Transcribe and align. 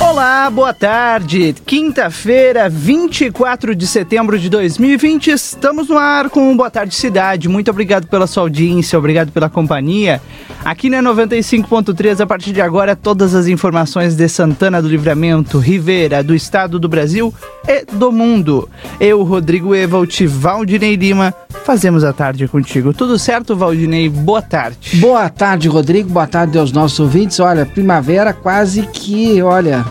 Olá, 0.00 0.50
boa 0.50 0.74
tarde. 0.74 1.54
Quinta-feira, 1.64 2.68
24 2.68 3.74
de 3.74 3.86
setembro 3.86 4.38
de 4.38 4.50
2020, 4.50 5.28
estamos 5.30 5.88
no 5.88 5.96
ar 5.96 6.28
com 6.28 6.54
Boa 6.54 6.70
Tarde 6.70 6.94
Cidade. 6.94 7.48
Muito 7.48 7.70
obrigado 7.70 8.06
pela 8.06 8.26
sua 8.26 8.42
audiência, 8.42 8.98
obrigado 8.98 9.32
pela 9.32 9.48
companhia. 9.48 10.20
Aqui 10.64 10.90
na 10.90 11.02
95.3, 11.02 12.20
a 12.20 12.26
partir 12.26 12.52
de 12.52 12.60
agora, 12.60 12.94
todas 12.94 13.34
as 13.34 13.46
informações 13.46 14.14
de 14.14 14.28
Santana 14.28 14.82
do 14.82 14.88
Livramento, 14.88 15.58
Rivera, 15.58 16.22
do 16.22 16.34
estado 16.34 16.78
do 16.78 16.88
Brasil 16.88 17.32
e 17.66 17.84
do 17.92 18.12
mundo. 18.12 18.68
Eu, 19.00 19.22
Rodrigo 19.22 19.74
Evalt, 19.74 20.20
Valdinei 20.26 20.94
Lima, 20.94 21.34
fazemos 21.64 22.04
a 22.04 22.12
tarde 22.12 22.46
contigo. 22.48 22.92
Tudo 22.92 23.18
certo, 23.18 23.56
Valdinei? 23.56 24.08
Boa 24.08 24.42
tarde. 24.42 24.96
Boa 24.96 25.28
tarde, 25.28 25.68
Rodrigo. 25.68 26.10
Boa 26.10 26.26
tarde 26.26 26.58
aos 26.58 26.70
nossos 26.70 27.00
ouvintes. 27.00 27.40
Olha, 27.40 27.64
primavera 27.64 28.32
quase 28.32 28.81
que, 28.86 29.42
olha, 29.42 29.84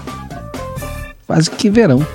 quase 1.28 1.50
que 1.50 1.70
verão. 1.70 2.06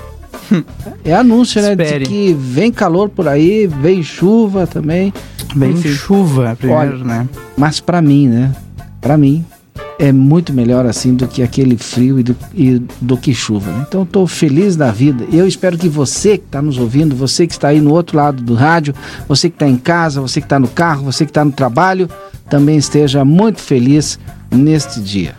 É 1.03 1.13
anúncio, 1.13 1.61
né? 1.61 1.71
Espere. 1.71 2.05
De 2.05 2.09
que 2.09 2.33
vem 2.33 2.71
calor 2.71 3.09
por 3.09 3.27
aí, 3.27 3.67
vem 3.67 4.01
chuva 4.01 4.65
também. 4.65 5.13
Bem 5.55 5.71
Enfim. 5.71 5.89
chuva 5.89 6.55
primeiro, 6.57 6.95
Olha, 6.95 7.03
né? 7.03 7.29
Mas 7.57 7.79
pra 7.79 8.01
mim, 8.01 8.27
né? 8.27 8.53
Pra 9.01 9.17
mim, 9.17 9.43
é 9.99 10.11
muito 10.11 10.53
melhor 10.53 10.85
assim 10.85 11.13
do 11.15 11.27
que 11.27 11.41
aquele 11.41 11.77
frio 11.77 12.19
e 12.19 12.23
do, 12.23 12.35
e 12.53 12.79
do 13.01 13.17
que 13.17 13.33
chuva. 13.33 13.71
né? 13.71 13.85
Então 13.87 14.05
tô 14.05 14.25
feliz 14.27 14.75
da 14.75 14.91
vida. 14.91 15.25
Eu 15.31 15.47
espero 15.47 15.77
que 15.77 15.89
você 15.89 16.37
que 16.37 16.45
está 16.45 16.61
nos 16.61 16.77
ouvindo, 16.77 17.15
você 17.15 17.47
que 17.47 17.53
está 17.53 17.69
aí 17.69 17.81
no 17.81 17.91
outro 17.91 18.17
lado 18.17 18.41
do 18.43 18.53
rádio, 18.53 18.93
você 19.27 19.49
que 19.49 19.55
está 19.55 19.67
em 19.67 19.77
casa, 19.77 20.21
você 20.21 20.39
que 20.39 20.45
está 20.45 20.59
no 20.59 20.67
carro, 20.67 21.03
você 21.05 21.25
que 21.25 21.31
está 21.31 21.43
no 21.43 21.51
trabalho, 21.51 22.09
também 22.49 22.77
esteja 22.77 23.25
muito 23.25 23.59
feliz 23.59 24.19
neste 24.51 25.01
dia. 25.01 25.35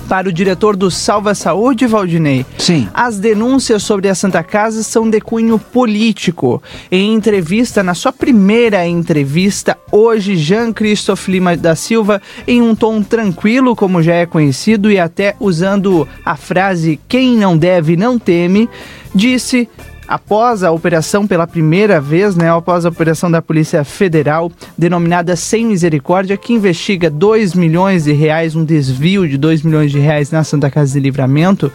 Para 0.09 0.31
o 0.31 0.33
diretor 0.33 0.75
do 0.75 0.91
Salva 0.91 1.35
Saúde, 1.35 1.87
Valdinei, 1.87 2.47
Sim. 2.57 2.89
as 2.95 3.19
denúncias 3.19 3.83
sobre 3.83 4.09
a 4.09 4.15
Santa 4.15 4.43
Casa 4.43 4.83
são 4.83 5.09
de 5.09 5.21
cunho 5.21 5.59
político. 5.59 6.63
Em 6.91 7.13
entrevista, 7.13 7.83
na 7.83 7.93
sua 7.93 8.11
primeira 8.11 8.87
entrevista, 8.87 9.77
hoje, 9.93 10.35
Jean-Christophe 10.35 11.31
Lima 11.31 11.55
da 11.59 11.77
Silva, 11.77 12.23
em 12.47 12.63
um 12.63 12.75
tom 12.75 13.03
tranquilo, 13.03 13.77
como 13.77 14.03
já 14.03 14.15
é 14.15 14.25
conhecido, 14.25 14.91
e 14.91 14.99
até 14.99 15.37
usando 15.39 16.09
a 16.25 16.37
frase 16.37 16.99
quem 17.07 17.37
não 17.37 17.55
deve 17.55 17.95
não 17.95 18.19
teme, 18.19 18.67
disse 19.15 19.69
após 20.09 20.65
a 20.65 20.73
operação 20.73 21.27
pela 21.27 21.47
primeira 21.47 22.01
vez, 22.01 22.35
né, 22.35 22.51
após 22.51 22.87
a 22.87 22.89
operação 22.89 23.31
da 23.31 23.43
Polícia 23.43 23.85
Federal, 23.85 24.51
denominada 24.77 25.37
Sem 25.37 25.67
Misericórdia, 25.67 26.37
que 26.39 26.55
investiga 26.55 27.11
2 27.11 27.53
milhões 27.53 28.05
de 28.05 28.13
reais, 28.13 28.57
um 28.57 28.65
desvio 28.65 29.29
de 29.29 29.37
2 29.37 29.63
milhões 29.63 29.93
de 29.93 29.99
reais 29.99 30.31
na 30.31 30.43
Santa 30.43 30.71
Casa 30.71 30.95
de 30.95 31.01
Livramento, 31.01 31.71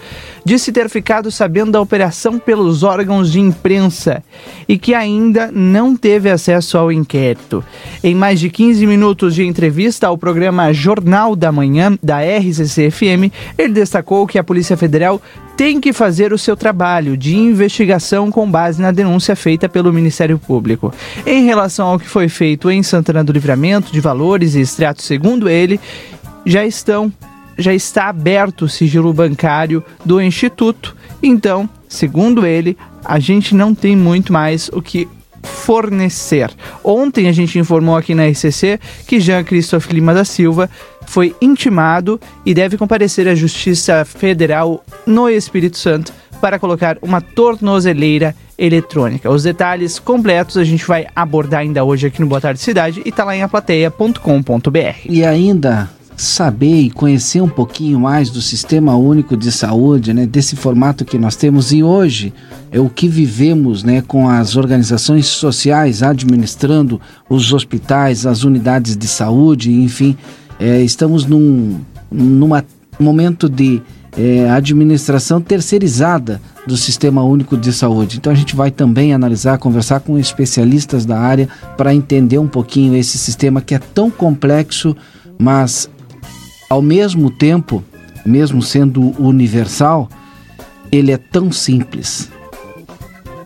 disse 0.45 0.71
ter 0.71 0.89
ficado 0.89 1.31
sabendo 1.31 1.71
da 1.71 1.81
operação 1.81 2.37
pelos 2.37 2.83
órgãos 2.83 3.31
de 3.31 3.39
imprensa 3.39 4.23
e 4.67 4.77
que 4.77 4.93
ainda 4.93 5.51
não 5.51 5.95
teve 5.95 6.29
acesso 6.29 6.77
ao 6.77 6.91
inquérito. 6.91 7.63
Em 8.03 8.13
mais 8.13 8.39
de 8.39 8.49
15 8.49 8.85
minutos 8.85 9.35
de 9.35 9.45
entrevista 9.45 10.07
ao 10.07 10.17
programa 10.17 10.73
Jornal 10.73 11.35
da 11.35 11.51
Manhã 11.51 11.97
da 12.01 12.19
RCC-FM, 12.19 13.31
ele 13.57 13.73
destacou 13.73 14.27
que 14.27 14.37
a 14.37 14.43
Polícia 14.43 14.75
Federal 14.75 15.21
tem 15.55 15.79
que 15.79 15.93
fazer 15.93 16.33
o 16.33 16.37
seu 16.37 16.57
trabalho 16.57 17.15
de 17.15 17.35
investigação 17.35 18.31
com 18.31 18.49
base 18.49 18.81
na 18.81 18.91
denúncia 18.91 19.35
feita 19.35 19.69
pelo 19.69 19.93
Ministério 19.93 20.39
Público. 20.39 20.93
Em 21.25 21.45
relação 21.45 21.87
ao 21.87 21.99
que 21.99 22.09
foi 22.09 22.27
feito 22.27 22.71
em 22.71 22.81
Santana 22.81 23.23
do 23.23 23.31
Livramento, 23.31 23.91
de 23.91 23.99
valores 23.99 24.55
e 24.55 24.61
extratos, 24.61 25.05
segundo 25.05 25.47
ele, 25.47 25.79
já 26.45 26.65
estão 26.65 27.11
já 27.63 27.73
está 27.73 28.09
aberto 28.09 28.65
o 28.65 28.69
sigilo 28.69 29.13
bancário 29.13 29.83
do 30.05 30.21
Instituto. 30.21 30.95
Então, 31.21 31.67
segundo 31.87 32.45
ele, 32.45 32.77
a 33.03 33.17
gente 33.19 33.55
não 33.55 33.73
tem 33.73 33.95
muito 33.95 34.31
mais 34.33 34.69
o 34.73 34.81
que 34.81 35.07
fornecer. 35.41 36.51
Ontem 36.83 37.27
a 37.27 37.31
gente 37.31 37.59
informou 37.59 37.95
aqui 37.97 38.13
na 38.15 38.27
RCC 38.27 38.79
que 39.07 39.19
Jean 39.19 39.43
Christophe 39.43 39.93
Lima 39.93 40.13
da 40.13 40.23
Silva 40.23 40.69
foi 41.05 41.35
intimado 41.41 42.19
e 42.45 42.53
deve 42.53 42.77
comparecer 42.77 43.27
à 43.27 43.35
Justiça 43.35 44.05
Federal 44.05 44.83
no 45.05 45.29
Espírito 45.29 45.77
Santo 45.77 46.13
para 46.39 46.59
colocar 46.59 46.97
uma 47.01 47.21
tornozeleira 47.21 48.35
eletrônica. 48.57 49.29
Os 49.29 49.43
detalhes 49.43 49.99
completos 49.99 50.57
a 50.57 50.63
gente 50.63 50.85
vai 50.85 51.07
abordar 51.15 51.61
ainda 51.61 51.83
hoje 51.83 52.07
aqui 52.07 52.19
no 52.19 52.27
Boa 52.27 52.41
Tarde 52.41 52.59
Cidade 52.59 53.01
e 53.05 53.11
tá 53.11 53.23
lá 53.23 53.35
em 53.35 53.43
aplateia.com.br. 53.43 54.97
E 55.05 55.25
ainda 55.25 55.89
saber 56.15 56.81
e 56.81 56.89
conhecer 56.91 57.41
um 57.41 57.49
pouquinho 57.49 57.99
mais 57.99 58.29
do 58.29 58.41
Sistema 58.41 58.95
Único 58.95 59.35
de 59.35 59.51
Saúde, 59.51 60.13
né, 60.13 60.25
desse 60.25 60.55
formato 60.55 61.03
que 61.05 61.17
nós 61.17 61.35
temos 61.35 61.71
e 61.71 61.83
hoje 61.83 62.33
é 62.71 62.79
o 62.79 62.89
que 62.89 63.07
vivemos, 63.07 63.83
né, 63.83 64.01
com 64.01 64.29
as 64.29 64.55
organizações 64.55 65.27
sociais 65.27 66.03
administrando 66.03 66.99
os 67.29 67.53
hospitais, 67.53 68.25
as 68.25 68.43
unidades 68.43 68.95
de 68.95 69.07
saúde, 69.07 69.71
enfim, 69.71 70.15
é, 70.59 70.81
estamos 70.81 71.25
num 71.25 71.79
numa 72.11 72.63
momento 72.99 73.49
de 73.49 73.81
é, 74.17 74.49
administração 74.49 75.41
terceirizada 75.41 76.39
do 76.67 76.77
Sistema 76.77 77.23
Único 77.23 77.57
de 77.57 77.73
Saúde. 77.73 78.17
Então 78.17 78.31
a 78.31 78.35
gente 78.35 78.55
vai 78.55 78.71
também 78.71 79.13
analisar, 79.13 79.57
conversar 79.57 79.99
com 80.01 80.17
especialistas 80.17 81.05
da 81.05 81.19
área 81.19 81.49
para 81.75 81.93
entender 81.93 82.37
um 82.37 82.47
pouquinho 82.47 82.95
esse 82.95 83.17
sistema 83.17 83.61
que 83.61 83.75
é 83.75 83.79
tão 83.79 84.09
complexo, 84.09 84.95
mas 85.39 85.89
ao 86.73 86.81
mesmo 86.81 87.29
tempo, 87.29 87.83
mesmo 88.25 88.59
sendo 88.59 89.13
universal, 89.21 90.09
ele 90.91 91.11
é 91.11 91.17
tão 91.17 91.51
simples. 91.51 92.31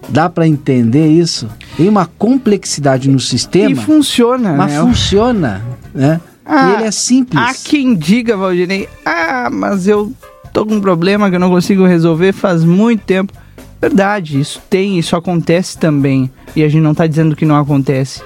Dá 0.08 0.30
para 0.30 0.48
entender 0.48 1.08
isso? 1.08 1.50
Tem 1.76 1.90
uma 1.90 2.06
complexidade 2.06 3.10
no 3.10 3.18
E 3.18 3.22
sistema, 3.22 3.82
funciona, 3.82 4.54
mas 4.54 4.72
né? 4.72 4.80
funciona, 4.80 5.62
né? 5.94 6.22
Ah, 6.46 6.70
e 6.70 6.74
ele 6.76 6.84
é 6.86 6.92
simples. 6.92 7.44
Há 7.44 7.54
quem 7.54 7.96
diga, 7.96 8.38
Valdinei, 8.38 8.88
ah, 9.06 9.50
mas 9.52 9.90
eu 9.90 10.14
tô 10.54 10.66
com 10.66 10.76
um 10.76 10.82
problema 10.82 11.30
que 11.30 11.36
eu 11.36 11.40
não 11.42 11.50
consigo 11.50 11.86
resolver 11.86 12.32
faz 12.32 12.64
muito 12.64 13.04
tempo. 13.04 13.34
Verdade, 13.82 14.40
isso 14.40 14.62
tem, 14.70 14.98
isso 14.98 15.18
acontece 15.18 15.78
também. 15.78 16.32
E 16.56 16.64
a 16.64 16.70
gente 16.70 16.82
não 16.82 16.96
tá 16.96 17.06
dizendo 17.06 17.36
que 17.36 17.44
não 17.46 17.58
acontece. 17.58 18.22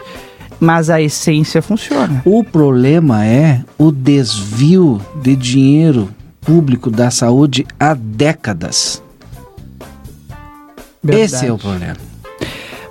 Mas 0.61 0.89
a 0.91 1.01
essência 1.01 1.61
funciona. 1.61 2.21
O 2.23 2.43
problema 2.43 3.25
é 3.25 3.61
o 3.77 3.91
desvio 3.91 5.01
de 5.21 5.35
dinheiro 5.35 6.09
público 6.39 6.91
da 6.91 7.09
saúde 7.09 7.65
há 7.79 7.95
décadas. 7.95 9.01
Esse 11.07 11.47
é 11.47 11.51
o 11.51 11.57
problema. 11.57 12.10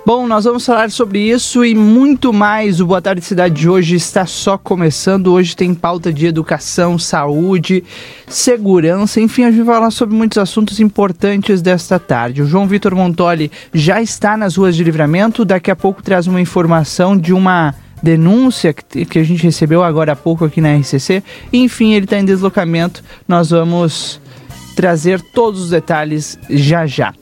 Bom, 0.03 0.25
nós 0.25 0.45
vamos 0.45 0.65
falar 0.65 0.89
sobre 0.89 1.19
isso 1.19 1.63
e 1.63 1.75
muito 1.75 2.33
mais. 2.33 2.81
O 2.81 2.87
Boa 2.87 2.99
Tarde 2.99 3.23
Cidade 3.23 3.53
de 3.53 3.69
hoje 3.69 3.95
está 3.95 4.25
só 4.25 4.57
começando. 4.57 5.31
Hoje 5.31 5.55
tem 5.55 5.75
pauta 5.75 6.11
de 6.11 6.25
educação, 6.25 6.97
saúde, 6.97 7.83
segurança, 8.27 9.21
enfim, 9.21 9.43
a 9.43 9.51
gente 9.51 9.61
vai 9.61 9.75
falar 9.75 9.91
sobre 9.91 10.15
muitos 10.15 10.39
assuntos 10.39 10.79
importantes 10.79 11.61
desta 11.61 11.99
tarde. 11.99 12.41
O 12.41 12.47
João 12.47 12.67
Vitor 12.67 12.95
Montoli 12.95 13.51
já 13.71 14.01
está 14.01 14.35
nas 14.35 14.55
ruas 14.55 14.75
de 14.75 14.83
livramento. 14.83 15.45
Daqui 15.45 15.69
a 15.69 15.75
pouco 15.75 16.01
traz 16.01 16.25
uma 16.25 16.41
informação 16.41 17.15
de 17.15 17.31
uma 17.31 17.75
denúncia 18.01 18.73
que, 18.73 19.19
a 19.19 19.23
gente 19.23 19.43
recebeu 19.43 19.83
agora 19.83 20.13
há 20.13 20.15
pouco 20.15 20.43
aqui 20.43 20.59
na 20.59 20.75
RCC. 20.77 21.23
Enfim, 21.53 21.93
ele 21.93 22.05
está 22.05 22.17
em 22.17 22.25
deslocamento. 22.25 23.03
Nós 23.27 23.51
vamos 23.51 24.19
trazer 24.75 25.21
todos 25.21 25.61
os 25.61 25.69
detalhes 25.69 26.39
já 26.49 26.87
já. 26.87 27.13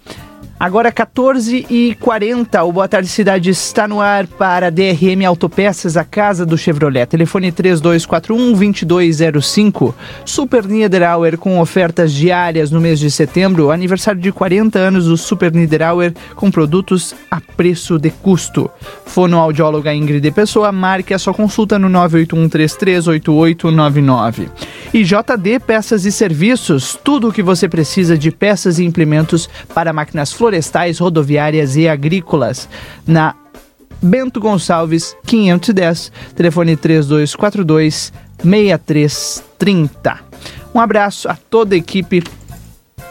Agora 0.60 0.92
14 0.92 1.66
e 1.70 1.96
40 2.02 2.62
o 2.66 2.74
Boa 2.74 2.86
Tarde 2.86 3.08
Cidade 3.08 3.50
está 3.50 3.88
no 3.88 4.02
ar 4.02 4.28
para 4.28 4.70
DRM 4.70 5.24
Autopeças, 5.26 5.96
a 5.96 6.04
casa 6.04 6.46
do 6.46 6.58
Chevrolet. 6.58 7.06
Telefone 7.06 7.50
3241-2205. 7.50 9.94
Super 10.26 10.66
Niederauer 10.66 11.38
com 11.38 11.62
ofertas 11.62 12.12
diárias 12.12 12.72
no 12.72 12.82
mês 12.82 13.00
de 13.00 13.10
setembro. 13.10 13.72
Aniversário 13.72 14.20
de 14.20 14.34
40 14.34 14.78
anos 14.78 15.06
do 15.06 15.16
Super 15.16 15.54
Niederauer 15.54 16.14
com 16.36 16.52
produtos 16.52 17.16
a 17.32 17.40
preço 17.40 17.98
de 17.98 18.10
custo. 18.10 18.70
Fonoaudióloga 19.06 19.96
Ingrid 19.96 20.30
Pessoa, 20.32 20.74
marque 20.74 21.14
a 21.14 21.20
sua 21.20 21.34
consulta 21.34 21.80
no 21.80 21.90
981338899. 21.90 24.50
E 24.94 25.06
JD 25.06 25.60
Peças 25.66 26.04
e 26.04 26.12
Serviços, 26.12 27.00
tudo 27.02 27.30
o 27.30 27.32
que 27.32 27.42
você 27.42 27.70
precisa 27.70 28.18
de 28.18 28.30
peças 28.30 28.78
e 28.78 28.84
implementos 28.84 29.50
para 29.74 29.94
máquinas 29.94 30.34
florestais 30.34 30.49
florestais, 30.50 30.98
rodoviárias 30.98 31.76
e 31.76 31.88
agrícolas, 31.88 32.68
na 33.06 33.36
Bento 34.02 34.40
Gonçalves 34.40 35.16
510, 35.26 36.12
telefone 36.36 36.76
3242 36.76 38.12
6330. 38.42 40.20
Um 40.74 40.80
abraço 40.80 41.30
a 41.30 41.36
toda 41.36 41.76
a 41.76 41.78
equipe 41.78 42.24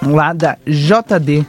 lá 0.03 0.33
da 0.33 0.57
JD 0.67 1.47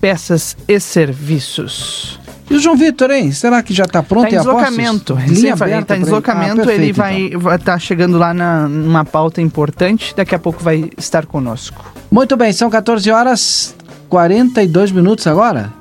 Peças 0.00 0.56
e 0.68 0.78
Serviços. 0.78 2.20
E 2.48 2.54
o 2.54 2.58
João 2.58 2.76
Vitor, 2.76 3.10
hein? 3.12 3.30
Será 3.30 3.62
que 3.62 3.72
já 3.72 3.84
está 3.84 4.02
pronto 4.02 4.28
tá 4.28 4.34
em 4.34 4.38
deslocamento. 4.38 5.16
Está 5.18 5.96
em 5.96 6.00
deslocamento, 6.00 6.68
ah, 6.68 6.74
ele 6.74 6.92
vai 6.92 7.26
estar 7.26 7.36
então. 7.36 7.58
tá 7.58 7.78
chegando 7.78 8.18
lá 8.18 8.34
na, 8.34 8.68
numa 8.68 9.04
pauta 9.04 9.40
importante. 9.40 10.12
Daqui 10.16 10.34
a 10.34 10.38
pouco 10.38 10.62
vai 10.62 10.90
estar 10.98 11.26
conosco. 11.26 11.92
Muito 12.10 12.36
bem, 12.36 12.52
são 12.52 12.68
14 12.68 13.08
horas 13.10 13.76
42 14.10 14.90
minutos 14.90 15.26
agora? 15.28 15.72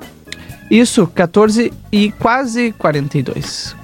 Isso, 0.69 1.07
14 1.07 1.73
e 1.91 2.11
quase 2.11 2.71
42. 2.77 3.75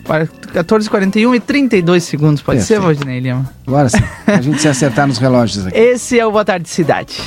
14, 0.54 0.88
41 0.88 1.34
e 1.34 1.40
32 1.40 2.04
segundos, 2.04 2.44
pode 2.44 2.60
Perfeito. 2.60 2.80
ser, 2.80 2.86
Valdinei 2.86 3.20
Lima? 3.20 3.50
Agora 3.66 3.90
sim, 3.90 3.98
a 4.28 4.40
gente 4.40 4.62
se 4.62 4.68
acertar 4.68 5.08
nos 5.08 5.18
relógios 5.18 5.66
aqui. 5.66 5.76
Esse 5.76 6.20
é 6.20 6.26
o 6.26 6.32
Boa 6.32 6.46
Tarde 6.46 6.70
Cidade. 6.70 7.18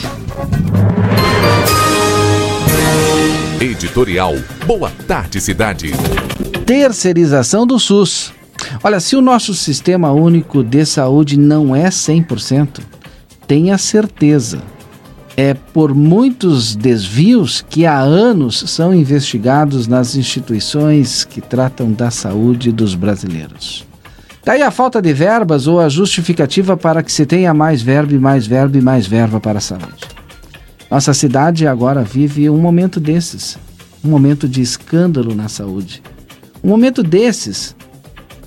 Editorial 3.60 4.36
Boa 4.64 4.92
Tarde 5.08 5.40
Cidade. 5.40 5.90
Terceirização 6.64 7.66
do 7.66 7.80
SUS. 7.80 8.32
Olha, 8.82 9.00
se 9.00 9.16
o 9.16 9.20
nosso 9.20 9.54
sistema 9.54 10.12
único 10.12 10.62
de 10.62 10.86
saúde 10.86 11.36
não 11.36 11.74
é 11.74 11.88
100%, 11.88 12.80
tenha 13.48 13.76
certeza 13.76 14.62
é 15.38 15.54
por 15.54 15.94
muitos 15.94 16.74
desvios 16.74 17.64
que 17.70 17.86
há 17.86 18.00
anos 18.00 18.58
são 18.66 18.92
investigados 18.92 19.86
nas 19.86 20.16
instituições 20.16 21.22
que 21.22 21.40
tratam 21.40 21.92
da 21.92 22.10
saúde 22.10 22.72
dos 22.72 22.96
brasileiros. 22.96 23.86
Daí 24.44 24.62
a 24.62 24.72
falta 24.72 25.00
de 25.00 25.12
verbas 25.12 25.68
ou 25.68 25.78
a 25.78 25.88
justificativa 25.88 26.76
para 26.76 27.04
que 27.04 27.12
se 27.12 27.24
tenha 27.24 27.54
mais 27.54 27.80
verba 27.80 28.14
e 28.14 28.18
mais 28.18 28.48
verba 28.48 28.78
e 28.78 28.80
mais 28.80 29.06
verba 29.06 29.38
para 29.38 29.58
a 29.58 29.60
saúde. 29.60 30.08
Nossa 30.90 31.14
cidade 31.14 31.68
agora 31.68 32.02
vive 32.02 32.50
um 32.50 32.58
momento 32.58 32.98
desses, 32.98 33.56
um 34.04 34.08
momento 34.08 34.48
de 34.48 34.60
escândalo 34.60 35.36
na 35.36 35.46
saúde. 35.46 36.02
Um 36.64 36.70
momento 36.70 37.00
desses 37.00 37.76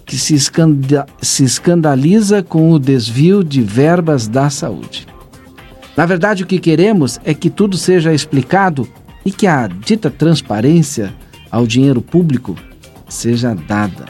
que 0.05 0.17
se, 0.17 0.35
escanda 0.35 1.05
se 1.21 1.45
escandaliza 1.45 2.43
com 2.43 2.69
o 2.69 2.77
desvio 2.77 3.45
de 3.45 3.61
verbas 3.61 4.27
da 4.27 4.49
saúde. 4.49 5.10
Na 5.95 6.05
verdade, 6.05 6.43
o 6.43 6.47
que 6.47 6.59
queremos 6.59 7.19
é 7.23 7.33
que 7.33 7.49
tudo 7.49 7.77
seja 7.77 8.13
explicado 8.13 8.87
e 9.25 9.31
que 9.31 9.45
a 9.45 9.67
dita 9.67 10.09
transparência 10.09 11.13
ao 11.49 11.67
dinheiro 11.67 12.01
público 12.01 12.55
seja 13.07 13.53
dada. 13.53 14.05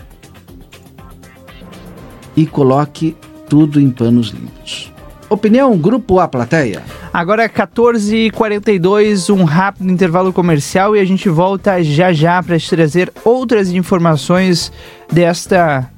E 2.36 2.46
coloque 2.46 3.16
tudo 3.50 3.80
em 3.80 3.90
panos 3.90 4.30
limpos. 4.30 4.92
Opinião 5.30 5.78
Grupo 5.78 6.20
A 6.20 6.28
Plateia. 6.28 6.84
Agora 7.14 7.44
é 7.44 7.50
14h42, 7.50 9.34
um 9.34 9.44
rápido 9.44 9.92
intervalo 9.92 10.32
comercial 10.32 10.96
e 10.96 11.00
a 11.00 11.06
gente 11.06 11.28
volta 11.28 11.84
já 11.84 12.14
já 12.14 12.42
para 12.42 12.58
te 12.58 12.70
trazer 12.70 13.12
outras 13.24 13.70
informações 13.72 14.72
desta 15.12 15.90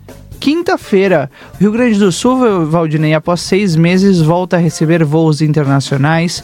quinta-feira, 0.44 1.32
o 1.54 1.58
Rio 1.58 1.72
Grande 1.72 1.98
do 1.98 2.12
Sul, 2.12 2.66
Valdinei, 2.66 3.14
após 3.14 3.40
seis 3.40 3.78
meses, 3.78 4.20
volta 4.20 4.58
a 4.58 4.60
receber 4.60 5.02
voos 5.06 5.42
internacionais. 5.42 6.44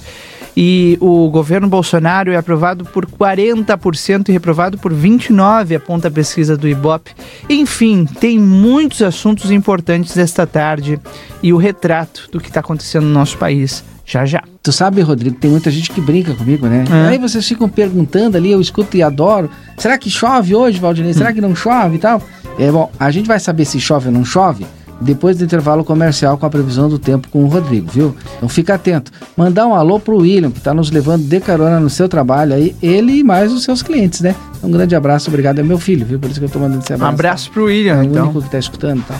E 0.56 0.98
o 1.02 1.30
governo 1.30 1.68
Bolsonaro 1.68 2.32
é 2.32 2.38
aprovado 2.38 2.86
por 2.86 3.06
40% 3.06 4.30
e 4.30 4.32
reprovado 4.32 4.78
por 4.78 4.94
29%, 4.94 5.76
aponta 5.76 6.08
a 6.08 6.12
pesquisa 6.12 6.56
do 6.56 6.66
Ibope. 6.66 7.12
Enfim, 7.50 8.06
tem 8.06 8.40
muitos 8.40 9.02
assuntos 9.02 9.52
importantes 9.52 10.18
esta 10.18 10.48
tarde 10.48 10.98
e 11.44 11.52
o 11.52 11.58
retrato 11.58 12.30
do 12.32 12.40
que 12.40 12.48
está 12.48 12.62
acontecendo 12.62 13.04
no 13.04 13.14
nosso 13.14 13.38
país 13.38 13.84
já 14.06 14.26
já. 14.26 14.42
Tu 14.64 14.72
sabe, 14.72 15.02
Rodrigo, 15.02 15.36
tem 15.36 15.52
muita 15.52 15.70
gente 15.70 15.92
que 15.92 16.02
brinca 16.02 16.34
comigo, 16.34 16.68
né? 16.68 16.84
É. 16.90 17.10
Aí 17.10 17.18
vocês 17.20 17.48
ficam 17.48 17.70
perguntando 17.70 18.38
ali, 18.38 18.52
eu 18.52 18.60
escuto 18.60 18.98
e 18.98 19.04
adoro. 19.04 19.52
Será 19.78 19.98
que 19.98 20.10
chove 20.10 20.56
hoje, 20.56 20.80
Valdinei? 20.80 21.14
Será 21.14 21.32
que 21.32 21.40
não 21.40 21.56
chove 21.56 21.98
e 21.98 22.00
tal? 22.00 22.22
É, 22.60 22.72
bom, 22.72 22.92
a 23.00 23.10
gente 23.10 23.28
vai 23.28 23.40
saber 23.40 23.66
se 23.66 23.80
chove 23.80 24.08
ou 24.08 24.14
não 24.14 24.26
chove 24.26 24.66
depois 25.02 25.38
do 25.38 25.46
intervalo 25.46 25.84
comercial 25.84 26.38
com 26.38 26.46
a 26.46 26.50
previsão 26.50 26.90
do 26.90 27.00
tempo 27.00 27.30
com 27.30 27.44
o 27.44 27.48
Rodrigo, 27.48 27.90
viu? 27.90 28.16
Então 28.36 28.50
fica 28.50 28.74
atento. 28.76 29.12
Mandar 29.36 29.66
um 29.66 29.74
alô 29.74 30.00
pro 30.00 30.18
William, 30.18 30.52
que 30.52 30.58
está 30.58 30.74
nos 30.74 30.92
levando 30.92 31.24
de 31.24 31.40
carona 31.40 31.80
no 31.80 31.90
seu 31.90 32.10
trabalho 32.10 32.54
aí, 32.54 32.76
ele 32.82 33.20
e 33.20 33.24
mais 33.24 33.52
os 33.54 33.64
seus 33.64 33.82
clientes, 33.82 34.22
né? 34.22 34.36
Um 34.62 34.70
grande 34.70 34.96
abraço, 34.96 35.30
obrigado. 35.30 35.60
É 35.60 35.64
meu 35.64 35.80
filho, 35.80 36.06
viu? 36.06 36.20
Por 36.20 36.30
isso 36.30 36.40
que 36.40 36.46
eu 36.46 36.50
tô 36.50 36.60
mandando 36.60 36.84
esse 36.84 36.94
abraço. 36.94 37.12
Um 37.12 37.14
abraço 37.14 37.52
pro 37.52 37.66
William, 37.66 38.02
é 38.02 38.06
então. 38.06 38.24
o 38.24 38.30
único 38.30 38.42
que 38.42 38.50
tá 38.50 38.60
escutando, 38.60 39.04
tá? 39.08 39.16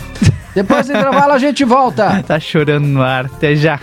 depois 0.54 0.86
do 0.86 0.92
intervalo 0.92 1.32
a 1.32 1.38
gente 1.38 1.64
volta. 1.64 2.22
tá 2.26 2.38
chorando 2.38 2.86
no 2.86 3.02
ar. 3.02 3.26
Até 3.26 3.56
já. 3.56 3.80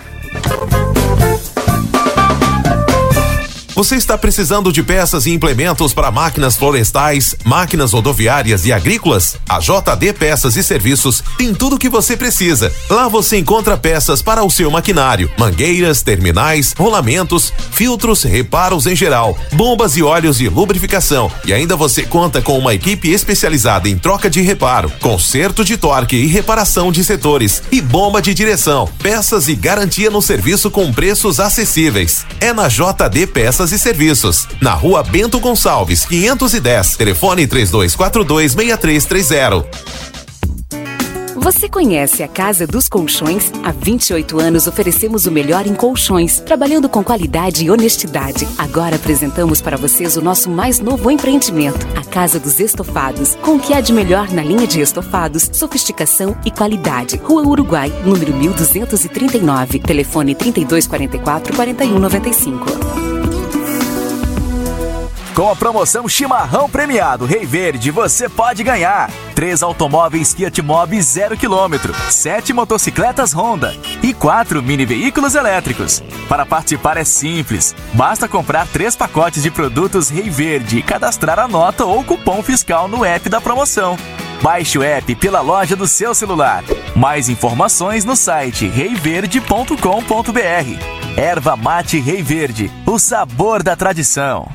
Você 3.77 3.95
está 3.95 4.17
precisando 4.17 4.73
de 4.73 4.81
peças 4.81 5.27
e 5.27 5.31
implementos 5.31 5.93
para 5.93 6.09
máquinas 6.09 6.55
florestais, 6.57 7.35
máquinas 7.43 7.93
rodoviárias 7.93 8.65
e 8.65 8.73
agrícolas? 8.73 9.35
A 9.47 9.59
JD 9.59 10.13
Peças 10.13 10.55
e 10.55 10.63
Serviços 10.63 11.23
tem 11.37 11.53
tudo 11.53 11.75
o 11.75 11.77
que 11.77 11.87
você 11.87 12.17
precisa. 12.17 12.73
Lá 12.89 13.07
você 13.07 13.37
encontra 13.37 13.77
peças 13.77 14.19
para 14.19 14.43
o 14.43 14.49
seu 14.49 14.71
maquinário, 14.71 15.29
mangueiras, 15.37 16.01
terminais, 16.01 16.73
rolamentos, 16.75 17.53
filtros, 17.71 18.23
reparos 18.23 18.87
em 18.87 18.95
geral, 18.95 19.37
bombas 19.53 19.95
e 19.95 20.01
óleos 20.01 20.39
de 20.39 20.49
lubrificação. 20.49 21.31
E 21.45 21.53
ainda 21.53 21.75
você 21.75 22.01
conta 22.01 22.41
com 22.41 22.57
uma 22.57 22.73
equipe 22.73 23.11
especializada 23.11 23.87
em 23.87 23.95
troca 23.95 24.27
de 24.27 24.41
reparo, 24.41 24.91
conserto 24.99 25.63
de 25.63 25.77
torque 25.77 26.15
e 26.15 26.25
reparação 26.25 26.91
de 26.91 27.03
setores 27.03 27.61
e 27.71 27.79
bomba 27.79 28.23
de 28.23 28.33
direção. 28.33 28.89
Peças 29.03 29.47
e 29.47 29.53
garantia 29.53 30.09
no 30.09 30.19
serviço 30.19 30.71
com 30.71 30.91
preços 30.91 31.39
acessíveis. 31.39 32.25
É 32.39 32.51
na 32.51 32.67
JD 32.67 33.27
Peças 33.27 33.66
e 33.71 33.79
Serviços, 33.79 34.47
na 34.61 34.73
rua 34.73 35.03
Bento 35.03 35.39
Gonçalves, 35.39 36.05
510, 36.05 36.97
telefone 36.97 37.47
3242 37.47 38.53
6330. 38.53 40.07
Você 41.47 41.69
conhece 41.69 42.23
a 42.23 42.27
Casa 42.27 42.67
dos 42.67 42.89
Colchões? 42.89 43.53
Há 43.63 43.71
28 43.71 44.37
anos 44.37 44.67
oferecemos 44.67 45.25
o 45.27 45.31
melhor 45.31 45.65
em 45.65 45.73
colchões, 45.73 46.41
trabalhando 46.41 46.89
com 46.89 47.01
qualidade 47.01 47.63
e 47.63 47.71
honestidade. 47.71 48.45
Agora 48.57 48.97
apresentamos 48.97 49.61
para 49.61 49.77
vocês 49.77 50.17
o 50.17 50.21
nosso 50.21 50.49
mais 50.49 50.81
novo 50.81 51.09
empreendimento, 51.09 51.87
a 51.95 52.03
Casa 52.03 52.37
dos 52.37 52.59
Estofados, 52.59 53.35
com 53.35 53.55
o 53.55 53.59
que 53.61 53.73
há 53.73 53.79
de 53.79 53.93
melhor 53.93 54.29
na 54.29 54.43
linha 54.43 54.67
de 54.67 54.81
estofados, 54.81 55.49
sofisticação 55.53 56.35
e 56.43 56.51
qualidade. 56.51 57.15
Rua 57.15 57.47
Uruguai, 57.47 57.93
número 58.03 58.33
1239, 58.33 59.79
telefone 59.79 60.35
3244 60.35 61.55
4195. 61.55 63.16
Com 65.37 65.51
a 65.51 65.55
promoção 65.55 66.09
Chimarrão 66.09 66.67
Premiado 66.67 67.23
Rei 67.23 67.45
Verde, 67.45 67.91
você 67.91 68.27
pode 68.27 68.63
ganhar 68.63 69.11
três 69.35 69.61
automóveis 69.61 70.33
Fiat 70.33 70.63
Mobi 70.63 70.99
0 70.99 71.37
km, 71.37 71.93
sete 72.09 72.51
motocicletas 72.51 73.33
Honda 73.33 73.77
e 74.01 74.15
quatro 74.15 74.63
mini 74.63 74.83
veículos 74.83 75.35
elétricos. 75.35 76.01
Para 76.27 76.43
participar 76.43 76.97
é 76.97 77.03
simples, 77.03 77.75
basta 77.93 78.27
comprar 78.27 78.65
três 78.65 78.95
pacotes 78.95 79.43
de 79.43 79.51
produtos 79.51 80.09
Rei 80.09 80.27
Verde 80.27 80.79
e 80.79 80.81
cadastrar 80.81 81.37
a 81.37 81.47
nota 81.47 81.85
ou 81.85 82.03
cupom 82.03 82.41
fiscal 82.41 82.87
no 82.87 83.05
app 83.05 83.29
da 83.29 83.39
promoção. 83.39 83.95
Baixe 84.41 84.79
o 84.79 84.83
app 84.83 85.13
pela 85.17 85.41
loja 85.41 85.75
do 85.75 85.87
seu 85.87 86.15
celular. 86.15 86.63
Mais 86.95 87.29
informações 87.29 88.03
no 88.03 88.15
site 88.15 88.67
reiverde.com.br. 88.67 89.77
Erva 91.15 91.55
Mate 91.55 91.99
Rei 91.99 92.23
Verde, 92.23 92.71
o 92.87 92.97
sabor 92.97 93.61
da 93.61 93.75
tradição. 93.75 94.49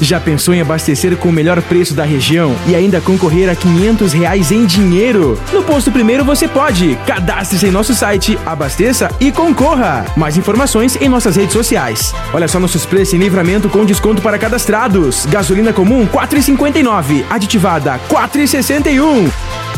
Já 0.00 0.20
pensou 0.20 0.54
em 0.54 0.60
abastecer 0.60 1.16
com 1.16 1.28
o 1.28 1.32
melhor 1.32 1.60
preço 1.62 1.94
da 1.94 2.04
região 2.04 2.54
e 2.66 2.74
ainda 2.74 3.00
concorrer 3.00 3.50
a 3.50 3.54
500 3.54 4.12
reais 4.12 4.52
em 4.52 4.66
dinheiro? 4.66 5.38
No 5.52 5.62
Posto 5.62 5.90
Primeiro 5.90 6.24
você 6.24 6.46
pode. 6.46 6.98
Cadastre-se 7.06 7.66
em 7.66 7.70
nosso 7.70 7.94
site, 7.94 8.38
abasteça 8.44 9.10
e 9.20 9.32
concorra. 9.32 10.04
Mais 10.16 10.36
informações 10.36 10.96
em 11.00 11.08
nossas 11.08 11.36
redes 11.36 11.52
sociais. 11.52 12.14
Olha 12.32 12.48
só 12.48 12.60
nossos 12.60 12.84
preços 12.84 13.14
em 13.14 13.18
livramento 13.18 13.68
com 13.68 13.84
desconto 13.84 14.20
para 14.20 14.38
cadastrados. 14.38 15.26
Gasolina 15.26 15.72
comum 15.72 16.06
4,59, 16.06 17.24
aditivada 17.30 17.98
4,61. 18.08 19.30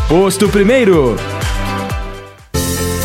Posto 0.08 0.48
Primeiro. 0.48 1.16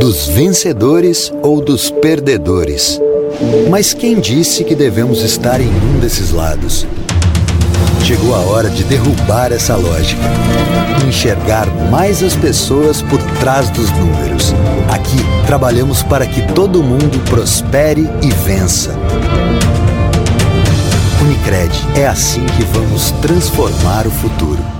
Dos 0.00 0.28
vencedores 0.28 1.30
ou 1.42 1.60
dos 1.60 1.90
perdedores? 1.90 2.98
Mas 3.68 3.92
quem 3.92 4.18
disse 4.18 4.64
que 4.64 4.74
devemos 4.74 5.20
estar 5.22 5.60
em 5.60 5.68
um 5.68 6.00
desses 6.00 6.30
lados? 6.30 6.86
Chegou 8.02 8.34
a 8.34 8.38
hora 8.38 8.70
de 8.70 8.82
derrubar 8.84 9.52
essa 9.52 9.76
lógica. 9.76 10.22
Enxergar 11.06 11.66
mais 11.90 12.22
as 12.22 12.34
pessoas 12.34 13.02
por 13.02 13.22
trás 13.40 13.68
dos 13.68 13.90
números. 13.90 14.54
Aqui 14.90 15.18
trabalhamos 15.46 16.02
para 16.02 16.26
que 16.26 16.50
todo 16.54 16.82
mundo 16.82 17.22
prospere 17.28 18.08
e 18.22 18.30
vença. 18.46 18.96
Unicred, 21.20 21.70
é 21.94 22.06
assim 22.06 22.46
que 22.56 22.64
vamos 22.72 23.10
transformar 23.20 24.06
o 24.06 24.10
futuro. 24.10 24.79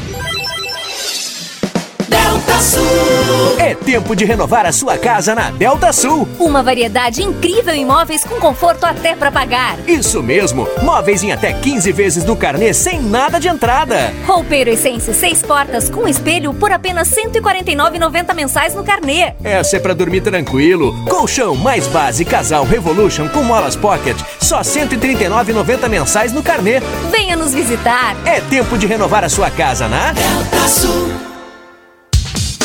É 3.57 3.73
tempo 3.73 4.15
de 4.15 4.25
renovar 4.25 4.65
a 4.65 4.71
sua 4.71 4.97
casa 4.97 5.33
na 5.33 5.51
Delta 5.51 5.91
Sul. 5.91 6.27
Uma 6.39 6.61
variedade 6.63 7.23
incrível 7.23 7.73
em 7.73 7.85
móveis 7.85 8.23
com 8.23 8.39
conforto 8.39 8.85
até 8.85 9.15
para 9.15 9.31
pagar. 9.31 9.77
Isso 9.87 10.21
mesmo, 10.21 10.67
móveis 10.81 11.23
em 11.23 11.31
até 11.31 11.53
15 11.53 11.91
vezes 11.91 12.25
no 12.25 12.35
carnê 12.35 12.73
sem 12.73 13.01
nada 13.01 13.39
de 13.39 13.47
entrada. 13.47 14.13
Roupeiro 14.25 14.69
Essência 14.69 15.13
seis 15.13 15.41
portas 15.41 15.89
com 15.89 16.07
espelho 16.07 16.53
por 16.53 16.71
apenas 16.71 17.09
R$ 17.15 17.29
149,90 17.31 18.33
mensais 18.33 18.75
no 18.75 18.83
carnê. 18.83 19.33
Essa 19.43 19.77
é 19.77 19.79
para 19.79 19.93
dormir 19.95 20.21
tranquilo. 20.21 20.93
Colchão 21.09 21.55
mais 21.55 21.87
base 21.87 22.25
casal 22.25 22.63
Revolution 22.63 23.27
com 23.29 23.43
molas 23.43 23.75
pocket, 23.75 24.17
só 24.39 24.57
R$ 24.57 24.63
139,90 24.63 25.89
mensais 25.89 26.31
no 26.31 26.43
carnê. 26.43 26.79
Venha 27.11 27.35
nos 27.35 27.53
visitar. 27.53 28.15
É 28.25 28.39
tempo 28.41 28.77
de 28.77 28.85
renovar 28.85 29.23
a 29.23 29.29
sua 29.29 29.49
casa 29.49 29.87
na 29.87 30.11
Delta 30.11 30.67
Sul. 30.67 31.30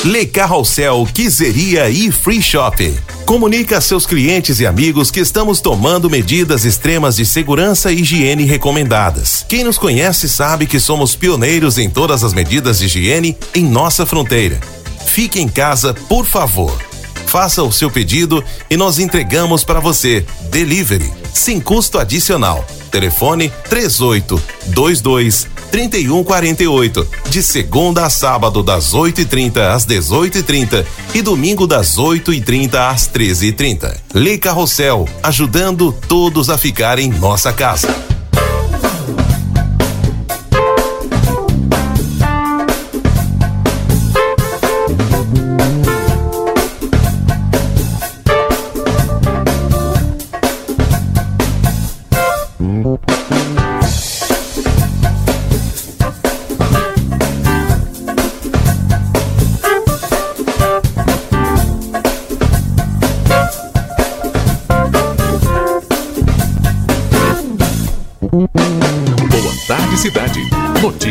Le 0.06 0.24
Carrossel 0.24 1.04
Quiseria 1.12 1.90
e 1.90 2.12
Free 2.12 2.40
Shop. 2.40 2.94
Comunica 3.24 3.78
a 3.78 3.80
seus 3.80 4.06
clientes 4.06 4.60
e 4.60 4.66
amigos 4.66 5.10
que 5.10 5.18
estamos 5.18 5.60
tomando 5.60 6.08
medidas 6.08 6.64
extremas 6.64 7.16
de 7.16 7.26
segurança 7.26 7.90
e 7.90 8.02
higiene 8.02 8.44
recomendadas. 8.44 9.44
Quem 9.48 9.64
nos 9.64 9.76
conhece 9.76 10.28
sabe 10.28 10.64
que 10.64 10.78
somos 10.78 11.16
pioneiros 11.16 11.76
em 11.76 11.90
todas 11.90 12.22
as 12.22 12.32
medidas 12.32 12.78
de 12.78 12.86
higiene 12.86 13.36
em 13.52 13.64
nossa 13.64 14.06
fronteira. 14.06 14.60
Fique 15.06 15.40
em 15.40 15.48
casa, 15.48 15.92
por 15.92 16.24
favor. 16.24 16.85
Faça 17.26 17.62
o 17.62 17.72
seu 17.72 17.90
pedido 17.90 18.42
e 18.70 18.76
nós 18.76 18.98
entregamos 18.98 19.64
para 19.64 19.80
você. 19.80 20.24
Delivery, 20.50 21.12
sem 21.34 21.60
custo 21.60 21.98
adicional. 21.98 22.64
Telefone 22.90 23.52
3822 23.68 25.48
3148. 25.70 27.06
De 27.28 27.42
segunda 27.42 28.06
a 28.06 28.10
sábado, 28.10 28.62
das 28.62 28.94
8h30 28.94 29.58
às 29.58 29.84
18h30 29.84 30.86
e 31.14 31.20
domingo 31.20 31.66
das 31.66 31.96
8h30 31.96 32.74
às 32.74 33.08
13h30. 33.08 33.94
Lei 34.14 34.38
Carrossel, 34.38 35.06
ajudando 35.22 35.92
todos 36.08 36.48
a 36.48 36.56
ficar 36.56 36.98
em 36.98 37.10
nossa 37.10 37.52
casa. 37.52 38.15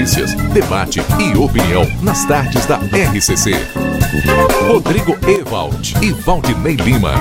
Notícias, 0.05 0.35
debate 0.53 1.01
e 1.19 1.35
opinião 1.35 1.83
nas 2.03 2.25
tardes 2.25 2.63
da 2.67 2.77
RCC. 2.77 3.53
Rodrigo 4.67 5.17
Ewald 5.27 5.95
e 5.99 6.11
Valdinei 6.11 6.75
Lima. 6.75 7.15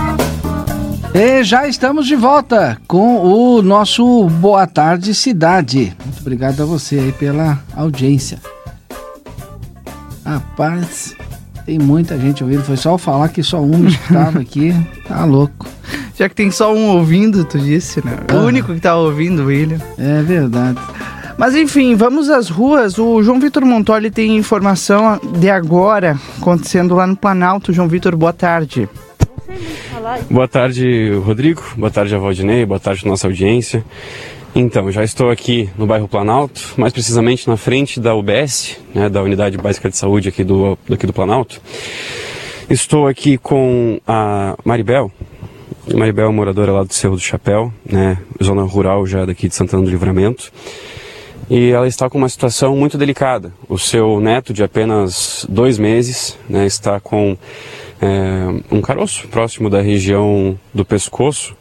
E 1.15 1.43
já 1.43 1.67
estamos 1.67 2.07
de 2.07 2.15
volta 2.15 2.79
com 2.87 3.25
o 3.25 3.63
nosso 3.63 4.29
Boa 4.29 4.67
Tarde 4.67 5.15
Cidade. 5.15 5.97
Muito 6.05 6.21
obrigado 6.21 6.63
a 6.63 6.67
você 6.67 6.99
aí 6.99 7.13
pela 7.13 7.59
audiência. 7.75 8.39
Rapaz, 10.23 11.17
tem 11.65 11.79
muita 11.79 12.19
gente 12.19 12.45
ouvindo. 12.45 12.65
Foi 12.65 12.77
só 12.77 12.93
eu 12.93 12.99
falar 12.99 13.31
que 13.31 13.43
só 13.43 13.63
um 13.63 13.87
estava 13.87 14.41
aqui. 14.41 14.75
Tá 15.09 15.25
louco. 15.25 15.67
Já 16.19 16.29
que 16.29 16.35
tem 16.35 16.51
só 16.51 16.75
um 16.75 16.89
ouvindo, 16.89 17.45
tu 17.45 17.59
disse, 17.59 18.05
né? 18.05 18.13
O 18.33 18.47
único 18.47 18.73
que 18.73 18.81
tá 18.81 18.97
ouvindo, 18.97 19.45
William. 19.45 19.79
É 19.99 20.23
verdade. 20.23 20.79
Mas 21.37 21.55
enfim, 21.57 21.95
vamos 21.95 22.31
às 22.31 22.49
ruas. 22.49 22.99
O 22.99 23.23
João 23.23 23.41
Vitor 23.41 23.65
Montoli 23.65 24.11
tem 24.11 24.37
informação 24.37 25.21
de 25.39 25.51
agora 25.51 26.19
acontecendo 26.39 26.95
lá 26.95 27.07
no 27.07 27.17
Planalto. 27.17 27.73
João 27.73 27.89
Vitor, 27.89 28.17
boa 28.17 28.33
tarde. 28.33 28.89
Boa 30.31 30.47
tarde, 30.47 31.13
Rodrigo. 31.25 31.63
Boa 31.77 31.91
tarde, 31.91 32.15
a 32.15 32.19
Valdinei. 32.19 32.65
Boa 32.65 32.79
tarde, 32.79 33.07
nossa 33.07 33.27
audiência. 33.27 33.85
Então, 34.55 34.91
já 34.93 35.03
estou 35.03 35.31
aqui 35.31 35.69
no 35.77 35.85
bairro 35.85 36.07
Planalto, 36.07 36.75
mais 36.77 36.93
precisamente 36.93 37.49
na 37.49 37.57
frente 37.57 37.99
da 37.99 38.15
UBS, 38.15 38.79
né, 38.95 39.09
da 39.09 39.21
Unidade 39.21 39.59
Básica 39.59 39.91
de 39.91 39.97
Saúde 39.97 40.29
aqui 40.29 40.45
do, 40.45 40.79
aqui 40.89 41.09
do 41.09 41.13
Planalto. 41.13 41.61
Estou 42.71 43.09
aqui 43.09 43.37
com 43.37 43.99
a 44.07 44.57
Maribel. 44.65 45.11
Maribel 45.93 46.29
é 46.29 46.33
moradora 46.33 46.71
lá 46.71 46.85
do 46.85 46.95
Cerro 46.95 47.17
do 47.17 47.21
Chapéu, 47.21 47.73
né, 47.85 48.17
zona 48.43 48.63
rural 48.63 49.05
já 49.07 49.25
daqui 49.25 49.49
de 49.49 49.55
Santana 49.57 49.83
do 49.83 49.91
Livramento. 49.91 50.53
E 51.49 51.71
ela 51.71 51.87
está 51.87 52.09
com 52.09 52.17
uma 52.17 52.29
situação 52.29 52.77
muito 52.77 52.97
delicada. 52.97 53.53
O 53.69 53.79
seu 53.79 54.21
neto, 54.21 54.53
de 54.53 54.63
apenas 54.63 55.47
dois 55.49 55.79
meses, 55.79 56.39
né, 56.49 56.67
está 56.67 56.99
com 56.99 57.37
é, 58.01 58.75
um 58.75 58.81
caroço 58.81 59.29
próximo 59.29 59.69
da 59.69 59.81
região 59.81 60.59
do 60.73 60.85
pescoço, 60.85 61.55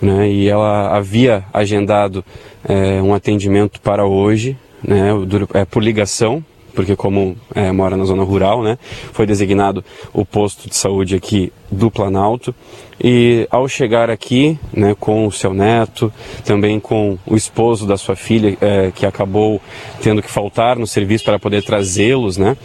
né, 0.00 0.30
e 0.30 0.48
ela 0.48 0.94
havia 0.96 1.44
agendado 1.52 2.24
é, 2.68 3.00
um 3.00 3.14
atendimento 3.14 3.80
para 3.80 4.04
hoje, 4.04 4.56
né, 4.86 5.10
é, 5.54 5.64
por 5.64 5.82
ligação, 5.82 6.44
porque 6.74 6.96
como 6.96 7.36
é, 7.54 7.70
mora 7.72 7.96
na 7.96 8.04
zona 8.04 8.22
rural, 8.22 8.62
né, 8.62 8.78
foi 9.12 9.26
designado 9.26 9.84
o 10.12 10.24
posto 10.24 10.68
de 10.68 10.76
saúde 10.76 11.14
aqui 11.14 11.52
do 11.70 11.90
Planalto. 11.90 12.54
E 13.02 13.46
ao 13.50 13.66
chegar 13.66 14.10
aqui, 14.10 14.58
né, 14.72 14.94
com 14.98 15.26
o 15.26 15.32
seu 15.32 15.54
neto, 15.54 16.12
também 16.44 16.78
com 16.78 17.18
o 17.26 17.36
esposo 17.36 17.86
da 17.86 17.96
sua 17.96 18.14
filha, 18.14 18.56
é, 18.60 18.92
que 18.94 19.06
acabou 19.06 19.60
tendo 20.02 20.22
que 20.22 20.30
faltar 20.30 20.76
no 20.76 20.86
serviço 20.86 21.24
para 21.24 21.38
poder 21.38 21.62
trazê-los, 21.62 22.36
né, 22.36 22.56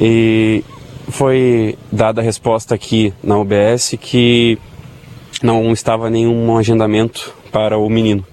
e 0.00 0.64
foi 1.08 1.76
dada 1.92 2.20
a 2.20 2.24
resposta 2.24 2.74
aqui 2.74 3.12
na 3.22 3.38
UBS 3.38 3.96
que 4.00 4.58
não 5.42 5.72
estava 5.72 6.08
nenhum 6.08 6.56
agendamento 6.56 7.34
para 7.52 7.76
o 7.76 7.88
menino. 7.90 8.24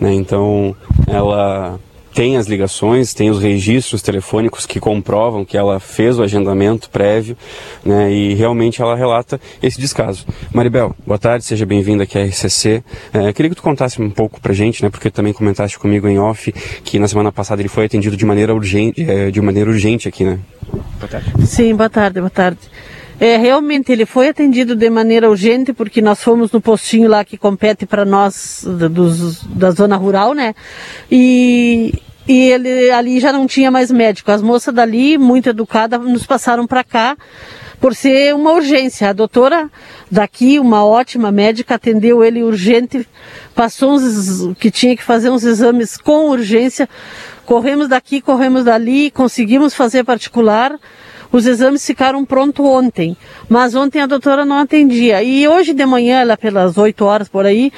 Né? 0.00 0.14
Então, 0.14 0.74
ela 1.06 1.78
tem 2.20 2.36
as 2.36 2.46
ligações, 2.46 3.14
tem 3.14 3.30
os 3.30 3.40
registros 3.40 4.02
telefônicos 4.02 4.66
que 4.66 4.78
comprovam 4.78 5.42
que 5.42 5.56
ela 5.56 5.80
fez 5.80 6.18
o 6.18 6.22
agendamento 6.22 6.90
prévio, 6.90 7.34
né, 7.82 8.12
e 8.12 8.34
realmente 8.34 8.82
ela 8.82 8.94
relata 8.94 9.40
esse 9.62 9.80
descaso. 9.80 10.26
Maribel, 10.52 10.94
boa 11.06 11.18
tarde, 11.18 11.46
seja 11.46 11.64
bem-vinda 11.64 12.02
aqui 12.02 12.18
à 12.18 12.26
RCC. 12.26 12.84
É, 13.14 13.32
queria 13.32 13.48
que 13.48 13.56
tu 13.56 13.62
contasse 13.62 14.02
um 14.02 14.10
pouco 14.10 14.38
pra 14.38 14.52
gente, 14.52 14.82
né, 14.82 14.90
porque 14.90 15.10
também 15.10 15.32
comentaste 15.32 15.78
comigo 15.78 16.06
em 16.06 16.18
off 16.18 16.52
que 16.84 16.98
na 16.98 17.08
semana 17.08 17.32
passada 17.32 17.62
ele 17.62 17.70
foi 17.70 17.86
atendido 17.86 18.18
de 18.18 18.26
maneira 18.26 18.54
urgente, 18.54 19.02
é, 19.02 19.30
de 19.30 19.40
maneira 19.40 19.70
urgente 19.70 20.06
aqui, 20.06 20.22
né? 20.22 20.38
Boa 20.98 21.08
tarde. 21.08 21.46
Sim, 21.46 21.74
boa 21.74 21.88
tarde, 21.88 22.20
boa 22.20 22.28
tarde. 22.28 22.58
É, 23.18 23.38
realmente 23.38 23.92
ele 23.92 24.04
foi 24.04 24.28
atendido 24.28 24.76
de 24.76 24.90
maneira 24.90 25.30
urgente 25.30 25.72
porque 25.72 26.02
nós 26.02 26.22
fomos 26.22 26.52
no 26.52 26.60
postinho 26.60 27.08
lá 27.08 27.24
que 27.24 27.38
compete 27.38 27.86
para 27.86 28.04
nós 28.04 28.62
da, 28.78 28.88
dos, 28.88 29.42
da 29.44 29.70
zona 29.70 29.96
rural, 29.96 30.34
né? 30.34 30.54
E, 31.10 31.94
e 32.30 32.48
ele 32.52 32.92
ali 32.92 33.18
já 33.18 33.32
não 33.32 33.44
tinha 33.44 33.72
mais 33.72 33.90
médico. 33.90 34.30
As 34.30 34.40
moças 34.40 34.72
dali, 34.72 35.18
muito 35.18 35.48
educadas, 35.48 36.00
nos 36.00 36.24
passaram 36.24 36.64
para 36.64 36.84
cá 36.84 37.16
por 37.80 37.92
ser 37.92 38.36
uma 38.36 38.52
urgência. 38.52 39.10
A 39.10 39.12
doutora 39.12 39.68
daqui, 40.08 40.60
uma 40.60 40.86
ótima 40.86 41.32
médica, 41.32 41.74
atendeu 41.74 42.22
ele 42.22 42.44
urgente, 42.44 43.04
passou 43.52 43.94
uns, 43.94 44.54
que 44.60 44.70
tinha 44.70 44.96
que 44.96 45.02
fazer 45.02 45.28
uns 45.28 45.42
exames 45.42 45.96
com 45.96 46.30
urgência. 46.30 46.88
Corremos 47.44 47.88
daqui, 47.88 48.20
corremos 48.20 48.62
dali, 48.62 49.10
conseguimos 49.10 49.74
fazer 49.74 50.04
particular. 50.04 50.78
Os 51.32 51.46
exames 51.46 51.84
ficaram 51.84 52.24
prontos 52.24 52.64
ontem, 52.64 53.16
mas 53.48 53.74
ontem 53.74 54.00
a 54.00 54.06
doutora 54.06 54.44
não 54.44 54.58
atendia. 54.58 55.20
E 55.20 55.48
hoje 55.48 55.74
de 55.74 55.84
manhã, 55.84 56.22
lá 56.22 56.36
pelas 56.36 56.78
8 56.78 57.04
horas 57.04 57.28
por 57.28 57.44
aí, 57.44 57.72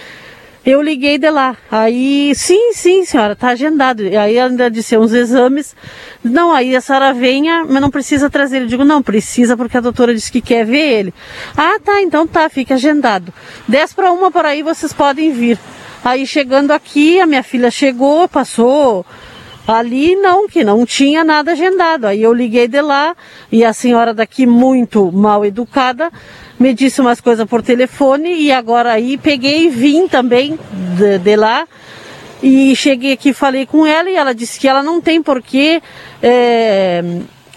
eu 0.64 0.80
liguei 0.80 1.18
de 1.18 1.30
lá. 1.30 1.56
Aí, 1.70 2.32
sim, 2.34 2.72
sim, 2.72 3.04
senhora, 3.04 3.32
está 3.32 3.48
agendado. 3.48 4.04
E 4.04 4.16
aí 4.16 4.38
ainda 4.38 4.70
disse 4.70 4.96
uns 4.96 5.12
exames. 5.12 5.74
Não, 6.22 6.52
aí 6.52 6.74
a 6.76 6.80
senhora 6.80 7.12
venha, 7.12 7.64
mas 7.68 7.80
não 7.80 7.90
precisa 7.90 8.30
trazer 8.30 8.56
ele. 8.56 8.64
Eu 8.66 8.70
digo, 8.70 8.84
não, 8.84 9.02
precisa 9.02 9.56
porque 9.56 9.76
a 9.76 9.80
doutora 9.80 10.14
disse 10.14 10.30
que 10.30 10.40
quer 10.40 10.64
ver 10.64 11.00
ele. 11.00 11.14
Ah, 11.56 11.78
tá, 11.82 12.00
então 12.00 12.26
tá, 12.26 12.48
fica 12.48 12.74
agendado. 12.74 13.32
10 13.68 13.92
para 13.92 14.12
uma 14.12 14.30
por 14.30 14.46
aí 14.46 14.62
vocês 14.62 14.92
podem 14.92 15.32
vir. 15.32 15.58
Aí 16.04 16.26
chegando 16.26 16.72
aqui, 16.72 17.20
a 17.20 17.26
minha 17.26 17.42
filha 17.42 17.70
chegou, 17.70 18.28
passou 18.28 19.04
Ali 19.66 20.16
não, 20.16 20.48
que 20.48 20.64
não 20.64 20.84
tinha 20.84 21.22
nada 21.22 21.52
agendado. 21.52 22.06
Aí 22.06 22.22
eu 22.22 22.32
liguei 22.32 22.66
de 22.66 22.80
lá 22.80 23.14
e 23.50 23.64
a 23.64 23.72
senhora 23.72 24.12
daqui 24.12 24.44
muito 24.44 25.12
mal 25.12 25.44
educada 25.44 26.10
me 26.62 26.72
disse 26.72 27.00
umas 27.00 27.20
coisas 27.20 27.44
por 27.46 27.60
telefone 27.60 28.40
e 28.40 28.52
agora 28.52 28.92
aí 28.92 29.18
peguei 29.18 29.66
e 29.66 29.68
vim 29.68 30.06
também 30.06 30.56
de, 30.96 31.18
de 31.18 31.36
lá 31.36 31.66
e 32.40 32.74
cheguei 32.76 33.12
aqui 33.12 33.32
falei 33.32 33.66
com 33.66 33.84
ela 33.84 34.08
e 34.08 34.14
ela 34.14 34.32
disse 34.32 34.60
que 34.60 34.68
ela 34.68 34.80
não 34.80 35.00
tem 35.00 35.20
porquê 35.20 35.82
é, 36.22 37.02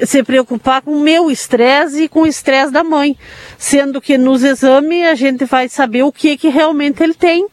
se 0.04 0.24
preocupar 0.24 0.82
com 0.82 0.92
o 0.92 1.00
meu 1.00 1.30
estresse 1.30 2.04
e 2.04 2.10
com 2.10 2.22
o 2.22 2.28
estresse 2.28 2.72
da 2.72 2.84
mãe, 2.84 3.16
sendo 3.60 4.02
que 4.02 4.18
nos 4.18 4.44
exames 4.44 5.06
a 5.06 5.14
gente 5.14 5.46
vai 5.46 5.70
saber 5.70 6.02
o 6.02 6.12
que 6.12 6.36
que 6.36 6.50
realmente 6.50 7.04
ele 7.04 7.14
tem 7.14 7.48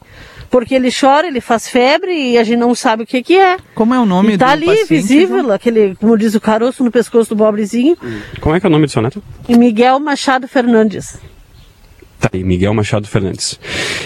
porque 0.51 0.75
ele 0.75 0.91
chora, 0.93 1.27
ele 1.27 1.41
faz 1.41 1.67
febre 1.67 2.13
e 2.13 2.37
a 2.37 2.45
gente 2.45 2.59
não 2.59 2.75
sabe 2.75 3.05
o 3.05 3.07
que 3.07 3.23
que 3.23 3.39
é. 3.39 3.57
Como 3.75 3.95
é 3.95 3.99
o 3.99 4.05
nome 4.05 4.35
e 4.35 4.39
tá 4.39 4.49
do 4.49 4.53
ali, 4.53 4.67
paciente, 4.67 4.89
visível, 4.89 5.39
João? 5.39 5.53
aquele, 5.53 5.95
como 5.95 6.17
diz 6.19 6.35
o 6.35 6.41
caroço 6.41 6.85
no 6.85 6.91
pescoço 6.91 7.35
do 7.35 7.39
pobrezinho. 7.39 7.97
Como 8.39 8.55
é 8.55 8.61
que 8.61 8.67
é 8.67 8.69
o 8.69 8.71
nome 8.71 8.85
do 8.85 8.93
seu 8.93 9.01
neto? 9.01 9.23
Miguel 9.49 9.99
Machado 9.99 10.47
Fernandes. 10.47 11.19
Tá 12.23 12.31
aí, 12.33 12.45
Miguel 12.45 12.73
Machado 12.73 13.09
Fernandes. 13.09 13.59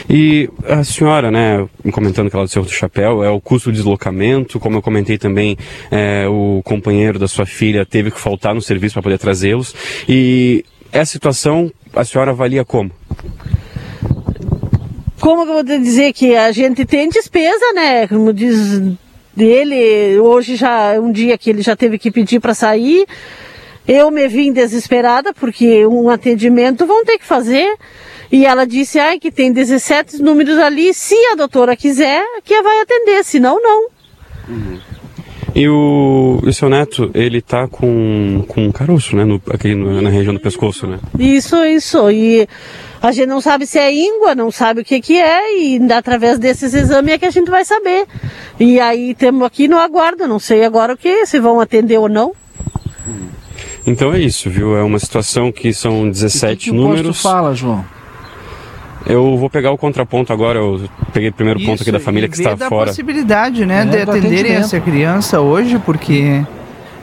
E 0.09 0.49
a 0.67 0.83
senhora, 0.83 1.31
né, 1.31 1.69
comentando 1.93 2.31
que 2.31 2.35
ela 2.35 2.47
do 2.47 2.63
do 2.63 2.71
Chapéu, 2.71 3.23
é 3.23 3.29
o 3.29 3.39
custo 3.39 3.71
de 3.71 3.77
deslocamento, 3.77 4.59
como 4.59 4.79
eu 4.79 4.83
comentei 4.83 5.19
também, 5.19 5.55
é, 5.91 6.27
o 6.27 6.63
companheiro 6.65 7.19
da 7.19 7.29
sua 7.29 7.45
filha 7.45 7.85
teve 7.85 8.11
que 8.11 8.19
faltar 8.19 8.55
no 8.55 8.63
serviço 8.63 8.95
para 8.95 9.03
poder 9.03 9.19
trazê-los. 9.19 9.75
E 10.09 10.65
essa 10.91 11.13
situação 11.13 11.71
a 11.95 12.07
senhora 12.07 12.31
avalia 12.31 12.65
como? 12.65 12.91
Como 15.21 15.43
eu 15.43 15.47
vou 15.47 15.63
dizer 15.63 16.15
que 16.15 16.35
a 16.35 16.51
gente 16.53 16.87
tem 16.87 17.11
despesa, 17.11 17.75
né? 17.75 18.09
Como 18.09 18.33
diz 18.33 18.81
dele, 19.37 20.19
hoje 20.21 20.57
já 20.57 20.95
é 20.95 21.01
um 21.01 21.13
dia 21.13 21.37
que 21.37 21.51
ele 21.51 21.61
já 21.61 21.77
teve 21.77 21.99
que 21.99 22.11
pedir 22.11 22.41
para 22.41 22.55
sair. 22.55 23.07
Eu 23.89 24.11
me 24.11 24.27
vim 24.29 24.53
desesperada 24.53 25.33
porque 25.33 25.87
um 25.87 26.09
atendimento 26.11 26.87
vão 26.87 27.05
ter 27.05 27.19
que 27.19 27.25
fazer. 27.25 27.73
E 28.33 28.45
ela 28.45 28.67
disse, 28.67 28.99
ai, 28.99 29.21
que 29.21 29.31
tem 29.31 29.53
17 29.53 30.21
números 30.21 30.59
ali, 30.59 30.93
se 30.93 31.15
a 31.33 31.37
doutora 31.37 31.77
quiser, 31.77 32.25
que 32.45 32.61
vai 32.61 32.81
atender, 32.81 33.23
senão 33.25 33.61
não. 33.63 33.87
E 35.55 35.67
o, 35.69 36.41
e 36.45 36.49
o 36.49 36.53
seu 36.53 36.69
neto, 36.69 37.11
ele 37.15 37.41
tá 37.41 37.67
com, 37.67 38.45
com 38.49 38.65
um 38.67 38.73
caroço, 38.73 39.17
né, 39.17 39.25
no, 39.25 39.41
aqui 39.51 39.75
no- 39.75 40.03
na 40.03 40.11
região 40.11 40.35
do 40.35 40.41
pescoço, 40.41 40.87
né? 40.87 40.99
Isso, 41.19 41.57
isso. 41.65 42.11
E 42.11 42.47
a 43.01 43.11
gente 43.13 43.29
não 43.29 43.41
sabe 43.41 43.67
se 43.67 43.79
é 43.79 43.91
íngua, 43.91 44.35
não 44.35 44.51
sabe 44.51 44.83
o 44.83 44.85
que 44.85 45.01
que 45.01 45.17
é, 45.19 45.57
e 45.59 45.81
através 45.93 46.39
desses 46.39 46.75
exames 46.75 47.15
é 47.15 47.19
que 47.19 47.25
a 47.25 47.31
gente 47.31 47.51
vai 47.51 47.65
saber. 47.65 48.05
E 48.61 48.79
aí 48.81 49.15
temos 49.15 49.45
aqui 49.47 49.67
no 49.67 49.79
aguardo, 49.79 50.27
não 50.29 50.39
sei 50.39 50.63
agora 50.65 50.93
o 50.93 50.97
que, 50.97 51.25
se 51.25 51.39
vão 51.39 51.59
atender 51.61 51.97
ou 51.99 52.09
não. 52.09 52.35
Então 53.87 54.13
é 54.13 54.19
isso, 54.19 54.51
viu? 54.51 54.77
É 54.77 54.83
uma 54.83 54.99
situação 54.99 55.53
que 55.53 55.73
são 55.73 56.09
17 56.11 56.65
que 56.65 56.71
o 56.71 56.75
posto 56.75 56.89
números. 56.89 57.23
fala, 57.23 57.55
João? 57.55 57.85
Eu 59.07 59.37
vou 59.37 59.49
pegar 59.49 59.71
o 59.71 59.79
contraponto 59.79 60.33
agora, 60.33 60.59
eu 60.59 60.89
peguei 61.13 61.29
o 61.29 61.33
primeiro 61.33 61.61
ponto 61.65 61.81
aqui 61.81 61.93
da 61.93 62.01
família 62.01 62.27
e 62.27 62.29
que 62.31 62.37
está 62.37 62.55
da 62.55 62.69
fora. 62.69 62.89
possibilidade, 62.89 63.65
né, 63.65 63.83
É, 63.83 63.85
de 63.85 63.99
atenderem 63.99 64.53
essa 64.53 64.81
criança 64.81 65.41
hoje, 65.41 65.79
porque 65.79 66.43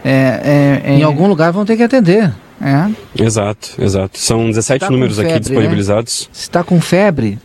é, 0.03 0.81
é, 0.83 0.91
é- 0.91 0.93
Em 0.97 1.03
algum 1.03 1.27
lugar 1.27 1.53
vão 1.53 1.63
ter 1.63 1.77
que 1.77 1.83
atender. 1.83 2.29
É. 2.61 3.23
Exato, 3.23 3.69
exato. 3.81 4.17
São 4.19 4.47
17 4.49 4.81
Tá 4.81 4.89
números 4.89 5.17
aqui 5.17 5.29
febre, 5.29 5.39
disponibilizados. 5.47 6.29
Se 6.33 6.41
está 6.41 6.61
com 6.63 6.79
febre, 6.81 7.39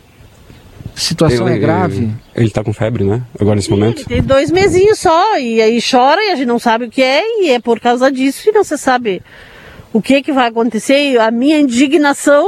situação 0.99 1.47
Ele- 1.47 1.55
é 1.55 1.59
grave. 1.59 2.09
Ele 2.35 2.47
está 2.47 2.63
com 2.63 2.73
febre, 2.73 3.03
né? 3.03 3.21
Agora 3.39 3.55
nesse 3.55 3.69
momento. 3.69 4.05
Tem 4.05 4.21
dois 4.21 4.51
mesinhos 4.51 4.99
só, 4.99 5.37
e 5.37 5.61
aí 5.61 5.79
chora 5.81 6.23
e 6.23 6.31
a 6.31 6.35
gente 6.35 6.47
não 6.47 6.59
sabe 6.59 6.85
o 6.85 6.89
que 6.89 7.01
é, 7.01 7.23
e 7.43 7.49
é 7.49 7.59
por 7.59 7.79
causa 7.79 8.11
disso 8.11 8.49
e 8.49 8.51
não 8.51 8.63
se 8.63 8.77
sabe 8.77 9.21
o 9.91 10.01
que 10.01 10.21
que 10.21 10.31
vai 10.31 10.47
acontecer. 10.49 11.11
E 11.11 11.17
a 11.17 11.31
minha 11.31 11.59
indignação 11.59 12.47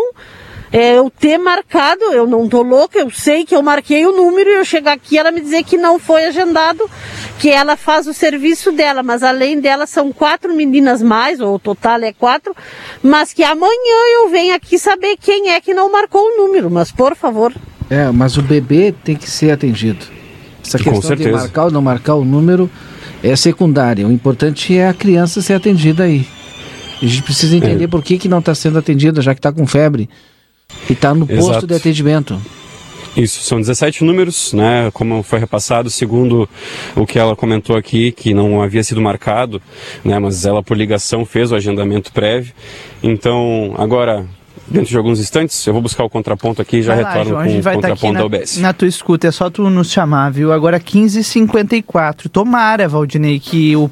é 0.71 0.97
eu 0.97 1.09
ter 1.09 1.37
marcado, 1.37 2.03
eu 2.13 2.25
não 2.25 2.47
tô 2.47 2.61
louca, 2.61 2.97
eu 2.99 3.09
sei 3.09 3.43
que 3.43 3.53
eu 3.53 3.61
marquei 3.61 4.05
o 4.05 4.13
número 4.15 4.49
e 4.49 4.53
eu 4.53 4.63
chegar 4.63 4.93
aqui 4.93 5.15
e 5.15 5.17
ela 5.17 5.29
me 5.31 5.41
dizer 5.41 5.63
que 5.63 5.75
não 5.77 5.99
foi 5.99 6.23
agendado, 6.25 6.89
que 7.39 7.49
ela 7.49 7.75
faz 7.75 8.07
o 8.07 8.13
serviço 8.13 8.71
dela, 8.71 9.03
mas 9.03 9.21
além 9.21 9.59
dela 9.59 9.85
são 9.85 10.13
quatro 10.13 10.53
meninas 10.55 11.01
mais, 11.01 11.41
ou 11.41 11.55
o 11.55 11.59
total 11.59 12.01
é 12.03 12.13
quatro, 12.13 12.55
mas 13.03 13.33
que 13.33 13.43
amanhã 13.43 14.21
eu 14.21 14.29
venho 14.29 14.55
aqui 14.55 14.79
saber 14.79 15.17
quem 15.19 15.49
é 15.49 15.59
que 15.59 15.73
não 15.73 15.91
marcou 15.91 16.21
o 16.21 16.37
número, 16.37 16.71
mas 16.71 16.89
por 16.89 17.15
favor. 17.17 17.53
É, 17.91 18.09
mas 18.09 18.37
o 18.37 18.41
bebê 18.41 18.93
tem 19.03 19.17
que 19.17 19.29
ser 19.29 19.51
atendido. 19.51 20.05
Essa 20.65 20.77
questão 20.79 21.13
de 21.13 21.29
marcar 21.29 21.65
ou 21.65 21.71
não 21.71 21.81
marcar 21.81 22.15
o 22.15 22.23
número 22.23 22.69
é 23.21 23.35
secundária. 23.35 24.07
O 24.07 24.11
importante 24.11 24.77
é 24.77 24.87
a 24.87 24.93
criança 24.93 25.41
ser 25.41 25.55
atendida 25.55 26.03
aí. 26.03 26.25
A 27.01 27.05
gente 27.05 27.21
precisa 27.21 27.53
entender 27.57 27.83
É. 27.83 27.87
por 27.87 28.01
que, 28.01 28.17
que 28.17 28.29
não 28.29 28.39
está 28.39 28.55
sendo 28.55 28.79
atendida, 28.79 29.21
já 29.21 29.33
que 29.33 29.39
está 29.39 29.51
com 29.51 29.67
febre. 29.67 30.09
E 30.89 30.93
está 30.93 31.13
no 31.13 31.27
posto 31.27 31.51
Exato. 31.51 31.67
de 31.67 31.73
atendimento. 31.73 32.41
Isso, 33.17 33.43
são 33.43 33.59
17 33.59 34.05
números, 34.05 34.53
né? 34.53 34.89
Como 34.93 35.21
foi 35.21 35.39
repassado, 35.39 35.89
segundo 35.89 36.47
o 36.95 37.05
que 37.05 37.19
ela 37.19 37.35
comentou 37.35 37.75
aqui, 37.75 38.13
que 38.13 38.33
não 38.33 38.61
havia 38.61 38.81
sido 38.85 39.01
marcado, 39.01 39.61
né? 40.01 40.17
Mas 40.17 40.45
ela, 40.45 40.63
por 40.63 40.77
ligação, 40.77 41.25
fez 41.25 41.51
o 41.51 41.55
agendamento 41.55 42.13
prévio. 42.13 42.53
Então, 43.03 43.73
agora, 43.77 44.25
dentro 44.71 44.89
de 44.89 44.97
alguns 44.97 45.19
instantes, 45.19 45.65
eu 45.67 45.73
vou 45.73 45.81
buscar 45.81 46.03
o 46.03 46.09
contraponto 46.09 46.61
aqui 46.61 46.77
e 46.77 46.81
já 46.83 46.95
Vai 46.95 47.03
lá, 47.03 47.09
retorno 47.11 47.29
João, 47.29 47.41
a 47.41 47.45
com 47.45 47.51
o 47.51 47.57
aqui 47.59 47.73
contraponto 47.75 48.13
da 48.13 48.19
na, 48.19 48.25
UBS. 48.25 48.57
na 48.57 48.73
tua 48.73 48.87
escuta, 48.87 49.27
é 49.27 49.31
só 49.31 49.49
tu 49.49 49.69
nos 49.69 49.91
chamar, 49.91 50.31
viu? 50.31 50.51
Agora 50.51 50.79
15h54. 50.79 52.29
Tomara, 52.29 52.87
Valdinei, 52.87 53.39
que 53.39 53.75
o, 53.75 53.89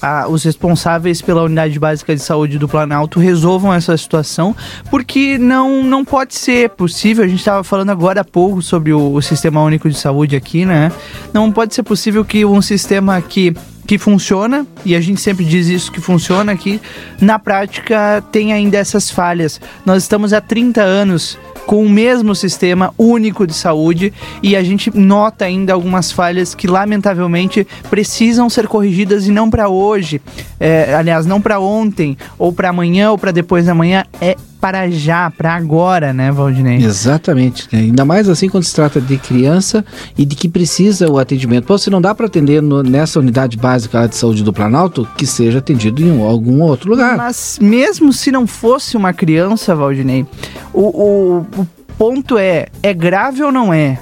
a- 0.00 0.26
os 0.28 0.44
responsáveis 0.44 1.20
pela 1.22 1.42
Unidade 1.42 1.78
Básica 1.78 2.14
de 2.14 2.22
Saúde 2.22 2.58
do 2.58 2.68
Planalto 2.68 3.18
resolvam 3.20 3.72
essa 3.72 3.96
situação, 3.96 4.54
porque 4.90 5.38
não, 5.38 5.82
não 5.82 6.04
pode 6.04 6.34
ser 6.34 6.70
possível, 6.70 7.24
a 7.24 7.28
gente 7.28 7.38
estava 7.40 7.62
falando 7.64 7.90
agora 7.90 8.20
há 8.20 8.24
pouco 8.24 8.60
sobre 8.62 8.92
o, 8.92 9.14
o 9.14 9.22
Sistema 9.22 9.62
Único 9.62 9.88
de 9.88 9.96
Saúde 9.98 10.36
aqui, 10.36 10.64
né? 10.64 10.92
Não 11.32 11.50
pode 11.52 11.74
ser 11.74 11.82
possível 11.82 12.24
que 12.24 12.44
um 12.44 12.60
sistema 12.62 13.20
que 13.20 13.54
que 13.88 13.96
funciona, 13.96 14.66
e 14.84 14.94
a 14.94 15.00
gente 15.00 15.18
sempre 15.18 15.46
diz 15.46 15.66
isso 15.66 15.90
que 15.90 15.98
funciona 15.98 16.52
aqui, 16.52 16.78
na 17.18 17.38
prática 17.38 18.22
tem 18.30 18.52
ainda 18.52 18.76
essas 18.76 19.10
falhas. 19.10 19.58
Nós 19.86 20.02
estamos 20.02 20.34
há 20.34 20.42
30 20.42 20.82
anos 20.82 21.38
com 21.66 21.82
o 21.82 21.88
mesmo 21.88 22.34
sistema 22.34 22.92
único 22.98 23.46
de 23.46 23.54
saúde 23.54 24.12
e 24.42 24.54
a 24.54 24.62
gente 24.62 24.94
nota 24.94 25.46
ainda 25.46 25.72
algumas 25.72 26.12
falhas 26.12 26.54
que 26.54 26.66
lamentavelmente 26.66 27.66
precisam 27.88 28.50
ser 28.50 28.68
corrigidas 28.68 29.26
e 29.26 29.30
não 29.30 29.48
para 29.48 29.70
hoje, 29.70 30.20
é, 30.60 30.94
aliás, 30.94 31.24
não 31.24 31.40
para 31.40 31.58
ontem 31.58 32.14
ou 32.38 32.52
para 32.52 32.68
amanhã 32.68 33.10
ou 33.10 33.16
para 33.16 33.32
depois 33.32 33.64
da 33.64 33.74
manhã, 33.74 34.04
é 34.20 34.36
para 34.60 34.90
já, 34.90 35.30
para 35.30 35.54
agora, 35.54 36.12
né, 36.12 36.30
Valdinei? 36.32 36.76
Exatamente. 36.76 37.68
Ainda 37.72 38.04
mais 38.04 38.28
assim 38.28 38.48
quando 38.48 38.64
se 38.64 38.74
trata 38.74 39.00
de 39.00 39.16
criança 39.16 39.84
e 40.16 40.24
de 40.24 40.34
que 40.34 40.48
precisa 40.48 41.10
o 41.10 41.18
atendimento. 41.18 41.66
Pô, 41.66 41.78
se 41.78 41.90
não 41.90 42.00
dá 42.00 42.14
para 42.14 42.26
atender 42.26 42.60
no, 42.60 42.82
nessa 42.82 43.18
unidade 43.18 43.56
básica 43.56 44.06
de 44.06 44.16
saúde 44.16 44.42
do 44.42 44.52
Planalto, 44.52 45.08
que 45.16 45.26
seja 45.26 45.58
atendido 45.58 46.02
em 46.02 46.22
algum 46.22 46.60
outro 46.62 46.90
lugar. 46.90 47.16
Mas 47.16 47.58
mesmo 47.60 48.12
se 48.12 48.30
não 48.30 48.46
fosse 48.46 48.96
uma 48.96 49.12
criança, 49.12 49.74
Valdinei, 49.74 50.26
o, 50.72 50.82
o, 50.82 51.46
o 51.56 51.66
ponto 51.96 52.36
é, 52.36 52.66
é 52.82 52.92
grave 52.92 53.42
ou 53.42 53.52
não 53.52 53.72
é? 53.72 53.98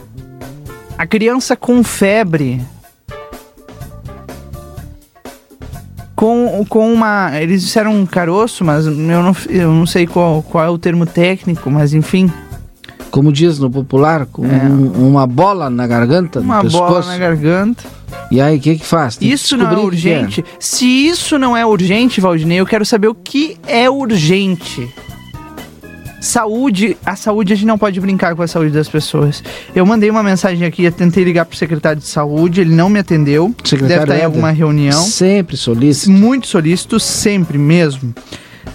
A 0.96 1.06
criança 1.06 1.54
com 1.54 1.82
febre, 1.84 2.60
com, 6.16 6.64
com 6.66 6.92
uma. 6.92 7.30
Eles 7.40 7.62
disseram 7.62 7.94
um 7.94 8.06
caroço, 8.06 8.64
mas 8.64 8.86
eu 8.86 8.92
não, 8.92 9.36
eu 9.50 9.70
não 9.70 9.86
sei 9.86 10.06
qual, 10.06 10.42
qual 10.42 10.64
é 10.64 10.70
o 10.70 10.78
termo 10.78 11.04
técnico, 11.04 11.70
mas 11.70 11.92
enfim. 11.92 12.32
Como 13.10 13.32
diz 13.32 13.58
no 13.58 13.70
popular, 13.70 14.26
com 14.26 14.44
é. 14.44 14.64
um, 14.64 15.08
uma 15.08 15.26
bola 15.26 15.70
na 15.70 15.86
garganta, 15.86 16.40
uma 16.40 16.62
bola 16.62 17.04
na 17.04 17.18
garganta. 17.18 17.84
E 18.30 18.40
aí, 18.40 18.56
o 18.56 18.60
que 18.60 18.76
que 18.76 18.84
faz? 18.84 19.16
Tem 19.16 19.30
isso 19.30 19.56
não 19.56 19.70
é 19.70 19.78
urgente. 19.78 20.40
É. 20.40 20.44
Se 20.58 20.84
isso 20.84 21.38
não 21.38 21.56
é 21.56 21.64
urgente, 21.64 22.20
Valdinei, 22.20 22.58
eu 22.58 22.66
quero 22.66 22.84
saber 22.84 23.08
o 23.08 23.14
que 23.14 23.56
é 23.66 23.88
urgente. 23.88 24.92
Saúde, 26.20 26.96
a 27.04 27.14
saúde 27.14 27.52
a 27.52 27.56
gente 27.56 27.66
não 27.66 27.78
pode 27.78 28.00
brincar 28.00 28.34
com 28.34 28.42
a 28.42 28.46
saúde 28.46 28.70
das 28.70 28.88
pessoas. 28.88 29.42
Eu 29.74 29.84
mandei 29.84 30.10
uma 30.10 30.22
mensagem 30.22 30.66
aqui, 30.66 30.84
eu 30.84 30.92
tentei 30.92 31.24
ligar 31.24 31.44
pro 31.44 31.56
secretário 31.56 32.00
de 32.00 32.06
saúde, 32.06 32.60
ele 32.60 32.74
não 32.74 32.88
me 32.88 32.98
atendeu. 32.98 33.54
Secretário 33.62 33.88
Deve 33.88 34.02
estar 34.12 34.18
em 34.18 34.24
alguma 34.24 34.50
reunião. 34.50 35.02
Sempre 35.02 35.56
solícito. 35.56 36.10
Muito 36.10 36.46
solícito, 36.46 36.98
sempre 36.98 37.58
mesmo. 37.58 38.14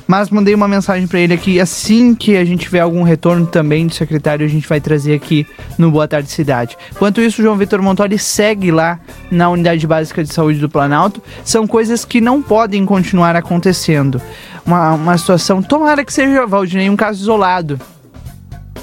Mas 0.07 0.29
mandei 0.29 0.53
uma 0.53 0.67
mensagem 0.67 1.07
para 1.07 1.19
ele 1.19 1.33
aqui. 1.33 1.59
Assim 1.59 2.13
que 2.13 2.35
a 2.35 2.43
gente 2.43 2.61
tiver 2.61 2.79
algum 2.79 3.03
retorno 3.03 3.45
também 3.45 3.87
do 3.87 3.93
secretário, 3.93 4.45
a 4.45 4.49
gente 4.49 4.67
vai 4.67 4.81
trazer 4.81 5.13
aqui 5.13 5.47
no 5.77 5.91
Boa 5.91 6.07
Tarde 6.07 6.29
Cidade. 6.29 6.77
Enquanto 6.91 7.21
isso, 7.21 7.41
o 7.41 7.43
João 7.43 7.55
Vitor 7.55 7.81
Montoli 7.81 8.17
segue 8.19 8.71
lá 8.71 8.99
na 9.29 9.49
Unidade 9.49 9.85
Básica 9.87 10.23
de 10.23 10.33
Saúde 10.33 10.59
do 10.59 10.69
Planalto. 10.69 11.21
São 11.43 11.65
coisas 11.67 12.03
que 12.03 12.19
não 12.19 12.41
podem 12.41 12.85
continuar 12.85 13.35
acontecendo 13.35 14.21
uma, 14.65 14.93
uma 14.93 15.17
situação. 15.17 15.61
Tomara 15.61 16.03
que 16.03 16.13
seja, 16.13 16.45
Valdinei, 16.45 16.89
um 16.89 16.95
caso 16.95 17.21
isolado. 17.21 17.79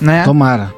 Né? 0.00 0.24
Tomara. 0.24 0.72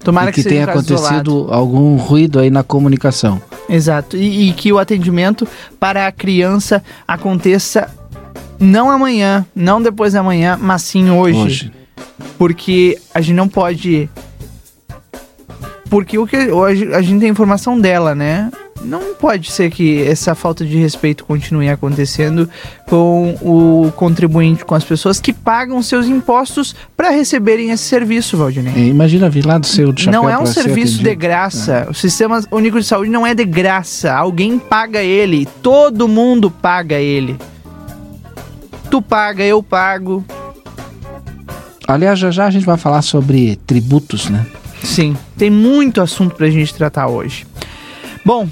Tomara 0.00 0.30
e 0.30 0.32
que, 0.32 0.42
que 0.42 0.48
tenha 0.48 0.66
um 0.66 0.70
acontecido 0.70 0.98
isolado. 1.00 1.48
algum 1.50 1.96
ruído 1.96 2.38
aí 2.38 2.50
na 2.50 2.62
comunicação. 2.62 3.40
Exato. 3.68 4.16
E, 4.16 4.50
e, 4.50 4.52
que 4.52 4.70
o 4.72 4.78
atendimento 4.78 5.48
para 5.80 6.06
a 6.06 6.12
criança 6.12 6.84
aconteça 7.08 7.88
não 8.64 8.90
amanhã, 8.90 9.46
não 9.54 9.80
depois 9.80 10.12
da 10.12 10.22
manhã, 10.22 10.58
mas 10.60 10.82
sim 10.82 11.10
hoje. 11.10 11.38
hoje. 11.38 11.72
Porque 12.38 12.98
a 13.14 13.20
gente 13.20 13.36
não 13.36 13.48
pode. 13.48 14.08
Porque 15.88 16.18
o 16.18 16.26
que 16.26 16.50
hoje 16.50 16.92
a 16.92 17.00
gente 17.00 17.20
tem 17.20 17.28
informação 17.28 17.78
dela, 17.78 18.14
né? 18.14 18.50
não 18.84 19.14
pode 19.14 19.50
ser 19.50 19.70
que 19.70 20.02
essa 20.02 20.34
falta 20.34 20.64
de 20.64 20.76
respeito 20.76 21.24
continue 21.24 21.68
acontecendo 21.68 22.48
com 22.86 23.34
o 23.40 23.90
contribuinte, 23.92 24.64
com 24.64 24.74
as 24.74 24.84
pessoas 24.84 25.20
que 25.20 25.32
pagam 25.32 25.82
seus 25.82 26.06
impostos 26.06 26.74
para 26.96 27.10
receberem 27.10 27.70
esse 27.70 27.84
serviço, 27.84 28.36
Valdinei. 28.36 28.74
É, 28.76 28.86
imagina 28.86 29.28
vir 29.28 29.46
lá 29.46 29.58
do 29.58 29.66
seu 29.66 29.92
de 29.92 30.10
Não 30.10 30.28
é 30.28 30.38
um 30.38 30.46
serviço 30.46 31.02
de 31.02 31.14
graça. 31.14 31.86
É. 31.86 31.90
O 31.90 31.94
Sistema 31.94 32.42
Único 32.50 32.78
de 32.78 32.86
Saúde 32.86 33.10
não 33.10 33.26
é 33.26 33.34
de 33.34 33.44
graça. 33.44 34.12
Alguém 34.12 34.58
paga 34.58 35.02
ele. 35.02 35.48
Todo 35.62 36.06
mundo 36.06 36.50
paga 36.50 36.96
ele. 36.96 37.36
Tu 38.94 39.02
paga, 39.02 39.42
eu 39.42 39.60
pago. 39.60 40.24
Aliás, 41.88 42.16
já 42.16 42.30
já 42.30 42.46
a 42.46 42.50
gente 42.50 42.64
vai 42.64 42.76
falar 42.76 43.02
sobre 43.02 43.56
tributos, 43.66 44.30
né? 44.30 44.46
Sim, 44.84 45.16
tem 45.36 45.50
muito 45.50 46.00
assunto 46.00 46.36
pra 46.36 46.48
gente 46.48 46.72
tratar 46.72 47.08
hoje. 47.08 47.44
Bom, 48.24 48.48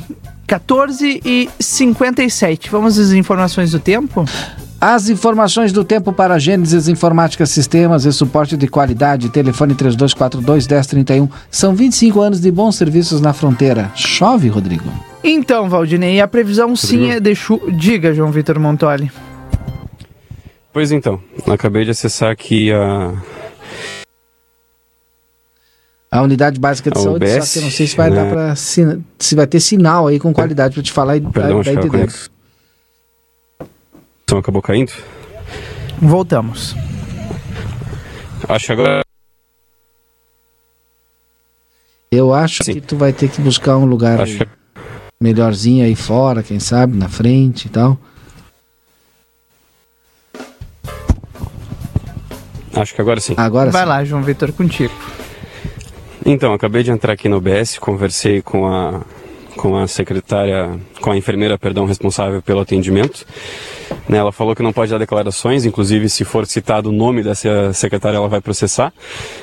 14 0.49 1.23
e 1.25 1.49
57. 1.61 2.71
Vamos 2.71 2.99
às 2.99 3.13
informações 3.13 3.71
do 3.71 3.79
tempo? 3.79 4.25
As 4.81 5.09
informações 5.09 5.71
do 5.71 5.85
tempo 5.85 6.13
para 6.13 6.37
Gênesis 6.41 6.89
Informática 6.89 7.47
Sistemas 7.47 8.05
e 8.05 8.13
suporte 8.13 8.57
de 8.57 8.67
qualidade. 8.67 9.29
Telefone 9.29 9.77
3242-1031. 9.77 11.31
São 11.53 11.73
25 11.73 12.21
anos 12.21 12.41
de 12.41 12.51
bons 12.51 12.75
serviços 12.75 13.21
na 13.21 13.33
fronteira. 13.33 13.93
Chove, 13.95 14.49
Rodrigo? 14.49 14.93
Então, 15.23 15.69
Valdinei, 15.69 16.21
a 16.21 16.27
previsão 16.27 16.71
Rodrigo. 16.71 16.85
sim 16.89 17.11
é 17.13 17.21
de 17.21 17.33
chuva. 17.33 17.71
Diga, 17.71 18.13
João 18.13 18.33
Vitor 18.33 18.59
Montoli. 18.59 19.09
Pois 20.73 20.91
então, 20.91 21.23
acabei 21.47 21.85
de 21.85 21.91
acessar 21.91 22.31
aqui 22.31 22.73
a 22.73 23.13
a 26.11 26.21
unidade 26.21 26.61
básica 26.61 26.91
de 26.91 26.99
a 26.99 27.03
saúde, 27.03 27.25
UBS, 27.25 27.49
só 27.49 27.53
que 27.53 27.59
eu 27.59 27.63
não 27.63 27.71
sei 27.71 27.87
se 27.87 27.97
vai 27.97 28.11
né? 28.11 28.17
dar 28.17 28.31
para 28.31 28.55
se 28.55 29.35
vai 29.35 29.47
ter 29.47 29.61
sinal 29.61 30.09
aí 30.09 30.19
com 30.19 30.33
qualidade 30.33 30.75
para 30.75 30.83
te 30.83 30.93
falar 30.93 31.17
e 31.17 31.21
Perdão, 31.23 31.63
daí, 31.63 31.75
daí 31.75 32.09
Então 34.23 34.39
acabou 34.39 34.61
caindo? 34.61 34.93
Voltamos. 36.01 36.75
Acho 38.49 38.67
que 38.67 38.73
agora 38.73 39.03
Eu 42.11 42.35
acho 42.35 42.63
Sim. 42.63 42.75
que 42.75 42.81
tu 42.83 42.97
vai 42.97 43.13
ter 43.13 43.31
que 43.31 43.41
buscar 43.41 43.79
um 43.79 43.87
lugar 43.87 44.23
que... 44.27 44.47
melhorzinho 45.19 45.83
aí 45.83 45.95
fora, 45.95 46.43
quem 46.43 46.61
sabe, 46.61 46.95
na 46.95 47.09
frente 47.09 47.67
e 47.67 47.69
tal. 47.71 47.99
Acho 52.75 52.95
que 52.95 53.01
agora 53.01 53.21
sim. 53.21 53.35
Agora 53.37 53.71
Vai 53.71 53.83
sim. 53.83 53.89
lá, 53.89 54.05
João 54.05 54.23
Vitor, 54.23 54.53
contigo. 54.53 54.95
Então, 56.25 56.53
acabei 56.53 56.83
de 56.83 56.91
entrar 56.91 57.13
aqui 57.13 57.29
no 57.29 57.41
BS, 57.41 57.79
conversei 57.79 58.41
com 58.41 58.67
a 58.67 59.01
com 59.57 59.77
a 59.77 59.87
secretária, 59.87 60.79
com 61.01 61.11
a 61.11 61.17
enfermeira, 61.17 61.59
perdão, 61.59 61.85
responsável 61.85 62.43
pelo 62.43 62.61
atendimento. 62.61 63.25
Né, 64.09 64.19
ela 64.19 64.33
falou 64.33 64.55
que 64.57 64.63
não 64.63 64.73
pode 64.73 64.91
dar 64.91 64.99
declarações, 64.99 65.65
inclusive 65.65 66.09
se 66.09 66.25
for 66.25 66.47
citado 66.47 66.89
o 66.89 66.93
nome 66.93 67.23
dessa 67.23 67.73
secretária, 67.73 68.17
ela 68.17 68.29
vai 68.29 68.41
processar. 68.41 68.93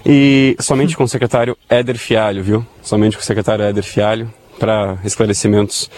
E 0.06 0.56
somente 0.60 0.98
com 0.98 1.04
o 1.04 1.08
secretário 1.08 1.58
Éder 1.70 1.98
Fialho, 1.98 2.44
viu? 2.44 2.66
Somente 2.82 3.16
com 3.16 3.22
o 3.22 3.26
secretário 3.26 3.64
Éder 3.64 3.84
Fialho 3.84 4.32
para 4.60 4.98
esclarecimentos 5.06 5.90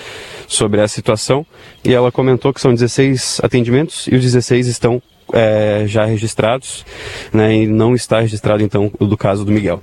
sobre 0.48 0.82
a 0.82 0.88
situação. 0.88 1.46
E 1.84 1.94
ela 1.94 2.12
comentou 2.12 2.54
que 2.54 2.62
são 2.62 2.74
16 2.74 3.42
atendimentos 3.42 4.08
e 4.08 4.16
os 4.16 4.22
16 4.22 4.68
estão 4.68 5.02
é, 5.34 5.86
já 5.88 6.06
registrados, 6.06 6.86
né, 7.34 7.56
e 7.56 7.68
não 7.68 7.96
está 7.96 8.20
registrado 8.20 8.64
então 8.64 8.92
o 9.00 9.06
do 9.06 9.18
caso 9.18 9.44
do 9.46 9.52
Miguel. 9.52 9.82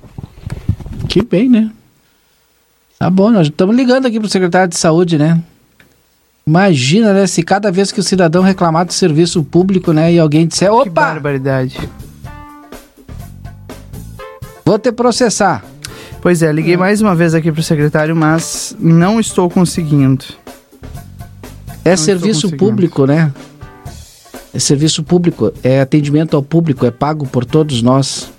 Que 1.07 1.23
bem, 1.23 1.49
né? 1.49 1.71
Tá 2.97 3.09
bom, 3.09 3.31
nós 3.31 3.47
estamos 3.47 3.75
ligando 3.75 4.05
aqui 4.05 4.19
pro 4.19 4.29
secretário 4.29 4.69
de 4.69 4.77
saúde, 4.77 5.17
né? 5.17 5.41
Imagina, 6.45 7.13
né? 7.13 7.27
Se 7.27 7.43
cada 7.43 7.71
vez 7.71 7.91
que 7.91 7.99
o 7.99 8.03
cidadão 8.03 8.41
reclamar 8.41 8.85
do 8.85 8.91
serviço 8.91 9.43
público, 9.43 9.93
né? 9.93 10.11
E 10.11 10.19
alguém 10.19 10.47
disser, 10.47 10.73
opa! 10.73 10.83
Que 10.83 10.89
barbaridade. 10.89 11.89
Vou 14.65 14.77
te 14.77 14.91
processar. 14.91 15.63
Pois 16.21 16.41
é, 16.41 16.51
liguei 16.51 16.73
é. 16.73 16.77
mais 16.77 17.01
uma 17.01 17.15
vez 17.15 17.33
aqui 17.33 17.51
pro 17.51 17.63
secretário, 17.63 18.15
mas 18.15 18.75
não 18.79 19.19
estou 19.19 19.49
conseguindo. 19.49 20.25
É 21.85 21.91
não 21.91 21.97
serviço 21.97 22.51
público, 22.57 23.05
né? 23.05 23.31
É 24.53 24.57
serviço 24.57 25.03
público, 25.03 25.53
é 25.63 25.79
atendimento 25.79 26.35
ao 26.35 26.41
público, 26.41 26.85
é 26.85 26.91
pago 26.91 27.27
por 27.27 27.45
todos 27.45 27.81
nós. 27.81 28.31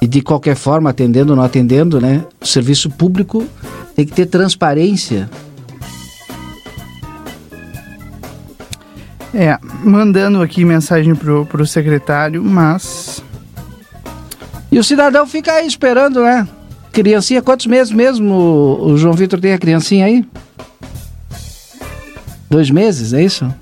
E 0.00 0.06
de 0.06 0.22
qualquer 0.22 0.56
forma, 0.56 0.90
atendendo 0.90 1.32
ou 1.32 1.36
não 1.36 1.44
atendendo, 1.44 2.00
né? 2.00 2.24
O 2.40 2.46
serviço 2.46 2.88
público 2.88 3.46
tem 3.94 4.06
que 4.06 4.12
ter 4.12 4.26
transparência. 4.26 5.28
É, 9.34 9.58
mandando 9.84 10.40
aqui 10.40 10.64
mensagem 10.64 11.14
pro, 11.14 11.44
pro 11.44 11.66
secretário, 11.66 12.42
mas. 12.42 13.22
E 14.72 14.78
o 14.78 14.84
cidadão 14.84 15.26
fica 15.26 15.52
aí 15.52 15.66
esperando, 15.66 16.22
né? 16.22 16.48
Criancinha, 16.90 17.42
quantos 17.42 17.66
meses 17.66 17.92
mesmo 17.92 18.32
o, 18.32 18.92
o 18.92 18.96
João 18.96 19.12
Vitor 19.12 19.38
tem 19.38 19.52
a 19.52 19.58
criancinha 19.58 20.06
aí? 20.06 20.24
Dois 22.48 22.70
meses, 22.70 23.12
é 23.12 23.22
isso? 23.22 23.52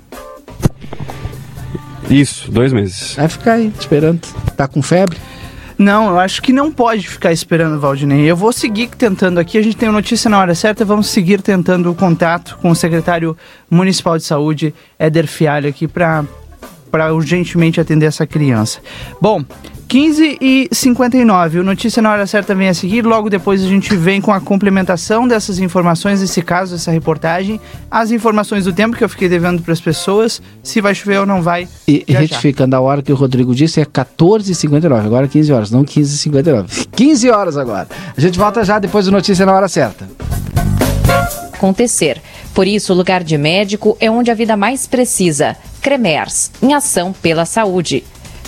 Isso, 2.09 2.51
dois 2.51 2.71
meses. 2.71 3.15
Vai 3.15 3.27
ficar 3.27 3.53
aí 3.53 3.73
esperando. 3.79 4.21
Tá 4.55 4.67
com 4.67 4.81
febre? 4.81 5.17
Não, 5.77 6.09
eu 6.09 6.19
acho 6.19 6.41
que 6.41 6.53
não 6.53 6.71
pode 6.71 7.07
ficar 7.07 7.33
esperando, 7.33 7.79
Valdinei. 7.79 8.21
Eu 8.29 8.35
vou 8.35 8.53
seguir 8.53 8.87
tentando 8.87 9.39
aqui. 9.39 9.57
A 9.57 9.61
gente 9.61 9.75
tem 9.75 9.91
notícia 9.91 10.29
na 10.29 10.39
hora 10.39 10.55
certa. 10.55 10.85
Vamos 10.85 11.07
seguir 11.07 11.41
tentando 11.41 11.91
o 11.91 11.95
contato 11.95 12.57
com 12.61 12.69
o 12.69 12.75
secretário 12.75 13.35
municipal 13.69 14.17
de 14.17 14.23
saúde, 14.23 14.73
Éder 14.97 15.27
Fialho, 15.27 15.67
aqui 15.67 15.87
para 15.87 16.23
urgentemente 17.13 17.81
atender 17.81 18.05
essa 18.05 18.25
criança. 18.25 18.79
Bom, 19.19 19.43
15 19.87 20.37
e 20.41 20.67
59. 20.71 21.59
O 21.59 21.63
Notícia 21.63 22.01
na 22.01 22.11
Hora 22.11 22.25
Certa 22.25 22.55
vem 22.55 22.69
a 22.69 22.73
seguir. 22.73 23.05
Logo 23.05 23.29
depois 23.29 23.63
a 23.63 23.67
gente 23.67 23.95
vem 23.95 24.19
com 24.19 24.31
a 24.31 24.41
complementação 24.41 25.27
dessas 25.27 25.59
informações, 25.59 26.21
desse 26.21 26.41
caso, 26.41 26.73
dessa 26.73 26.91
reportagem. 26.91 27.59
As 27.89 28.11
informações 28.11 28.65
do 28.65 28.73
tempo 28.73 28.97
que 28.97 29.03
eu 29.03 29.09
fiquei 29.09 29.29
devendo 29.29 29.61
para 29.61 29.73
as 29.73 29.81
pessoas. 29.81 30.41
Se 30.63 30.81
vai 30.81 30.95
chover 30.95 31.19
ou 31.19 31.25
não 31.25 31.41
vai. 31.41 31.67
E 31.87 32.03
já, 32.07 32.19
retificando 32.19 32.71
já. 32.71 32.77
a 32.77 32.81
hora 32.81 33.01
que 33.01 33.11
o 33.11 33.15
Rodrigo 33.15 33.53
disse, 33.53 33.79
é 33.79 33.85
14h59. 33.85 35.05
Agora 35.05 35.27
15 35.27 35.53
horas, 35.53 35.71
não 35.71 35.83
15h59. 35.83 36.87
15 36.95 37.29
horas 37.29 37.57
agora. 37.57 37.87
A 38.17 38.19
gente 38.19 38.37
volta 38.37 38.63
já 38.63 38.79
depois 38.79 39.05
do 39.05 39.11
Notícia 39.11 39.45
na 39.45 39.53
Hora 39.53 39.67
Certa. 39.67 40.07
Acontecer. 41.53 42.21
Por 42.53 42.67
isso, 42.67 42.91
o 42.91 42.95
lugar 42.95 43.23
de 43.23 43.37
médico 43.37 43.95
é 43.99 44.09
onde 44.09 44.31
a 44.31 44.33
vida 44.33 44.57
mais 44.57 44.87
precisa. 44.87 45.55
Cremers, 45.81 46.51
em 46.61 46.73
ação 46.73 47.13
pela 47.13 47.45
saúde. 47.45 48.03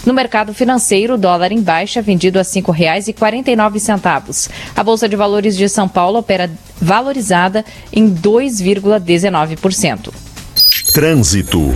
No 0.08 0.14
mercado 0.14 0.54
financeiro, 0.54 1.16
o 1.16 1.18
dólar 1.18 1.52
em 1.52 1.62
baixa, 1.62 2.02
vendido 2.02 2.40
a 2.40 2.42
R$ 2.42 2.48
5,49. 2.48 4.50
A 4.74 4.82
Bolsa 4.82 5.10
de 5.10 5.18
Valores 5.18 5.58
de 5.58 5.68
São 5.68 5.86
Paulo 5.86 6.20
opera 6.20 6.50
valorizada 6.82 7.66
em 7.92 8.10
2,19%. 8.10 10.14
Trânsito. 10.94 11.76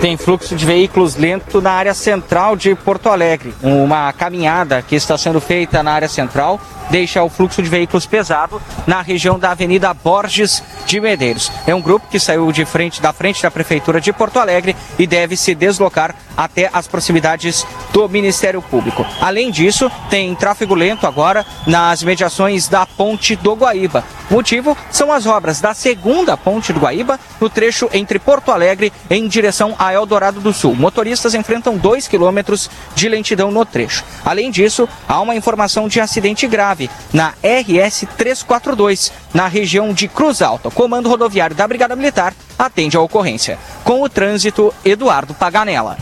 Tem 0.00 0.16
fluxo 0.16 0.56
de 0.56 0.64
veículos 0.64 1.16
lento 1.16 1.60
na 1.60 1.72
área 1.72 1.92
central 1.92 2.56
de 2.56 2.74
Porto 2.74 3.10
Alegre. 3.10 3.52
Uma 3.62 4.10
caminhada 4.14 4.80
que 4.80 4.96
está 4.96 5.18
sendo 5.18 5.42
feita 5.42 5.82
na 5.82 5.92
área 5.92 6.08
central 6.08 6.58
deixa 6.90 7.22
o 7.22 7.28
fluxo 7.28 7.62
de 7.62 7.68
veículos 7.68 8.06
pesado 8.06 8.60
na 8.86 9.00
região 9.00 9.38
da 9.38 9.52
Avenida 9.52 9.94
Borges 9.94 10.62
de 10.86 11.00
Medeiros. 11.00 11.50
É 11.66 11.74
um 11.74 11.80
grupo 11.80 12.08
que 12.08 12.18
saiu 12.18 12.50
de 12.52 12.64
frente 12.64 13.00
da 13.00 13.12
frente 13.12 13.42
da 13.42 13.50
Prefeitura 13.50 14.00
de 14.00 14.12
Porto 14.12 14.38
Alegre 14.38 14.76
e 14.98 15.06
deve 15.06 15.36
se 15.36 15.54
deslocar 15.54 16.14
até 16.36 16.70
as 16.72 16.86
proximidades 16.86 17.66
do 17.92 18.08
Ministério 18.08 18.62
Público. 18.62 19.04
Além 19.20 19.50
disso, 19.50 19.90
tem 20.08 20.34
tráfego 20.34 20.74
lento 20.74 21.06
agora 21.06 21.44
nas 21.66 22.02
mediações 22.02 22.68
da 22.68 22.86
Ponte 22.86 23.36
do 23.36 23.54
Guaíba. 23.54 24.04
O 24.30 24.34
motivo 24.34 24.76
são 24.90 25.12
as 25.12 25.26
obras 25.26 25.60
da 25.60 25.74
segunda 25.74 26.36
Ponte 26.36 26.72
do 26.72 26.80
Guaíba 26.80 27.18
no 27.40 27.50
trecho 27.50 27.90
entre 27.92 28.18
Porto 28.18 28.52
Alegre 28.52 28.92
em 29.10 29.26
direção 29.26 29.74
a 29.78 29.92
Eldorado 29.92 30.40
do 30.40 30.52
Sul. 30.52 30.74
Motoristas 30.74 31.34
enfrentam 31.34 31.76
2 31.76 32.08
quilômetros 32.08 32.70
de 32.94 33.08
lentidão 33.08 33.50
no 33.50 33.64
trecho. 33.64 34.04
Além 34.24 34.50
disso, 34.50 34.88
há 35.08 35.20
uma 35.20 35.34
informação 35.34 35.88
de 35.88 36.00
acidente 36.00 36.46
grave 36.46 36.79
na 37.12 37.34
RS 37.42 38.06
342, 38.16 39.12
na 39.34 39.48
região 39.48 39.92
de 39.92 40.06
Cruz 40.06 40.40
Alta. 40.40 40.70
Comando 40.70 41.08
rodoviário 41.08 41.56
da 41.56 41.66
Brigada 41.66 41.96
Militar 41.96 42.32
atende 42.58 42.96
a 42.96 43.00
ocorrência. 43.00 43.58
Com 43.82 44.02
o 44.02 44.08
trânsito, 44.08 44.72
Eduardo 44.84 45.34
Paganella. 45.34 45.98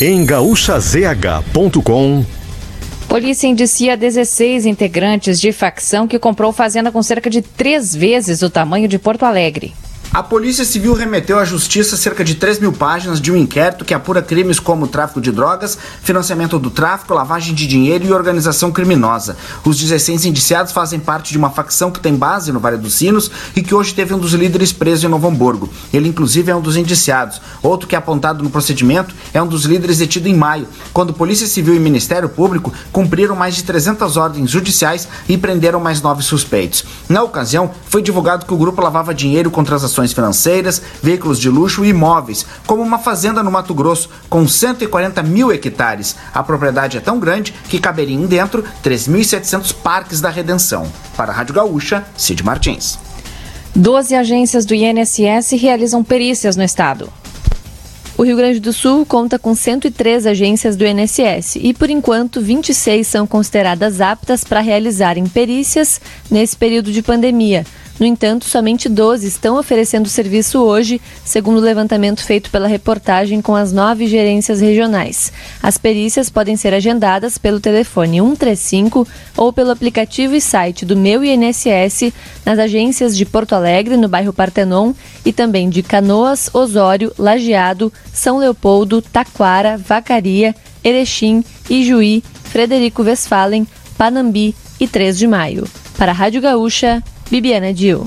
Em 0.00 0.24
gaúchazh.com 0.26 2.24
Polícia 3.08 3.46
indicia 3.46 3.94
16 3.94 4.64
integrantes 4.64 5.38
de 5.38 5.52
facção 5.52 6.08
que 6.08 6.18
comprou 6.18 6.50
fazenda 6.50 6.90
com 6.90 7.02
cerca 7.02 7.28
de 7.28 7.42
três 7.42 7.94
vezes 7.94 8.40
o 8.40 8.48
tamanho 8.48 8.88
de 8.88 8.98
Porto 8.98 9.24
Alegre. 9.24 9.74
A 10.14 10.22
Polícia 10.22 10.62
Civil 10.62 10.92
remeteu 10.92 11.38
à 11.38 11.44
Justiça 11.46 11.96
cerca 11.96 12.22
de 12.22 12.34
3 12.34 12.58
mil 12.58 12.70
páginas 12.70 13.18
de 13.18 13.32
um 13.32 13.36
inquérito 13.36 13.82
que 13.82 13.94
apura 13.94 14.20
crimes 14.20 14.60
como 14.60 14.86
tráfico 14.86 15.22
de 15.22 15.32
drogas, 15.32 15.78
financiamento 16.02 16.58
do 16.58 16.70
tráfico, 16.70 17.14
lavagem 17.14 17.54
de 17.54 17.66
dinheiro 17.66 18.04
e 18.04 18.12
organização 18.12 18.70
criminosa. 18.70 19.38
Os 19.64 19.78
16 19.78 20.26
indiciados 20.26 20.70
fazem 20.70 21.00
parte 21.00 21.32
de 21.32 21.38
uma 21.38 21.48
facção 21.48 21.90
que 21.90 21.98
tem 21.98 22.14
base 22.14 22.52
no 22.52 22.60
Vale 22.60 22.76
dos 22.76 22.92
Sinos 22.92 23.30
e 23.56 23.62
que 23.62 23.74
hoje 23.74 23.94
teve 23.94 24.12
um 24.12 24.18
dos 24.18 24.34
líderes 24.34 24.70
preso 24.70 25.06
em 25.06 25.08
Novo 25.08 25.26
Hamburgo. 25.28 25.70
Ele, 25.94 26.10
inclusive, 26.10 26.50
é 26.50 26.54
um 26.54 26.60
dos 26.60 26.76
indiciados. 26.76 27.40
Outro 27.62 27.88
que 27.88 27.94
é 27.94 27.98
apontado 27.98 28.44
no 28.44 28.50
procedimento 28.50 29.14
é 29.32 29.40
um 29.40 29.46
dos 29.46 29.64
líderes 29.64 29.96
detido 29.96 30.28
em 30.28 30.34
maio, 30.34 30.68
quando 30.92 31.14
Polícia 31.14 31.46
Civil 31.46 31.74
e 31.74 31.80
Ministério 31.80 32.28
Público 32.28 32.70
cumpriram 32.92 33.34
mais 33.34 33.54
de 33.54 33.62
300 33.62 34.18
ordens 34.18 34.50
judiciais 34.50 35.08
e 35.26 35.38
prenderam 35.38 35.80
mais 35.80 36.02
nove 36.02 36.22
suspeitos. 36.22 36.84
Na 37.08 37.22
ocasião, 37.22 37.70
foi 37.88 38.02
divulgado 38.02 38.44
que 38.44 38.52
o 38.52 38.58
grupo 38.58 38.82
lavava 38.82 39.14
dinheiro 39.14 39.50
com 39.50 39.64
transações 39.64 40.01
financeiras, 40.10 40.80
veículos 41.02 41.38
de 41.38 41.50
luxo 41.50 41.84
e 41.84 41.90
imóveis, 41.90 42.46
como 42.66 42.82
uma 42.82 42.98
fazenda 42.98 43.42
no 43.42 43.50
Mato 43.52 43.74
Grosso 43.74 44.08
com 44.30 44.48
140 44.48 45.22
mil 45.22 45.52
hectares. 45.52 46.16
A 46.32 46.42
propriedade 46.42 46.96
é 46.96 47.00
tão 47.00 47.20
grande 47.20 47.52
que 47.68 47.78
caberiam 47.78 48.24
dentro 48.24 48.64
3.700 48.82 49.74
parques 49.74 50.20
da 50.20 50.30
redenção. 50.30 50.90
Para 51.14 51.30
a 51.30 51.34
Rádio 51.34 51.54
Gaúcha, 51.54 52.04
Cid 52.16 52.42
Martins. 52.42 52.98
Doze 53.74 54.14
agências 54.14 54.64
do 54.64 54.74
INSS 54.74 55.52
realizam 55.52 56.02
perícias 56.02 56.56
no 56.56 56.62
estado. 56.62 57.12
O 58.16 58.24
Rio 58.24 58.36
Grande 58.36 58.60
do 58.60 58.72
Sul 58.72 59.06
conta 59.06 59.38
com 59.38 59.54
103 59.54 60.26
agências 60.26 60.76
do 60.76 60.84
INSS 60.84 61.56
e, 61.56 61.72
por 61.72 61.88
enquanto, 61.88 62.40
26 62.40 63.06
são 63.06 63.26
consideradas 63.26 64.00
aptas 64.00 64.44
para 64.44 64.60
realizarem 64.60 65.26
perícias 65.26 66.00
nesse 66.30 66.56
período 66.56 66.92
de 66.92 67.02
pandemia. 67.02 67.64
No 68.02 68.08
entanto, 68.08 68.46
somente 68.46 68.88
12 68.88 69.28
estão 69.28 69.56
oferecendo 69.56 70.08
serviço 70.08 70.58
hoje, 70.58 71.00
segundo 71.24 71.58
o 71.58 71.60
levantamento 71.60 72.24
feito 72.24 72.50
pela 72.50 72.66
reportagem 72.66 73.40
com 73.40 73.54
as 73.54 73.70
nove 73.70 74.08
gerências 74.08 74.60
regionais. 74.60 75.32
As 75.62 75.78
perícias 75.78 76.28
podem 76.28 76.56
ser 76.56 76.74
agendadas 76.74 77.38
pelo 77.38 77.60
telefone 77.60 78.20
135 78.20 79.06
ou 79.36 79.52
pelo 79.52 79.70
aplicativo 79.70 80.34
e 80.34 80.40
site 80.40 80.84
do 80.84 80.96
Meu 80.96 81.22
INSS 81.22 82.12
nas 82.44 82.58
agências 82.58 83.16
de 83.16 83.24
Porto 83.24 83.52
Alegre, 83.52 83.96
no 83.96 84.08
bairro 84.08 84.32
Partenon, 84.32 84.94
e 85.24 85.32
também 85.32 85.70
de 85.70 85.80
Canoas, 85.80 86.50
Osório, 86.52 87.12
Lajeado, 87.16 87.92
São 88.12 88.38
Leopoldo, 88.38 89.00
Taquara, 89.00 89.78
Vacaria, 89.78 90.56
Erechim, 90.82 91.44
Ijuí, 91.70 92.24
Frederico 92.42 93.04
Westphalen, 93.04 93.64
Panambi 93.96 94.56
e 94.80 94.88
3 94.88 95.16
de 95.16 95.28
Maio. 95.28 95.68
Para 95.96 96.10
a 96.10 96.14
Rádio 96.14 96.42
Gaúcha, 96.42 97.00
Bibiana 97.32 97.72
Dil. 97.72 98.06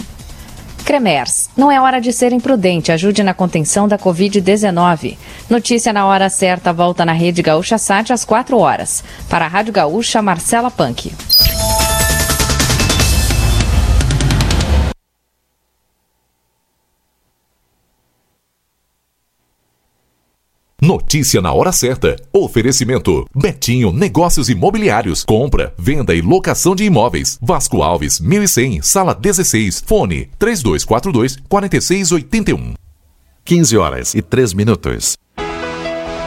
Cremers, 0.85 1.49
não 1.57 1.71
é 1.71 1.81
hora 1.81 1.99
de 1.99 2.13
ser 2.13 2.31
imprudente, 2.31 2.91
ajude 2.91 3.23
na 3.23 3.33
contenção 3.33 3.87
da 3.87 3.97
Covid-19. 3.97 5.17
Notícia 5.49 5.91
na 5.91 6.05
hora 6.05 6.29
certa 6.29 6.71
volta 6.71 7.03
na 7.03 7.11
Rede 7.11 7.41
Gaúcha 7.41 7.79
Sat 7.79 8.13
às 8.13 8.23
4 8.23 8.55
horas. 8.55 9.03
Para 9.27 9.45
a 9.45 9.47
Rádio 9.47 9.73
Gaúcha, 9.73 10.21
Marcela 10.21 10.69
Punk. 10.69 11.11
Notícia 20.85 21.41
na 21.41 21.51
hora 21.51 21.71
certa. 21.71 22.15
Oferecimento: 22.31 23.25
Betinho 23.35 23.91
Negócios 23.91 24.49
Imobiliários. 24.49 25.23
Compra, 25.23 25.73
venda 25.79 26.13
e 26.13 26.21
locação 26.21 26.75
de 26.75 26.83
imóveis. 26.83 27.39
Vasco 27.41 27.81
Alves, 27.81 28.19
1100, 28.19 28.83
sala 28.83 29.15
16. 29.15 29.83
Fone: 29.83 30.29
3242 30.37 31.37
4681. 31.49 32.75
15 33.43 33.77
horas 33.77 34.13
e 34.13 34.21
3 34.21 34.53
minutos 34.53 35.17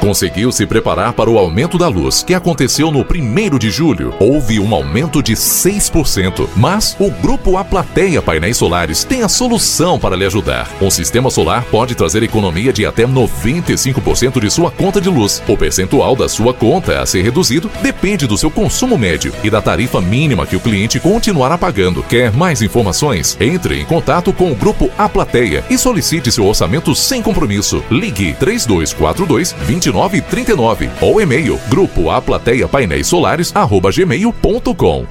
conseguiu 0.00 0.50
se 0.50 0.66
preparar 0.66 1.12
para 1.12 1.30
o 1.30 1.38
aumento 1.38 1.76
da 1.76 1.88
luz, 1.88 2.22
que 2.22 2.34
aconteceu 2.34 2.90
no 2.90 3.00
1 3.00 3.58
de 3.58 3.70
julho. 3.70 4.14
Houve 4.18 4.58
um 4.60 4.74
aumento 4.74 5.22
de 5.22 5.34
6%, 5.34 6.48
mas 6.56 6.96
o 6.98 7.10
grupo 7.10 7.56
A 7.56 7.64
Plateia 7.64 8.22
Painéis 8.22 8.56
Solares 8.56 9.04
tem 9.04 9.22
a 9.22 9.28
solução 9.28 9.98
para 9.98 10.16
lhe 10.16 10.24
ajudar. 10.24 10.70
Um 10.80 10.90
sistema 10.90 11.30
solar 11.30 11.64
pode 11.64 11.94
trazer 11.94 12.22
economia 12.22 12.72
de 12.72 12.86
até 12.86 13.06
95% 13.06 14.40
de 14.40 14.50
sua 14.50 14.70
conta 14.70 15.00
de 15.00 15.08
luz. 15.08 15.42
O 15.46 15.56
percentual 15.56 16.14
da 16.14 16.28
sua 16.28 16.54
conta 16.54 17.00
a 17.00 17.06
ser 17.06 17.22
reduzido 17.22 17.70
depende 17.82 18.26
do 18.26 18.38
seu 18.38 18.50
consumo 18.50 18.96
médio 18.96 19.32
e 19.42 19.50
da 19.50 19.60
tarifa 19.60 20.00
mínima 20.00 20.46
que 20.46 20.56
o 20.56 20.60
cliente 20.60 21.00
continuará 21.00 21.58
pagando. 21.58 22.02
Quer 22.02 22.32
mais 22.32 22.62
informações? 22.62 23.36
Entre 23.40 23.80
em 23.80 23.84
contato 23.84 24.32
com 24.32 24.52
o 24.52 24.54
grupo 24.54 24.90
A 24.96 25.08
Plateia 25.08 25.64
e 25.68 25.76
solicite 25.76 26.30
seu 26.30 26.46
orçamento 26.46 26.94
sem 26.94 27.20
compromisso. 27.20 27.82
Ligue 27.90 28.34
3242 28.34 29.52
20 29.52 29.87
2939 29.92 30.90
ou 31.00 31.20
e-mail 31.20 31.60
grupo 31.68 32.10
a 32.10 32.20
plateia 32.20 32.68
painéis 32.68 33.06
solares 33.06 33.54
arroba 33.54 33.90
gmail.com. 33.90 35.06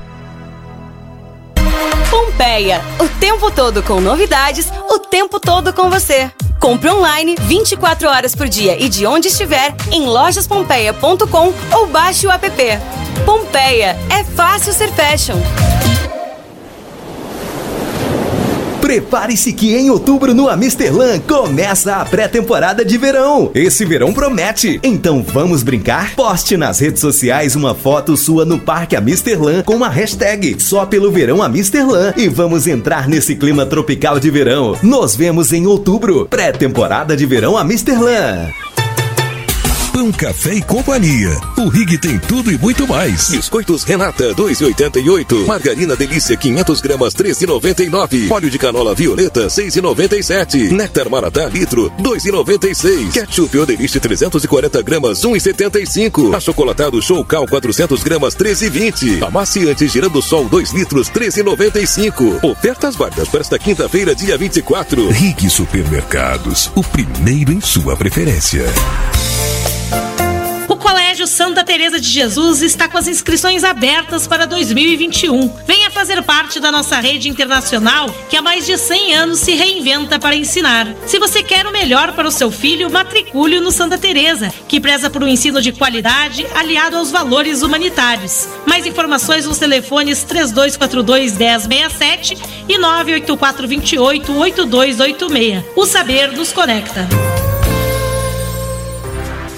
Pompeia, 2.10 2.82
o 3.00 3.10
tempo 3.20 3.52
todo 3.52 3.84
com 3.84 4.00
novidades, 4.00 4.72
o 4.90 5.00
tempo 5.00 5.40
todo 5.40 5.74
com 5.74 5.90
você. 5.90 6.32
Compre 6.60 6.90
online 6.90 7.36
24 7.42 8.08
horas 8.08 8.36
por 8.36 8.48
dia 8.48 8.82
e 8.82 8.90
de 8.90 9.06
onde 9.06 9.28
estiver 9.28 9.76
em 9.92 10.06
lojaspompeia.com 10.06 11.54
ou 11.74 11.88
baixe 11.88 12.26
o 12.26 12.32
app. 12.32 12.50
Pompeia, 13.26 13.98
é 14.10 14.24
fácil 14.24 14.74
ser 14.74 14.92
fashion. 14.92 15.38
Prepare-se 18.88 19.52
que 19.52 19.76
em 19.76 19.90
outubro 19.90 20.34
no 20.34 20.48
Amisterlan 20.48 21.20
começa 21.20 21.98
a 21.98 22.06
pré-temporada 22.06 22.86
de 22.86 22.98
verão. 22.98 23.52
Esse 23.54 23.84
verão 23.84 24.14
promete. 24.14 24.80
Então 24.82 25.22
vamos 25.22 25.62
brincar? 25.62 26.16
Poste 26.16 26.56
nas 26.56 26.80
redes 26.80 27.02
sociais 27.02 27.54
uma 27.54 27.76
foto 27.76 28.16
sua 28.16 28.46
no 28.46 28.58
Parque 28.58 28.96
Amisterlan 28.96 29.62
com 29.64 29.84
a 29.84 29.90
hashtag 29.90 30.56
só 30.62 30.86
pelo 30.86 31.12
verão 31.12 31.44
Amisterlan 31.44 32.14
e 32.16 32.30
vamos 32.30 32.66
entrar 32.66 33.10
nesse 33.10 33.36
clima 33.36 33.66
tropical 33.66 34.22
de 34.22 34.32
verão. 34.32 34.78
Nos 34.82 35.18
vemos 35.18 35.52
em 35.52 35.68
outubro. 35.68 36.26
Pré-temporada 36.26 37.18
de 37.18 37.26
verão 37.26 37.58
Amisterlan. 37.58 38.54
Pão, 39.98 40.12
café 40.12 40.54
e 40.54 40.62
companhia. 40.62 41.32
O 41.58 41.70
Rig 41.70 41.98
tem 41.98 42.20
tudo 42.20 42.52
e 42.52 42.58
muito 42.60 42.88
mais. 42.88 43.30
Biscoitos 43.30 43.82
Renata, 43.84 44.32
2,88. 44.36 45.48
Margarina 45.48 45.96
Delícia, 45.96 46.38
500 46.38 46.82
gramas, 46.82 47.16
13,99. 47.16 48.30
Óleo 48.30 48.48
de 48.48 48.60
canola 48.60 48.94
violeta, 48.94 49.48
6,97. 49.48 50.70
Néctar 50.72 51.10
Maratá, 51.10 51.48
litro, 51.48 51.92
2,96. 52.00 53.12
Ketchup 53.12 53.58
Odeliste, 53.58 54.00
340 54.00 54.84
gramas, 54.84 55.24
1,75. 55.24 56.36
Achocolatado 56.36 57.02
Show 57.02 57.26
Cal, 57.26 57.48
400 57.48 58.04
gramas, 58.04 58.36
13,20. 58.36 59.24
Amaciante 59.26 59.88
Girando 59.88 60.22
Sol, 60.22 60.48
2 60.48 60.74
litros, 60.74 61.10
13,95. 61.10 62.44
Ofertas 62.44 62.96
válidas 62.96 63.30
para 63.30 63.42
esta 63.42 63.58
quinta-feira, 63.58 64.14
dia 64.14 64.38
24. 64.38 65.10
Rig 65.10 65.50
Supermercados, 65.50 66.72
o 66.76 66.84
primeiro 66.84 67.52
em 67.52 67.60
sua 67.60 67.98
preferência. 67.98 68.64
Colégio 70.88 71.28
Santa 71.28 71.66
Teresa 71.66 72.00
de 72.00 72.08
Jesus 72.08 72.62
está 72.62 72.88
com 72.88 72.98
as 72.98 73.10
inscrições 73.10 73.66
abertas 73.66 74.26
para 74.26 74.48
2021. 74.48 75.54
Venha 75.68 75.92
fazer 75.92 76.24
parte 76.24 76.62
da 76.62 76.72
nossa 76.72 76.98
rede 77.02 77.28
internacional 77.28 78.10
que 78.30 78.38
há 78.38 78.42
mais 78.42 78.66
de 78.66 78.78
100 78.78 79.14
anos 79.14 79.40
se 79.40 79.54
reinventa 79.54 80.18
para 80.18 80.34
ensinar. 80.34 80.88
Se 81.06 81.20
você 81.20 81.44
quer 81.44 81.68
o 81.68 81.74
melhor 81.74 82.14
para 82.14 82.30
o 82.30 82.32
seu 82.32 82.50
filho, 82.50 82.90
matricule 82.90 83.60
no 83.60 83.70
Santa 83.70 83.98
Teresa, 83.98 84.50
que 84.66 84.80
preza 84.80 85.10
por 85.10 85.22
um 85.22 85.28
ensino 85.28 85.62
de 85.62 85.74
qualidade 85.74 86.48
aliado 86.56 86.96
aos 86.96 87.12
valores 87.12 87.64
humanitários. 87.64 88.48
Mais 88.66 88.86
informações 88.86 89.46
nos 89.46 89.58
telefones 89.58 90.24
3242 90.24 91.38
1067 91.38 92.38
e 92.70 92.78
984 92.78 93.68
28 93.68 94.32
8286. 94.32 95.66
O 95.76 95.86
saber 95.86 96.32
nos 96.32 96.54
conecta. 96.54 97.06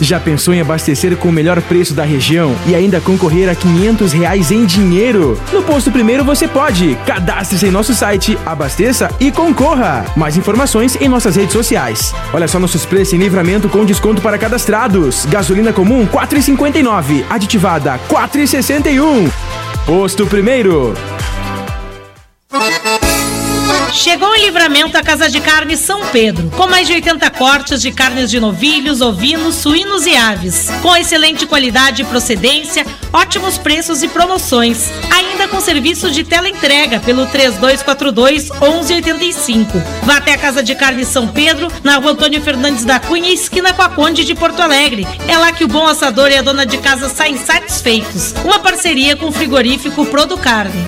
Já 0.02 0.20
pensou 0.20 0.54
em 0.54 0.62
abastecer 0.62 1.16
com 1.18 1.30
o 1.30 1.32
melhor 1.32 1.62
preço 1.62 1.94
da 1.94 2.04
região 2.04 2.56
e 2.66 2.74
ainda 2.74 3.02
concorrer 3.02 3.50
a 3.50 3.56
500 3.56 4.14
reais 4.14 4.52
em 4.52 4.66
dinheiro? 4.66 5.40
No 5.52 5.62
Posto 5.62 5.92
Primeiro 5.92 6.24
você 6.24 6.48
pode. 6.48 6.98
Cadastre-se 7.06 7.68
em 7.68 7.72
nosso 7.72 7.94
site, 7.94 8.38
abasteça 8.46 9.10
e 9.20 9.32
concorra. 9.32 10.06
Mais 10.16 10.38
informações 10.38 10.96
em 11.02 11.10
nossas 11.10 11.36
redes 11.36 11.54
sociais. 11.54 12.14
Olha 12.34 12.48
só 12.48 12.60
nossos 12.60 12.86
preços 12.86 13.14
em 13.14 13.18
livramento 13.18 13.68
com 13.68 13.86
desconto 13.86 14.22
para 14.22 14.38
cadastrados. 14.38 15.26
Gasolina 15.26 15.74
comum 15.74 16.08
4,59, 16.08 17.26
aditivada 17.30 18.00
4,61. 18.10 19.30
Posto 19.86 20.26
Primeiro. 20.26 20.94
Chegou 24.10 24.36
em 24.36 24.42
livramento 24.46 24.98
a 24.98 25.04
Casa 25.04 25.30
de 25.30 25.40
Carne 25.40 25.78
São 25.78 26.08
Pedro, 26.08 26.50
com 26.58 26.66
mais 26.66 26.88
de 26.88 26.94
80 26.94 27.30
cortes 27.30 27.80
de 27.80 27.92
carnes 27.92 28.32
de 28.32 28.40
novilhos, 28.40 29.02
ovinos, 29.02 29.54
suínos 29.54 30.08
e 30.08 30.16
aves, 30.16 30.68
com 30.82 30.96
excelente 30.96 31.46
qualidade 31.46 32.02
e 32.02 32.06
procedência, 32.06 32.84
ótimos 33.14 33.60
preços 33.60 34.02
e 34.02 34.08
promoções. 34.08 34.90
Ainda 35.12 35.48
com 35.48 35.62
serviço 35.62 36.10
de 36.10 36.24
teleentrega 36.24 37.00
pelo 37.00 37.28
3242 37.28 38.50
1185. 38.50 39.80
Vá 40.02 40.18
até 40.18 40.34
a 40.34 40.40
Casa 40.40 40.64
de 40.64 40.74
Carne 40.74 41.06
São 41.06 41.28
Pedro, 41.28 41.72
na 41.84 41.98
rua 41.98 42.14
Antônio 42.14 42.42
Fernandes 42.42 42.86
da 42.86 43.00
Cunha, 43.00 43.32
esquina 43.32 43.74
com 43.74 43.84
a 43.84 43.90
Conde 43.90 44.26
de 44.26 44.34
Porto 44.34 44.60
Alegre. 44.60 45.08
É 45.28 45.38
lá 45.38 45.52
que 45.52 45.64
o 45.64 45.68
bom 45.68 45.86
assador 45.86 46.32
e 46.32 46.36
a 46.36 46.42
dona 46.42 46.66
de 46.66 46.80
casa 46.80 47.10
saem 47.10 47.38
satisfeitos. 47.38 48.34
Uma 48.44 48.58
parceria 48.58 49.16
com 49.16 49.28
o 49.28 49.32
frigorífico 49.32 50.04
Prodo 50.08 50.36
Carne. 50.36 50.88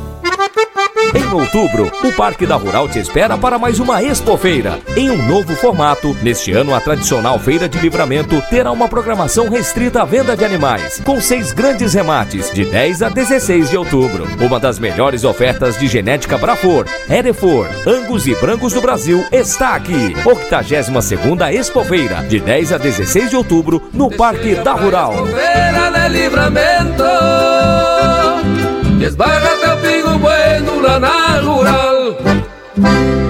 Em 1.13 1.33
outubro, 1.33 1.91
o 2.05 2.13
Parque 2.13 2.45
da 2.45 2.55
Rural 2.55 2.87
te 2.87 2.97
espera 2.97 3.37
para 3.37 3.59
mais 3.59 3.79
uma 3.79 4.01
Expofeira. 4.01 4.79
Em 4.95 5.09
um 5.09 5.27
novo 5.27 5.53
formato, 5.57 6.15
neste 6.21 6.53
ano 6.53 6.73
a 6.73 6.79
tradicional 6.79 7.37
Feira 7.37 7.67
de 7.67 7.77
Livramento 7.79 8.41
terá 8.49 8.71
uma 8.71 8.87
programação 8.87 9.49
restrita 9.49 10.03
à 10.03 10.05
venda 10.05 10.37
de 10.37 10.45
animais, 10.45 11.01
com 11.03 11.19
seis 11.19 11.51
grandes 11.51 11.93
remates, 11.93 12.49
de 12.53 12.63
10 12.63 13.01
a 13.01 13.09
16 13.09 13.69
de 13.69 13.75
outubro. 13.75 14.25
Uma 14.39 14.57
das 14.57 14.79
melhores 14.79 15.25
ofertas 15.25 15.77
de 15.77 15.85
genética 15.87 16.37
Brafor, 16.37 16.85
Erefor, 17.09 17.67
Angus 17.85 18.25
e 18.25 18.33
Brancos 18.35 18.71
do 18.71 18.79
Brasil 18.79 19.25
está 19.33 19.75
aqui. 19.75 20.13
82ª 20.23 21.53
Expofeira, 21.53 22.23
de 22.23 22.39
10 22.39 22.71
a 22.71 22.77
16 22.77 23.31
de 23.31 23.35
outubro, 23.35 23.83
no 23.93 24.09
Parque 24.09 24.55
da 24.55 24.71
Rural. 24.71 25.25
Feira 25.25 25.91
de 25.91 26.07
Livramento, 26.07 27.03
esbarra 29.05 29.57
teu 29.57 29.77
pingo 29.77 30.19
bueno 30.81 30.87
lá 30.87 30.99
na 30.99 31.39
rural. 31.41 33.20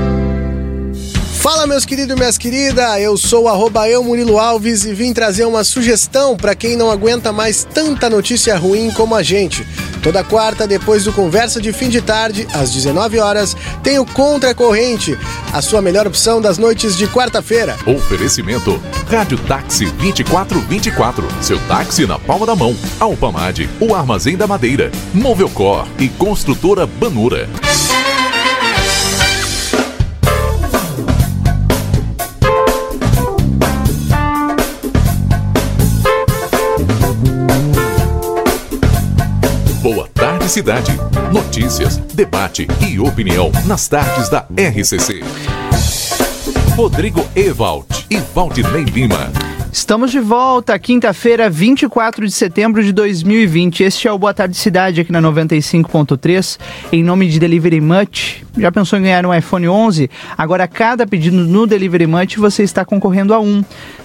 Fala 1.42 1.66
meus 1.66 1.86
queridos 1.86 2.16
e 2.16 2.20
minhas 2.20 2.38
queridas, 2.38 3.02
eu 3.02 3.18
sou 3.18 3.46
o 3.46 3.86
eu 3.88 4.04
Murilo 4.04 4.38
Alves 4.38 4.86
e 4.86 4.94
vim 4.94 5.12
trazer 5.12 5.44
uma 5.44 5.64
sugestão 5.64 6.38
para 6.38 6.54
quem 6.54 6.76
não 6.76 6.92
aguenta 6.92 7.32
mais 7.32 7.64
tanta 7.64 8.08
notícia 8.08 8.56
ruim 8.56 8.92
como 8.92 9.16
a 9.16 9.24
gente. 9.24 9.66
Toda 10.04 10.24
quarta, 10.24 10.68
depois 10.68 11.04
do 11.04 11.12
Conversa 11.12 11.60
de 11.60 11.74
Fim 11.74 11.90
de 11.90 12.00
Tarde, 12.00 12.48
às 12.54 12.72
19 12.72 13.18
horas, 13.18 13.58
tem 13.82 13.98
o 13.98 14.06
Contra 14.06 14.54
Corrente, 14.54 15.18
a 15.52 15.64
sua 15.64 15.82
melhor 15.82 16.06
opção 16.06 16.40
das 16.40 16.60
noites 16.60 16.96
de 16.96 17.08
quarta-feira. 17.08 17.76
Oferecimento 17.88 18.80
Rádio 19.10 19.40
Táxi 19.40 19.86
2424. 19.86 21.28
Seu 21.42 21.60
táxi 21.68 22.06
na 22.06 22.20
palma 22.20 22.46
da 22.46 22.56
mão. 22.56 22.76
Alpamade, 23.00 23.68
o 23.80 23.96
Armazém 23.96 24.38
da 24.38 24.46
Madeira. 24.46 24.92
Movelcor 25.12 25.88
e 25.98 26.08
Construtora 26.08 26.86
Banura. 26.86 27.50
Cidade. 40.52 40.92
Notícias, 41.32 41.96
debate 42.14 42.68
e 42.86 43.00
opinião 43.00 43.50
nas 43.66 43.88
tardes 43.88 44.28
da 44.28 44.46
RCC. 44.58 45.22
Rodrigo 46.76 47.26
Evald 47.34 47.86
e 48.10 48.18
Valdinei 48.18 48.84
Lima. 48.84 49.32
Estamos 49.72 50.12
de 50.12 50.20
volta, 50.20 50.78
quinta-feira, 50.78 51.50
24 51.50 52.26
de 52.26 52.34
setembro 52.34 52.84
de 52.84 52.92
2020. 52.92 53.84
Este 53.84 54.10
é 54.10 54.12
o 54.12 54.20
Boa 54.20 54.34
Tarde 54.34 54.58
Cidade 54.58 55.00
aqui 55.00 55.14
na 55.14 55.22
95.3, 55.22 56.60
em 56.92 57.02
nome 57.02 57.30
de 57.30 57.40
Delivery 57.40 57.80
Much. 57.80 58.44
Já 58.58 58.70
pensou 58.70 59.00
em 59.00 59.04
ganhar 59.04 59.26
um 59.26 59.34
iPhone 59.34 59.70
11? 59.70 60.10
Agora, 60.38 60.68
cada 60.68 61.08
pedido 61.08 61.38
no 61.38 61.66
Delivery 61.66 62.08
Much 62.08 62.36
você 62.36 62.64
está 62.64 62.84
concorrendo 62.84 63.34
a 63.34 63.40
um. 63.40 63.64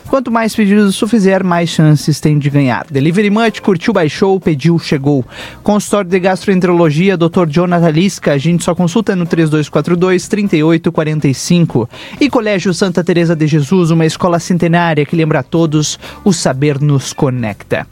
Quanto 0.09 0.31
mais 0.31 0.55
pedidos 0.55 0.97
você 0.97 1.07
fizer, 1.07 1.42
mais 1.42 1.69
chances 1.69 2.21
tem 2.21 2.38
de 2.38 2.49
ganhar. 2.49 2.87
Delivery 2.88 3.29
Much, 3.29 3.61
curtiu, 3.61 3.92
baixou, 3.92 4.38
pediu, 4.38 4.79
chegou. 4.79 5.25
Consultório 5.62 6.09
de 6.09 6.21
Gastroenterologia, 6.21 7.16
Dr. 7.16 7.49
Jonathan 7.49 7.90
Lisca, 7.90 8.33
a 8.33 8.38
gente 8.38 8.62
só 8.62 8.73
consulta 8.75 9.16
no 9.16 9.27
3242-3845. 9.27 11.88
E 12.21 12.31
Colégio 12.31 12.73
Santa 12.73 13.03
Teresa 13.03 13.35
de 13.35 13.49
Jesus, 13.49 13.90
uma 13.90 14.07
escola 14.07 14.38
centenária 14.38 15.05
que 15.05 15.16
lembra 15.16 15.40
a 15.40 15.42
todos, 15.42 15.99
o 16.25 16.33
saber 16.33 16.81
nos 16.81 17.12
conecta. 17.12 17.85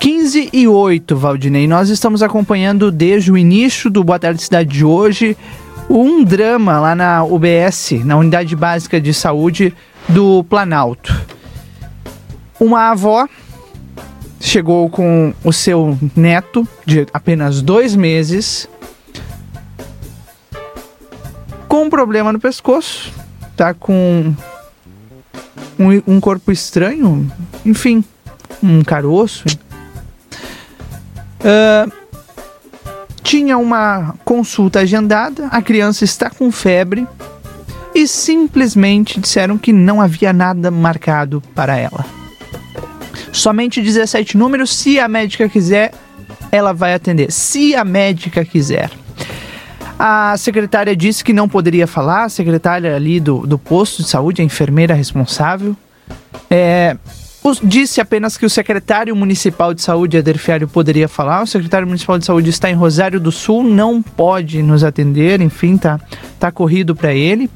15 0.00 0.50
e 0.52 0.68
8, 0.68 1.16
Valdinei. 1.16 1.66
Nós 1.66 1.88
estamos 1.88 2.22
acompanhando 2.22 2.92
desde 2.92 3.32
o 3.32 3.38
início 3.38 3.90
do 3.90 4.04
Boa 4.04 4.20
Tarde 4.20 4.42
Cidade 4.42 4.70
de 4.70 4.84
hoje 4.84 5.36
um 5.90 6.22
drama 6.22 6.78
lá 6.78 6.94
na 6.94 7.24
UBS, 7.24 8.04
na 8.04 8.16
Unidade 8.16 8.54
Básica 8.54 9.00
de 9.00 9.12
Saúde 9.12 9.74
do 10.08 10.44
Planalto. 10.44 11.37
Uma 12.60 12.90
avó 12.90 13.28
chegou 14.40 14.88
com 14.90 15.32
o 15.44 15.52
seu 15.52 15.98
neto 16.16 16.66
de 16.84 17.06
apenas 17.12 17.62
dois 17.62 17.94
meses 17.94 18.68
com 21.68 21.84
um 21.84 21.90
problema 21.90 22.32
no 22.32 22.40
pescoço, 22.40 23.12
tá 23.56 23.74
com 23.74 24.34
um, 25.78 26.14
um 26.14 26.20
corpo 26.20 26.50
estranho, 26.50 27.30
enfim, 27.64 28.02
um 28.62 28.82
caroço. 28.82 29.44
Uh, 31.40 31.92
tinha 33.22 33.58
uma 33.58 34.14
consulta 34.24 34.80
agendada, 34.80 35.46
a 35.48 35.60
criança 35.60 36.04
está 36.04 36.30
com 36.30 36.50
febre 36.50 37.06
e 37.94 38.08
simplesmente 38.08 39.20
disseram 39.20 39.58
que 39.58 39.72
não 39.72 40.00
havia 40.00 40.32
nada 40.32 40.70
marcado 40.70 41.42
para 41.54 41.76
ela. 41.76 42.17
Somente 43.32 43.80
17 43.80 44.36
números, 44.36 44.70
se 44.70 44.98
a 44.98 45.08
médica 45.08 45.48
quiser, 45.48 45.92
ela 46.50 46.72
vai 46.72 46.94
atender. 46.94 47.30
Se 47.30 47.74
a 47.74 47.84
médica 47.84 48.44
quiser. 48.44 48.90
A 49.98 50.36
secretária 50.36 50.94
disse 50.94 51.24
que 51.24 51.32
não 51.32 51.48
poderia 51.48 51.86
falar, 51.86 52.24
a 52.24 52.28
secretária 52.28 52.94
ali 52.94 53.18
do, 53.18 53.46
do 53.46 53.58
posto 53.58 54.02
de 54.02 54.08
saúde, 54.08 54.40
a 54.40 54.44
enfermeira 54.44 54.94
responsável. 54.94 55.76
É, 56.48 56.96
disse 57.64 58.00
apenas 58.00 58.36
que 58.36 58.46
o 58.46 58.50
secretário 58.50 59.14
municipal 59.16 59.74
de 59.74 59.82
saúde, 59.82 60.16
Eder 60.16 60.38
Fiário, 60.38 60.68
poderia 60.68 61.08
falar. 61.08 61.42
O 61.42 61.46
secretário 61.46 61.86
municipal 61.86 62.18
de 62.18 62.24
saúde 62.24 62.50
está 62.50 62.70
em 62.70 62.74
Rosário 62.74 63.18
do 63.18 63.32
Sul, 63.32 63.64
não 63.64 64.00
pode 64.00 64.62
nos 64.62 64.84
atender, 64.84 65.40
enfim, 65.40 65.76
tá, 65.76 66.00
tá 66.38 66.52
corrido 66.52 66.94
para 66.94 67.12
ele. 67.12 67.50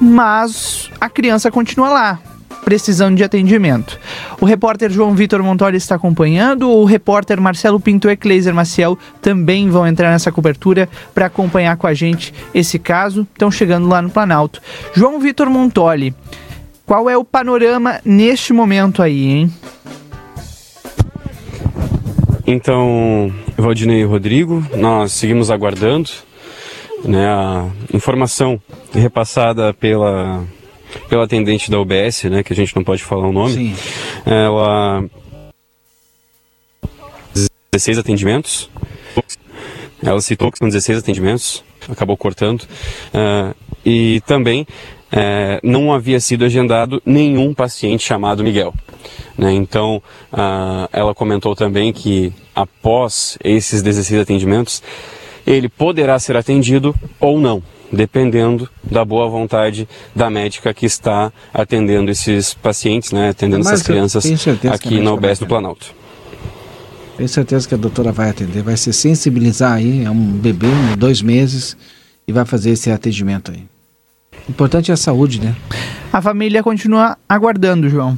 Mas 0.00 0.90
a 1.00 1.08
criança 1.08 1.50
continua 1.50 1.88
lá, 1.88 2.20
precisando 2.64 3.16
de 3.16 3.24
atendimento. 3.24 3.98
O 4.40 4.44
repórter 4.44 4.90
João 4.90 5.14
Vitor 5.14 5.42
Montoli 5.42 5.76
está 5.76 5.94
acompanhando, 5.94 6.70
o 6.70 6.84
repórter 6.84 7.40
Marcelo 7.40 7.80
Pinto 7.80 8.10
e 8.10 8.16
Cleiser 8.16 8.54
Maciel 8.54 8.98
também 9.20 9.68
vão 9.70 9.86
entrar 9.86 10.10
nessa 10.10 10.30
cobertura 10.30 10.88
para 11.14 11.26
acompanhar 11.26 11.76
com 11.76 11.86
a 11.86 11.94
gente 11.94 12.32
esse 12.54 12.78
caso. 12.78 13.26
Estão 13.32 13.50
chegando 13.50 13.88
lá 13.88 14.02
no 14.02 14.10
Planalto. 14.10 14.60
João 14.94 15.18
Vitor 15.18 15.48
Montoli, 15.48 16.14
qual 16.84 17.08
é 17.08 17.16
o 17.16 17.24
panorama 17.24 18.00
neste 18.04 18.52
momento 18.52 19.02
aí, 19.02 19.26
hein? 19.26 19.52
Então, 22.46 23.30
Valdinei 23.58 24.00
e 24.00 24.04
Rodrigo, 24.04 24.64
nós 24.74 25.12
seguimos 25.12 25.50
aguardando 25.50 26.08
né, 27.04 27.28
a 27.28 27.66
informação 27.92 28.58
repassada 28.90 29.74
pela, 29.74 30.42
pela 31.08 31.24
atendente 31.24 31.70
da 31.70 31.80
UBS, 31.80 32.24
né, 32.24 32.42
que 32.42 32.52
a 32.52 32.56
gente 32.56 32.74
não 32.74 32.84
pode 32.84 33.02
falar 33.02 33.26
o 33.26 33.32
nome. 33.32 33.54
Sim. 33.54 33.76
Ela 34.24 35.04
16 37.72 37.98
atendimentos. 37.98 38.70
Ela 40.02 40.20
citou 40.20 40.50
que 40.50 40.58
são 40.58 40.68
16 40.68 40.98
atendimentos, 40.98 41.64
acabou 41.88 42.16
cortando. 42.16 42.62
Uh, 42.62 43.54
e 43.84 44.20
também 44.26 44.66
é, 45.10 45.58
não 45.62 45.92
havia 45.92 46.20
sido 46.20 46.44
agendado 46.44 47.02
nenhum 47.04 47.54
paciente 47.54 48.04
chamado 48.04 48.44
Miguel. 48.44 48.74
Né? 49.36 49.52
Então, 49.52 50.02
uh, 50.32 50.88
ela 50.92 51.14
comentou 51.14 51.54
também 51.54 51.92
que 51.92 52.32
após 52.54 53.38
esses 53.42 53.82
16 53.82 54.20
atendimentos, 54.20 54.82
ele 55.46 55.68
poderá 55.68 56.18
ser 56.18 56.36
atendido 56.36 56.94
ou 57.18 57.40
não, 57.40 57.62
dependendo 57.92 58.68
da 58.82 59.04
boa 59.04 59.28
vontade 59.28 59.88
da 60.14 60.30
médica 60.30 60.72
que 60.74 60.86
está 60.86 61.32
atendendo 61.52 62.10
esses 62.10 62.54
pacientes, 62.54 63.12
né? 63.12 63.30
atendendo 63.30 63.64
Mas 63.64 63.74
essas 63.74 63.86
crianças 63.86 64.24
aqui 64.72 65.00
na 65.00 65.12
UBS 65.12 65.38
do 65.38 65.46
Planalto. 65.46 65.94
Tenho 67.16 67.28
certeza 67.28 67.66
que 67.66 67.74
a 67.74 67.78
doutora 67.78 68.12
vai 68.12 68.30
atender, 68.30 68.62
vai 68.62 68.76
se 68.76 68.92
sensibilizar 68.92 69.72
aí, 69.72 70.04
é 70.04 70.10
um 70.10 70.32
bebê, 70.32 70.68
dois 70.96 71.20
meses, 71.20 71.76
e 72.28 72.32
vai 72.32 72.44
fazer 72.44 72.70
esse 72.70 72.90
atendimento 72.90 73.50
aí. 73.50 73.66
O 74.46 74.50
importante 74.52 74.90
é 74.90 74.94
a 74.94 74.96
saúde, 74.96 75.40
né? 75.40 75.56
A 76.12 76.22
família 76.22 76.62
continua 76.62 77.18
aguardando, 77.28 77.88
João. 77.88 78.16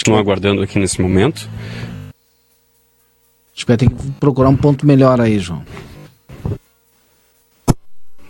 Estão 0.00 0.16
aguardando 0.16 0.62
aqui 0.62 0.78
nesse 0.78 1.00
momento. 1.00 1.46
Acho 3.54 3.66
que 3.66 3.66
vai 3.66 3.76
ter 3.76 3.90
que 3.90 3.94
procurar 4.18 4.48
um 4.48 4.56
ponto 4.56 4.86
melhor 4.86 5.20
aí, 5.20 5.38
João. 5.38 5.62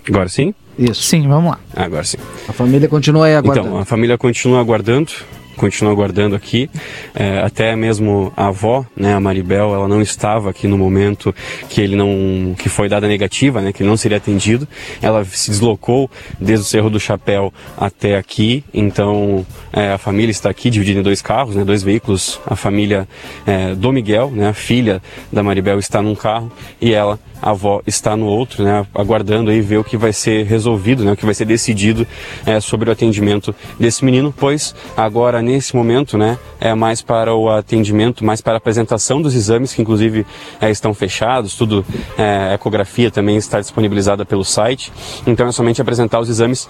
Agora 0.09 0.29
sim? 0.29 0.53
Isso. 0.77 1.03
Sim, 1.03 1.29
vamos 1.29 1.53
lá. 1.53 1.61
Agora 1.77 2.03
sim. 2.03 2.16
A 2.49 2.53
família 2.53 2.89
continua 2.89 3.27
aí 3.27 3.37
aguardando. 3.37 3.68
Então, 3.68 3.79
a 3.79 3.85
família 3.85 4.18
continua 4.18 4.59
aguardando 4.59 5.12
continua 5.61 5.93
aguardando 5.93 6.35
aqui. 6.35 6.71
É, 7.14 7.41
até 7.41 7.77
mesmo 7.77 8.33
a 8.35 8.47
avó, 8.47 8.87
né, 8.97 9.14
a 9.14 9.21
Maribel, 9.21 9.75
ela 9.75 9.87
não 9.87 10.01
estava 10.01 10.49
aqui 10.49 10.66
no 10.66 10.79
momento 10.79 11.35
que 11.68 11.83
ele 11.83 11.95
não, 11.95 12.55
que 12.59 12.71
foi 12.71 12.89
dada 12.89 13.07
negativa, 13.07 13.61
né, 13.61 13.71
que 13.71 13.83
ele 13.83 13.91
não 13.91 13.97
seria 13.97 14.16
atendido. 14.16 14.66
Ela 15.03 15.23
se 15.27 15.51
deslocou 15.51 16.11
desde 16.41 16.64
o 16.64 16.68
Cerro 16.68 16.89
do 16.89 16.99
Chapéu 16.99 17.53
até 17.77 18.16
aqui. 18.16 18.64
Então 18.73 19.45
é, 19.73 19.93
a 19.93 19.99
família 19.99 20.31
está 20.31 20.51
aqui 20.51 20.71
dividida 20.71 21.01
em 21.01 21.03
dois 21.03 21.23
carros, 21.23 21.55
né, 21.55 21.64
dois 21.64 21.83
veículos. 21.83 22.41
A 22.47 22.57
família 22.57 23.09
é, 23.47 23.75
do 23.75 23.93
Miguel, 23.93 24.31
né, 24.31 24.49
a 24.49 24.55
filha 24.55 25.03
da 25.33 25.43
Maribel 25.43 25.79
está 25.79 26.03
num 26.03 26.14
carro 26.14 26.51
e 26.81 26.93
ela 26.93 27.18
a 27.43 27.51
avó 27.51 27.81
está 27.87 28.16
no 28.16 28.27
outro, 28.27 28.62
né, 28.62 28.87
aguardando 28.95 29.51
aí 29.51 29.61
ver 29.61 29.79
o 29.79 29.85
que 29.85 29.97
vai 29.97 30.12
ser 30.12 30.45
resolvido, 30.45 31.05
né, 31.05 31.12
o 31.12 31.16
que 31.16 31.25
vai 31.25 31.35
ser 31.35 31.45
decidido 31.45 32.07
é, 32.45 32.61
sobre 32.61 32.91
o 32.91 32.93
atendimento 32.93 33.55
desse 33.79 34.05
menino, 34.05 34.35
pois 34.37 34.75
agora 34.97 35.41
nesse 35.41 35.75
momento, 35.75 36.18
né, 36.18 36.39
é 36.61 36.75
mais 36.75 37.01
para 37.01 37.35
o 37.35 37.49
atendimento, 37.49 38.25
mais 38.25 38.41
para 38.41 38.55
a 38.55 38.57
apresentação 38.59 39.23
dos 39.23 39.35
exames 39.35 39.73
que 39.73 39.81
inclusive 39.81 40.27
é, 40.61 40.71
estão 40.71 40.93
fechados, 40.93 41.55
tudo 41.55 41.85
é, 42.18 42.55
ecografia 42.55 43.11
também 43.11 43.37
está 43.37 43.59
disponibilizada 43.59 44.25
pelo 44.25 44.45
site, 44.45 44.93
então 45.27 45.47
é 45.47 45.53
somente 45.53 45.81
apresentar 45.81 46.21
os 46.21 46.29
exames 46.29 46.68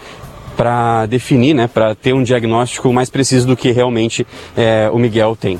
para 0.61 1.07
definir, 1.07 1.55
né, 1.55 1.67
para 1.67 1.95
ter 1.95 2.13
um 2.13 2.23
diagnóstico 2.23 2.93
mais 2.93 3.09
preciso 3.09 3.47
do 3.47 3.57
que 3.57 3.73
realmente 3.73 4.27
é, 4.55 4.91
o 4.93 4.99
Miguel 4.99 5.35
tem. 5.35 5.59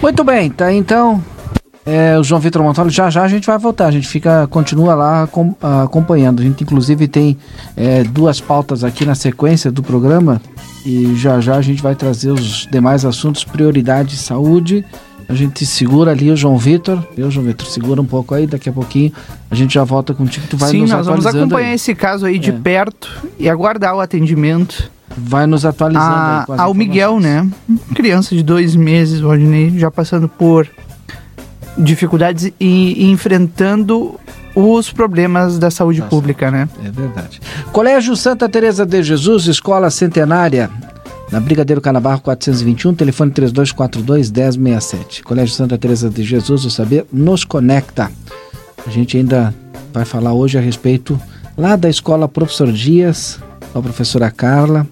Muito 0.00 0.22
bem, 0.22 0.48
tá 0.48 0.72
então. 0.72 1.20
É, 1.84 2.16
o 2.16 2.22
João 2.22 2.40
Vitor 2.40 2.62
Montoro, 2.62 2.88
já 2.90 3.10
já 3.10 3.24
a 3.24 3.28
gente 3.28 3.44
vai 3.44 3.58
voltar, 3.58 3.86
a 3.86 3.90
gente 3.90 4.06
fica, 4.06 4.46
continua 4.46 4.94
lá 4.94 5.26
com, 5.26 5.52
acompanhando. 5.82 6.38
A 6.38 6.44
gente 6.44 6.62
inclusive 6.62 7.08
tem 7.08 7.36
é, 7.76 8.04
duas 8.04 8.40
pautas 8.40 8.84
aqui 8.84 9.04
na 9.04 9.16
sequência 9.16 9.68
do 9.72 9.82
programa 9.82 10.40
e 10.86 11.16
já 11.16 11.40
já 11.40 11.56
a 11.56 11.60
gente 11.60 11.82
vai 11.82 11.96
trazer 11.96 12.30
os 12.30 12.68
demais 12.70 13.04
assuntos, 13.04 13.42
prioridade 13.42 14.16
saúde. 14.16 14.84
A 15.32 15.34
gente 15.34 15.64
segura 15.64 16.10
ali 16.10 16.30
o 16.30 16.36
João 16.36 16.58
Vitor, 16.58 17.02
viu, 17.16 17.30
João 17.30 17.46
Vitor? 17.46 17.66
Segura 17.66 17.98
um 18.02 18.04
pouco 18.04 18.34
aí, 18.34 18.46
daqui 18.46 18.68
a 18.68 18.72
pouquinho 18.72 19.10
a 19.50 19.54
gente 19.54 19.72
já 19.72 19.82
volta 19.82 20.12
contigo, 20.12 20.46
tu 20.46 20.58
vai 20.58 20.68
Sim, 20.68 20.82
nos 20.82 20.90
nós 20.90 21.06
vamos 21.06 21.24
acompanhar 21.24 21.68
aí. 21.68 21.74
esse 21.74 21.94
caso 21.94 22.26
aí 22.26 22.38
de 22.38 22.50
é. 22.50 22.52
perto 22.52 23.10
e 23.38 23.48
aguardar 23.48 23.96
o 23.96 24.00
atendimento 24.00 24.90
vai 25.16 25.46
nos 25.46 25.64
atualizando 25.64 26.04
a, 26.06 26.44
aí 26.50 26.58
Ao 26.58 26.74
Miguel, 26.74 27.18
né? 27.18 27.48
Criança 27.94 28.34
de 28.34 28.42
dois 28.42 28.76
meses, 28.76 29.22
Rodney, 29.22 29.78
já 29.78 29.90
passando 29.90 30.28
por 30.28 30.68
dificuldades 31.78 32.52
e, 32.60 33.06
e 33.06 33.10
enfrentando 33.10 34.20
os 34.54 34.92
problemas 34.92 35.58
da 35.58 35.70
saúde 35.70 36.00
Nossa, 36.00 36.10
pública, 36.10 36.50
né? 36.50 36.68
É 36.84 36.90
verdade. 36.90 37.40
Colégio 37.72 38.14
Santa 38.16 38.50
Teresa 38.50 38.84
de 38.84 39.02
Jesus, 39.02 39.46
escola 39.46 39.88
centenária, 39.88 40.70
na 41.32 41.40
Brigadeiro 41.40 41.80
Canabarro 41.80 42.20
421, 42.20 42.94
telefone 42.94 43.30
3242 43.32 44.30
1067. 44.30 45.24
Colégio 45.24 45.54
Santa 45.54 45.78
Teresa 45.78 46.10
de 46.10 46.22
Jesus, 46.22 46.66
o 46.66 46.70
saber 46.70 47.06
nos 47.10 47.42
conecta. 47.42 48.12
A 48.86 48.90
gente 48.90 49.16
ainda 49.16 49.54
vai 49.94 50.04
falar 50.04 50.34
hoje 50.34 50.58
a 50.58 50.60
respeito 50.60 51.18
lá 51.56 51.74
da 51.74 51.88
escola 51.88 52.28
Professor 52.28 52.70
Dias, 52.70 53.40
a 53.74 53.80
professora 53.80 54.30
Carla 54.30 54.86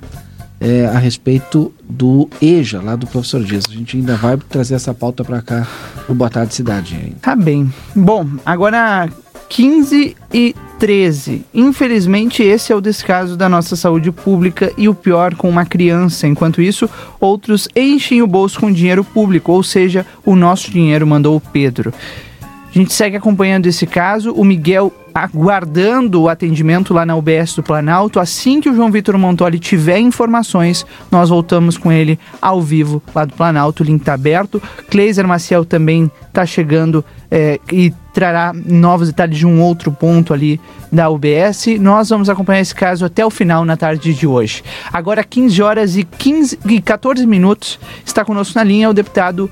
é, 0.60 0.86
a 0.86 0.98
respeito 0.98 1.72
do 1.88 2.28
EJA, 2.40 2.82
lá 2.82 2.94
do 2.94 3.06
professor 3.06 3.42
Dias. 3.42 3.64
A 3.68 3.72
gente 3.72 3.96
ainda 3.96 4.14
vai 4.16 4.36
trazer 4.36 4.74
essa 4.74 4.92
pauta 4.92 5.24
para 5.24 5.40
cá 5.40 5.66
no 6.08 6.14
Boa 6.14 6.28
Tarde 6.28 6.54
Cidade. 6.54 7.16
Tá 7.22 7.34
bem. 7.34 7.72
Bom, 7.96 8.26
agora 8.44 9.08
15 9.50 10.16
e 10.32 10.54
13. 10.78 11.44
Infelizmente, 11.52 12.40
esse 12.40 12.72
é 12.72 12.76
o 12.76 12.80
descaso 12.80 13.36
da 13.36 13.48
nossa 13.48 13.74
saúde 13.74 14.12
pública 14.12 14.72
e 14.78 14.88
o 14.88 14.94
pior 14.94 15.34
com 15.34 15.50
uma 15.50 15.66
criança. 15.66 16.28
Enquanto 16.28 16.62
isso, 16.62 16.88
outros 17.18 17.68
enchem 17.74 18.22
o 18.22 18.28
bolso 18.28 18.60
com 18.60 18.72
dinheiro 18.72 19.02
público, 19.02 19.52
ou 19.52 19.62
seja, 19.62 20.06
o 20.24 20.36
nosso 20.36 20.70
dinheiro 20.70 21.04
mandou 21.04 21.36
o 21.36 21.40
Pedro. 21.40 21.92
A 22.40 22.72
gente 22.72 22.92
segue 22.92 23.16
acompanhando 23.16 23.66
esse 23.66 23.84
caso. 23.84 24.32
O 24.32 24.44
Miguel 24.44 24.92
aguardando 25.12 26.22
o 26.22 26.28
atendimento 26.28 26.94
lá 26.94 27.04
na 27.04 27.16
UBS 27.16 27.56
do 27.56 27.64
Planalto. 27.64 28.20
Assim 28.20 28.60
que 28.60 28.70
o 28.70 28.74
João 28.74 28.92
Vitor 28.92 29.18
Montoli 29.18 29.58
tiver 29.58 29.98
informações, 29.98 30.86
nós 31.10 31.28
voltamos 31.28 31.76
com 31.76 31.90
ele 31.90 32.16
ao 32.40 32.62
vivo 32.62 33.02
lá 33.12 33.24
do 33.24 33.34
Planalto. 33.34 33.82
O 33.82 33.86
link 33.86 34.00
está 34.00 34.14
aberto. 34.14 34.62
Kleiser 34.88 35.26
Maciel 35.26 35.64
também 35.64 36.08
está 36.28 36.46
chegando 36.46 37.04
é, 37.28 37.58
e 37.72 37.92
trará 38.12 38.52
novos 38.54 39.08
detalhes 39.08 39.38
de 39.38 39.46
um 39.46 39.62
outro 39.62 39.92
ponto 39.92 40.32
ali 40.32 40.60
da 40.90 41.08
UBS. 41.08 41.66
Nós 41.78 42.08
vamos 42.08 42.28
acompanhar 42.28 42.60
esse 42.60 42.74
caso 42.74 43.04
até 43.04 43.24
o 43.24 43.30
final 43.30 43.64
na 43.64 43.76
tarde 43.76 44.14
de 44.14 44.26
hoje. 44.26 44.62
Agora, 44.92 45.22
15 45.22 45.62
horas 45.62 45.96
e, 45.96 46.04
15, 46.04 46.58
e 46.66 46.80
14 46.80 47.26
minutos, 47.26 47.78
está 48.04 48.24
conosco 48.24 48.58
na 48.58 48.64
linha 48.64 48.90
o 48.90 48.94
deputado 48.94 49.50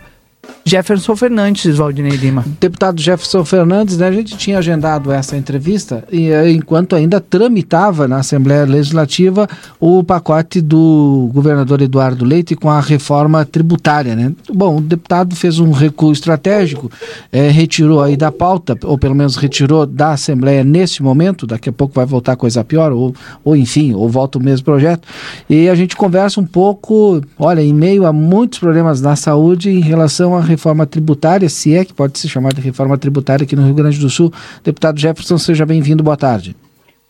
Jefferson 0.68 1.16
Fernandes, 1.16 1.78
Valdinei 1.78 2.16
Lima. 2.16 2.44
Deputado 2.61 3.01
Jefferson 3.01 3.42
Fernandes, 3.42 3.96
né, 3.96 4.07
a 4.07 4.12
gente 4.12 4.36
tinha 4.36 4.59
agendado 4.59 5.11
essa 5.11 5.36
entrevista 5.36 6.05
e 6.12 6.30
eh, 6.30 6.51
enquanto 6.51 6.94
ainda 6.94 7.20
tramitava 7.20 8.07
na 8.07 8.18
Assembleia 8.18 8.66
Legislativa 8.66 9.49
o 9.80 10.05
pacote 10.05 10.61
do 10.61 11.30
governador 11.32 11.80
Eduardo 11.80 12.24
Leite 12.24 12.55
com 12.55 12.68
a 12.68 12.80
reforma 12.80 13.46
tributária, 13.46 14.14
né? 14.14 14.32
Bom, 14.53 14.76
o 14.76 14.80
deputado 14.80 15.34
fez 15.34 15.59
um 15.59 15.70
recuo 15.70 16.12
estratégico, 16.12 16.90
eh, 17.32 17.49
retirou 17.49 18.03
aí 18.03 18.16
da 18.16 18.30
pauta, 18.30 18.76
ou 18.84 18.99
pelo 18.99 19.14
menos 19.14 19.36
retirou 19.36 19.86
da 19.86 20.12
Assembleia 20.12 20.62
nesse 20.62 21.03
momento, 21.03 21.46
daqui 21.46 21.70
a 21.70 21.72
pouco 21.72 21.94
vai 21.94 22.05
voltar 22.05 22.36
coisa 22.36 22.62
pior, 22.62 22.92
ou, 22.92 23.14
ou 23.42 23.57
enfim, 23.57 23.94
ou 23.94 24.09
volta 24.09 24.38
o 24.38 24.42
mesmo 24.42 24.66
projeto, 24.66 25.09
e 25.49 25.68
a 25.68 25.74
gente 25.74 25.96
conversa 25.96 26.40
um 26.40 26.46
pouco, 26.46 27.22
olha, 27.38 27.62
em 27.62 27.72
meio 27.72 28.05
a 28.05 28.12
muitos 28.12 28.59
problemas 28.59 29.01
na 29.01 29.16
saúde 29.16 29.70
em 29.70 29.80
relação 29.80 30.36
à 30.39 30.43
reforma 30.43 30.86
tributária, 30.86 31.49
se 31.49 31.74
é 31.74 31.84
que 31.84 31.93
pode 31.93 32.18
se 32.18 32.28
chamar 32.28 32.53
de 32.53 32.61
reforma 32.61 32.97
tributária 32.97 33.45
aqui 33.45 33.55
no 33.55 33.64
Rio 33.64 33.74
Grande 33.74 33.99
do 33.99 34.09
Sul. 34.09 34.32
Deputado 34.62 34.99
Jefferson, 34.99 35.39
seja 35.39 35.66
bem-vindo, 35.66 36.03
boa 36.03 36.16
tarde. 36.16 36.57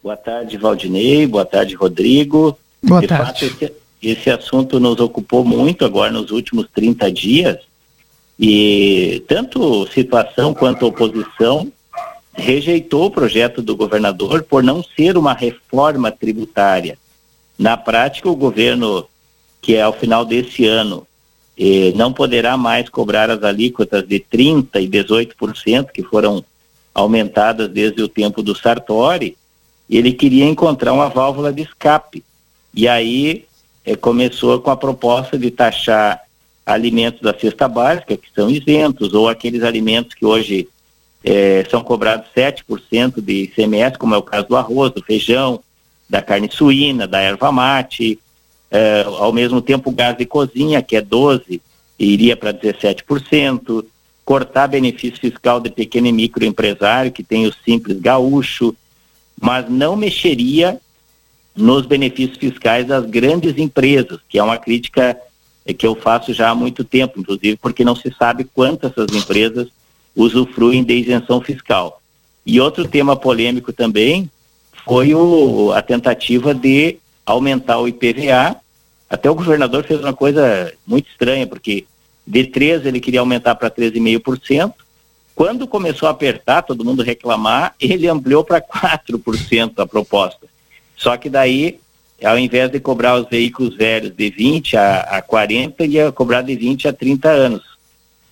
Boa 0.02 0.16
tarde, 0.16 0.56
Valdinei, 0.56 1.26
boa 1.26 1.44
tarde, 1.44 1.74
Rodrigo. 1.74 2.58
Boa 2.82 3.00
de 3.00 3.08
tarde. 3.08 3.48
fato, 3.50 3.64
esse, 3.64 3.72
esse 4.02 4.30
assunto 4.30 4.78
nos 4.78 4.98
ocupou 5.00 5.44
muito 5.44 5.84
agora 5.84 6.10
nos 6.10 6.30
últimos 6.30 6.66
30 6.72 7.12
dias 7.12 7.58
e 8.38 9.22
tanto 9.26 9.86
situação 9.88 10.54
quanto 10.54 10.86
oposição 10.86 11.70
rejeitou 12.32 13.06
o 13.06 13.10
projeto 13.10 13.60
do 13.60 13.76
governador 13.76 14.44
por 14.44 14.62
não 14.62 14.82
ser 14.82 15.18
uma 15.18 15.34
reforma 15.34 16.12
tributária. 16.12 16.96
Na 17.58 17.76
prática, 17.76 18.30
o 18.30 18.36
governo, 18.36 19.04
que 19.60 19.74
é 19.74 19.82
ao 19.82 19.92
final 19.92 20.24
desse 20.24 20.64
ano, 20.64 21.04
eh, 21.58 21.92
não 21.96 22.12
poderá 22.12 22.56
mais 22.56 22.88
cobrar 22.88 23.30
as 23.30 23.42
alíquotas 23.42 24.06
de 24.06 24.20
30% 24.20 24.68
e 24.76 24.88
18%, 24.88 25.90
que 25.92 26.02
foram 26.04 26.44
aumentadas 26.94 27.68
desde 27.68 28.00
o 28.02 28.08
tempo 28.08 28.42
do 28.42 28.54
Sartori, 28.54 29.36
ele 29.90 30.12
queria 30.12 30.44
encontrar 30.44 30.92
uma 30.92 31.08
válvula 31.08 31.52
de 31.52 31.62
escape. 31.62 32.22
E 32.72 32.86
aí 32.86 33.44
eh, 33.84 33.96
começou 33.96 34.60
com 34.60 34.70
a 34.70 34.76
proposta 34.76 35.36
de 35.36 35.50
taxar 35.50 36.20
alimentos 36.64 37.22
da 37.22 37.36
cesta 37.36 37.66
básica, 37.66 38.16
que 38.16 38.28
são 38.34 38.48
isentos, 38.48 39.14
ou 39.14 39.28
aqueles 39.28 39.62
alimentos 39.62 40.14
que 40.14 40.24
hoje 40.24 40.68
eh, 41.24 41.66
são 41.68 41.82
cobrados 41.82 42.28
7% 42.36 43.20
de 43.20 43.44
ICMS, 43.44 43.98
como 43.98 44.14
é 44.14 44.18
o 44.18 44.22
caso 44.22 44.46
do 44.46 44.56
arroz, 44.56 44.92
do 44.92 45.02
feijão, 45.02 45.60
da 46.08 46.22
carne 46.22 46.48
suína, 46.52 47.08
da 47.08 47.20
erva 47.20 47.50
mate, 47.50 48.18
eh, 48.70 49.04
ao 49.06 49.32
mesmo 49.32 49.60
tempo 49.60 49.90
o 49.90 49.92
gás 49.92 50.16
de 50.16 50.26
cozinha, 50.26 50.82
que 50.82 50.96
é 50.96 51.02
12%, 51.02 51.60
iria 51.98 52.36
para 52.36 52.54
17%, 52.54 53.84
cortar 54.24 54.68
benefício 54.68 55.18
fiscal 55.18 55.58
de 55.58 55.70
pequeno 55.70 56.06
e 56.06 56.12
microempresário, 56.12 57.10
que 57.10 57.24
tem 57.24 57.46
o 57.46 57.54
simples 57.64 57.98
gaúcho, 57.98 58.74
mas 59.40 59.68
não 59.68 59.96
mexeria 59.96 60.78
nos 61.56 61.86
benefícios 61.86 62.38
fiscais 62.38 62.86
das 62.86 63.04
grandes 63.06 63.58
empresas, 63.58 64.20
que 64.28 64.38
é 64.38 64.42
uma 64.42 64.58
crítica 64.58 65.16
que 65.76 65.86
eu 65.86 65.94
faço 65.94 66.32
já 66.32 66.50
há 66.50 66.54
muito 66.54 66.84
tempo, 66.84 67.20
inclusive 67.20 67.56
porque 67.56 67.84
não 67.84 67.96
se 67.96 68.14
sabe 68.16 68.44
quantas 68.44 68.92
essas 68.92 69.14
empresas 69.16 69.68
usufruem 70.14 70.84
de 70.84 70.94
isenção 70.94 71.40
fiscal. 71.40 72.00
E 72.46 72.60
outro 72.60 72.86
tema 72.86 73.16
polêmico 73.16 73.72
também 73.72 74.30
foi 74.84 75.14
o, 75.14 75.72
a 75.72 75.82
tentativa 75.82 76.54
de 76.54 76.96
aumentar 77.32 77.78
o 77.78 77.88
IPVA. 77.88 78.56
Até 79.08 79.30
o 79.30 79.34
governador 79.34 79.84
fez 79.84 80.00
uma 80.00 80.12
coisa 80.12 80.72
muito 80.86 81.08
estranha, 81.08 81.46
porque 81.46 81.86
de 82.26 82.44
13 82.44 82.88
ele 82.88 83.00
queria 83.00 83.20
aumentar 83.20 83.54
para 83.54 83.70
13,5%. 83.70 84.72
Quando 85.34 85.68
começou 85.68 86.08
a 86.08 86.12
apertar, 86.12 86.62
todo 86.62 86.84
mundo 86.84 87.02
reclamar, 87.02 87.74
ele 87.80 88.08
ampliou 88.08 88.42
para 88.44 88.60
4% 88.60 89.72
a 89.78 89.86
proposta. 89.86 90.46
Só 90.96 91.16
que 91.16 91.30
daí, 91.30 91.78
ao 92.24 92.38
invés 92.38 92.70
de 92.70 92.80
cobrar 92.80 93.20
os 93.20 93.28
veículos 93.28 93.76
velhos 93.76 94.12
de 94.14 94.30
20 94.30 94.76
a, 94.76 95.00
a 95.00 95.22
40, 95.22 95.84
ele 95.84 95.94
ia 95.94 96.10
cobrar 96.10 96.42
de 96.42 96.56
20 96.56 96.88
a 96.88 96.92
30 96.92 97.28
anos. 97.28 97.62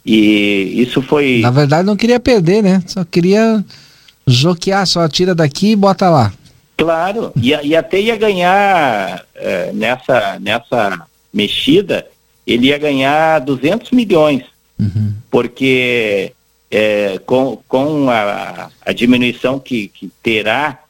E 0.04 0.82
isso 0.82 1.00
foi. 1.00 1.40
Na 1.40 1.50
verdade, 1.50 1.86
não 1.86 1.96
queria 1.96 2.18
perder, 2.18 2.62
né? 2.62 2.82
Só 2.86 3.04
queria 3.04 3.64
joquear, 4.26 4.86
só 4.86 5.08
tira 5.08 5.34
daqui 5.34 5.72
e 5.72 5.76
bota 5.76 6.10
lá. 6.10 6.32
Claro, 6.76 7.32
e, 7.36 7.50
e 7.50 7.74
até 7.74 7.98
ia 8.00 8.16
ganhar 8.16 9.24
eh, 9.34 9.70
nessa, 9.72 10.38
nessa 10.38 11.06
mexida, 11.32 12.06
ele 12.46 12.66
ia 12.68 12.76
ganhar 12.78 13.40
200 13.40 13.90
milhões, 13.92 14.42
porque 15.30 16.32
eh, 16.70 17.18
com, 17.24 17.58
com 17.66 18.10
a, 18.10 18.70
a 18.84 18.92
diminuição 18.92 19.58
que, 19.58 19.88
que 19.88 20.10
terá, 20.22 20.80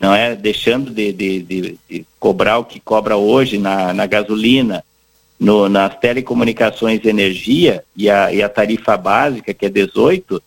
não 0.00 0.14
é, 0.14 0.34
deixando 0.34 0.90
de, 0.90 1.12
de, 1.12 1.42
de- 1.42 1.78
de 1.90 2.06
cobrar 2.18 2.58
o 2.58 2.64
que 2.64 2.80
cobra 2.80 3.16
hoje 3.16 3.58
na, 3.58 3.92
na 3.92 4.06
gasolina, 4.06 4.82
no, 5.38 5.68
nas 5.68 5.94
telecomunicações 5.98 7.00
e 7.04 7.08
energia 7.08 7.84
e 7.96 8.08
a, 8.08 8.32
e 8.32 8.42
a 8.42 8.48
tarifa 8.48 8.96
básica, 8.96 9.52
que 9.52 9.66
é 9.66 9.68
18, 9.68 10.42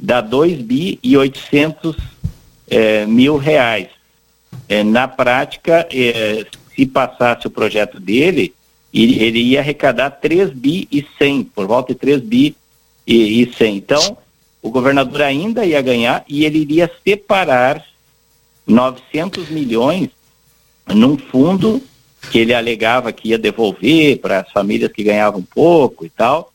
dá 0.00 0.20
2 0.20 0.60
bi 0.62 0.98
e 1.02 1.16
800 1.16 1.96
eh, 2.70 3.04
mil 3.06 3.36
reais. 3.36 3.88
Eh, 4.68 4.84
na 4.84 5.06
prática, 5.08 5.86
eh, 5.92 6.46
se 6.74 6.86
passasse 6.86 7.46
o 7.46 7.50
projeto 7.50 8.00
dele, 8.00 8.54
ele, 8.92 9.22
ele 9.22 9.38
ia 9.40 9.60
arrecadar 9.60 10.10
3 10.10 10.50
bi 10.50 10.88
e 10.90 11.04
100, 11.18 11.44
por 11.44 11.66
volta 11.66 11.92
de 11.92 11.98
3 11.98 12.20
bi 12.20 12.56
e, 13.06 13.42
e 13.42 13.52
100. 13.52 13.76
Então, 13.76 14.16
o 14.62 14.70
governador 14.70 15.22
ainda 15.22 15.64
ia 15.64 15.82
ganhar 15.82 16.24
e 16.28 16.44
ele 16.44 16.58
iria 16.58 16.90
separar 17.04 17.84
900 18.66 19.50
milhões 19.50 20.08
num 20.86 21.18
fundo 21.18 21.82
que 22.30 22.38
ele 22.38 22.54
alegava 22.54 23.12
que 23.12 23.28
ia 23.28 23.38
devolver 23.38 24.18
para 24.18 24.40
as 24.40 24.50
famílias 24.50 24.90
que 24.90 25.02
ganhavam 25.02 25.42
pouco 25.42 26.06
e 26.06 26.08
tal, 26.08 26.54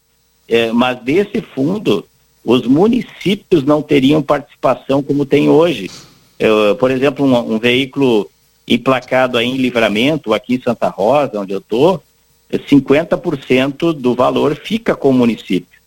Eh, 0.49 0.71
mas 0.71 0.99
desse 1.03 1.41
fundo 1.41 2.03
os 2.43 2.65
municípios 2.65 3.63
não 3.63 3.83
teriam 3.83 4.23
participação 4.23 5.03
como 5.03 5.23
tem 5.23 5.47
hoje. 5.47 5.91
Eu, 6.39 6.75
por 6.77 6.89
exemplo, 6.89 7.25
um, 7.25 7.55
um 7.55 7.59
veículo 7.59 8.29
emplacado 8.67 9.37
aí 9.37 9.47
em 9.47 9.57
livramento, 9.57 10.33
aqui 10.33 10.55
em 10.55 10.61
Santa 10.61 10.87
Rosa, 10.87 11.39
onde 11.39 11.51
eu 11.53 11.59
estou, 11.59 12.01
50% 12.51 13.93
do 13.93 14.15
valor 14.15 14.55
fica 14.55 14.95
com 14.95 15.09
o 15.09 15.13
município. 15.13 15.79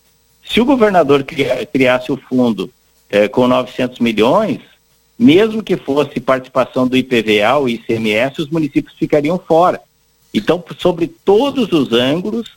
Se 0.49 0.61
o 0.61 0.65
governador 0.65 1.25
cria- 1.25 1.65
criasse 1.67 2.13
o 2.13 2.17
fundo 2.17 2.71
eh, 3.11 3.29
com 3.29 3.47
900 3.47 3.99
milhões, 4.01 4.61
mesmo 5.19 5.63
que 5.63 5.77
fosse 5.77 6.19
participação 6.21 6.87
do 6.87 6.97
IPVA 6.97 7.57
ou 7.57 7.69
ICMS, 7.69 8.43
os 8.43 8.49
municípios 8.51 8.95
ficariam 8.99 9.39
fora. 9.39 9.81
Então, 10.35 10.63
sobre 10.79 11.07
todos 11.07 11.73
os 11.73 11.93
ângulos, 11.93 12.51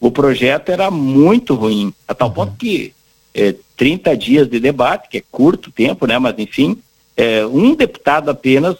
o 0.00 0.10
projeto 0.10 0.70
era 0.70 0.90
muito 0.90 1.54
ruim, 1.54 1.92
a 2.06 2.14
tal 2.14 2.30
ponto 2.30 2.54
que 2.56 2.92
eh, 3.34 3.54
30 3.76 4.16
dias 4.16 4.48
de 4.48 4.58
debate, 4.58 5.08
que 5.08 5.18
é 5.18 5.22
curto 5.30 5.70
tempo, 5.70 6.06
né? 6.06 6.18
Mas 6.18 6.38
enfim, 6.38 6.78
eh, 7.16 7.46
um 7.46 7.74
deputado 7.74 8.30
apenas 8.30 8.76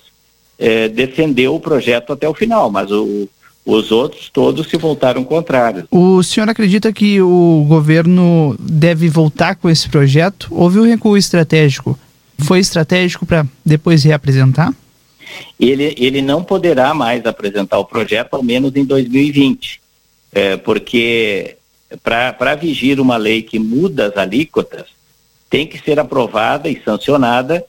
eh, 0.58 0.88
defendeu 0.88 1.54
o 1.54 1.60
projeto 1.60 2.12
até 2.12 2.28
o 2.28 2.34
final, 2.34 2.70
mas 2.70 2.90
o- 2.90 3.28
os 3.64 3.90
outros 3.90 4.30
todos 4.32 4.68
se 4.68 4.76
voltaram 4.76 5.24
contrários. 5.24 5.84
O 5.90 6.22
senhor 6.22 6.48
acredita 6.48 6.92
que 6.92 7.20
o 7.20 7.64
governo 7.68 8.54
deve 8.58 9.08
voltar 9.08 9.56
com 9.56 9.68
esse 9.68 9.88
projeto? 9.88 10.46
Houve 10.50 10.78
um 10.78 10.84
recuo 10.86 11.16
estratégico. 11.16 11.98
Foi 12.38 12.58
estratégico 12.60 13.26
para 13.26 13.44
depois 13.64 14.04
reapresentar? 14.04 14.72
ele, 15.58 15.94
ele 15.98 16.22
não 16.22 16.44
poderá 16.44 16.94
mais 16.94 17.26
apresentar 17.26 17.78
o 17.78 17.84
projeto, 17.84 18.34
ao 18.34 18.42
menos 18.42 18.74
em 18.76 18.84
2020, 18.84 19.80
É, 20.32 20.56
porque 20.56 21.56
para 22.02 22.54
vigir 22.54 23.00
uma 23.00 23.16
lei 23.16 23.42
que 23.42 23.58
muda 23.58 24.06
as 24.06 24.16
alíquotas, 24.16 24.84
tem 25.48 25.66
que 25.66 25.78
ser 25.78 25.98
aprovada 25.98 26.68
e 26.68 26.80
sancionada 26.84 27.64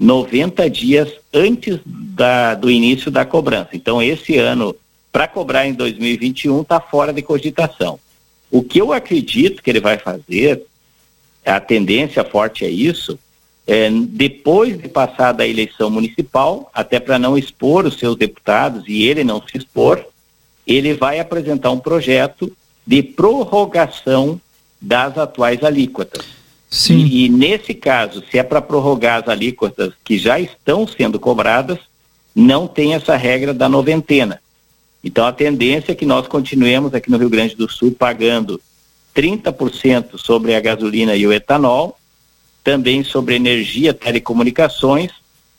90 0.00 0.70
dias 0.70 1.10
antes 1.32 1.78
da, 1.84 2.54
do 2.54 2.70
início 2.70 3.10
da 3.10 3.26
cobrança. 3.26 3.68
Então, 3.74 4.02
esse 4.02 4.38
ano, 4.38 4.74
para 5.12 5.28
cobrar 5.28 5.66
em 5.66 5.74
2021, 5.74 6.62
está 6.62 6.80
fora 6.80 7.12
de 7.12 7.20
cogitação. 7.20 8.00
O 8.50 8.62
que 8.62 8.80
eu 8.80 8.94
acredito 8.94 9.62
que 9.62 9.68
ele 9.68 9.78
vai 9.78 9.98
fazer, 9.98 10.64
a 11.44 11.60
tendência 11.60 12.24
forte 12.24 12.64
é 12.64 12.70
isso, 12.70 13.18
é, 13.66 13.90
depois 13.90 14.78
de 14.80 14.88
passada 14.88 15.42
a 15.42 15.46
eleição 15.46 15.90
municipal, 15.90 16.70
até 16.72 16.98
para 16.98 17.18
não 17.18 17.36
expor 17.36 17.84
os 17.84 17.98
seus 17.98 18.16
deputados 18.16 18.84
e 18.88 19.06
ele 19.06 19.22
não 19.22 19.42
se 19.46 19.58
expor, 19.58 20.02
ele 20.66 20.94
vai 20.94 21.20
apresentar 21.20 21.70
um 21.70 21.78
projeto 21.78 22.50
de 22.86 23.02
prorrogação 23.02 24.40
das 24.80 25.18
atuais 25.18 25.62
alíquotas. 25.62 26.39
Sim. 26.70 26.98
E, 26.98 27.24
e 27.24 27.28
nesse 27.28 27.74
caso, 27.74 28.22
se 28.30 28.38
é 28.38 28.42
para 28.42 28.62
prorrogar 28.62 29.22
as 29.22 29.28
alíquotas 29.28 29.92
que 30.04 30.16
já 30.16 30.38
estão 30.38 30.86
sendo 30.86 31.18
cobradas, 31.18 31.78
não 32.34 32.68
tem 32.68 32.94
essa 32.94 33.16
regra 33.16 33.52
da 33.52 33.68
noventena. 33.68 34.40
Então 35.02 35.26
a 35.26 35.32
tendência 35.32 35.92
é 35.92 35.94
que 35.94 36.06
nós 36.06 36.28
continuemos 36.28 36.94
aqui 36.94 37.10
no 37.10 37.18
Rio 37.18 37.30
Grande 37.30 37.56
do 37.56 37.70
Sul 37.70 37.90
pagando 37.90 38.60
30% 39.16 40.16
sobre 40.16 40.54
a 40.54 40.60
gasolina 40.60 41.16
e 41.16 41.26
o 41.26 41.32
etanol, 41.32 41.98
também 42.62 43.02
sobre 43.02 43.34
energia, 43.34 43.92
telecomunicações 43.92 45.10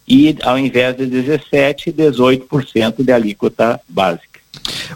e 0.07 0.37
ao 0.43 0.57
invés 0.57 0.95
de 0.95 1.05
17, 1.05 1.91
18% 1.91 3.03
de 3.03 3.11
alíquota 3.11 3.81
básica. 3.87 4.30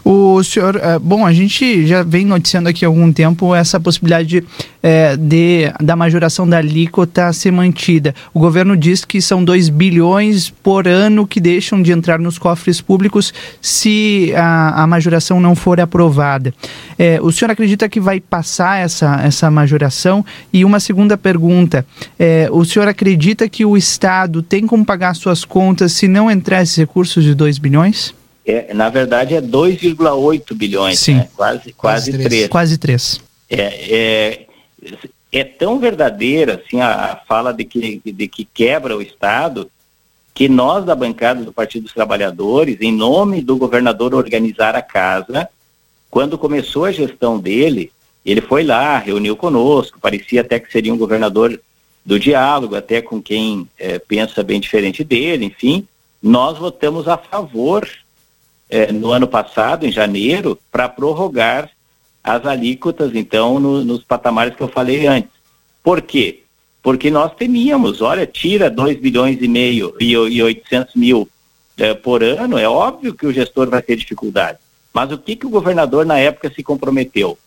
O 0.04 0.42
senhor, 0.44 0.76
é, 0.76 0.98
bom, 0.98 1.26
a 1.26 1.32
gente 1.32 1.86
já 1.86 2.02
vem 2.02 2.24
noticiando 2.24 2.68
aqui 2.68 2.84
há 2.84 2.88
algum 2.88 3.12
tempo 3.12 3.54
essa 3.54 3.80
possibilidade 3.80 4.44
é, 4.82 5.16
de, 5.16 5.72
da 5.82 5.96
majoração 5.96 6.48
da 6.48 6.58
alíquota 6.58 7.32
ser 7.32 7.50
mantida. 7.50 8.14
O 8.32 8.38
governo 8.38 8.76
diz 8.76 9.04
que 9.04 9.20
são 9.20 9.42
2 9.42 9.68
bilhões 9.68 10.50
por 10.50 10.86
ano 10.86 11.26
que 11.26 11.40
deixam 11.40 11.82
de 11.82 11.90
entrar 11.90 12.18
nos 12.18 12.38
cofres 12.38 12.80
públicos 12.80 13.32
se 13.60 14.32
a, 14.36 14.82
a 14.82 14.86
majoração 14.86 15.40
não 15.40 15.56
for 15.56 15.80
aprovada. 15.80 16.54
É, 16.98 17.18
o 17.20 17.32
senhor 17.32 17.50
acredita 17.50 17.88
que 17.88 17.98
vai 17.98 18.20
passar 18.20 18.80
essa, 18.80 19.20
essa 19.24 19.50
majoração? 19.50 20.24
E 20.52 20.64
uma 20.64 20.78
segunda 20.78 21.16
pergunta: 21.16 21.84
é, 22.18 22.48
o 22.52 22.64
senhor 22.64 22.86
acredita 22.86 23.48
que 23.48 23.64
o 23.64 23.76
Estado 23.76 24.42
tem 24.42 24.66
como 24.66 24.84
pagar 24.84 25.14
suas 25.14 25.44
contas 25.44 25.92
se 25.92 26.06
não 26.06 26.30
entrar 26.30 26.62
esses 26.62 26.76
recursos 26.76 27.24
de 27.24 27.34
2 27.34 27.58
bilhões? 27.58 28.14
É, 28.46 28.72
na 28.72 28.88
verdade 28.88 29.34
é 29.34 29.40
2,8 29.40 30.54
bilhões, 30.54 31.00
Sim. 31.00 31.16
Né? 31.16 31.28
quase 31.34 31.72
quase 31.72 32.12
3. 32.12 32.48
Quase 32.48 32.78
3. 32.78 33.20
É, 33.50 33.60
é, 33.60 34.46
é 35.32 35.44
tão 35.44 35.80
verdadeira 35.80 36.62
assim 36.64 36.80
a, 36.80 37.12
a 37.12 37.16
fala 37.16 37.52
de 37.52 37.64
que, 37.64 38.00
de 38.04 38.28
que 38.28 38.44
quebra 38.44 38.96
o 38.96 39.02
Estado 39.02 39.68
que 40.32 40.48
nós 40.50 40.84
da 40.84 40.94
bancada 40.94 41.42
do 41.42 41.52
Partido 41.52 41.84
dos 41.84 41.94
Trabalhadores, 41.94 42.76
em 42.82 42.92
nome 42.92 43.40
do 43.40 43.56
governador 43.56 44.14
organizar 44.14 44.76
a 44.76 44.82
casa, 44.82 45.48
quando 46.10 46.36
começou 46.36 46.84
a 46.84 46.92
gestão 46.92 47.38
dele, 47.38 47.90
ele 48.24 48.42
foi 48.42 48.62
lá, 48.62 48.98
reuniu 48.98 49.34
conosco, 49.34 49.98
parecia 49.98 50.42
até 50.42 50.60
que 50.60 50.70
seria 50.70 50.92
um 50.92 50.98
governador 50.98 51.58
do 52.04 52.20
diálogo, 52.20 52.76
até 52.76 53.00
com 53.00 53.20
quem 53.20 53.66
é, 53.78 53.98
pensa 53.98 54.42
bem 54.42 54.60
diferente 54.60 55.02
dele, 55.02 55.46
enfim, 55.46 55.88
nós 56.22 56.58
votamos 56.58 57.08
a 57.08 57.16
favor 57.16 57.88
eh, 58.68 58.92
no 58.92 59.12
ano 59.12 59.28
passado, 59.28 59.86
em 59.86 59.92
janeiro, 59.92 60.58
para 60.70 60.88
prorrogar 60.88 61.70
as 62.22 62.44
alíquotas, 62.44 63.14
então, 63.14 63.60
no, 63.60 63.84
nos 63.84 64.02
patamares 64.02 64.56
que 64.56 64.62
eu 64.62 64.68
falei 64.68 65.06
antes. 65.06 65.30
Por 65.82 66.02
quê? 66.02 66.42
Porque 66.82 67.10
nós 67.10 67.34
temíamos, 67.34 68.00
olha, 68.00 68.26
tira 68.26 68.68
2 68.68 68.98
bilhões 68.98 69.38
e 69.40 69.48
meio 69.48 69.94
e, 70.00 70.12
e 70.12 70.42
800 70.42 70.94
mil 70.96 71.28
eh, 71.78 71.94
por 71.94 72.24
ano, 72.24 72.58
é 72.58 72.68
óbvio 72.68 73.14
que 73.14 73.26
o 73.26 73.32
gestor 73.32 73.68
vai 73.70 73.82
ter 73.82 73.96
dificuldade. 73.96 74.58
Mas 74.92 75.12
o 75.12 75.18
que, 75.18 75.36
que 75.36 75.46
o 75.46 75.50
governador 75.50 76.06
na 76.06 76.18
época 76.18 76.50
se 76.50 76.62
comprometeu? 76.62 77.38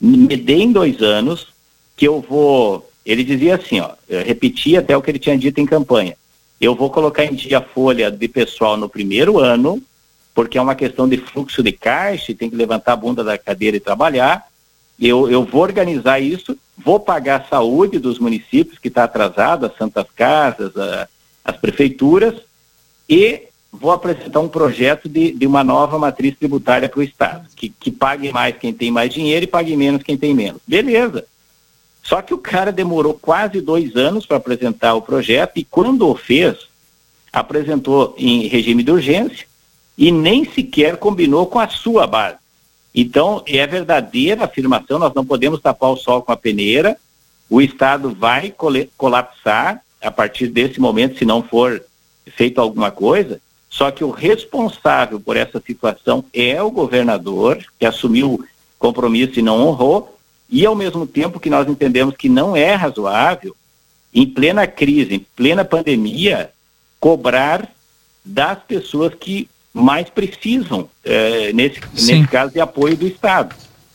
Me 0.00 0.36
dê 0.36 0.56
em 0.56 0.72
dois 0.72 1.02
anos 1.02 1.48
que 1.96 2.06
eu 2.06 2.20
vou. 2.20 2.88
Ele 3.04 3.24
dizia 3.24 3.56
assim, 3.56 3.80
ó, 3.80 3.90
repetia 4.08 4.80
até 4.80 4.96
o 4.96 5.02
que 5.02 5.10
ele 5.10 5.18
tinha 5.18 5.36
dito 5.36 5.60
em 5.60 5.66
campanha. 5.66 6.14
Eu 6.60 6.74
vou 6.74 6.90
colocar 6.90 7.24
em 7.24 7.34
dia 7.34 7.58
a 7.58 7.62
folha 7.62 8.10
de 8.10 8.28
pessoal 8.28 8.76
no 8.76 8.88
primeiro 8.88 9.38
ano, 9.38 9.82
porque 10.34 10.58
é 10.58 10.62
uma 10.62 10.74
questão 10.74 11.08
de 11.08 11.16
fluxo 11.18 11.62
de 11.62 11.72
caixa, 11.72 12.34
tem 12.34 12.50
que 12.50 12.56
levantar 12.56 12.92
a 12.92 12.96
bunda 12.96 13.24
da 13.24 13.36
cadeira 13.36 13.76
e 13.76 13.80
trabalhar. 13.80 14.46
Eu, 14.98 15.30
eu 15.30 15.44
vou 15.44 15.62
organizar 15.62 16.20
isso, 16.20 16.56
vou 16.76 17.00
pagar 17.00 17.40
a 17.40 17.48
saúde 17.48 17.98
dos 17.98 18.18
municípios 18.18 18.78
que 18.78 18.88
está 18.88 19.04
atrasado, 19.04 19.66
as 19.66 19.76
santas 19.76 20.06
casas, 20.14 20.76
a, 20.76 21.08
as 21.44 21.56
prefeituras, 21.56 22.34
e 23.08 23.48
vou 23.72 23.92
apresentar 23.92 24.40
um 24.40 24.48
projeto 24.48 25.08
de, 25.08 25.32
de 25.32 25.46
uma 25.46 25.64
nova 25.64 25.98
matriz 25.98 26.36
tributária 26.36 26.88
para 26.88 27.00
o 27.00 27.02
Estado, 27.02 27.48
que, 27.56 27.68
que 27.68 27.90
pague 27.90 28.32
mais 28.32 28.56
quem 28.56 28.72
tem 28.72 28.90
mais 28.90 29.12
dinheiro 29.12 29.44
e 29.44 29.48
pague 29.48 29.76
menos 29.76 30.02
quem 30.02 30.16
tem 30.16 30.34
menos. 30.34 30.60
Beleza. 30.66 31.24
Só 32.02 32.20
que 32.22 32.34
o 32.34 32.38
cara 32.38 32.72
demorou 32.72 33.14
quase 33.14 33.60
dois 33.60 33.94
anos 33.96 34.26
para 34.26 34.36
apresentar 34.36 34.94
o 34.94 35.02
projeto 35.02 35.52
e 35.56 35.64
quando 35.64 36.08
o 36.08 36.14
fez, 36.14 36.68
apresentou 37.32 38.14
em 38.18 38.48
regime 38.48 38.82
de 38.82 38.90
urgência 38.90 39.49
e 40.00 40.10
nem 40.10 40.46
sequer 40.46 40.96
combinou 40.96 41.44
com 41.46 41.58
a 41.58 41.68
sua 41.68 42.06
base. 42.06 42.38
Então, 42.94 43.42
é 43.46 43.66
verdadeira 43.66 44.46
afirmação, 44.46 44.98
nós 44.98 45.12
não 45.12 45.26
podemos 45.26 45.60
tapar 45.60 45.90
o 45.90 45.96
sol 45.96 46.22
com 46.22 46.32
a 46.32 46.36
peneira, 46.38 46.96
o 47.50 47.60
Estado 47.60 48.16
vai 48.18 48.52
colapsar 48.96 49.82
a 50.00 50.10
partir 50.10 50.46
desse 50.46 50.80
momento, 50.80 51.18
se 51.18 51.26
não 51.26 51.42
for 51.42 51.84
feito 52.34 52.62
alguma 52.62 52.90
coisa, 52.90 53.38
só 53.68 53.90
que 53.90 54.02
o 54.02 54.10
responsável 54.10 55.20
por 55.20 55.36
essa 55.36 55.60
situação 55.60 56.24
é 56.32 56.62
o 56.62 56.70
governador, 56.70 57.62
que 57.78 57.84
assumiu 57.84 58.42
compromisso 58.78 59.38
e 59.38 59.42
não 59.42 59.60
honrou, 59.60 60.18
e 60.48 60.64
ao 60.64 60.74
mesmo 60.74 61.06
tempo 61.06 61.38
que 61.38 61.50
nós 61.50 61.68
entendemos 61.68 62.16
que 62.16 62.28
não 62.28 62.56
é 62.56 62.72
razoável, 62.72 63.54
em 64.14 64.26
plena 64.26 64.66
crise, 64.66 65.16
em 65.16 65.26
plena 65.36 65.62
pandemia, 65.62 66.50
cobrar 66.98 67.70
das 68.24 68.58
pessoas 68.62 69.14
que 69.14 69.46
mais 69.72 70.08
precisam, 70.10 70.88
eh, 71.04 71.52
nesse, 71.52 71.80
nesse 71.92 72.26
caso, 72.26 72.52
de 72.52 72.60
apoio 72.60 72.96
do 72.96 73.06
Estado. 73.06 73.54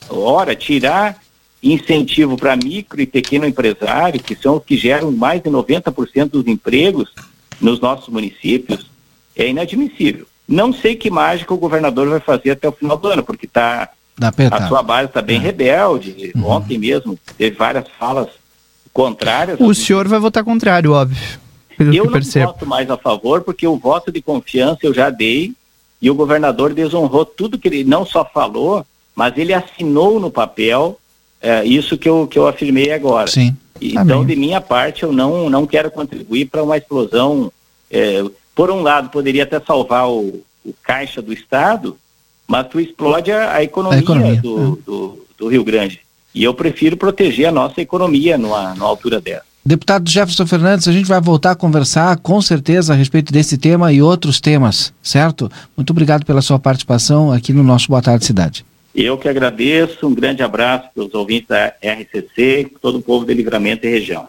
Ora, 0.10 0.56
tirar 0.56 1.20
incentivo 1.62 2.38
para 2.38 2.56
micro 2.56 3.02
e 3.02 3.06
pequeno 3.06 3.46
empresário, 3.46 4.22
que 4.22 4.36
são 4.36 4.58
os 4.58 4.64
que 4.64 4.78
geram 4.78 5.12
mais 5.12 5.42
de 5.42 5.50
90% 5.50 6.30
dos 6.30 6.48
empregos 6.48 7.12
nos 7.60 7.80
nossos 7.80 8.08
municípios, 8.08 8.90
é 9.36 9.50
inadmissível. 9.50 10.28
Não 10.48 10.72
sei 10.72 10.96
que 10.96 11.10
mágica 11.10 11.54
o 11.54 11.58
governador 11.58 12.08
vai 12.08 12.20
fazer 12.20 12.52
até 12.52 12.70
o 12.70 12.72
final 12.72 12.98
do 12.98 13.08
ano, 13.08 13.24
porque 13.24 13.48
tá, 13.48 13.90
a 14.52 14.68
sua 14.68 14.84
base 14.84 15.10
está 15.10 15.22
bem 15.22 15.38
é. 15.38 15.40
rebelde. 15.40 16.32
Uhum. 16.36 16.46
Ontem 16.46 16.78
mesmo 16.78 17.18
teve 17.38 17.56
várias 17.56 17.86
falas 17.98 18.30
contrárias. 18.94 19.60
O 19.60 19.74
senhor 19.74 20.08
vai 20.08 20.20
votar 20.20 20.44
contrário, 20.44 20.92
óbvio. 20.92 21.40
Eu 21.78 22.06
não 22.06 22.12
percebo. 22.12 22.48
voto 22.48 22.66
mais 22.66 22.90
a 22.90 22.96
favor, 22.96 23.42
porque 23.42 23.68
o 23.68 23.76
voto 23.76 24.12
de 24.12 24.22
confiança 24.22 24.80
eu 24.84 24.94
já 24.94 25.10
dei 25.10 25.54
e 26.02 26.10
o 26.10 26.16
governador 26.16 26.74
desonrou 26.74 27.26
tudo 27.26 27.58
que 27.58 27.68
ele 27.68 27.84
não 27.84 28.06
só 28.06 28.24
falou, 28.26 28.86
mas 29.16 29.38
ele 29.38 29.54
assinou 29.54 30.20
no 30.20 30.30
papel 30.30 31.00
é, 31.42 31.64
isso 31.64 31.98
que 31.98 32.10
eu, 32.10 32.28
que 32.28 32.40
eu 32.40 32.48
afirmei 32.48 32.92
agora. 32.92 33.28
Sim. 33.28 33.56
Então, 33.80 34.22
Amém. 34.22 34.26
de 34.26 34.36
minha 34.36 34.62
parte, 34.62 35.04
eu 35.04 35.12
não, 35.12 35.50
não 35.50 35.68
quero 35.68 35.92
contribuir 35.92 36.46
para 36.46 36.64
uma 36.64 36.78
explosão. 36.78 37.52
É, 37.92 38.24
por 38.56 38.72
um 38.72 38.82
lado, 38.82 39.10
poderia 39.10 39.44
até 39.44 39.60
salvar 39.60 40.10
o, 40.10 40.44
o 40.66 40.74
caixa 40.82 41.22
do 41.22 41.34
Estado, 41.34 41.98
mas 42.48 42.68
tu 42.68 42.80
explode 42.80 43.32
a, 43.32 43.54
a 43.54 43.64
economia, 43.64 44.00
a 44.00 44.02
economia 44.02 44.42
do, 44.42 44.58
é. 44.58 44.86
do, 44.86 45.26
do, 45.38 45.48
Rio 45.48 45.64
Grande. 45.64 46.02
E 46.34 46.44
eu 46.44 46.54
prefiro 46.54 46.98
proteger 46.98 47.48
a 47.48 47.52
nossa 47.52 47.82
economia 47.82 48.38
numa, 48.38 48.74
numa 48.74 48.88
altura 48.88 49.22
dessa. 49.22 49.46
Deputado 49.68 50.08
Jefferson 50.08 50.46
Fernandes, 50.46 50.88
a 50.88 50.92
gente 50.92 51.08
vai 51.08 51.20
voltar 51.20 51.52
a 51.52 51.56
conversar 51.56 52.18
com 52.18 52.40
certeza 52.40 52.94
a 52.94 52.96
respeito 52.96 53.34
desse 53.34 53.58
tema 53.58 53.92
e 53.92 54.00
outros 54.00 54.40
temas, 54.40 54.94
certo? 55.02 55.52
Muito 55.76 55.90
obrigado 55.90 56.24
pela 56.24 56.40
sua 56.40 56.60
participação 56.60 57.32
aqui 57.32 57.52
no 57.52 57.64
nosso 57.64 57.88
Boa 57.88 58.00
Tarde 58.00 58.26
Cidade. 58.26 58.64
Eu 58.94 59.18
que 59.18 59.28
agradeço, 59.28 60.06
um 60.06 60.14
grande 60.14 60.44
abraço 60.44 60.90
para 60.94 61.04
os 61.04 61.14
ouvintes 61.16 61.48
da 61.48 61.74
RCC, 61.82 62.74
todo 62.80 63.00
o 63.00 63.02
povo 63.02 63.26
de 63.26 63.34
Livramento 63.34 63.88
e 63.88 63.90
região. 63.90 64.28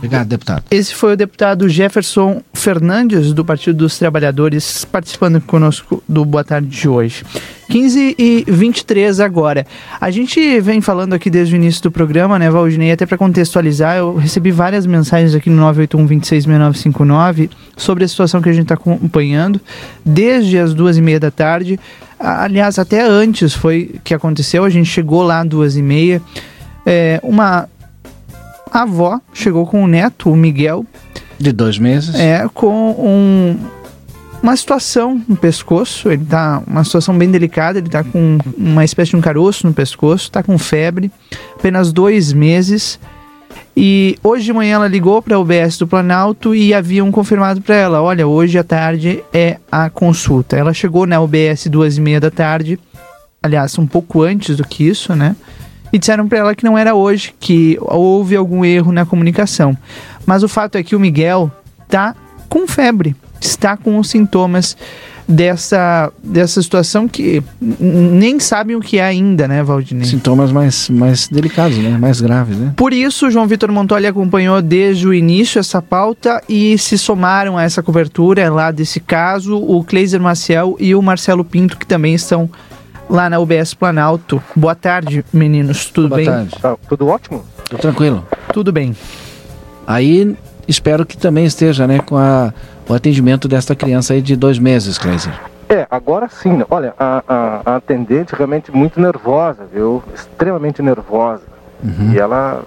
Obrigado, 0.00 0.28
deputado. 0.28 0.64
Esse 0.70 0.94
foi 0.94 1.12
o 1.12 1.16
deputado 1.16 1.68
Jefferson 1.68 2.42
Fernandes, 2.54 3.34
do 3.34 3.44
Partido 3.44 3.76
dos 3.76 3.98
Trabalhadores, 3.98 4.82
participando 4.82 5.42
conosco 5.42 6.02
do 6.08 6.24
Boa 6.24 6.42
Tarde 6.42 6.68
de 6.68 6.88
hoje. 6.88 7.22
15 7.68 8.16
e 8.18 8.44
23 8.48 9.20
agora. 9.20 9.66
A 10.00 10.10
gente 10.10 10.58
vem 10.60 10.80
falando 10.80 11.12
aqui 11.12 11.28
desde 11.28 11.54
o 11.54 11.56
início 11.56 11.82
do 11.82 11.90
programa, 11.90 12.38
né, 12.38 12.48
Valdinei, 12.50 12.92
até 12.92 13.04
para 13.04 13.18
contextualizar, 13.18 13.98
eu 13.98 14.16
recebi 14.16 14.50
várias 14.50 14.86
mensagens 14.86 15.34
aqui 15.34 15.50
no 15.50 15.56
981 15.56 16.06
266959 16.06 17.50
sobre 17.76 18.02
a 18.02 18.08
situação 18.08 18.40
que 18.40 18.48
a 18.48 18.52
gente 18.54 18.62
está 18.62 18.74
acompanhando, 18.74 19.60
desde 20.02 20.58
as 20.58 20.72
duas 20.72 20.96
e 20.96 21.02
meia 21.02 21.20
da 21.20 21.30
tarde. 21.30 21.78
Aliás, 22.18 22.78
até 22.78 23.02
antes 23.02 23.52
foi 23.52 23.96
que 24.02 24.14
aconteceu, 24.14 24.64
a 24.64 24.70
gente 24.70 24.88
chegou 24.88 25.22
lá 25.22 25.40
às 25.40 25.48
duas 25.48 25.76
e 25.76 25.82
meia. 25.82 26.22
É, 26.86 27.20
uma 27.22 27.68
a 28.70 28.82
avó 28.82 29.20
chegou 29.32 29.66
com 29.66 29.82
o 29.82 29.86
neto, 29.86 30.30
o 30.30 30.36
Miguel. 30.36 30.84
De 31.38 31.52
dois 31.52 31.78
meses? 31.78 32.14
É, 32.14 32.46
com 32.52 32.90
um, 32.92 33.56
uma 34.42 34.56
situação 34.56 35.20
no 35.28 35.36
pescoço. 35.36 36.10
Ele 36.10 36.24
tá 36.24 36.62
uma 36.66 36.84
situação 36.84 37.16
bem 37.16 37.30
delicada. 37.30 37.78
Ele 37.78 37.88
tá 37.88 38.04
com 38.04 38.38
uma 38.56 38.84
espécie 38.84 39.10
de 39.10 39.16
um 39.16 39.20
caroço 39.20 39.66
no 39.66 39.72
pescoço, 39.72 40.30
tá 40.30 40.42
com 40.42 40.56
febre, 40.58 41.10
apenas 41.56 41.92
dois 41.92 42.32
meses. 42.32 42.98
E 43.76 44.18
hoje 44.22 44.44
de 44.44 44.52
manhã 44.52 44.76
ela 44.76 44.88
ligou 44.88 45.22
para 45.22 45.36
a 45.36 45.38
UBS 45.38 45.78
do 45.78 45.86
Planalto 45.86 46.54
e 46.54 46.74
haviam 46.74 47.10
confirmado 47.10 47.60
para 47.60 47.76
ela: 47.76 48.02
olha, 48.02 48.26
hoje 48.26 48.58
à 48.58 48.64
tarde 48.64 49.22
é 49.32 49.58
a 49.70 49.88
consulta. 49.88 50.56
Ela 50.56 50.74
chegou 50.74 51.06
na 51.06 51.20
UBS 51.20 51.66
duas 51.68 51.96
e 51.96 52.00
meia 52.00 52.20
da 52.20 52.30
tarde, 52.30 52.78
aliás, 53.42 53.78
um 53.78 53.86
pouco 53.86 54.22
antes 54.22 54.56
do 54.56 54.64
que 54.64 54.86
isso, 54.86 55.14
né? 55.14 55.36
E 55.92 55.98
disseram 55.98 56.28
para 56.28 56.38
ela 56.38 56.54
que 56.54 56.64
não 56.64 56.76
era 56.76 56.94
hoje, 56.94 57.34
que 57.38 57.78
houve 57.80 58.36
algum 58.36 58.64
erro 58.64 58.92
na 58.92 59.04
comunicação. 59.04 59.76
Mas 60.24 60.42
o 60.42 60.48
fato 60.48 60.76
é 60.76 60.82
que 60.82 60.94
o 60.94 61.00
Miguel 61.00 61.50
tá 61.88 62.14
com 62.48 62.66
febre, 62.66 63.16
está 63.40 63.76
com 63.76 63.98
os 63.98 64.08
sintomas 64.08 64.76
dessa, 65.30 66.12
dessa 66.22 66.60
situação 66.60 67.06
que 67.06 67.42
nem 67.60 68.40
sabem 68.40 68.74
o 68.74 68.80
que 68.80 68.98
é 68.98 69.04
ainda, 69.04 69.46
né, 69.46 69.62
Valdinei? 69.62 70.04
Sintomas 70.04 70.50
mais, 70.50 70.90
mais 70.90 71.28
delicados, 71.28 71.78
né? 71.78 71.96
Mais 71.96 72.20
graves, 72.20 72.56
né? 72.56 72.72
Por 72.76 72.92
isso, 72.92 73.30
João 73.30 73.46
Vitor 73.46 73.70
Montoli 73.70 74.06
acompanhou 74.06 74.60
desde 74.60 75.06
o 75.06 75.14
início 75.14 75.58
essa 75.58 75.80
pauta 75.80 76.42
e 76.48 76.76
se 76.76 76.98
somaram 76.98 77.56
a 77.56 77.62
essa 77.62 77.82
cobertura 77.82 78.50
lá 78.50 78.70
desse 78.70 78.98
caso 78.98 79.56
o 79.56 79.84
Cleiser 79.84 80.20
Maciel 80.20 80.76
e 80.80 80.94
o 80.94 81.00
Marcelo 81.00 81.44
Pinto, 81.44 81.76
que 81.76 81.86
também 81.86 82.14
estão 82.14 82.50
lá 83.10 83.28
na 83.28 83.38
UBS 83.40 83.74
Planalto. 83.74 84.40
Boa 84.54 84.74
tarde, 84.74 85.24
meninos. 85.32 85.86
Tudo 85.86 86.08
Boa 86.08 86.18
bem? 86.18 86.26
tarde. 86.26 86.56
tudo 86.88 87.08
ótimo? 87.08 87.44
Tô 87.68 87.76
tranquilo. 87.76 88.24
Tudo 88.52 88.72
bem. 88.72 88.96
Aí 89.86 90.36
espero 90.68 91.04
que 91.04 91.16
também 91.16 91.44
esteja, 91.44 91.86
né, 91.86 91.98
com 91.98 92.16
a, 92.16 92.54
o 92.88 92.94
atendimento 92.94 93.48
desta 93.48 93.74
criança 93.74 94.14
aí 94.14 94.22
de 94.22 94.36
dois 94.36 94.58
meses, 94.58 94.96
Kleiser. 94.96 95.32
É, 95.68 95.86
agora 95.90 96.28
sim. 96.28 96.64
Olha, 96.70 96.94
a, 96.98 97.22
a, 97.28 97.60
a 97.72 97.76
atendente 97.76 98.34
realmente 98.34 98.70
muito 98.72 99.00
nervosa, 99.00 99.66
viu? 99.72 100.02
Extremamente 100.14 100.80
nervosa. 100.80 101.42
E 102.12 102.18
ela 102.18 102.62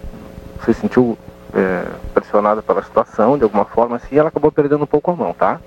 se 0.66 0.74
sentiu 0.74 1.18
é, 1.54 1.84
pressionada 2.14 2.64
pela 2.64 2.82
situação, 2.82 3.38
de 3.38 3.44
alguma 3.44 3.64
forma, 3.64 3.98
assim, 3.98 4.08
e 4.16 4.18
ela 4.18 4.30
acabou 4.30 4.52
perdendo 4.52 4.84
um 4.84 4.88
pouco 4.88 5.12
a 5.12 5.16
mão, 5.16 5.34
tá? 5.38 5.60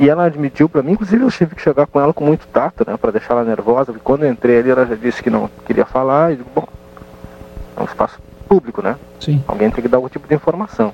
E 0.00 0.08
ela 0.08 0.24
admitiu 0.24 0.66
pra 0.66 0.82
mim, 0.82 0.92
inclusive 0.92 1.22
eu 1.22 1.30
tive 1.30 1.54
que 1.54 1.60
chegar 1.60 1.86
com 1.86 2.00
ela 2.00 2.12
com 2.14 2.24
muito 2.24 2.46
tato, 2.46 2.84
né, 2.88 2.96
Pra 2.96 3.10
deixar 3.10 3.34
ela 3.34 3.44
nervosa, 3.44 3.92
porque 3.92 4.00
quando 4.02 4.24
eu 4.24 4.30
entrei 4.30 4.58
ali 4.58 4.70
ela 4.70 4.86
já 4.86 4.94
disse 4.94 5.22
que 5.22 5.28
não 5.28 5.48
queria 5.66 5.84
falar, 5.84 6.32
e 6.32 6.36
digo, 6.36 6.48
bom, 6.54 6.66
é 7.76 7.82
um 7.82 7.84
espaço 7.84 8.18
público, 8.48 8.80
né? 8.82 8.96
Sim. 9.20 9.44
Alguém 9.46 9.70
tem 9.70 9.82
que 9.82 9.88
dar 9.88 9.98
algum 9.98 10.08
tipo 10.08 10.26
de 10.26 10.34
informação. 10.34 10.92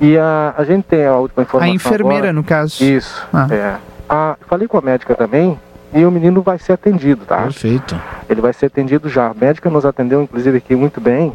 E 0.00 0.16
a, 0.16 0.54
a 0.56 0.62
gente 0.64 0.84
tem 0.84 1.04
a 1.04 1.16
última 1.16 1.42
A 1.42 1.44
informação 1.44 1.74
enfermeira, 1.74 2.16
agora. 2.28 2.32
no 2.32 2.44
caso. 2.44 2.82
Isso, 2.84 3.26
Ah. 3.32 3.48
é. 3.50 3.76
A, 4.08 4.36
falei 4.48 4.66
com 4.68 4.78
a 4.78 4.80
médica 4.80 5.14
também, 5.16 5.58
e 5.92 6.04
o 6.04 6.10
menino 6.12 6.40
vai 6.42 6.58
ser 6.60 6.72
atendido, 6.72 7.24
tá? 7.26 7.42
Perfeito. 7.42 8.00
Ele 8.28 8.40
vai 8.40 8.52
ser 8.52 8.66
atendido 8.66 9.08
já. 9.08 9.26
A 9.30 9.34
médica 9.34 9.68
nos 9.68 9.84
atendeu, 9.84 10.22
inclusive, 10.22 10.58
aqui 10.58 10.76
muito 10.76 11.00
bem. 11.00 11.32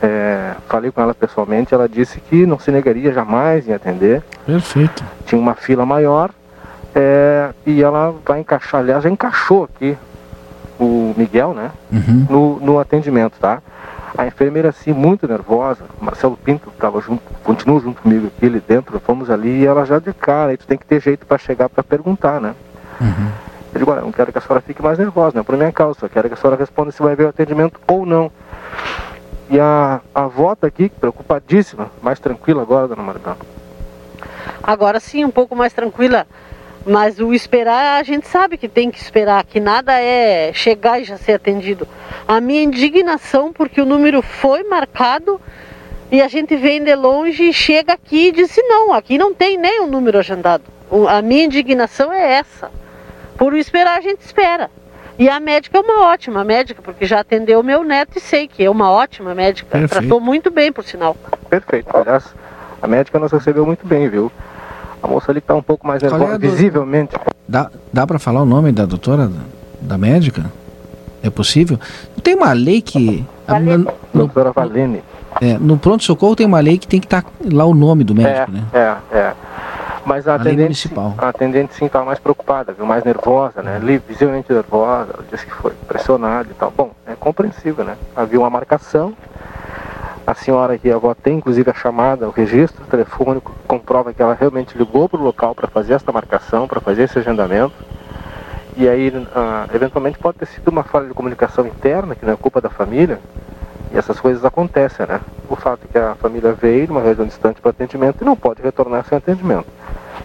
É, 0.00 0.54
falei 0.68 0.90
com 0.92 1.00
ela 1.00 1.12
pessoalmente, 1.12 1.74
ela 1.74 1.88
disse 1.88 2.20
que 2.20 2.46
não 2.46 2.58
se 2.58 2.70
negaria 2.70 3.12
jamais 3.12 3.66
em 3.68 3.72
atender. 3.72 4.22
Perfeito. 4.46 5.04
Tinha 5.26 5.40
uma 5.40 5.54
fila 5.54 5.84
maior 5.84 6.30
é, 6.94 7.50
e 7.66 7.82
ela 7.82 8.14
vai 8.24 8.40
encaixar, 8.40 8.80
aliás, 8.80 9.02
já 9.02 9.10
encaixou 9.10 9.64
aqui 9.64 9.96
o 10.78 11.14
Miguel, 11.16 11.52
né? 11.52 11.70
Uhum. 11.92 12.26
No, 12.30 12.60
no 12.60 12.78
atendimento, 12.78 13.38
tá? 13.40 13.60
A 14.16 14.26
enfermeira, 14.26 14.70
assim, 14.70 14.92
muito 14.92 15.28
nervosa, 15.28 15.84
Marcelo 16.00 16.36
Pinto 16.36 16.70
estava 16.70 17.00
junto, 17.00 17.22
continua 17.42 17.80
junto 17.80 18.00
comigo 18.00 18.28
aqui 18.28 18.46
ali 18.46 18.62
dentro, 18.66 18.98
fomos 19.00 19.30
ali 19.30 19.60
e 19.60 19.66
ela 19.66 19.84
já 19.84 19.98
de 19.98 20.12
cara, 20.12 20.50
aí 20.52 20.56
tu 20.56 20.66
tem 20.66 20.78
que 20.78 20.86
ter 20.86 21.00
jeito 21.00 21.26
para 21.26 21.38
chegar 21.38 21.68
para 21.68 21.82
perguntar, 21.82 22.40
né? 22.40 22.54
Eu 23.74 23.78
digo, 23.80 23.90
olha, 23.90 24.00
não 24.00 24.10
quero 24.10 24.32
que 24.32 24.38
a 24.38 24.40
senhora 24.40 24.60
fique 24.60 24.82
mais 24.82 24.98
nervosa, 24.98 25.32
não 25.34 25.42
é 25.42 25.44
por 25.44 25.56
minha 25.56 25.70
causa, 25.70 26.00
só 26.00 26.08
quero 26.08 26.28
que 26.28 26.34
a 26.34 26.36
senhora 26.36 26.58
responda 26.58 26.90
se 26.90 27.02
vai 27.02 27.14
ver 27.14 27.24
o 27.24 27.28
atendimento 27.28 27.78
ou 27.86 28.06
não. 28.06 28.30
E 29.50 29.58
a, 29.58 30.00
a 30.14 30.24
avó 30.24 30.54
tá 30.54 30.66
aqui, 30.66 30.88
preocupadíssima, 30.88 31.90
mais 32.02 32.20
tranquila 32.20 32.62
agora, 32.62 32.88
dona 32.88 33.02
Maridão. 33.02 33.36
Agora 34.62 35.00
sim, 35.00 35.24
um 35.24 35.30
pouco 35.30 35.56
mais 35.56 35.72
tranquila. 35.72 36.26
Mas 36.86 37.18
o 37.18 37.34
esperar, 37.34 38.00
a 38.00 38.02
gente 38.02 38.26
sabe 38.26 38.56
que 38.56 38.68
tem 38.68 38.90
que 38.90 38.98
esperar, 38.98 39.44
que 39.44 39.60
nada 39.60 40.00
é 40.00 40.52
chegar 40.54 41.00
e 41.00 41.04
já 41.04 41.16
ser 41.16 41.32
atendido. 41.32 41.86
A 42.26 42.40
minha 42.40 42.62
indignação, 42.62 43.52
porque 43.52 43.80
o 43.80 43.84
número 43.84 44.22
foi 44.22 44.62
marcado 44.64 45.40
e 46.10 46.22
a 46.22 46.28
gente 46.28 46.56
vem 46.56 46.82
de 46.82 46.94
longe 46.94 47.50
e 47.50 47.52
chega 47.52 47.92
aqui 47.92 48.28
e 48.28 48.32
diz: 48.32 48.54
não, 48.56 48.92
aqui 48.94 49.18
não 49.18 49.34
tem 49.34 49.58
nem 49.58 49.80
o 49.80 49.86
número 49.86 50.18
agendado. 50.18 50.64
A 51.08 51.20
minha 51.20 51.44
indignação 51.44 52.12
é 52.12 52.32
essa. 52.34 52.70
Por 53.36 53.54
esperar, 53.54 53.98
a 53.98 54.00
gente 54.00 54.20
espera. 54.20 54.70
E 55.18 55.28
a 55.28 55.40
médica 55.40 55.78
é 55.78 55.80
uma 55.80 56.06
ótima 56.12 56.44
médica, 56.44 56.80
porque 56.80 57.04
já 57.04 57.20
atendeu 57.20 57.60
o 57.60 57.62
meu 57.64 57.82
neto 57.82 58.16
e 58.16 58.20
sei 58.20 58.46
que 58.46 58.62
é 58.64 58.70
uma 58.70 58.88
ótima 58.90 59.34
médica. 59.34 59.68
Perfeito. 59.70 60.00
Tratou 60.00 60.20
muito 60.20 60.50
bem, 60.50 60.70
por 60.72 60.84
sinal. 60.84 61.16
Perfeito, 61.50 61.88
aliás, 61.96 62.24
a 62.80 62.86
médica 62.86 63.18
nos 63.18 63.32
recebeu 63.32 63.66
muito 63.66 63.84
bem, 63.86 64.08
viu? 64.08 64.30
A 65.02 65.08
moça 65.08 65.30
ali 65.32 65.40
que 65.40 65.46
tá 65.48 65.54
um 65.56 65.62
pouco 65.62 65.86
mais 65.86 66.02
é 66.02 66.08
nervosa, 66.08 66.34
a 66.34 66.38
do- 66.38 66.48
visivelmente. 66.50 67.16
Dá, 67.48 67.70
dá 67.92 68.06
para 68.06 68.18
falar 68.18 68.42
o 68.42 68.46
nome 68.46 68.70
da 68.70 68.84
doutora, 68.84 69.30
da, 69.80 69.98
médica? 69.98 70.44
É 71.22 71.30
possível? 71.30 71.78
Não 72.16 72.22
tem 72.22 72.36
uma 72.36 72.52
lei 72.52 72.80
que... 72.80 73.24
a- 73.48 73.58
no, 73.58 73.78
no, 73.78 73.92
Doutora 74.14 74.52
Valene. 74.52 75.02
é, 75.40 75.58
no 75.58 75.76
pronto-socorro 75.78 76.36
tem 76.36 76.46
uma 76.46 76.60
lei 76.60 76.78
que 76.78 76.86
tem 76.86 77.00
que 77.00 77.06
estar 77.06 77.24
lá 77.52 77.64
o 77.64 77.74
nome 77.74 78.04
do 78.04 78.14
médico, 78.14 78.52
né? 78.52 78.62
É, 78.72 79.16
é. 79.16 79.32
Mas 80.08 80.26
a 80.26 80.36
atendente, 80.36 80.62
municipal. 80.62 81.14
a 81.18 81.28
atendente 81.28 81.74
sim 81.74 81.84
estava 81.84 82.06
mais 82.06 82.18
preocupada, 82.18 82.72
viu? 82.72 82.86
Mais 82.86 83.04
nervosa, 83.04 83.62
né? 83.62 83.78
Visivelmente 84.08 84.50
nervosa, 84.50 85.12
ela 85.12 85.24
disse 85.30 85.44
que 85.44 85.52
foi 85.52 85.72
pressionada 85.86 86.48
e 86.50 86.54
tal. 86.54 86.72
Bom, 86.74 86.92
é 87.06 87.14
compreensível, 87.14 87.84
né? 87.84 87.94
Havia 88.16 88.40
uma 88.40 88.48
marcação, 88.48 89.12
a 90.26 90.32
senhora 90.32 90.74
aqui, 90.74 90.90
a 90.90 90.94
avó, 90.94 91.14
tem 91.14 91.36
inclusive 91.36 91.70
a 91.70 91.74
chamada, 91.74 92.26
o 92.26 92.30
registro 92.30 92.86
telefônico, 92.86 93.52
que 93.52 93.68
comprova 93.68 94.14
que 94.14 94.22
ela 94.22 94.32
realmente 94.32 94.76
ligou 94.78 95.10
para 95.10 95.20
o 95.20 95.22
local 95.22 95.54
para 95.54 95.68
fazer 95.68 95.92
essa 95.92 96.10
marcação, 96.10 96.66
para 96.66 96.80
fazer 96.80 97.02
esse 97.02 97.18
agendamento. 97.18 97.74
E 98.78 98.88
aí, 98.88 99.12
ah, 99.34 99.66
eventualmente, 99.74 100.18
pode 100.18 100.38
ter 100.38 100.46
sido 100.46 100.68
uma 100.68 100.84
falha 100.84 101.06
de 101.06 101.12
comunicação 101.12 101.66
interna, 101.66 102.14
que 102.14 102.24
não 102.24 102.32
é 102.32 102.36
culpa 102.36 102.62
da 102.62 102.70
família, 102.70 103.20
e 103.92 103.98
essas 103.98 104.18
coisas 104.18 104.42
acontecem, 104.44 105.06
né? 105.06 105.20
O 105.50 105.56
fato 105.56 105.80
é 105.84 105.92
que 105.92 105.98
a 105.98 106.14
família 106.14 106.52
veio 106.52 106.86
de 106.86 106.92
uma 106.92 107.02
região 107.02 107.26
distante 107.26 107.60
para 107.60 107.72
atendimento 107.72 108.22
e 108.22 108.24
não 108.24 108.36
pode 108.36 108.62
retornar 108.62 109.04
sem 109.04 109.18
atendimento. 109.18 109.77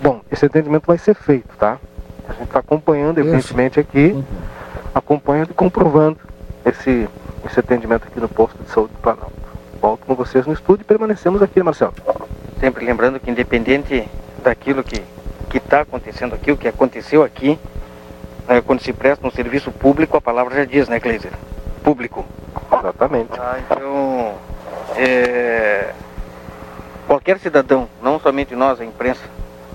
Bom, 0.03 0.19
esse 0.29 0.45
atendimento 0.45 0.85
vai 0.85 0.97
ser 0.97 1.15
feito, 1.15 1.47
tá? 1.57 1.79
A 2.27 2.33
gente 2.33 2.43
está 2.43 2.59
acompanhando, 2.59 3.19
evidentemente, 3.19 3.79
aqui, 3.79 4.21
acompanhando 4.93 5.51
e 5.51 5.53
comprovando 5.53 6.17
esse, 6.65 7.07
esse 7.45 7.57
atendimento 7.57 8.05
aqui 8.05 8.19
no 8.19 8.27
posto 8.27 8.61
de 8.61 8.69
saúde 8.69 8.91
do 8.91 8.99
Planalto. 8.99 9.31
Volto 9.81 10.05
com 10.05 10.13
vocês 10.13 10.45
no 10.45 10.51
estúdio 10.51 10.81
e 10.81 10.85
permanecemos 10.85 11.41
aqui, 11.41 11.63
Marcelo. 11.63 11.93
Sempre 12.59 12.83
lembrando 12.83 13.17
que 13.17 13.31
independente 13.31 14.05
daquilo 14.43 14.83
que 14.83 15.01
está 15.55 15.79
acontecendo 15.79 16.35
aqui, 16.35 16.51
o 16.51 16.57
que 16.57 16.67
aconteceu 16.67 17.23
aqui, 17.23 17.57
eh, 18.49 18.59
quando 18.59 18.81
se 18.81 18.91
presta 18.91 19.25
um 19.25 19.31
serviço 19.31 19.71
público, 19.71 20.17
a 20.17 20.21
palavra 20.21 20.53
já 20.53 20.65
diz, 20.65 20.89
né, 20.89 20.99
Kleiser? 20.99 21.31
Público. 21.81 22.25
Exatamente. 22.77 23.39
Ah, 23.39 23.57
então, 23.65 24.33
é, 24.97 25.93
qualquer 27.07 27.39
cidadão, 27.39 27.87
não 28.01 28.19
somente 28.19 28.53
nós, 28.53 28.81
a 28.81 28.83
imprensa, 28.83 29.21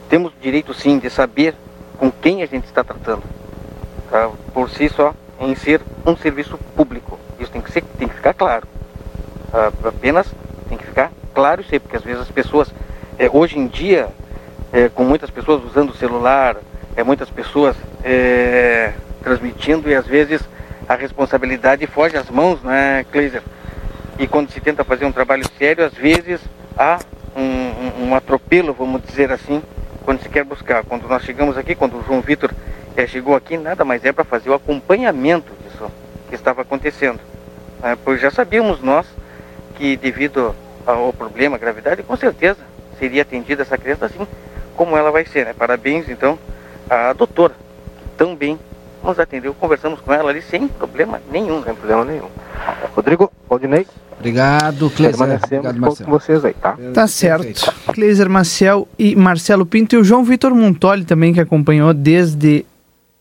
temos 0.08 0.32
direito 0.40 0.72
sim 0.74 0.98
de 0.98 1.10
saber 1.10 1.54
com 1.98 2.10
quem 2.10 2.42
a 2.42 2.46
gente 2.46 2.64
está 2.64 2.82
tratando. 2.84 3.22
tá? 4.10 4.30
Por 4.54 4.70
si 4.70 4.88
só, 4.88 5.14
em 5.40 5.54
ser 5.54 5.80
um 6.06 6.16
serviço 6.16 6.58
público. 6.76 7.18
Isso 7.38 7.50
tem 7.50 7.60
que, 7.60 7.70
ser, 7.70 7.82
tem 7.98 8.08
que 8.08 8.14
ficar 8.14 8.34
claro. 8.34 8.66
Ah, 9.52 9.70
apenas 9.84 10.26
tem 10.68 10.76
que 10.78 10.84
ficar 10.86 11.10
claro 11.34 11.60
isso 11.60 11.70
aí, 11.72 11.78
porque 11.78 11.96
às 11.96 12.02
vezes 12.02 12.22
as 12.22 12.30
pessoas, 12.30 12.68
eh, 13.18 13.28
hoje 13.32 13.58
em 13.58 13.66
dia, 13.66 14.08
eh, 14.72 14.90
com 14.94 15.04
muitas 15.04 15.30
pessoas 15.30 15.62
usando 15.64 15.90
o 15.90 15.94
celular, 15.96 16.56
eh, 16.96 17.02
muitas 17.02 17.30
pessoas 17.30 17.76
eh, 18.04 18.92
transmitindo 19.22 19.88
e 19.88 19.94
às 19.94 20.06
vezes 20.06 20.40
a 20.88 20.94
responsabilidade 20.94 21.86
foge 21.86 22.16
às 22.16 22.28
mãos, 22.30 22.62
né, 22.62 23.04
Kleiser? 23.12 23.42
E 24.18 24.26
quando 24.26 24.50
se 24.50 24.60
tenta 24.60 24.82
fazer 24.84 25.04
um 25.04 25.12
trabalho 25.12 25.44
sério, 25.58 25.84
às 25.84 25.94
vezes 25.94 26.40
há 26.76 26.98
um, 27.36 27.42
um- 27.42 28.08
um 28.08 28.14
atropelo, 28.14 28.72
vamos 28.74 29.02
dizer 29.02 29.30
assim, 29.30 29.62
quando 30.08 30.22
se 30.22 30.28
quer 30.30 30.42
buscar. 30.42 30.82
Quando 30.84 31.06
nós 31.06 31.22
chegamos 31.22 31.58
aqui, 31.58 31.74
quando 31.74 31.98
o 31.98 32.02
João 32.02 32.22
Vitor 32.22 32.50
eh, 32.96 33.06
chegou 33.06 33.36
aqui, 33.36 33.58
nada 33.58 33.84
mais 33.84 34.02
é 34.06 34.10
para 34.10 34.24
fazer 34.24 34.48
o 34.48 34.54
acompanhamento 34.54 35.52
disso 35.62 35.92
que 36.30 36.34
estava 36.34 36.62
acontecendo. 36.62 37.20
Eh, 37.82 37.94
pois 38.02 38.18
já 38.18 38.30
sabíamos 38.30 38.80
nós 38.80 39.06
que 39.76 39.98
devido 39.98 40.54
ao 40.86 41.12
problema, 41.12 41.56
à 41.56 41.58
gravidade, 41.58 42.02
com 42.02 42.16
certeza 42.16 42.56
seria 42.98 43.20
atendida 43.20 43.60
essa 43.60 43.76
criança 43.76 44.06
assim 44.06 44.26
como 44.74 44.96
ela 44.96 45.10
vai 45.10 45.26
ser, 45.26 45.44
né? 45.44 45.52
Parabéns, 45.52 46.08
então, 46.08 46.38
à 46.88 47.12
doutora, 47.12 47.52
que 47.52 48.08
tão 48.16 48.34
bem 48.34 48.58
nos 49.04 49.18
atendeu. 49.18 49.52
Conversamos 49.52 50.00
com 50.00 50.10
ela 50.10 50.30
ali 50.30 50.40
sem 50.40 50.68
problema 50.68 51.20
nenhum. 51.30 51.62
Sem 51.62 51.74
problema 51.74 52.06
nenhum. 52.06 52.30
Rodrigo, 52.96 53.30
Valdinei. 53.46 53.86
Obrigado, 54.18 54.90
Cleiser. 54.90 55.20
Obrigado, 55.22 55.74
com 55.74 55.80
Marcelo. 55.80 56.10
vocês 56.10 56.44
aí, 56.44 56.54
tá? 56.54 56.76
Tá 56.92 57.06
certo. 57.06 57.72
Cleiser 57.92 58.28
Maciel 58.28 58.88
e 58.98 59.14
Marcelo 59.14 59.64
Pinto 59.64 59.94
e 59.94 59.98
o 59.98 60.04
João 60.04 60.24
Vitor 60.24 60.54
Montoli 60.54 61.04
também, 61.04 61.32
que 61.32 61.40
acompanhou 61.40 61.94
desde 61.94 62.64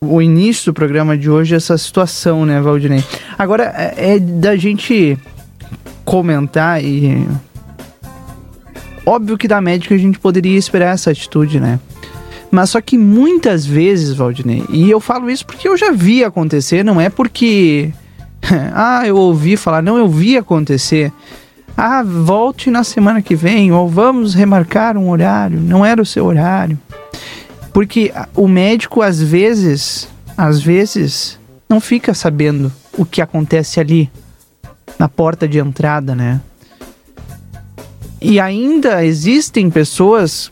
o 0.02 0.22
início 0.22 0.72
do 0.72 0.74
programa 0.74 1.18
de 1.18 1.30
hoje 1.30 1.56
essa 1.56 1.78
situação, 1.78 2.46
né, 2.46 2.60
Valdinei? 2.62 3.04
Agora, 3.38 3.74
é 3.76 4.16
é 4.16 4.20
da 4.20 4.56
gente 4.56 5.18
comentar 6.04 6.84
e. 6.84 7.28
Óbvio 9.06 9.38
que 9.38 9.48
da 9.48 9.62
médica 9.62 9.96
a 9.96 9.98
gente 9.98 10.20
poderia 10.20 10.58
esperar 10.58 10.94
essa 10.94 11.12
atitude, 11.12 11.60
né? 11.60 11.80
Mas 12.52 12.70
só 12.72 12.82
que 12.82 12.98
muitas 12.98 13.66
vezes, 13.66 14.14
Valdinei, 14.14 14.64
e 14.70 14.90
eu 14.90 15.00
falo 15.00 15.30
isso 15.30 15.46
porque 15.46 15.68
eu 15.68 15.78
já 15.78 15.92
vi 15.92 16.24
acontecer, 16.24 16.84
não 16.84 17.00
é 17.00 17.10
porque. 17.10 17.92
ah, 18.74 19.06
eu 19.06 19.16
ouvi 19.16 19.58
falar, 19.58 19.82
não, 19.82 19.98
eu 19.98 20.08
vi 20.08 20.38
acontecer. 20.38 21.12
Ah, 21.76 22.04
volte 22.04 22.72
na 22.72 22.84
semana 22.84 23.22
que 23.22 23.36
vem, 23.36 23.72
ou 23.72 23.88
vamos 23.88 24.34
remarcar 24.34 24.98
um 24.98 25.10
horário, 25.10 25.60
não 25.60 25.86
era 25.86 26.02
o 26.02 26.06
seu 26.06 26.26
horário. 26.26 26.78
Porque 27.72 28.12
o 28.36 28.48
médico, 28.48 29.02
às 29.02 29.22
vezes, 29.22 30.08
às 30.36 30.62
vezes, 30.62 31.40
não 31.70 31.80
fica 31.80 32.14
sabendo 32.14 32.72
o 32.98 33.06
que 33.06 33.22
acontece 33.22 33.80
ali 33.80 34.10
na 34.98 35.08
porta 35.08 35.48
de 35.48 35.60
entrada, 35.60 36.16
né? 36.16 36.42
E 38.20 38.40
ainda 38.40 39.06
existem 39.06 39.70
pessoas 39.70 40.52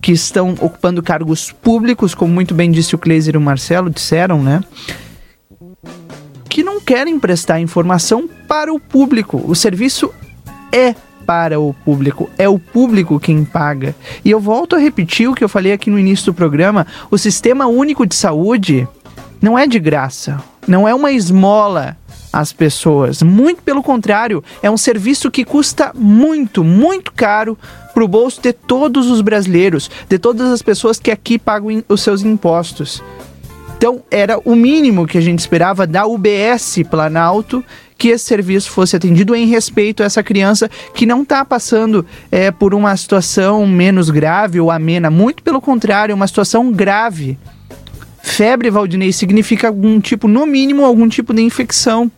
que 0.00 0.10
estão 0.10 0.50
ocupando 0.60 1.00
cargos 1.00 1.52
públicos, 1.52 2.12
como 2.12 2.34
muito 2.34 2.52
bem 2.52 2.72
disse 2.72 2.96
o 2.96 2.98
Kleiser 2.98 3.36
e 3.36 3.38
o 3.38 3.40
Marcelo, 3.40 3.88
disseram, 3.88 4.42
né? 4.42 4.64
Que 6.52 6.62
não 6.62 6.82
querem 6.82 7.18
prestar 7.18 7.60
informação 7.60 8.28
para 8.46 8.70
o 8.70 8.78
público. 8.78 9.42
O 9.46 9.54
serviço 9.54 10.12
é 10.70 10.94
para 11.24 11.58
o 11.58 11.72
público, 11.72 12.28
é 12.36 12.46
o 12.46 12.58
público 12.58 13.18
quem 13.18 13.42
paga. 13.42 13.94
E 14.22 14.30
eu 14.30 14.38
volto 14.38 14.76
a 14.76 14.78
repetir 14.78 15.30
o 15.30 15.34
que 15.34 15.42
eu 15.42 15.48
falei 15.48 15.72
aqui 15.72 15.88
no 15.88 15.98
início 15.98 16.26
do 16.26 16.34
programa: 16.34 16.86
o 17.10 17.16
Sistema 17.16 17.66
Único 17.68 18.06
de 18.06 18.14
Saúde 18.14 18.86
não 19.40 19.58
é 19.58 19.66
de 19.66 19.78
graça, 19.78 20.44
não 20.68 20.86
é 20.86 20.94
uma 20.94 21.10
esmola 21.10 21.96
às 22.30 22.52
pessoas. 22.52 23.22
Muito 23.22 23.62
pelo 23.62 23.82
contrário, 23.82 24.44
é 24.62 24.70
um 24.70 24.76
serviço 24.76 25.30
que 25.30 25.46
custa 25.46 25.90
muito, 25.94 26.62
muito 26.62 27.14
caro 27.14 27.56
para 27.94 28.04
o 28.04 28.08
bolso 28.08 28.42
de 28.42 28.52
todos 28.52 29.08
os 29.10 29.22
brasileiros, 29.22 29.90
de 30.06 30.18
todas 30.18 30.50
as 30.50 30.60
pessoas 30.60 31.00
que 31.00 31.10
aqui 31.10 31.38
pagam 31.38 31.82
os 31.88 32.02
seus 32.02 32.20
impostos. 32.20 33.02
Então, 33.82 34.00
era 34.12 34.38
o 34.44 34.54
mínimo 34.54 35.08
que 35.08 35.18
a 35.18 35.20
gente 35.20 35.40
esperava 35.40 35.88
da 35.88 36.06
UBS 36.06 36.84
Planalto 36.88 37.64
que 37.98 38.10
esse 38.10 38.24
serviço 38.24 38.70
fosse 38.70 38.94
atendido 38.94 39.34
em 39.34 39.48
respeito 39.48 40.04
a 40.04 40.06
essa 40.06 40.22
criança 40.22 40.70
que 40.94 41.04
não 41.04 41.22
está 41.22 41.44
passando 41.44 42.06
é, 42.30 42.52
por 42.52 42.74
uma 42.74 42.96
situação 42.96 43.66
menos 43.66 44.08
grave 44.08 44.60
ou 44.60 44.70
amena. 44.70 45.10
Muito 45.10 45.42
pelo 45.42 45.60
contrário, 45.60 46.12
é 46.12 46.14
uma 46.14 46.28
situação 46.28 46.70
grave. 46.70 47.36
Febre, 48.22 48.70
Valdinei, 48.70 49.12
significa 49.12 49.66
algum 49.66 49.98
tipo, 49.98 50.28
no 50.28 50.46
mínimo, 50.46 50.84
algum 50.84 51.08
tipo 51.08 51.34
de 51.34 51.42
infecção. 51.42 52.08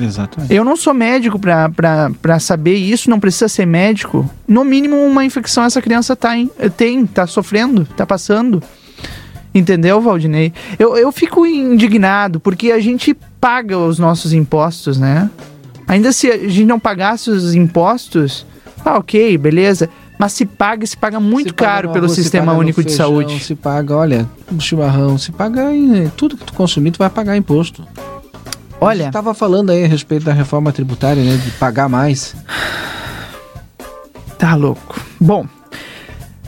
Exatamente. 0.00 0.54
Eu 0.54 0.64
não 0.64 0.76
sou 0.76 0.94
médico 0.94 1.36
pra 1.36 2.38
saber 2.38 2.76
isso, 2.76 3.10
não 3.10 3.18
precisa 3.18 3.48
ser 3.48 3.66
médico. 3.66 4.30
No 4.46 4.64
mínimo, 4.64 5.04
uma 5.04 5.24
infecção 5.24 5.64
essa 5.64 5.82
criança 5.82 6.14
tá 6.14 6.36
em, 6.36 6.48
tem, 6.76 7.04
tá 7.06 7.26
sofrendo, 7.26 7.84
tá 7.96 8.06
passando. 8.06 8.62
Entendeu, 9.54 10.00
Valdinei? 10.00 10.52
Eu, 10.78 10.96
eu 10.96 11.12
fico 11.12 11.46
indignado, 11.46 12.40
porque 12.40 12.72
a 12.72 12.80
gente 12.80 13.14
paga 13.40 13.76
os 13.78 13.98
nossos 13.98 14.32
impostos, 14.32 14.98
né? 14.98 15.30
Ainda 15.86 16.12
se 16.12 16.30
a 16.30 16.38
gente 16.38 16.64
não 16.64 16.80
pagasse 16.80 17.30
os 17.30 17.54
impostos, 17.54 18.46
ah, 18.84 18.98
ok, 18.98 19.36
beleza. 19.36 19.90
Mas 20.18 20.32
se 20.34 20.46
paga, 20.46 20.86
se 20.86 20.96
paga 20.96 21.18
muito 21.18 21.48
Se 21.48 21.54
paga 21.54 21.70
caro 21.70 21.88
no 21.88 21.94
pelo 21.94 22.06
arroz, 22.06 22.18
Sistema 22.18 22.46
paga 22.46 22.58
Único 22.58 22.82
de 22.82 22.88
feijão, 22.88 23.06
Saúde. 23.06 23.40
Se 23.40 23.54
paga, 23.54 23.96
olha, 23.96 24.28
no 24.50 24.60
chimarrão, 24.60 25.18
se 25.18 25.32
paga 25.32 25.74
em 25.74 26.08
tudo 26.10 26.36
que 26.36 26.44
tu 26.44 26.52
consumir, 26.52 26.92
tu 26.92 26.98
vai 26.98 27.10
pagar 27.10 27.36
imposto. 27.36 27.86
Olha. 28.80 29.06
Estava 29.06 29.34
falando 29.34 29.70
aí 29.70 29.84
a 29.84 29.88
respeito 29.88 30.24
da 30.24 30.32
reforma 30.32 30.72
tributária, 30.72 31.22
né? 31.22 31.36
De 31.36 31.50
pagar 31.52 31.88
mais. 31.88 32.34
Tá 34.38 34.54
louco. 34.54 35.00
Bom, 35.20 35.46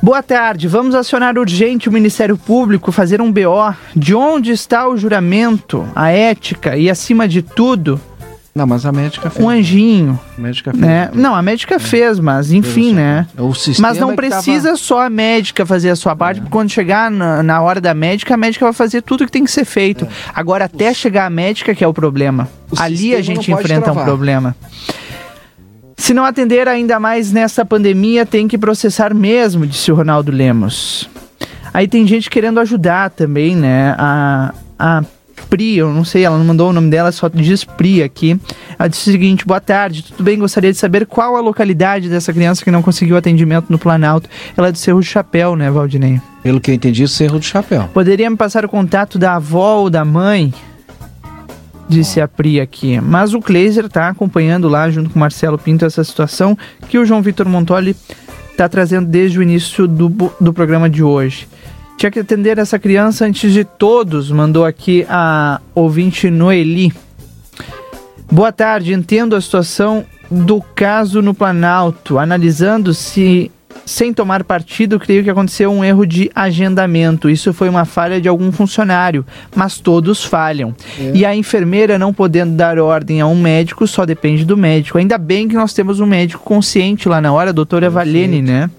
boa 0.04 0.22
tarde. 0.22 0.68
Vamos 0.68 0.94
acionar 0.94 1.38
urgente 1.38 1.88
o 1.88 1.92
Ministério 1.92 2.36
Público, 2.36 2.92
fazer 2.92 3.22
um 3.22 3.32
BO. 3.32 3.74
De 3.96 4.14
onde 4.14 4.52
está 4.52 4.86
o 4.86 4.98
juramento, 4.98 5.88
a 5.96 6.10
ética 6.10 6.76
e, 6.76 6.90
acima 6.90 7.26
de 7.26 7.40
tudo, 7.40 7.98
Não, 8.54 8.66
mas 8.66 8.84
a 8.84 8.92
médica 8.92 9.30
fez. 9.30 9.42
um 9.42 9.48
anjinho? 9.48 10.20
A 10.36 10.40
médica 10.42 10.70
fez. 10.72 10.82
Né? 10.82 11.10
Não, 11.14 11.34
a 11.34 11.40
médica 11.40 11.78
fez, 11.78 12.20
mas 12.20 12.52
enfim, 12.52 12.92
né? 12.92 13.26
É 13.36 13.40
o 13.40 13.54
sistema 13.54 13.88
Mas 13.88 13.98
não 13.98 14.14
precisa 14.14 14.68
tava- 14.68 14.76
só 14.76 15.00
a 15.06 15.08
médica 15.10 15.64
fazer 15.64 15.88
a 15.88 15.96
sua 15.96 16.14
parte, 16.14 16.38
porque 16.40 16.52
quando 16.52 16.70
chegar 16.70 17.10
na, 17.10 17.42
na 17.42 17.62
hora 17.62 17.80
da 17.80 17.94
médica, 17.94 18.34
a 18.34 18.36
médica 18.36 18.66
vai 18.66 18.74
fazer 18.74 19.00
tudo 19.00 19.24
que 19.24 19.32
tem 19.32 19.42
que 19.44 19.50
ser 19.50 19.64
feito. 19.64 20.06
Agora, 20.34 20.66
até 20.66 20.92
chegar 20.92 21.24
a 21.24 21.30
médica 21.30 21.74
que 21.74 21.82
é 21.82 21.88
o 21.88 21.94
problema. 21.94 22.46
O 22.70 22.78
Ali 22.80 23.14
a 23.16 23.22
gente 23.22 23.50
enfrenta 23.50 23.80
um 23.90 23.94
travar. 23.94 24.04
problema. 24.04 24.54
Se 25.96 26.12
não 26.12 26.24
atender 26.24 26.68
ainda 26.68 26.98
mais 26.98 27.32
nessa 27.32 27.64
pandemia, 27.64 28.26
tem 28.26 28.48
que 28.48 28.58
processar 28.58 29.14
mesmo, 29.14 29.66
disse 29.66 29.90
o 29.90 29.94
Ronaldo 29.94 30.32
Lemos. 30.32 31.08
Aí 31.72 31.88
tem 31.88 32.06
gente 32.06 32.30
querendo 32.30 32.60
ajudar 32.60 33.10
também, 33.10 33.56
né? 33.56 33.94
A, 33.98 34.54
a 34.78 35.04
Pri, 35.48 35.76
eu 35.76 35.92
não 35.92 36.04
sei, 36.04 36.24
ela 36.24 36.38
não 36.38 36.44
mandou 36.44 36.70
o 36.70 36.72
nome 36.72 36.90
dela, 36.90 37.12
só 37.12 37.28
diz 37.28 37.64
Pri 37.64 38.02
aqui. 38.02 38.38
Ela 38.78 38.88
disse 38.88 39.08
o 39.08 39.12
seguinte: 39.12 39.46
boa 39.46 39.60
tarde, 39.60 40.04
tudo 40.04 40.22
bem? 40.22 40.38
Gostaria 40.38 40.72
de 40.72 40.78
saber 40.78 41.06
qual 41.06 41.36
a 41.36 41.40
localidade 41.40 42.08
dessa 42.08 42.32
criança 42.32 42.64
que 42.64 42.70
não 42.70 42.82
conseguiu 42.82 43.16
atendimento 43.16 43.66
no 43.68 43.78
Planalto. 43.78 44.28
Ela 44.56 44.68
é 44.68 44.72
do 44.72 44.78
Cerro 44.78 45.00
do 45.00 45.04
Chapéu, 45.04 45.56
né, 45.56 45.70
Valdinei? 45.70 46.20
Pelo 46.42 46.60
que 46.60 46.70
eu 46.70 46.74
entendi, 46.74 47.02
o 47.04 47.08
Cerro 47.08 47.38
do 47.38 47.44
Chapéu. 47.44 47.88
Poderia 47.92 48.28
me 48.30 48.36
passar 48.36 48.64
o 48.64 48.68
contato 48.68 49.18
da 49.18 49.34
avó 49.36 49.76
ou 49.80 49.90
da 49.90 50.04
mãe? 50.04 50.52
Disse 51.94 52.20
a 52.20 52.26
Pri 52.26 52.60
aqui. 52.60 53.00
Mas 53.00 53.34
o 53.34 53.40
Kleiser 53.40 53.88
tá 53.88 54.08
acompanhando 54.08 54.68
lá, 54.68 54.90
junto 54.90 55.10
com 55.10 55.16
o 55.16 55.20
Marcelo 55.20 55.56
Pinto, 55.56 55.84
essa 55.84 56.02
situação 56.02 56.58
que 56.88 56.98
o 56.98 57.04
João 57.04 57.22
Vitor 57.22 57.48
Montoli 57.48 57.94
tá 58.56 58.68
trazendo 58.68 59.06
desde 59.06 59.38
o 59.38 59.42
início 59.42 59.86
do, 59.86 60.08
do 60.40 60.52
programa 60.52 60.90
de 60.90 61.04
hoje. 61.04 61.46
Tinha 61.96 62.10
que 62.10 62.18
atender 62.18 62.58
essa 62.58 62.80
criança 62.80 63.24
antes 63.24 63.52
de 63.52 63.62
todos, 63.64 64.28
mandou 64.28 64.64
aqui 64.64 65.06
a 65.08 65.60
ouvinte 65.72 66.28
Noeli. 66.30 66.92
Boa 68.28 68.50
tarde, 68.50 68.92
entendo 68.92 69.36
a 69.36 69.40
situação 69.40 70.04
do 70.28 70.60
caso 70.74 71.22
no 71.22 71.32
Planalto. 71.32 72.18
Analisando 72.18 72.92
se, 72.92 73.52
sem 73.86 74.12
tomar 74.12 74.44
partido, 74.44 74.98
creio 74.98 75.22
que 75.22 75.30
aconteceu 75.30 75.70
um 75.70 75.84
erro 75.84 76.06
de 76.06 76.30
agendamento. 76.34 77.28
Isso 77.28 77.52
foi 77.52 77.68
uma 77.68 77.84
falha 77.84 78.20
de 78.20 78.28
algum 78.28 78.50
funcionário, 78.50 79.24
mas 79.54 79.78
todos 79.78 80.24
falham. 80.24 80.74
E 81.12 81.24
a 81.24 81.34
enfermeira 81.34 81.98
não 81.98 82.12
podendo 82.12 82.54
dar 82.54 82.78
ordem 82.78 83.20
a 83.20 83.26
um 83.26 83.40
médico 83.40 83.86
só 83.86 84.04
depende 84.04 84.44
do 84.44 84.56
médico. 84.56 84.98
Ainda 84.98 85.18
bem 85.18 85.48
que 85.48 85.54
nós 85.54 85.72
temos 85.72 86.00
um 86.00 86.06
médico 86.06 86.42
consciente 86.42 87.08
lá 87.08 87.20
na 87.20 87.32
hora, 87.32 87.50
a 87.50 87.52
doutora 87.52 87.90
Valene, 87.90 88.42
né? 88.42 88.70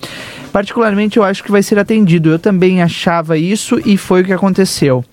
Particularmente 0.55 1.17
eu 1.17 1.23
acho 1.25 1.43
que 1.43 1.51
vai 1.51 1.61
ser 1.61 1.77
atendido. 1.77 2.29
Eu 2.29 2.39
também 2.39 2.81
achava 2.81 3.37
isso 3.37 3.77
e 3.85 3.97
foi 3.97 4.21
o 4.21 4.23
que 4.23 4.31
aconteceu. 4.31 5.03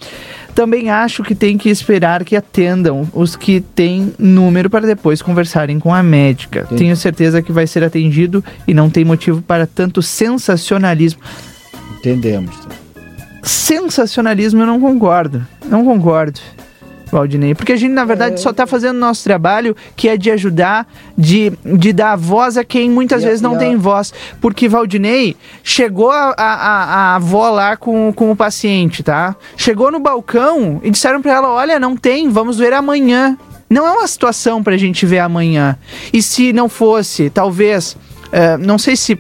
Também 0.55 0.88
acho 0.88 1.24
que 1.24 1.34
tem 1.34 1.59
que 1.59 1.68
esperar 1.68 2.22
que 2.22 2.36
atendam 2.36 3.11
os 3.12 3.34
que 3.34 3.61
têm 3.61 4.14
número 4.16 4.70
para 4.70 4.86
depois 4.86 5.20
conversarem 5.20 5.80
com 5.80 5.93
a 5.93 6.01
médica. 6.01 6.68
Tenho 6.76 6.95
certeza 6.95 7.43
que 7.43 7.51
vai 7.51 7.66
ser 7.66 7.82
atendido 7.82 8.45
e 8.68 8.72
não 8.72 8.88
tem 8.88 9.05
motivo 9.05 9.43
para 9.43 9.66
tanto 9.66 10.01
sensacionalismo. 10.01 11.20
Entendemos. 11.99 12.57
Sensacionalismo 13.43 14.62
eu 14.62 14.66
não 14.66 14.80
concordo. 14.80 15.45
Não 15.68 15.84
concordo. 15.84 16.38
Valdinei, 17.13 17.55
porque 17.55 17.73
a 17.73 17.77
gente 17.77 17.93
na 17.93 18.05
verdade 18.07 18.41
só 18.41 18.51
está 18.51 18.67
fazendo 18.67 18.99
nosso 18.99 19.23
trabalho, 19.23 19.77
que 19.95 20.09
é 20.09 20.17
de 20.17 20.31
ajudar, 20.31 20.87
de, 21.17 21.53
de 21.65 21.93
dar 21.93 22.17
voz 22.17 22.57
a 22.57 22.65
quem 22.65 22.89
muitas 22.91 23.23
E 23.23 23.27
a- 23.27 23.29
vezes 23.29 23.43
não 23.43 23.55
a- 23.55 23.59
tem 23.59 23.77
voz. 23.77 24.13
Porque 24.41 24.67
Valdinei 24.69 25.37
chegou 25.63 26.11
a, 26.11 26.35
a, 26.37 26.55
a- 26.55 26.85
a 26.85 27.15
avó 27.17 27.51
lá 27.51 27.77
com, 27.77 28.13
com 28.13 28.31
o 28.31 28.37
paciente, 28.37 29.03
tá? 29.03 29.37
Chegou 29.57 29.91
no 29.93 30.01
balcão 30.01 30.81
e 30.83 30.91
disseram 30.91 31.21
para 31.21 31.33
ela: 31.33 31.51
olha, 31.51 31.79
não 31.79 31.97
tem, 31.97 32.31
vamos 32.31 32.59
ver 32.59 32.73
amanhã. 32.73 33.37
Não 33.69 33.87
é 33.87 33.91
uma 33.93 34.07
situação 34.07 34.63
pra 34.63 34.77
gente 34.77 35.05
ver 35.07 35.19
amanhã. 35.21 35.77
E 36.13 36.23
se 36.23 36.53
não 36.53 36.69
fosse, 36.69 37.31
talvez, 37.31 37.97
eh, 38.31 38.57
não 38.59 38.79
sei 38.79 38.97
se 38.97 39.19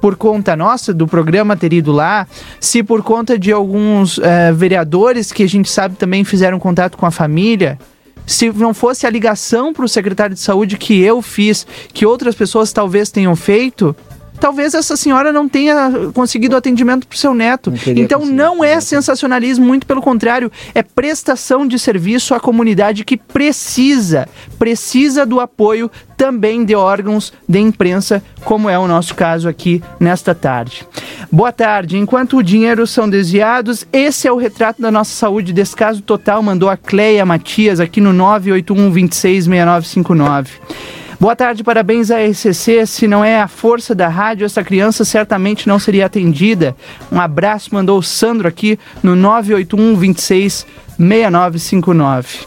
por 0.00 0.16
conta 0.16 0.56
nossa 0.56 0.94
do 0.94 1.06
programa 1.06 1.56
ter 1.56 1.72
ido 1.72 1.92
lá, 1.92 2.26
se 2.58 2.82
por 2.82 3.02
conta 3.02 3.38
de 3.38 3.52
alguns 3.52 4.18
eh, 4.18 4.52
vereadores 4.52 5.30
que 5.30 5.42
a 5.42 5.48
gente 5.48 5.70
sabe 5.70 5.96
também 5.96 6.24
fizeram 6.24 6.58
contato 6.58 6.96
com 6.96 7.06
a 7.06 7.10
família, 7.10 7.78
se 8.26 8.50
não 8.50 8.72
fosse 8.72 9.06
a 9.06 9.10
ligação 9.10 9.72
para 9.72 9.84
o 9.84 9.88
secretário 9.88 10.34
de 10.34 10.40
saúde 10.40 10.76
que 10.76 11.00
eu 11.00 11.20
fiz, 11.20 11.66
que 11.92 12.06
outras 12.06 12.34
pessoas 12.34 12.72
talvez 12.72 13.10
tenham 13.10 13.34
feito, 13.34 13.94
talvez 14.40 14.74
essa 14.74 14.96
senhora 14.96 15.32
não 15.32 15.48
tenha 15.48 15.92
conseguido 16.14 16.56
atendimento 16.56 17.06
para 17.06 17.14
o 17.14 17.18
seu 17.18 17.34
neto. 17.34 17.70
teria 17.70 18.02
Então 18.02 18.24
não 18.24 18.64
é 18.64 18.80
sensacionalismo, 18.80 19.64
muito 19.64 19.86
pelo 19.86 20.00
contrário, 20.00 20.50
é 20.74 20.82
prestação 20.82 21.66
de 21.66 21.78
serviço 21.78 22.34
à 22.34 22.40
comunidade 22.40 23.04
que 23.04 23.16
precisa, 23.16 24.26
precisa 24.58 25.26
do 25.26 25.38
apoio 25.38 25.90
também 26.16 26.64
de 26.64 26.74
órgãos 26.74 27.32
de 27.48 27.58
imprensa, 27.58 28.22
como 28.44 28.68
é 28.68 28.78
o 28.78 28.86
nosso 28.88 29.14
caso 29.14 29.48
aqui 29.48 29.82
nesta 29.98 30.34
tarde. 30.34 30.86
Boa 31.30 31.52
tarde. 31.52 31.96
Enquanto 31.96 32.36
o 32.36 32.42
dinheiro 32.42 32.86
são 32.86 33.08
desviados, 33.08 33.86
esse 33.92 34.26
é 34.26 34.32
o 34.32 34.36
retrato 34.36 34.82
da 34.82 34.90
nossa 34.90 35.12
saúde. 35.12 35.52
Descaso 35.52 36.02
total 36.02 36.42
mandou 36.42 36.68
a 36.68 36.76
Cleia 36.76 37.24
Matias 37.24 37.80
aqui 37.80 38.00
no 38.00 38.12
981 38.12 38.90
26 38.90 39.44
6959. 39.44 40.99
Boa 41.20 41.36
tarde, 41.36 41.62
parabéns 41.62 42.10
à 42.10 42.16
RCC. 42.18 42.86
Se 42.86 43.06
não 43.06 43.22
é 43.22 43.42
a 43.42 43.46
força 43.46 43.94
da 43.94 44.08
rádio, 44.08 44.46
essa 44.46 44.64
criança 44.64 45.04
certamente 45.04 45.68
não 45.68 45.78
seria 45.78 46.06
atendida. 46.06 46.74
Um 47.12 47.20
abraço, 47.20 47.74
mandou 47.74 47.98
o 47.98 48.02
Sandro 48.02 48.48
aqui 48.48 48.78
no 49.02 49.14
981 49.14 49.96
26 49.96 50.66
6959. 50.98 52.46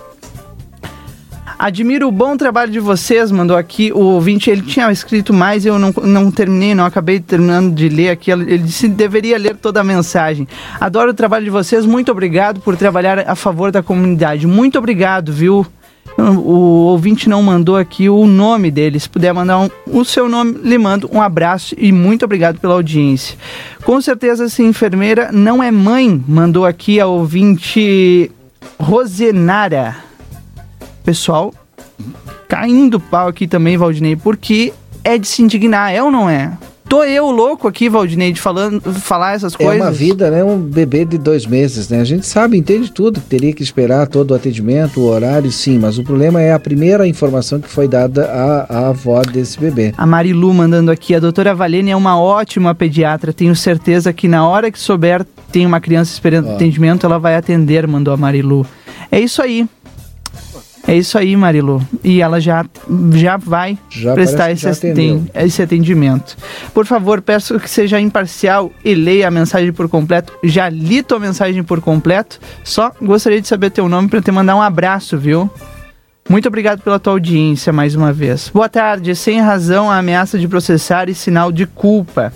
Admiro 1.59 2.07
o 2.07 2.11
bom 2.11 2.36
trabalho 2.36 2.71
de 2.71 2.80
vocês, 2.80 3.32
mandou 3.32 3.55
aqui 3.55 3.91
o 3.93 3.99
ouvinte. 3.99 4.49
Ele 4.49 4.63
tinha 4.63 4.91
escrito 4.91 5.32
mais, 5.32 5.67
eu 5.67 5.78
não, 5.78 5.93
não 6.01 6.32
terminei, 6.32 6.74
não 6.74 6.84
acabei 6.84 7.19
terminando 7.19 7.76
de 7.76 7.88
ler 7.88 8.09
aqui. 8.09 8.32
Ele 8.32 8.57
disse 8.57 8.88
deveria 8.88 9.38
ler 9.38 9.55
toda 9.55 9.82
a 9.82 9.84
mensagem. 9.84 10.47
Adoro 10.82 11.11
o 11.11 11.13
trabalho 11.13 11.45
de 11.45 11.51
vocês, 11.51 11.86
muito 11.86 12.11
obrigado 12.11 12.59
por 12.59 12.76
trabalhar 12.76 13.19
a 13.19 13.36
favor 13.36 13.71
da 13.71 13.84
comunidade. 13.84 14.47
Muito 14.47 14.80
obrigado, 14.80 15.32
viu? 15.32 15.63
O 16.32 16.86
ouvinte 16.86 17.28
não 17.28 17.43
mandou 17.43 17.76
aqui 17.76 18.09
o 18.09 18.26
nome 18.26 18.71
dele. 18.71 18.99
Se 18.99 19.09
puder 19.09 19.34
mandar 19.34 19.59
um, 19.59 19.69
o 19.88 20.05
seu 20.05 20.30
nome, 20.30 20.57
lhe 20.63 20.78
mando 20.78 21.09
um 21.11 21.21
abraço 21.21 21.76
e 21.78 21.91
muito 21.91 22.24
obrigado 22.24 22.59
pela 22.59 22.76
audiência. 22.76 23.38
Com 23.84 23.99
certeza, 23.99 24.45
essa 24.45 24.63
enfermeira 24.63 25.32
não 25.32 25.61
é 25.61 25.71
mãe, 25.71 26.24
mandou 26.28 26.65
aqui 26.65 26.99
a 26.99 27.07
ouvinte 27.07 28.32
Rosenara. 28.80 29.97
Pessoal, 31.03 31.53
caindo 32.47 32.99
pau 32.99 33.28
aqui 33.28 33.47
também, 33.47 33.76
Valdinei, 33.76 34.15
porque 34.15 34.74
é 35.03 35.17
de 35.17 35.28
se 35.28 35.41
indignar, 35.41 35.91
é 35.91 36.01
ou 36.01 36.09
não 36.09 36.30
é? 36.30 36.57
Tô 36.94 37.04
eu 37.04 37.32
louco 37.32 37.68
aqui, 37.68 37.89
Valdinei, 37.89 38.32
de 38.32 38.39
falando, 38.39 38.80
falar 38.94 39.34
essas 39.34 39.56
coisas. 39.56 39.78
É 39.78 39.82
uma 39.82 39.91
vida, 39.91 40.30
né? 40.30 40.44
Um 40.44 40.60
bebê 40.60 41.04
de 41.04 41.18
dois 41.18 41.44
meses, 41.44 41.89
né? 41.89 42.00
A 42.00 42.04
gente 42.04 42.24
sabe, 42.24 42.56
entende 42.56 42.91
tudo, 42.91 43.20
que 43.20 43.26
teria 43.26 43.52
que 43.52 43.64
esperar 43.64 44.06
todo 44.06 44.30
o 44.30 44.36
atendimento, 44.36 45.00
o 45.00 45.06
horário, 45.06 45.52
sim, 45.52 45.80
mas 45.80 45.98
o 45.98 46.04
problema 46.04 46.39
é 46.39 46.54
a 46.54 46.60
primeira 46.60 47.08
informação 47.08 47.60
que 47.60 47.68
foi 47.68 47.88
dada 47.88 48.26
à, 48.26 48.78
à 48.78 48.88
avó 48.89 49.20
desse 49.24 49.60
bebê. 49.60 49.91
A 49.98 50.06
Marilu 50.06 50.54
mandando 50.54 50.91
aqui, 50.91 51.16
a 51.16 51.20
doutora 51.20 51.56
Valene 51.56 51.89
é 51.89 51.96
uma 51.96 52.22
ótima 52.22 52.76
pediatra, 52.76 53.34
tenho 53.34 53.56
certeza 53.56 54.14
que 54.14 54.28
na 54.28 54.48
hora 54.48 54.70
que 54.70 54.78
souber 54.78 55.26
tem 55.52 55.66
uma 55.66 55.82
criança 55.82 56.14
esperando 56.14 56.50
Ó. 56.50 56.54
atendimento, 56.54 57.08
ela 57.08 57.18
vai 57.18 57.36
atender, 57.36 57.88
mandou 57.88 58.14
a 58.14 58.18
Marilu. 58.18 58.68
É 59.12 59.20
isso 59.20 59.41
aí. 59.41 59.68
É 60.86 60.95
isso 60.95 61.17
aí, 61.17 61.36
Marilu. 61.36 61.81
E 62.03 62.21
ela 62.21 62.41
já, 62.41 62.65
já 63.13 63.38
vai 63.38 63.77
Já 63.89 64.13
prestar 64.13 64.51
esse, 64.51 64.67
esse 65.34 65.61
atendimento. 65.61 66.36
Por 66.73 66.86
favor, 66.86 67.21
peço 67.21 67.57
que 67.59 67.69
seja 67.69 67.99
imparcial 67.99 68.71
e 68.84 68.93
leia 68.93 69.29
a 69.29 69.31
mensagem 69.31 69.71
por 69.71 69.88
completo. 69.88 70.34
Já 70.43 70.67
li 70.67 71.01
tua 71.01 71.19
mensagem 71.19 71.63
por 71.63 71.79
completo. 71.79 72.39
Só 72.63 72.91
gostaria 73.01 73.41
de 73.41 73.47
saber 73.47 73.71
teu 73.71 73.88
nome 73.88 74.09
para 74.09 74.21
te 74.21 74.31
mandar 74.31 74.55
um 74.57 74.61
abraço, 74.61 75.17
viu? 75.17 75.49
Muito 76.29 76.47
obrigado 76.47 76.81
pela 76.81 76.99
tua 76.99 77.13
audiência 77.13 77.71
mais 77.71 77.95
uma 77.95 78.11
vez. 78.11 78.49
Boa 78.53 78.67
tarde. 78.67 79.15
Sem 79.15 79.39
razão, 79.39 79.89
a 79.89 79.97
ameaça 79.97 80.38
de 80.38 80.47
processar 80.47 81.09
e 81.09 81.15
sinal 81.15 81.51
de 81.51 81.65
culpa. 81.65 82.34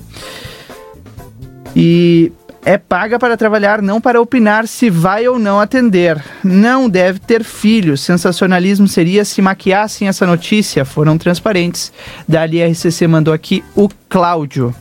E 1.75 2.31
é 2.65 2.77
paga 2.77 3.17
para 3.17 3.37
trabalhar, 3.37 3.81
não 3.81 4.01
para 4.01 4.21
opinar 4.21 4.67
se 4.67 4.89
vai 4.89 5.27
ou 5.27 5.39
não 5.39 5.59
atender. 5.59 6.23
Não 6.43 6.89
deve 6.89 7.19
ter 7.19 7.43
filhos. 7.43 8.01
Sensacionalismo 8.01 8.87
seria 8.87 9.23
se 9.23 9.41
maquiassem 9.41 10.07
essa 10.07 10.25
notícia. 10.25 10.83
Foram 10.83 11.17
transparentes. 11.17 11.91
Dali 12.27 12.63
RCC 12.63 13.07
mandou 13.07 13.33
aqui 13.33 13.63
o 13.75 13.89
Cláudio. 14.09 14.75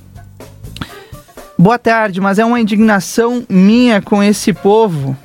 Boa 1.59 1.79
tarde, 1.79 2.21
mas 2.21 2.39
é 2.39 2.45
uma 2.45 2.61
indignação 2.61 3.45
minha 3.49 4.03
com 4.03 4.23
esse 4.23 4.53
povo. 4.53 5.17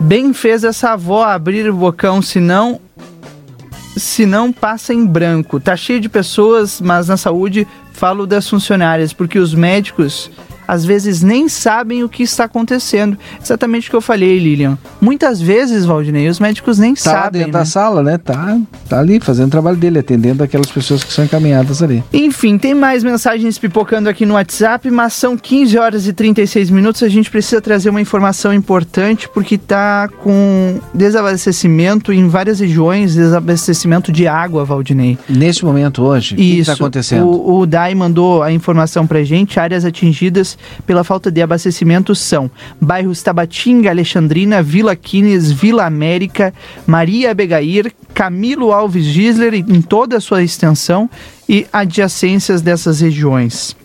Bem 0.00 0.32
fez 0.32 0.64
essa 0.64 0.92
avó 0.92 1.24
abrir 1.24 1.68
o 1.68 1.74
bocão, 1.74 2.22
senão 2.22 2.80
se 3.96 4.24
não 4.24 4.52
passa 4.52 4.94
em 4.94 5.04
branco. 5.04 5.60
Tá 5.60 5.76
cheio 5.76 6.00
de 6.00 6.08
pessoas, 6.08 6.80
mas 6.80 7.08
na 7.08 7.16
saúde 7.16 7.66
falo 7.92 8.26
das 8.26 8.48
funcionárias, 8.48 9.12
porque 9.12 9.38
os 9.38 9.54
médicos 9.54 10.30
às 10.66 10.84
vezes 10.84 11.22
nem 11.22 11.48
sabem 11.48 12.02
o 12.04 12.08
que 12.08 12.22
está 12.22 12.44
acontecendo. 12.44 13.16
Exatamente 13.42 13.88
o 13.88 13.90
que 13.90 13.96
eu 13.96 14.00
falei, 14.00 14.38
Lilian. 14.38 14.78
Muitas 15.00 15.40
vezes, 15.40 15.84
Valdinei, 15.84 16.28
os 16.28 16.38
médicos 16.40 16.78
nem 16.78 16.94
Tá 16.94 17.00
sabem. 17.00 17.40
dentro 17.42 17.52
né? 17.52 17.58
da 17.58 17.64
sala, 17.64 18.02
né? 18.02 18.18
Tá, 18.18 18.58
tá 18.88 18.98
ali 18.98 19.18
fazendo 19.20 19.48
o 19.48 19.50
trabalho 19.50 19.76
dele, 19.76 19.98
atendendo 19.98 20.42
aquelas 20.42 20.70
pessoas 20.70 21.02
que 21.04 21.12
são 21.12 21.24
encaminhadas 21.24 21.82
ali. 21.82 22.02
Enfim, 22.12 22.58
tem 22.58 22.74
mais 22.74 23.02
mensagens 23.02 23.58
pipocando 23.58 24.08
aqui 24.08 24.24
no 24.26 24.34
WhatsApp, 24.34 24.90
mas 24.90 25.12
são 25.14 25.36
15 25.36 25.78
horas 25.78 26.06
e 26.06 26.12
36 26.12 26.70
minutos. 26.70 27.02
A 27.02 27.08
gente 27.08 27.30
precisa 27.30 27.60
trazer 27.60 27.90
uma 27.90 28.00
informação 28.00 28.52
importante 28.52 29.28
porque 29.28 29.56
tá 29.58 30.08
com 30.22 30.80
desabastecimento 30.94 32.12
em 32.12 32.28
várias 32.28 32.60
regiões, 32.60 33.14
desabastecimento 33.14 34.12
de 34.12 34.26
água, 34.26 34.64
Valdinei. 34.64 35.18
Neste 35.28 35.64
momento 35.64 36.02
hoje, 36.02 36.34
o 36.34 36.36
que 36.38 36.58
está 36.58 36.72
acontecendo? 36.74 37.26
O, 37.26 37.60
o 37.60 37.66
DAI 37.66 37.94
mandou 37.94 38.42
a 38.42 38.52
informação 38.52 39.06
pra 39.06 39.22
gente. 39.24 39.58
Áreas 39.58 39.84
atingidas 39.84 40.51
pela 40.86 41.04
falta 41.04 41.30
de 41.30 41.40
abastecimento 41.42 42.14
são 42.14 42.50
bairros 42.80 43.22
Tabatinga, 43.22 43.90
Alexandrina, 43.90 44.62
Vila 44.62 44.94
Quines, 44.96 45.50
Vila 45.52 45.84
América, 45.86 46.52
Maria 46.86 47.34
Begair, 47.34 47.92
Camilo 48.14 48.72
Alves 48.72 49.04
Gisler, 49.04 49.54
em 49.54 49.80
toda 49.82 50.16
a 50.16 50.20
sua 50.20 50.42
extensão 50.42 51.08
e 51.48 51.66
adjacências 51.72 52.62
dessas 52.62 53.00
regiões. 53.00 53.76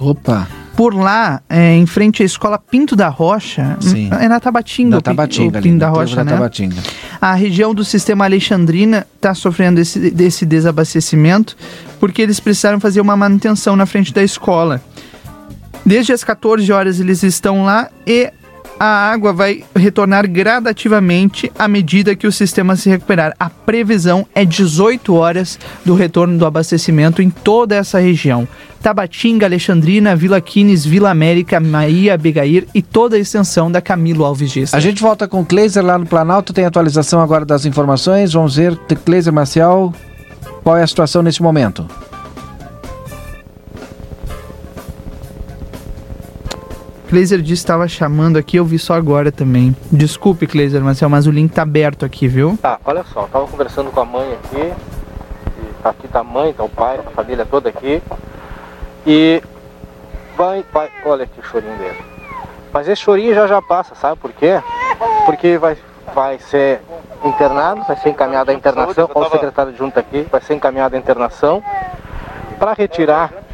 Opa! 0.00 0.46
Por 0.76 0.94
lá, 0.94 1.40
é, 1.48 1.74
em 1.74 1.86
frente 1.86 2.22
à 2.22 2.26
escola 2.26 2.58
Pinto 2.58 2.94
da 2.94 3.08
Rocha, 3.08 3.78
Sim. 3.80 4.10
é 4.20 4.28
na 4.28 4.38
Tabatinga, 4.38 4.90
Da 4.90 4.96
Pi- 4.98 5.04
Tabatinga 5.04 5.54
o 5.54 5.56
ali, 5.56 5.62
Pinto 5.70 5.78
da 5.78 5.86
na 5.86 5.92
Rocha, 5.92 6.16
da 6.16 6.24
né? 6.24 6.32
Tabatinga. 6.32 6.76
A 7.18 7.32
região 7.34 7.74
do 7.74 7.82
sistema 7.82 8.26
Alexandrina 8.26 9.06
está 9.16 9.32
sofrendo 9.32 9.80
esse, 9.80 10.10
desse 10.10 10.44
desabastecimento 10.44 11.56
porque 11.98 12.20
eles 12.20 12.38
precisaram 12.40 12.78
fazer 12.78 13.00
uma 13.00 13.16
manutenção 13.16 13.74
na 13.74 13.86
frente 13.86 14.12
da 14.12 14.22
escola. 14.22 14.82
Desde 15.86 16.12
as 16.12 16.24
14 16.24 16.72
horas 16.72 16.98
eles 16.98 17.22
estão 17.22 17.64
lá 17.64 17.88
e 18.04 18.28
a 18.78 19.10
água 19.10 19.32
vai 19.32 19.62
retornar 19.74 20.28
gradativamente 20.28 21.50
à 21.56 21.68
medida 21.68 22.16
que 22.16 22.26
o 22.26 22.32
sistema 22.32 22.74
se 22.74 22.90
recuperar. 22.90 23.32
A 23.38 23.48
previsão 23.48 24.26
é 24.34 24.44
18 24.44 25.14
horas 25.14 25.56
do 25.84 25.94
retorno 25.94 26.36
do 26.36 26.44
abastecimento 26.44 27.22
em 27.22 27.30
toda 27.30 27.76
essa 27.76 28.00
região. 28.00 28.48
Tabatinga, 28.82 29.46
Alexandrina, 29.46 30.16
Vila 30.16 30.40
Quines, 30.40 30.84
Vila 30.84 31.08
América, 31.08 31.60
Maria 31.60 32.18
Begair 32.18 32.66
e 32.74 32.82
toda 32.82 33.14
a 33.14 33.20
extensão 33.20 33.70
da 33.70 33.80
Camilo 33.80 34.24
Alves 34.24 34.50
Dias. 34.50 34.74
A 34.74 34.80
gente 34.80 35.00
volta 35.00 35.28
com 35.28 35.40
o 35.40 35.46
Kleiser 35.46 35.84
lá 35.84 35.96
no 35.96 36.04
Planalto, 36.04 36.52
tem 36.52 36.64
atualização 36.64 37.20
agora 37.20 37.44
das 37.44 37.64
informações. 37.64 38.32
Vamos 38.32 38.56
ver, 38.56 38.76
Kleiser 39.04 39.32
Marcial, 39.32 39.94
qual 40.64 40.76
é 40.76 40.82
a 40.82 40.86
situação 40.86 41.22
nesse 41.22 41.40
momento? 41.40 41.86
Kleiser 47.08 47.38
disse 47.38 47.62
que 47.62 47.66
estava 47.66 47.86
chamando 47.86 48.36
aqui, 48.36 48.56
eu 48.56 48.64
vi 48.64 48.78
só 48.78 48.94
agora 48.94 49.30
também. 49.30 49.74
Desculpe, 49.92 50.46
Kleiser 50.46 50.82
Marcel, 50.82 51.08
mas 51.08 51.26
o 51.26 51.30
link 51.30 51.52
tá 51.52 51.62
aberto 51.62 52.04
aqui, 52.04 52.26
viu? 52.26 52.58
Tá, 52.60 52.80
olha 52.84 53.04
só, 53.04 53.22
eu 53.22 53.28
tava 53.28 53.46
conversando 53.46 53.92
com 53.92 54.00
a 54.00 54.04
mãe 54.04 54.32
aqui, 54.32 54.72
e 55.58 55.82
tá 55.82 55.90
aqui 55.90 56.08
tá 56.08 56.20
a 56.20 56.24
mãe, 56.24 56.52
tá 56.52 56.64
o 56.64 56.68
pai, 56.68 56.98
a 56.98 57.10
família 57.10 57.46
toda 57.46 57.68
aqui. 57.68 58.02
E 59.06 59.40
vai, 60.36 60.64
vai, 60.72 60.90
olha 61.04 61.24
aqui 61.24 61.38
o 61.38 61.44
chorinho 61.44 61.76
dele. 61.78 61.98
Mas 62.72 62.88
esse 62.88 63.00
chorinho 63.00 63.34
já 63.34 63.46
já 63.46 63.62
passa, 63.62 63.94
sabe 63.94 64.20
por 64.20 64.32
quê? 64.32 64.60
Porque 65.24 65.56
vai, 65.58 65.78
vai 66.12 66.38
ser 66.40 66.80
internado, 67.24 67.84
vai 67.86 67.96
ser 67.96 68.08
encaminhado 68.10 68.50
à 68.50 68.54
internação, 68.54 69.08
olha 69.14 69.28
o 69.28 69.30
secretário 69.30 69.76
junto 69.76 69.98
aqui, 69.98 70.26
vai 70.30 70.40
ser 70.40 70.54
encaminhado 70.54 70.96
à 70.96 70.98
internação 70.98 71.62
para 72.58 72.72
retirar 72.72 73.45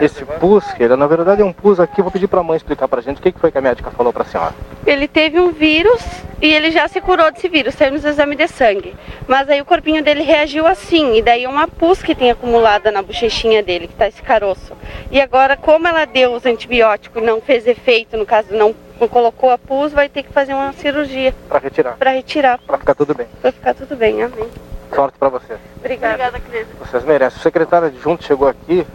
esse 0.00 0.24
pus, 0.24 0.64
que 0.72 0.82
ele, 0.82 0.96
na 0.96 1.06
verdade 1.06 1.42
é 1.42 1.44
um 1.44 1.52
pus 1.52 1.78
aqui, 1.78 2.02
vou 2.02 2.10
pedir 2.10 2.28
pra 2.28 2.42
mãe 2.42 2.56
explicar 2.56 2.88
pra 2.88 3.00
gente 3.00 3.18
o 3.18 3.22
que, 3.22 3.32
foi 3.38 3.50
que 3.50 3.58
a 3.58 3.60
médica 3.60 3.90
falou 3.90 4.12
pra 4.12 4.24
senhora. 4.24 4.54
Ele 4.86 5.06
teve 5.06 5.38
um 5.38 5.52
vírus 5.52 6.02
e 6.40 6.52
ele 6.52 6.70
já 6.70 6.88
se 6.88 7.00
curou 7.00 7.30
desse 7.30 7.48
vírus, 7.48 7.74
temos 7.74 8.04
exame 8.04 8.34
de 8.34 8.48
sangue. 8.48 8.94
Mas 9.28 9.48
aí 9.48 9.60
o 9.60 9.64
corpinho 9.64 10.02
dele 10.02 10.22
reagiu 10.22 10.66
assim, 10.66 11.16
e 11.16 11.22
daí 11.22 11.46
uma 11.46 11.68
pus 11.68 12.02
que 12.02 12.14
tem 12.14 12.30
acumulada 12.30 12.90
na 12.90 13.02
bochechinha 13.02 13.62
dele, 13.62 13.88
que 13.88 13.94
tá 13.94 14.08
esse 14.08 14.22
caroço. 14.22 14.72
E 15.10 15.20
agora, 15.20 15.56
como 15.56 15.86
ela 15.86 16.04
deu 16.04 16.32
os 16.32 16.46
antibióticos 16.46 17.22
e 17.22 17.26
não 17.26 17.40
fez 17.40 17.66
efeito, 17.66 18.16
no 18.16 18.26
caso 18.26 18.48
não 18.54 18.74
colocou 19.08 19.50
a 19.50 19.56
pus, 19.58 19.92
vai 19.92 20.08
ter 20.08 20.22
que 20.22 20.32
fazer 20.32 20.52
uma 20.52 20.72
cirurgia 20.74 21.34
Pra 21.48 21.58
retirar, 21.58 21.96
para 21.96 22.10
retirar, 22.10 22.58
pra 22.66 22.76
ficar 22.78 22.94
tudo 22.94 23.14
bem. 23.14 23.26
para 23.40 23.52
ficar 23.52 23.74
tudo 23.74 23.96
bem. 23.96 24.22
Amém. 24.22 24.46
Sorte 24.94 25.18
pra 25.18 25.28
você. 25.28 25.56
Obrigada. 25.78 26.14
Obrigada, 26.14 26.40
Cris. 26.40 26.66
Vocês 26.78 27.04
merecem. 27.04 27.38
O 27.38 27.42
secretário 27.42 27.88
adjunto 27.88 28.24
chegou 28.24 28.48
aqui, 28.48 28.86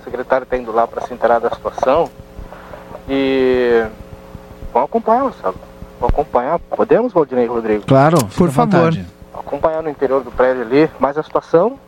o 0.00 0.04
secretário 0.04 0.44
está 0.44 0.56
indo 0.56 0.72
lá 0.72 0.86
para 0.86 1.02
se 1.06 1.12
inteirar 1.12 1.38
da 1.40 1.50
situação 1.50 2.10
e 3.08 3.84
vão 4.72 4.84
acompanhar, 4.84 5.32
sabe? 5.42 5.58
Vão 6.00 6.08
acompanhar. 6.08 6.58
Podemos, 6.58 7.12
Valdinei 7.12 7.44
e 7.44 7.48
Rodrigo? 7.48 7.84
Claro, 7.86 8.18
por 8.36 8.50
favor. 8.50 8.92
Acompanhar 9.34 9.82
no 9.82 9.90
interior 9.90 10.22
do 10.22 10.30
prédio 10.30 10.62
ali, 10.62 10.90
mas 10.98 11.18
a 11.18 11.22
situação, 11.22 11.78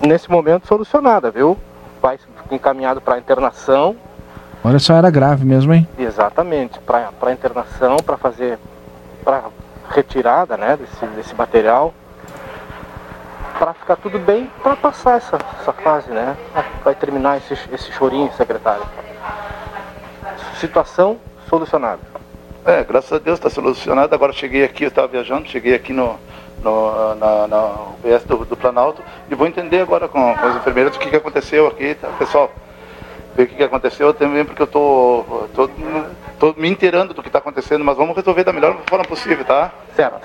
nesse 0.00 0.30
momento, 0.30 0.66
solucionada, 0.66 1.30
viu? 1.30 1.56
Vai 2.00 2.18
encaminhado 2.50 3.00
para 3.00 3.18
internação, 3.18 3.96
Olha 4.64 4.78
só, 4.78 4.94
era 4.94 5.10
grave 5.10 5.44
mesmo, 5.44 5.74
hein? 5.74 5.88
exatamente, 5.98 6.78
para 6.80 7.32
internação, 7.32 7.96
para 7.96 8.16
fazer, 8.16 8.58
para 9.24 9.42
retirada, 9.90 10.56
né, 10.56 10.76
desse, 10.76 11.04
desse 11.16 11.34
material, 11.34 11.92
para 13.58 13.74
ficar 13.74 13.96
tudo 13.96 14.18
bem, 14.18 14.50
para 14.62 14.76
passar 14.76 15.16
essa, 15.16 15.38
essa 15.60 15.72
fase, 15.72 16.10
né? 16.10 16.36
Vai 16.84 16.94
terminar 16.94 17.38
esse, 17.38 17.54
esse 17.72 17.92
chorinho, 17.92 18.32
secretário. 18.32 18.84
Situação 20.58 21.18
solucionada. 21.48 22.00
É, 22.64 22.84
graças 22.84 23.12
a 23.12 23.18
Deus 23.18 23.38
está 23.38 23.50
solucionado. 23.50 24.14
Agora 24.14 24.32
cheguei 24.32 24.64
aqui, 24.64 24.84
eu 24.84 24.88
estava 24.88 25.08
viajando, 25.08 25.48
cheguei 25.48 25.74
aqui 25.74 25.92
no, 25.92 26.18
no, 26.62 27.14
na, 27.16 27.48
na 27.48 27.66
UBS 27.98 28.24
do, 28.24 28.44
do, 28.44 28.56
Planalto 28.56 29.02
e 29.30 29.34
vou 29.34 29.46
entender 29.46 29.80
agora 29.80 30.08
com, 30.08 30.34
com 30.34 30.46
as 30.46 30.56
enfermeiras 30.56 30.94
o 30.94 30.98
que, 30.98 31.10
que 31.10 31.16
aconteceu 31.16 31.66
aqui, 31.66 31.94
tá? 31.94 32.08
pessoal. 32.18 32.50
Ver 33.34 33.44
o 33.44 33.46
que, 33.46 33.56
que 33.56 33.62
aconteceu 33.62 34.12
também, 34.14 34.44
porque 34.44 34.62
eu 34.62 34.66
tô, 34.66 35.24
tô 36.42 36.52
me 36.56 36.68
inteirando 36.68 37.14
do 37.14 37.22
que 37.22 37.28
está 37.28 37.38
acontecendo, 37.38 37.84
mas 37.84 37.96
vamos 37.96 38.16
resolver 38.16 38.42
da 38.42 38.52
melhor 38.52 38.76
forma 38.88 39.04
possível, 39.04 39.44
tá? 39.44 39.70
Certo. 39.94 40.20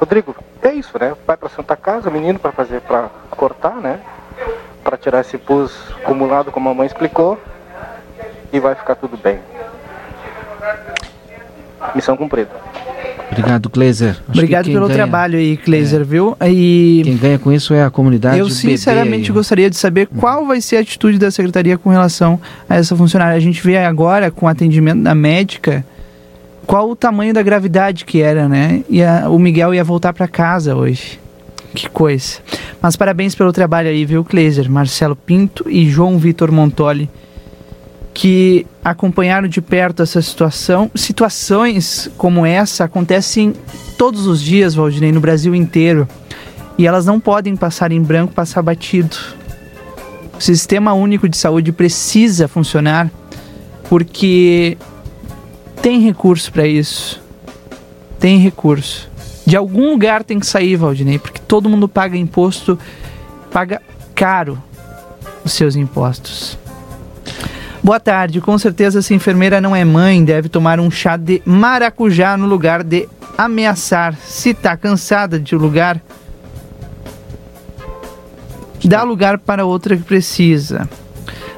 Rodrigo, 0.00 0.34
é 0.62 0.72
isso, 0.72 0.98
né? 0.98 1.14
Vai 1.26 1.36
para 1.36 1.50
Santa 1.50 1.76
Casa, 1.76 2.08
o 2.08 2.12
menino 2.12 2.38
para 2.38 2.52
fazer, 2.52 2.80
para 2.80 3.10
cortar, 3.28 3.74
né? 3.74 4.00
Para 4.82 4.96
tirar 4.96 5.20
esse 5.20 5.36
pus 5.36 5.92
acumulado, 6.02 6.50
como 6.50 6.70
a 6.70 6.74
mãe 6.74 6.86
explicou, 6.86 7.38
e 8.50 8.58
vai 8.58 8.74
ficar 8.74 8.94
tudo 8.94 9.18
bem. 9.18 9.40
Missão 11.94 12.16
cumprida. 12.16 12.58
Obrigado, 13.32 13.70
Kleiser. 13.70 14.16
Obrigado 14.28 14.66
pelo 14.66 14.86
ganha, 14.86 14.94
trabalho 14.94 15.38
aí, 15.38 15.56
Kleiser, 15.56 16.02
é, 16.02 16.04
viu? 16.04 16.36
E 16.46 17.00
quem 17.04 17.16
ganha 17.16 17.38
com 17.38 17.50
isso 17.50 17.72
é 17.72 17.82
a 17.82 17.90
comunidade. 17.90 18.38
Eu 18.38 18.48
sinceramente 18.50 19.32
gostaria 19.32 19.70
de 19.70 19.76
saber 19.76 20.06
qual 20.06 20.46
vai 20.46 20.60
ser 20.60 20.76
a 20.76 20.80
atitude 20.80 21.18
da 21.18 21.30
secretaria 21.30 21.78
com 21.78 21.90
relação 21.90 22.40
a 22.68 22.76
essa 22.76 22.94
funcionária. 22.94 23.36
A 23.36 23.40
gente 23.40 23.62
vê 23.62 23.78
agora 23.78 24.30
com 24.30 24.46
o 24.46 24.48
atendimento 24.48 25.02
da 25.02 25.14
médica 25.14 25.84
qual 26.66 26.90
o 26.90 26.96
tamanho 26.96 27.34
da 27.34 27.42
gravidade 27.42 28.04
que 28.04 28.20
era, 28.20 28.48
né? 28.48 28.84
E 28.88 29.02
a, 29.02 29.28
o 29.28 29.38
Miguel 29.38 29.74
ia 29.74 29.82
voltar 29.82 30.12
para 30.12 30.28
casa 30.28 30.76
hoje. 30.76 31.18
Que 31.74 31.88
coisa. 31.88 32.38
Mas 32.80 32.96
parabéns 32.96 33.34
pelo 33.34 33.52
trabalho 33.52 33.88
aí, 33.88 34.04
viu, 34.04 34.22
Kleiser, 34.24 34.70
Marcelo 34.70 35.16
Pinto 35.16 35.64
e 35.68 35.88
João 35.88 36.18
Vitor 36.18 36.52
Montoli 36.52 37.08
que 38.14 38.66
acompanharam 38.84 39.48
de 39.48 39.60
perto 39.60 40.02
essa 40.02 40.20
situação. 40.20 40.90
Situações 40.94 42.10
como 42.16 42.44
essa 42.44 42.84
acontecem 42.84 43.54
todos 43.96 44.26
os 44.26 44.42
dias, 44.42 44.74
Valdinei, 44.74 45.12
no 45.12 45.20
Brasil 45.20 45.54
inteiro. 45.54 46.08
E 46.76 46.86
elas 46.86 47.06
não 47.06 47.20
podem 47.20 47.54
passar 47.54 47.92
em 47.92 48.02
branco, 48.02 48.34
passar 48.34 48.62
batido. 48.62 49.16
O 50.36 50.40
Sistema 50.40 50.92
Único 50.92 51.28
de 51.28 51.36
Saúde 51.36 51.70
precisa 51.70 52.48
funcionar 52.48 53.10
porque 53.88 54.76
tem 55.80 56.00
recurso 56.00 56.50
para 56.50 56.66
isso. 56.66 57.22
Tem 58.18 58.38
recurso. 58.38 59.10
De 59.46 59.56
algum 59.56 59.90
lugar 59.90 60.24
tem 60.24 60.38
que 60.40 60.46
sair, 60.46 60.76
Valdinei, 60.76 61.18
porque 61.18 61.40
todo 61.40 61.68
mundo 61.68 61.88
paga 61.88 62.16
imposto, 62.16 62.78
paga 63.52 63.82
caro 64.14 64.60
os 65.44 65.52
seus 65.52 65.76
impostos. 65.76 66.56
Boa 67.82 67.98
tarde. 67.98 68.40
Com 68.40 68.56
certeza, 68.56 69.00
essa 69.00 69.12
enfermeira 69.12 69.60
não 69.60 69.74
é 69.74 69.84
mãe, 69.84 70.24
deve 70.24 70.48
tomar 70.48 70.78
um 70.78 70.88
chá 70.88 71.16
de 71.16 71.42
maracujá 71.44 72.36
no 72.36 72.46
lugar 72.46 72.84
de 72.84 73.08
ameaçar. 73.36 74.14
Se 74.14 74.54
tá 74.54 74.76
cansada 74.76 75.36
de 75.36 75.56
lugar, 75.56 76.00
dá 78.84 79.02
lugar 79.02 79.36
para 79.36 79.64
outra 79.64 79.96
que 79.96 80.04
precisa. 80.04 80.88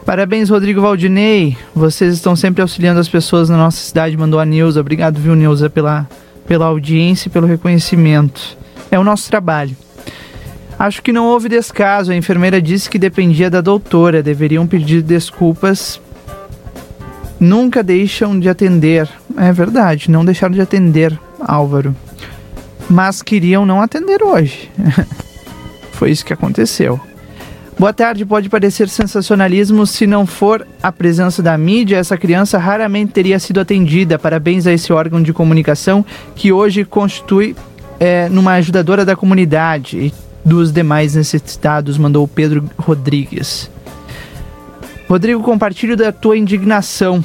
Parabéns, 0.06 0.48
Rodrigo 0.48 0.80
Valdinei. 0.80 1.58
Vocês 1.74 2.14
estão 2.14 2.34
sempre 2.34 2.62
auxiliando 2.62 3.00
as 3.00 3.08
pessoas 3.08 3.50
na 3.50 3.58
nossa 3.58 3.76
cidade, 3.76 4.16
mandou 4.16 4.40
a 4.40 4.46
Neuza. 4.46 4.80
Obrigado, 4.80 5.20
viu, 5.20 5.34
Neuza, 5.34 5.68
pela, 5.68 6.08
pela 6.46 6.64
audiência 6.64 7.28
e 7.28 7.30
pelo 7.30 7.46
reconhecimento. 7.46 8.56
É 8.90 8.98
o 8.98 9.04
nosso 9.04 9.28
trabalho. 9.28 9.76
Acho 10.78 11.02
que 11.02 11.12
não 11.12 11.26
houve 11.26 11.50
descaso. 11.50 12.12
A 12.12 12.16
enfermeira 12.16 12.62
disse 12.62 12.88
que 12.88 12.98
dependia 12.98 13.50
da 13.50 13.60
doutora. 13.60 14.22
Deveriam 14.22 14.66
pedir 14.66 15.02
desculpas 15.02 16.00
nunca 17.38 17.82
deixam 17.82 18.38
de 18.38 18.48
atender. 18.48 19.08
É 19.36 19.52
verdade, 19.52 20.10
não 20.10 20.24
deixaram 20.24 20.54
de 20.54 20.60
atender, 20.60 21.18
Álvaro. 21.40 21.94
Mas 22.88 23.22
queriam 23.22 23.64
não 23.64 23.80
atender 23.80 24.22
hoje. 24.22 24.70
Foi 25.92 26.10
isso 26.10 26.24
que 26.24 26.32
aconteceu. 26.32 27.00
Boa 27.78 27.92
tarde, 27.92 28.24
pode 28.24 28.48
parecer 28.48 28.88
sensacionalismo 28.88 29.84
se 29.84 30.06
não 30.06 30.26
for 30.26 30.64
a 30.80 30.92
presença 30.92 31.42
da 31.42 31.58
mídia, 31.58 31.96
essa 31.96 32.16
criança 32.16 32.56
raramente 32.56 33.12
teria 33.12 33.38
sido 33.38 33.60
atendida. 33.60 34.16
Parabéns 34.16 34.64
a 34.66 34.72
esse 34.72 34.92
órgão 34.92 35.20
de 35.20 35.32
comunicação 35.32 36.04
que 36.36 36.52
hoje 36.52 36.84
constitui 36.84 37.56
é, 37.98 38.28
numa 38.28 38.52
ajudadora 38.54 39.04
da 39.04 39.16
comunidade 39.16 39.98
e 39.98 40.14
dos 40.44 40.72
demais 40.72 41.14
necessitados, 41.14 41.98
mandou 41.98 42.28
Pedro 42.28 42.68
Rodrigues. 42.78 43.70
Rodrigo, 45.08 45.42
compartilho 45.42 45.96
da 45.96 46.12
tua 46.12 46.36
indignação. 46.36 47.22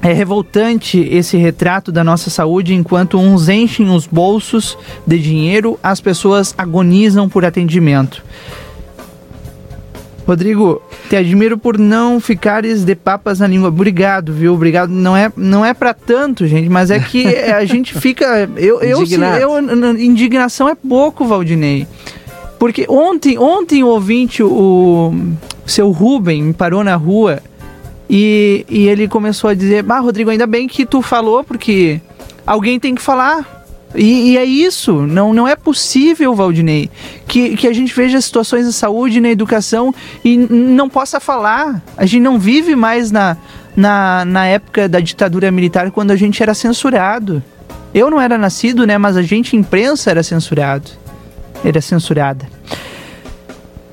É 0.00 0.12
revoltante 0.12 0.98
esse 0.98 1.36
retrato 1.36 1.92
da 1.92 2.02
nossa 2.02 2.28
saúde 2.28 2.74
enquanto 2.74 3.18
uns 3.18 3.48
enchem 3.48 3.88
os 3.88 4.06
bolsos 4.06 4.76
de 5.06 5.18
dinheiro, 5.18 5.78
as 5.80 6.00
pessoas 6.00 6.52
agonizam 6.58 7.28
por 7.28 7.44
atendimento. 7.44 8.22
Rodrigo, 10.26 10.80
te 11.08 11.16
admiro 11.16 11.58
por 11.58 11.78
não 11.78 12.20
ficares 12.20 12.84
de 12.84 12.94
papas 12.94 13.40
na 13.40 13.46
língua. 13.46 13.68
Obrigado, 13.68 14.32
viu? 14.32 14.54
Obrigado. 14.54 14.90
Não 14.90 15.16
é, 15.16 15.30
não 15.36 15.64
é 15.64 15.74
para 15.74 15.92
tanto, 15.92 16.46
gente, 16.46 16.68
mas 16.68 16.90
é 16.90 16.98
que 16.98 17.26
a 17.50 17.64
gente 17.64 17.98
fica. 17.98 18.48
Eu, 18.56 18.80
eu, 18.80 19.04
eu, 19.04 19.94
indignação 19.98 20.68
é 20.68 20.74
pouco, 20.74 21.24
Valdinei. 21.24 21.86
Porque 22.62 22.86
ontem, 22.88 23.36
ontem 23.36 23.82
o 23.82 23.88
ouvinte, 23.88 24.40
o 24.40 25.12
seu 25.66 25.90
Ruben, 25.90 26.44
me 26.44 26.52
parou 26.52 26.84
na 26.84 26.94
rua 26.94 27.42
e, 28.08 28.64
e 28.68 28.86
ele 28.86 29.08
começou 29.08 29.50
a 29.50 29.54
dizer: 29.54 29.84
Ah, 29.88 29.98
Rodrigo, 29.98 30.30
ainda 30.30 30.46
bem 30.46 30.68
que 30.68 30.86
tu 30.86 31.02
falou, 31.02 31.42
porque 31.42 32.00
alguém 32.46 32.78
tem 32.78 32.94
que 32.94 33.02
falar. 33.02 33.66
E, 33.96 34.30
e, 34.30 34.38
é 34.38 34.44
isso, 34.44 35.02
não, 35.02 35.34
não 35.34 35.48
é 35.48 35.56
possível, 35.56 36.36
Valdinei, 36.36 36.88
que, 37.26 37.56
que 37.56 37.66
a 37.66 37.72
gente 37.72 37.92
veja 37.92 38.20
situações 38.20 38.64
de 38.64 38.72
saúde 38.72 39.20
na 39.20 39.30
educação 39.30 39.92
e 40.24 40.36
não 40.36 40.88
possa 40.88 41.18
falar. 41.18 41.82
A 41.96 42.06
gente 42.06 42.22
não 42.22 42.38
vive 42.38 42.76
mais 42.76 43.10
na, 43.10 43.36
na, 43.74 44.24
na 44.24 44.46
época 44.46 44.88
da 44.88 45.00
ditadura 45.00 45.50
militar, 45.50 45.90
quando 45.90 46.12
a 46.12 46.16
gente 46.16 46.40
era 46.40 46.54
censurado. 46.54 47.42
Eu 47.92 48.08
não 48.08 48.20
era 48.20 48.38
nascido, 48.38 48.86
né, 48.86 48.96
mas 48.98 49.16
a 49.16 49.22
gente, 49.22 49.56
imprensa, 49.56 50.12
era 50.12 50.22
censurado. 50.22 51.01
Era 51.64 51.80
censurada. 51.80 52.46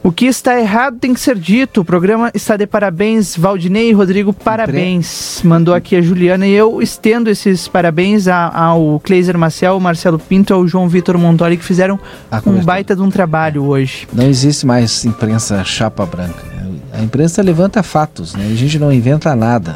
O 0.01 0.11
que 0.11 0.25
está 0.25 0.59
errado 0.59 0.97
tem 0.97 1.13
que 1.13 1.19
ser 1.19 1.37
dito. 1.37 1.81
O 1.81 1.85
programa 1.85 2.31
está 2.33 2.55
de 2.55 2.65
parabéns, 2.65 3.35
Valdinei 3.35 3.89
e 3.89 3.93
Rodrigo, 3.93 4.31
parabéns. 4.31 5.41
Mandou 5.43 5.73
aqui 5.73 5.95
a 5.95 6.01
Juliana 6.01 6.47
e 6.47 6.53
eu 6.53 6.81
estendo 6.81 7.29
esses 7.29 7.67
parabéns 7.67 8.27
ao 8.27 8.99
Cleiser 9.01 9.37
Marcel, 9.37 9.73
ao 9.73 9.79
Marcelo 9.79 10.17
Pinto 10.17 10.51
e 10.51 10.55
ao 10.55 10.67
João 10.67 10.87
Vitor 10.87 11.17
Montoli 11.17 11.57
que 11.57 11.65
fizeram 11.65 11.99
ah, 12.31 12.41
um 12.45 12.63
baita 12.63 12.95
de 12.95 13.01
um 13.01 13.09
trabalho 13.09 13.65
hoje. 13.65 14.07
Não 14.13 14.25
existe 14.25 14.65
mais 14.65 15.03
imprensa 15.03 15.63
chapa 15.65 16.05
branca. 16.05 16.43
A 16.93 17.01
imprensa 17.03 17.41
levanta 17.41 17.83
fatos, 17.83 18.33
né? 18.35 18.49
A 18.51 18.55
gente 18.55 18.79
não 18.79 18.91
inventa 18.91 19.35
nada. 19.35 19.75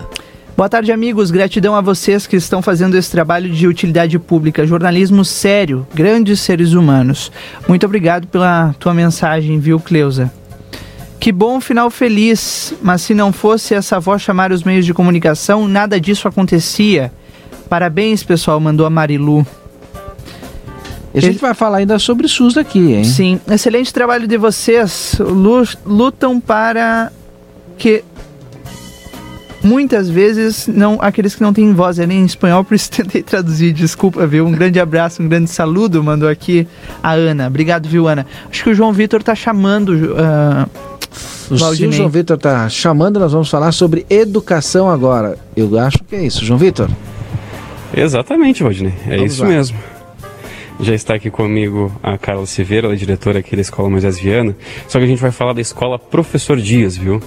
Boa 0.56 0.70
tarde, 0.70 0.92
amigos. 0.92 1.32
Gratidão 1.32 1.74
a 1.74 1.82
vocês 1.82 2.28
que 2.28 2.36
estão 2.36 2.62
fazendo 2.62 2.96
esse 2.96 3.10
trabalho 3.10 3.50
de 3.50 3.68
utilidade 3.68 4.20
pública, 4.20 4.68
jornalismo 4.68 5.26
sério, 5.26 5.86
grandes 5.96 6.42
seres 6.42 6.74
humanos. 6.74 7.32
Muito 7.68 7.88
obrigado 7.88 8.28
pela 8.28 8.76
tua 8.80 8.94
mensagem, 8.94 9.60
viu, 9.60 9.80
Cleusa? 9.80 10.32
Que 11.20 11.32
bom 11.32 11.60
final 11.60 11.90
feliz, 11.90 12.72
mas 12.84 13.02
se 13.02 13.16
não 13.16 13.34
fosse 13.34 13.74
essa 13.74 14.00
voz 14.00 14.22
chamar 14.22 14.52
os 14.52 14.64
meios 14.64 14.86
de 14.86 14.94
comunicação, 14.94 15.68
nada 15.68 16.00
disso 16.00 16.28
acontecia. 16.28 17.12
Parabéns, 17.68 18.22
pessoal, 18.22 18.60
mandou 18.60 18.86
a 18.86 18.92
Marilu. 18.92 19.48
A 21.16 21.20
gente 21.20 21.40
vai 21.40 21.56
falar 21.56 21.78
ainda 21.78 21.98
sobre 21.98 22.28
SUS 22.28 22.58
aqui, 22.58 22.94
hein? 22.94 23.04
Sim, 23.04 23.40
excelente 23.50 23.92
trabalho 23.92 24.28
de 24.28 24.38
vocês. 24.38 25.16
Lutam 25.86 26.40
para 26.40 27.12
que 27.78 28.04
muitas 29.64 30.10
vezes 30.10 30.68
não 30.68 31.00
aqueles 31.02 31.34
que 31.34 31.42
não 31.42 31.54
têm 31.54 31.74
voz 31.74 31.98
é 31.98 32.06
nem 32.06 32.22
em 32.22 32.26
espanhol, 32.26 32.64
por 32.64 32.76
isso 32.76 32.92
tentei 32.92 33.24
traduzir, 33.24 33.72
desculpa, 33.74 34.28
viu? 34.28 34.46
Um 34.46 34.52
grande 34.52 34.80
abraço, 34.80 35.24
um 35.24 35.28
grande 35.28 35.50
saludo, 35.50 36.04
mandou 36.04 36.28
aqui 36.28 36.68
a 37.02 37.14
Ana. 37.14 37.48
Obrigado, 37.48 37.88
viu, 37.88 38.08
Ana? 38.08 38.26
Acho 38.50 38.64
que 38.64 38.70
o 38.70 38.74
João 38.74 38.92
Vitor 38.92 39.24
tá 39.24 39.34
chamando. 39.34 39.90
Uh, 39.90 40.94
o 41.50 41.92
João 41.92 42.10
Vitor 42.10 42.38
tá 42.38 42.68
chamando, 42.70 43.20
nós 43.20 43.32
vamos 43.32 43.50
falar 43.50 43.72
sobre 43.72 44.06
educação 44.10 44.90
agora. 44.90 45.38
Eu 45.56 45.78
acho 45.80 46.00
que 46.04 46.16
é 46.16 46.26
isso, 46.26 46.44
João 46.44 46.60
Vitor. 46.60 46.90
Exatamente, 47.96 48.64
Valdinei. 48.64 48.94
É 49.08 49.18
vamos 49.18 49.34
isso 49.34 49.44
lá. 49.44 49.50
mesmo. 49.50 49.78
Já 50.84 50.94
está 50.94 51.16
aqui 51.16 51.30
comigo 51.30 51.90
a 52.04 52.18
Carla 52.18 52.46
Silveira, 52.46 52.88
ela 52.88 52.94
é 52.94 52.98
diretora 52.98 53.40
aqui 53.40 53.56
da 53.56 53.62
Escola 53.62 53.90
Moisés 53.90 54.20
Viana. 54.20 54.54
Só 54.86 55.00
que 55.00 55.06
a 55.06 55.08
gente 55.08 55.22
vai 55.22 55.32
falar 55.32 55.54
da 55.54 55.62
Escola 55.62 55.98
Professor 55.98 56.58
Dias, 56.58 56.98
viu? 56.98 57.22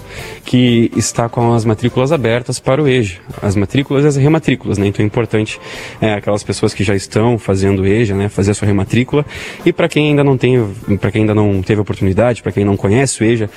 Que 0.44 0.92
está 0.94 1.26
com 1.26 1.54
as 1.54 1.64
matrículas 1.64 2.12
abertas 2.12 2.60
para 2.60 2.82
o 2.82 2.86
EJA. 2.86 3.18
As 3.40 3.56
matrículas 3.56 4.04
e 4.04 4.08
as 4.08 4.16
rematrículas, 4.16 4.76
né? 4.76 4.86
Então 4.86 5.02
é 5.02 5.06
importante 5.06 5.58
é, 6.02 6.12
aquelas 6.12 6.42
pessoas 6.42 6.74
que 6.74 6.84
já 6.84 6.94
estão 6.94 7.38
fazendo 7.38 7.86
EJA, 7.86 8.14
né? 8.14 8.28
Fazer 8.28 8.50
a 8.50 8.54
sua 8.54 8.66
rematrícula. 8.66 9.24
E 9.64 9.72
para 9.72 9.88
quem 9.88 10.10
ainda 10.10 10.22
não 10.22 10.36
tem, 10.36 10.62
para 11.00 11.10
quem 11.10 11.22
ainda 11.22 11.34
não 11.34 11.62
teve 11.62 11.80
oportunidade, 11.80 12.42
para 12.42 12.52
quem 12.52 12.62
não 12.62 12.76
conhece 12.76 13.22
o 13.22 13.24
EJA, 13.24 13.48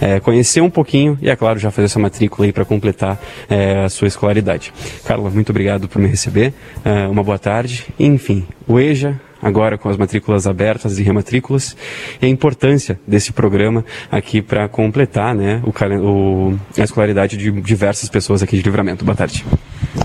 é, 0.00 0.20
conhecer 0.20 0.60
um 0.60 0.70
pouquinho 0.70 1.18
e, 1.20 1.28
é 1.28 1.34
claro, 1.34 1.58
já 1.58 1.72
fazer 1.72 1.86
essa 1.86 1.98
matrícula 1.98 2.46
aí 2.46 2.52
para 2.52 2.64
completar 2.64 3.20
é, 3.50 3.84
a 3.84 3.88
sua 3.88 4.06
escolaridade. 4.06 4.72
Carla, 5.04 5.28
muito 5.30 5.50
obrigado 5.50 5.88
por 5.88 6.00
me 6.00 6.06
receber. 6.06 6.54
É, 6.84 7.08
uma 7.08 7.24
boa 7.24 7.40
tarde. 7.40 7.86
enfim, 7.98 8.46
o 8.68 8.78
EJA 8.78 9.20
agora 9.42 9.78
com 9.78 9.88
as 9.88 9.96
matrículas 9.96 10.46
abertas 10.46 10.98
e 10.98 11.02
rematrículas 11.02 11.76
e 12.20 12.26
a 12.26 12.28
importância 12.28 12.98
desse 13.06 13.32
programa 13.32 13.84
aqui 14.10 14.42
para 14.42 14.68
completar 14.68 15.34
né, 15.34 15.62
o, 15.64 15.70
o, 16.00 16.58
a 16.76 16.82
escolaridade 16.82 17.36
de 17.36 17.50
diversas 17.50 18.08
pessoas 18.08 18.42
aqui 18.42 18.56
de 18.56 18.62
Livramento. 18.62 19.04
Boa 19.04 19.16
tarde. 19.16 19.44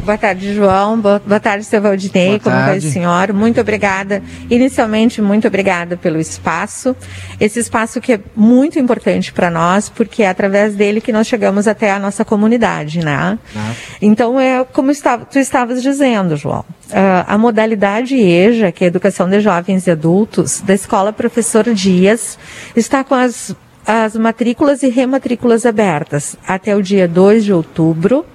Boa 0.03 0.17
tarde, 0.17 0.53
João. 0.53 0.99
Boa, 0.99 1.21
boa 1.25 1.39
tarde, 1.39 1.65
seu 1.65 1.81
Valdinei. 1.81 2.39
Boa 2.39 2.39
Como 2.39 2.55
vai 2.55 2.77
o 2.77 2.81
senhor? 2.81 3.33
Muito 3.33 3.61
obrigada. 3.61 4.21
Inicialmente, 4.49 5.21
muito 5.21 5.47
obrigada 5.47 5.95
pelo 5.95 6.19
espaço. 6.19 6.95
Esse 7.39 7.59
espaço 7.59 8.01
que 8.01 8.13
é 8.13 8.19
muito 8.35 8.79
importante 8.79 9.31
para 9.31 9.49
nós, 9.49 9.89
porque 9.89 10.23
é 10.23 10.29
através 10.29 10.75
dele 10.75 10.99
que 10.99 11.11
nós 11.11 11.27
chegamos 11.27 11.67
até 11.67 11.91
a 11.91 11.99
nossa 11.99 12.25
comunidade, 12.25 12.99
né? 12.99 13.37
Ah. 13.55 13.73
Então, 14.01 14.39
é 14.39 14.63
como 14.63 14.91
estava, 14.91 15.25
tu 15.25 15.39
estavas 15.39 15.81
dizendo, 15.81 16.35
João. 16.35 16.65
Uh, 16.89 17.25
a 17.27 17.37
modalidade 17.37 18.15
EJA, 18.15 18.71
que 18.71 18.83
é 18.83 18.87
Educação 18.87 19.22
de 19.27 19.39
Jovens 19.39 19.87
e 19.87 19.91
Adultos, 19.91 20.61
da 20.61 20.73
Escola 20.73 21.13
Professor 21.13 21.65
Dias, 21.73 22.37
está 22.75 23.03
com 23.03 23.15
as 23.15 23.55
as 23.85 24.15
matrículas 24.15 24.81
e 24.81 24.89
rematrículas 24.89 25.65
abertas 25.65 26.37
até 26.47 26.75
o 26.75 26.81
dia 26.81 27.07
2 27.07 27.43
de 27.43 27.53
outubro, 27.53 28.25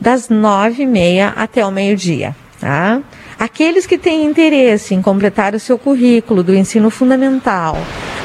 das 0.00 0.28
nove 0.28 0.84
e 0.84 0.86
meia 0.86 1.30
até 1.36 1.66
o 1.66 1.70
meio-dia. 1.70 2.34
Tá? 2.60 3.02
Aqueles 3.38 3.86
que 3.86 3.98
têm 3.98 4.24
interesse 4.24 4.94
em 4.94 5.02
completar 5.02 5.54
o 5.54 5.60
seu 5.60 5.76
currículo 5.76 6.42
do 6.42 6.54
ensino 6.54 6.90
fundamental, 6.90 7.76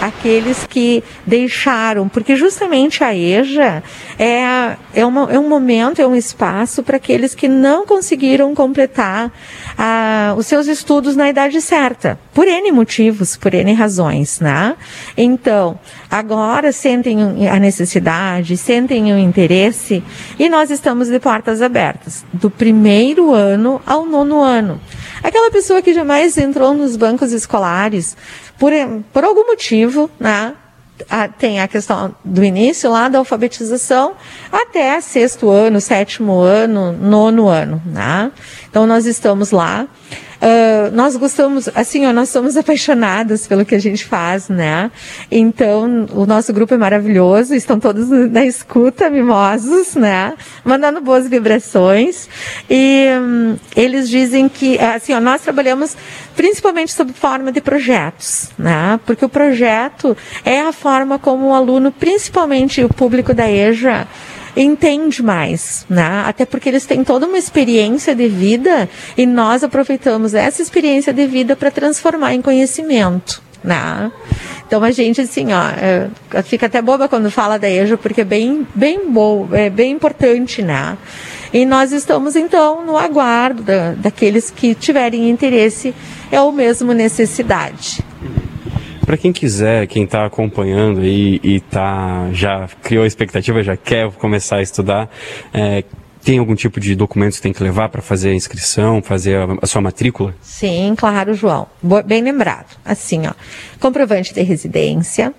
aqueles 0.02 0.66
que 0.66 1.04
deixaram, 1.26 2.08
porque 2.08 2.36
justamente 2.36 3.04
a 3.04 3.16
EJA 3.16 3.84
é, 4.18 4.76
é, 4.94 5.06
uma, 5.06 5.32
é 5.32 5.40
um 5.40 5.48
momento, 5.48 6.02
é 6.02 6.08
um 6.08 6.16
espaço 6.16 6.84
para 6.84 6.98
aqueles 6.98 7.36
que 7.36 7.48
não 7.48 7.86
conseguiram 7.86 8.54
completar 8.56 9.32
ah, 9.78 10.34
os 10.38 10.46
seus 10.46 10.68
estudos 10.68 11.16
na 11.16 11.30
idade 11.30 11.62
certa, 11.62 12.20
por 12.34 12.48
N 12.48 12.72
motivos, 12.72 13.36
por 13.36 13.54
N 13.54 13.74
razões, 13.74 14.40
né? 14.40 14.76
Então, 15.18 15.80
agora 16.10 16.72
sentem 16.72 17.48
a 17.50 17.60
necessidade, 17.60 18.58
sentem 18.58 19.14
o 19.14 19.18
interesse 19.18 20.04
e 20.38 20.50
nós 20.50 20.70
estamos 20.70 21.10
de 21.10 21.20
portas 21.20 21.62
abertas, 21.62 22.26
do 22.34 22.50
primeiro 22.50 23.34
ano 23.34 23.82
ao 23.86 24.06
nono 24.06 24.42
ano. 24.42 24.80
Aquela 25.22 25.52
pessoa 25.52 25.82
que 25.82 25.94
jamais 25.94 26.38
entrou 26.38 26.74
nos 26.74 26.96
bancos 26.96 27.32
escolares, 27.32 28.16
por, 28.58 28.72
por 29.12 29.24
algum 29.24 29.48
motivo, 29.48 30.10
né? 30.20 30.54
tem 31.38 31.60
a 31.62 31.68
questão 31.68 32.14
do 32.24 32.44
início 32.44 32.92
lá 32.92 33.08
da 33.08 33.20
alfabetização 33.20 34.14
até 34.52 35.00
sexto 35.00 35.50
ano, 35.50 35.80
sétimo 35.80 36.40
ano, 36.40 36.92
nono 36.92 37.48
ano, 37.48 37.82
né? 37.86 38.32
Então 38.70 38.86
nós 38.86 39.06
estamos 39.06 39.52
lá. 39.52 39.88
Uh, 40.42 40.96
nós 40.96 41.18
gostamos, 41.18 41.70
assim, 41.76 42.06
ó, 42.06 42.14
nós 42.14 42.30
somos 42.30 42.56
apaixonadas 42.56 43.46
pelo 43.46 43.66
que 43.66 43.76
a 43.76 43.80
gente 43.80 44.06
faz, 44.06 44.48
né? 44.48 44.90
Então, 45.30 46.08
o 46.14 46.26
nosso 46.26 46.54
grupo 46.54 46.74
é 46.74 46.78
maravilhoso, 46.78 47.54
estão 47.54 47.78
todos 47.80 48.10
na 48.10 48.46
escuta, 48.46 49.10
mimosos, 49.10 49.96
né? 49.96 50.34
Mandando 50.64 51.02
boas 51.02 51.28
vibrações. 51.28 52.30
E 52.70 53.08
um, 53.22 53.58
eles 53.76 54.10
dizem 54.10 54.48
que, 54.48 54.80
assim, 54.80 55.14
ó, 55.14 55.20
nós 55.20 55.42
trabalhamos 55.42 55.98
principalmente 56.36 56.94
sob 56.94 57.12
forma 57.12 57.52
de 57.52 57.60
projetos, 57.60 58.50
né? 58.58 58.98
Porque 59.06 59.26
o 59.26 59.30
projeto 59.30 60.16
é 60.46 60.62
a 60.62 60.72
forma 60.72 61.20
como 61.20 61.48
o 61.48 61.54
aluno, 61.54 61.92
principalmente 61.92 62.82
o 62.82 62.88
público 62.88 63.34
da 63.34 63.52
EJA, 63.52 64.08
entende 64.56 65.24
mais, 65.24 65.86
né? 65.90 66.24
Até 66.26 66.46
porque 66.46 66.70
eles 66.70 66.86
têm 66.86 67.04
toda 67.04 67.28
uma 67.28 67.38
experiência 67.38 68.16
de 68.16 68.28
vida 68.28 68.90
e 69.18 69.26
nós 69.26 69.64
aproveitamos 69.64 70.34
essa 70.34 70.62
experiência 70.62 71.14
de 71.14 71.26
vida 71.26 71.56
para 71.56 71.72
transformar 71.72 72.34
em 72.34 72.42
conhecimento. 72.42 73.42
Né? 73.62 74.10
Então 74.66 74.82
a 74.84 74.92
gente 74.92 75.20
assim, 75.20 75.48
ó, 75.52 75.64
é, 75.70 76.42
fica 76.44 76.68
até 76.68 76.82
boba 76.82 77.10
quando 77.10 77.30
fala 77.30 77.60
da 77.60 77.70
EJA, 77.70 77.98
porque 77.98 78.22
é 78.22 78.26
bem, 78.26 78.66
bem 78.74 79.12
bom, 79.12 79.50
é 79.52 79.70
bem 79.70 79.92
importante, 79.92 80.62
né? 80.62 80.98
E 81.52 81.66
nós 81.66 81.92
estamos 81.92 82.36
então 82.36 82.86
no 82.86 82.96
aguardo 82.96 83.64
da, 83.64 83.94
daqueles 83.94 84.50
que 84.50 84.76
tiverem 84.76 85.30
interesse 85.30 85.94
é 86.32 86.40
ou 86.40 86.52
mesmo 86.52 86.94
necessidade. 86.94 88.02
Para 89.10 89.18
quem 89.18 89.34
quiser, 89.34 89.88
quem 89.88 90.04
está 90.04 90.24
acompanhando 90.24 91.00
aí 91.00 91.40
e 91.42 91.60
tá, 91.60 92.30
já 92.32 92.70
criou 92.84 93.04
a 93.04 93.08
expectativa, 93.08 93.64
já 93.64 93.76
quer 93.76 94.12
começar 94.12 94.58
a 94.58 94.62
estudar, 94.62 95.10
é, 95.52 95.84
tem 96.24 96.38
algum 96.38 96.54
tipo 96.54 96.80
de 96.80 96.94
documento 96.94 97.34
que 97.34 97.42
tem 97.42 97.52
que 97.52 97.64
levar 97.64 97.90
para 97.90 98.04
fazer 98.04 98.30
a 98.30 98.36
inscrição, 98.36 99.02
fazer 99.02 99.38
a, 99.38 99.48
a, 99.64 99.66
sua 99.66 99.82
matrícula? 99.82 100.36
Sim, 100.44 100.94
claro, 100.96 101.34
João. 101.34 101.66
Bem 102.06 102.22
lembrado. 102.22 102.78
Assim, 102.86 103.26
ó, 103.26 103.34
comprovante 103.80 104.32
de 104.32 104.44
residência, 104.44 105.34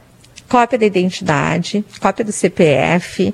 cópia 0.48 0.76
da 0.76 0.86
identidade, 0.86 1.84
cópia 2.01 2.24
do 2.24 2.32
CPF 2.32 3.32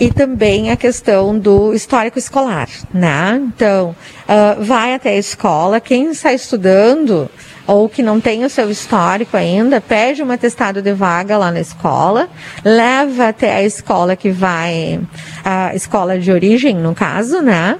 e 0.00 0.12
também 0.12 0.70
a 0.70 0.76
questão 0.76 1.36
do 1.36 1.74
histórico 1.74 2.16
escolar, 2.16 2.68
né? 2.92 3.42
Então, 3.44 3.90
uh, 3.90 4.62
vai 4.62 4.94
até 4.94 5.10
a 5.10 5.18
escola, 5.18 5.80
quem 5.80 6.12
está 6.12 6.32
estudando 6.32 7.28
ou 7.66 7.88
que 7.88 8.02
não 8.02 8.20
tem 8.20 8.44
o 8.44 8.50
seu 8.50 8.70
histórico 8.70 9.36
ainda, 9.36 9.80
pede 9.80 10.22
um 10.22 10.30
atestado 10.30 10.82
de 10.82 10.92
vaga 10.92 11.38
lá 11.38 11.50
na 11.50 11.60
escola, 11.60 12.28
leva 12.64 13.28
até 13.28 13.54
a 13.54 13.62
escola 13.62 14.16
que 14.16 14.30
vai, 14.30 15.00
a 15.44 15.74
escola 15.74 16.18
de 16.18 16.30
origem, 16.30 16.74
no 16.76 16.94
caso, 16.94 17.40
né? 17.40 17.78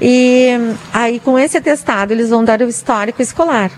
E 0.00 0.50
aí, 0.92 1.20
com 1.20 1.38
esse 1.38 1.58
atestado, 1.58 2.12
eles 2.12 2.30
vão 2.30 2.44
dar 2.44 2.60
o 2.62 2.68
histórico 2.68 3.20
escolar. 3.20 3.70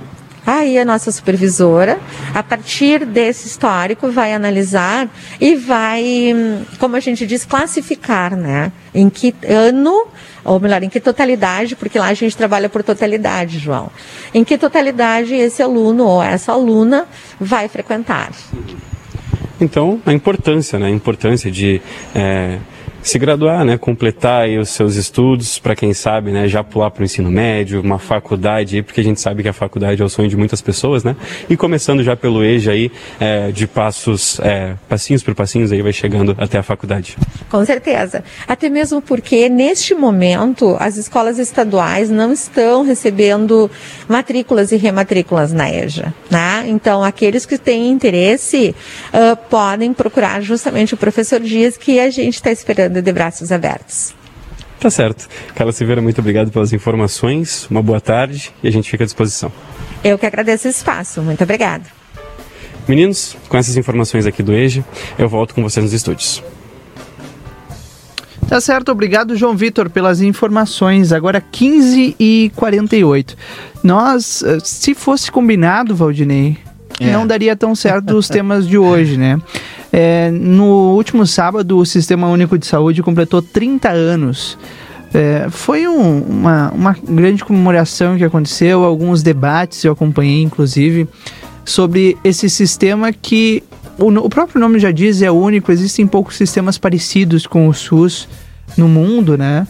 Aí 0.44 0.76
a 0.76 0.84
nossa 0.84 1.12
supervisora, 1.12 2.00
a 2.34 2.42
partir 2.42 3.06
desse 3.06 3.46
histórico, 3.46 4.10
vai 4.10 4.34
analisar 4.34 5.08
e 5.40 5.54
vai, 5.54 6.34
como 6.78 6.96
a 6.96 7.00
gente 7.00 7.24
diz, 7.26 7.44
classificar, 7.44 8.34
né? 8.36 8.72
Em 8.92 9.08
que 9.08 9.34
ano, 9.48 10.06
ou 10.44 10.58
melhor, 10.58 10.82
em 10.82 10.88
que 10.88 10.98
totalidade, 10.98 11.76
porque 11.76 11.98
lá 11.98 12.08
a 12.08 12.14
gente 12.14 12.36
trabalha 12.36 12.68
por 12.68 12.82
totalidade, 12.82 13.60
João. 13.60 13.88
Em 14.34 14.42
que 14.42 14.58
totalidade 14.58 15.34
esse 15.34 15.62
aluno 15.62 16.04
ou 16.04 16.22
essa 16.22 16.52
aluna 16.52 17.06
vai 17.38 17.68
frequentar. 17.68 18.32
Então, 19.60 20.02
a 20.04 20.12
importância, 20.12 20.76
né? 20.76 20.86
A 20.86 20.90
importância 20.90 21.52
de 21.52 21.80
é 22.14 22.58
se 23.02 23.18
graduar, 23.18 23.64
né, 23.64 23.76
completar 23.76 24.48
os 24.48 24.70
seus 24.70 24.96
estudos, 24.96 25.58
para 25.58 25.74
quem 25.74 25.92
sabe, 25.92 26.30
né, 26.30 26.48
já 26.48 26.62
pular 26.62 26.90
para 26.90 27.02
o 27.02 27.04
ensino 27.04 27.30
médio, 27.30 27.80
uma 27.80 27.98
faculdade, 27.98 28.82
porque 28.82 29.00
a 29.00 29.04
gente 29.04 29.20
sabe 29.20 29.42
que 29.42 29.48
a 29.48 29.52
faculdade 29.52 30.00
é 30.00 30.04
o 30.04 30.08
sonho 30.08 30.28
de 30.28 30.36
muitas 30.36 30.60
pessoas, 30.62 31.02
né? 31.02 31.16
E 31.50 31.56
começando 31.56 32.02
já 32.02 32.16
pelo 32.16 32.44
EJA 32.44 32.72
aí, 32.72 32.90
é, 33.18 33.50
de 33.50 33.66
passos, 33.66 34.38
é, 34.40 34.74
passinhos 34.88 35.22
por 35.22 35.34
passinhos 35.34 35.72
aí 35.72 35.82
vai 35.82 35.92
chegando 35.92 36.34
até 36.38 36.58
a 36.58 36.62
faculdade. 36.62 37.16
Com 37.50 37.64
certeza. 37.64 38.22
Até 38.46 38.68
mesmo 38.68 39.02
porque 39.02 39.48
neste 39.48 39.94
momento 39.94 40.76
as 40.78 40.96
escolas 40.96 41.38
estaduais 41.38 42.08
não 42.10 42.32
estão 42.32 42.82
recebendo 42.84 43.70
matrículas 44.08 44.72
e 44.72 44.76
rematrículas 44.76 45.52
na 45.52 45.70
EJA, 45.70 46.14
né? 46.30 46.64
Então 46.66 47.02
aqueles 47.02 47.44
que 47.44 47.58
têm 47.58 47.90
interesse 47.90 48.74
uh, 49.08 49.36
podem 49.48 49.92
procurar 49.92 50.40
justamente 50.40 50.94
o 50.94 50.96
professor 50.96 51.40
Dias 51.40 51.76
que 51.76 51.98
a 51.98 52.10
gente 52.10 52.34
está 52.34 52.50
esperando 52.50 52.91
de 53.00 53.12
braços 53.12 53.52
abertos. 53.52 54.14
Tá 54.80 54.90
certo. 54.90 55.28
Carla 55.54 55.72
Silveira, 55.72 56.02
muito 56.02 56.20
obrigado 56.20 56.50
pelas 56.50 56.72
informações. 56.72 57.68
Uma 57.70 57.80
boa 57.80 58.00
tarde 58.00 58.52
e 58.62 58.66
a 58.68 58.70
gente 58.72 58.90
fica 58.90 59.04
à 59.04 59.06
disposição. 59.06 59.52
Eu 60.02 60.18
que 60.18 60.26
agradeço 60.26 60.66
o 60.66 60.70
espaço. 60.70 61.22
Muito 61.22 61.44
obrigado. 61.44 61.88
Meninos, 62.88 63.36
com 63.48 63.56
essas 63.56 63.76
informações 63.76 64.26
aqui 64.26 64.42
do 64.42 64.52
EJA, 64.52 64.84
eu 65.16 65.28
volto 65.28 65.54
com 65.54 65.62
vocês 65.62 65.84
nos 65.84 65.92
estúdios. 65.92 66.42
Tá 68.48 68.60
certo, 68.60 68.90
obrigado 68.90 69.36
João 69.36 69.56
Vitor 69.56 69.88
pelas 69.88 70.20
informações. 70.20 71.12
Agora 71.12 71.40
15 71.40 72.16
e 72.18 72.52
48. 72.56 73.36
Nós, 73.82 74.42
eh, 74.42 74.58
se 74.62 74.94
fosse 74.94 75.30
combinado, 75.30 75.94
Valdinei, 75.94 76.58
é. 77.00 77.12
não 77.12 77.26
daria 77.26 77.56
tão 77.56 77.74
certo 77.74 78.14
os 78.16 78.28
temas 78.28 78.66
de 78.66 78.76
hoje, 78.76 79.16
né? 79.16 79.40
É, 79.92 80.30
no 80.30 80.94
último 80.94 81.26
sábado, 81.26 81.76
o 81.76 81.84
Sistema 81.84 82.26
Único 82.28 82.58
de 82.58 82.66
Saúde 82.66 83.02
completou 83.02 83.42
30 83.42 83.90
anos. 83.90 84.58
É, 85.12 85.48
foi 85.50 85.86
um, 85.86 86.20
uma, 86.20 86.70
uma 86.70 86.96
grande 87.06 87.44
comemoração 87.44 88.16
que 88.16 88.24
aconteceu, 88.24 88.82
alguns 88.82 89.22
debates 89.22 89.84
eu 89.84 89.92
acompanhei, 89.92 90.42
inclusive, 90.42 91.06
sobre 91.64 92.16
esse 92.24 92.48
sistema 92.48 93.12
que 93.12 93.62
o, 93.98 94.08
o 94.08 94.28
próprio 94.30 94.58
nome 94.58 94.78
já 94.78 94.90
diz, 94.90 95.20
é 95.20 95.30
único, 95.30 95.70
existem 95.70 96.06
poucos 96.06 96.36
sistemas 96.36 96.78
parecidos 96.78 97.46
com 97.46 97.68
o 97.68 97.74
SUS 97.74 98.26
no 98.76 98.88
mundo, 98.88 99.36
né? 99.36 99.66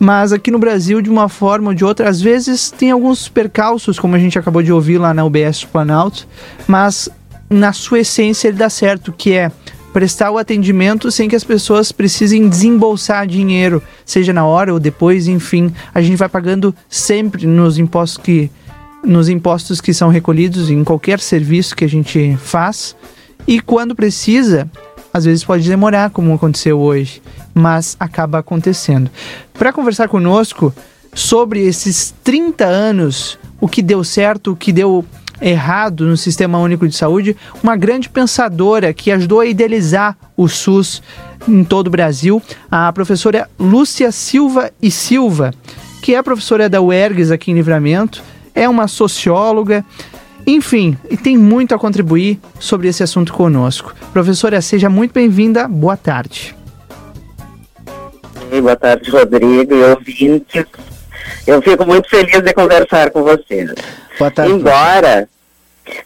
Mas 0.00 0.32
aqui 0.32 0.50
no 0.50 0.58
Brasil, 0.58 1.00
de 1.00 1.08
uma 1.08 1.28
forma 1.28 1.68
ou 1.68 1.74
de 1.74 1.84
outra, 1.84 2.08
às 2.08 2.20
vezes 2.20 2.72
tem 2.72 2.90
alguns 2.90 3.28
percalços, 3.28 4.00
como 4.00 4.16
a 4.16 4.18
gente 4.18 4.36
acabou 4.36 4.60
de 4.60 4.72
ouvir 4.72 4.98
lá 4.98 5.14
na 5.14 5.24
UBS 5.24 5.62
Planalto, 5.64 6.26
mas 6.66 7.08
na 7.52 7.72
sua 7.72 8.00
essência 8.00 8.48
ele 8.48 8.56
dá 8.56 8.70
certo, 8.70 9.12
que 9.12 9.32
é 9.32 9.50
prestar 9.92 10.30
o 10.30 10.38
atendimento 10.38 11.10
sem 11.10 11.28
que 11.28 11.36
as 11.36 11.44
pessoas 11.44 11.92
precisem 11.92 12.48
desembolsar 12.48 13.26
dinheiro, 13.26 13.82
seja 14.04 14.32
na 14.32 14.44
hora 14.44 14.72
ou 14.72 14.80
depois, 14.80 15.28
enfim, 15.28 15.72
a 15.94 16.00
gente 16.00 16.16
vai 16.16 16.28
pagando 16.28 16.74
sempre 16.88 17.46
nos 17.46 17.78
impostos 17.78 18.16
que 18.16 18.50
nos 19.04 19.28
impostos 19.28 19.80
que 19.80 19.92
são 19.92 20.08
recolhidos 20.08 20.70
em 20.70 20.84
qualquer 20.84 21.18
serviço 21.18 21.74
que 21.74 21.84
a 21.84 21.88
gente 21.88 22.36
faz. 22.40 22.94
E 23.48 23.60
quando 23.60 23.96
precisa, 23.96 24.70
às 25.12 25.24
vezes 25.24 25.44
pode 25.44 25.68
demorar, 25.68 26.10
como 26.10 26.32
aconteceu 26.32 26.78
hoje, 26.78 27.20
mas 27.52 27.96
acaba 27.98 28.38
acontecendo. 28.38 29.10
Para 29.52 29.72
conversar 29.72 30.08
conosco 30.08 30.72
sobre 31.12 31.66
esses 31.66 32.14
30 32.22 32.64
anos, 32.64 33.38
o 33.60 33.68
que 33.68 33.82
deu 33.82 34.04
certo, 34.04 34.52
o 34.52 34.56
que 34.56 34.72
deu 34.72 35.04
errado 35.42 36.06
no 36.06 36.16
Sistema 36.16 36.58
Único 36.58 36.86
de 36.86 36.94
Saúde, 36.94 37.36
uma 37.62 37.76
grande 37.76 38.08
pensadora 38.08 38.94
que 38.94 39.10
ajudou 39.10 39.40
a 39.40 39.46
idealizar 39.46 40.16
o 40.36 40.48
SUS 40.48 41.02
em 41.48 41.64
todo 41.64 41.88
o 41.88 41.90
Brasil, 41.90 42.40
a 42.70 42.92
professora 42.92 43.50
Lúcia 43.58 44.12
Silva 44.12 44.70
e 44.80 44.90
Silva, 44.90 45.52
que 46.02 46.14
é 46.14 46.22
professora 46.22 46.68
da 46.68 46.80
UERGS 46.80 47.30
aqui 47.30 47.50
em 47.50 47.54
Livramento, 47.54 48.22
é 48.54 48.68
uma 48.68 48.86
socióloga, 48.86 49.84
enfim, 50.46 50.96
e 51.10 51.16
tem 51.16 51.36
muito 51.36 51.74
a 51.74 51.78
contribuir 51.78 52.40
sobre 52.58 52.88
esse 52.88 53.02
assunto 53.02 53.32
conosco. 53.32 53.94
Professora, 54.12 54.60
seja 54.60 54.88
muito 54.88 55.12
bem-vinda, 55.12 55.66
boa 55.66 55.96
tarde. 55.96 56.54
Boa 58.50 58.76
tarde, 58.76 59.10
Rodrigo 59.10 59.74
e 59.74 59.82
ouvintes. 59.82 60.91
Eu 61.46 61.60
fico 61.60 61.84
muito 61.84 62.08
feliz 62.08 62.40
de 62.40 62.52
conversar 62.54 63.10
com 63.10 63.22
vocês. 63.22 63.72
Boa 64.18 64.30
tarde. 64.30 64.52
Embora 64.52 65.28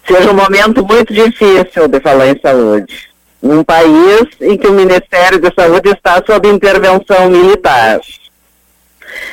seja 0.06 0.30
um 0.30 0.34
momento 0.34 0.84
muito 0.84 1.12
difícil 1.12 1.88
de 1.88 2.00
falar 2.00 2.28
em 2.28 2.40
saúde. 2.40 3.10
Um 3.42 3.62
país 3.62 4.26
em 4.40 4.56
que 4.56 4.66
o 4.66 4.72
Ministério 4.72 5.38
da 5.38 5.52
Saúde 5.56 5.90
está 5.90 6.22
sob 6.26 6.48
intervenção 6.48 7.28
militar 7.28 8.00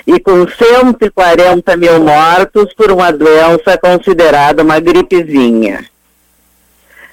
e 0.05 0.19
com 0.19 0.45
140 0.47 1.77
mil 1.77 1.99
mortos 2.01 2.73
por 2.73 2.91
uma 2.91 3.11
doença 3.11 3.77
considerada 3.77 4.61
uma 4.61 4.79
gripezinha. 4.79 5.85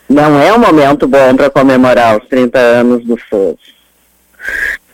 Não 0.09 0.41
é 0.41 0.53
um 0.53 0.59
momento 0.59 1.07
bom 1.07 1.37
para 1.37 1.49
comemorar 1.49 2.19
os 2.19 2.29
30 2.29 2.59
anos 2.59 3.05
do 3.05 3.17
SUS. 3.17 3.59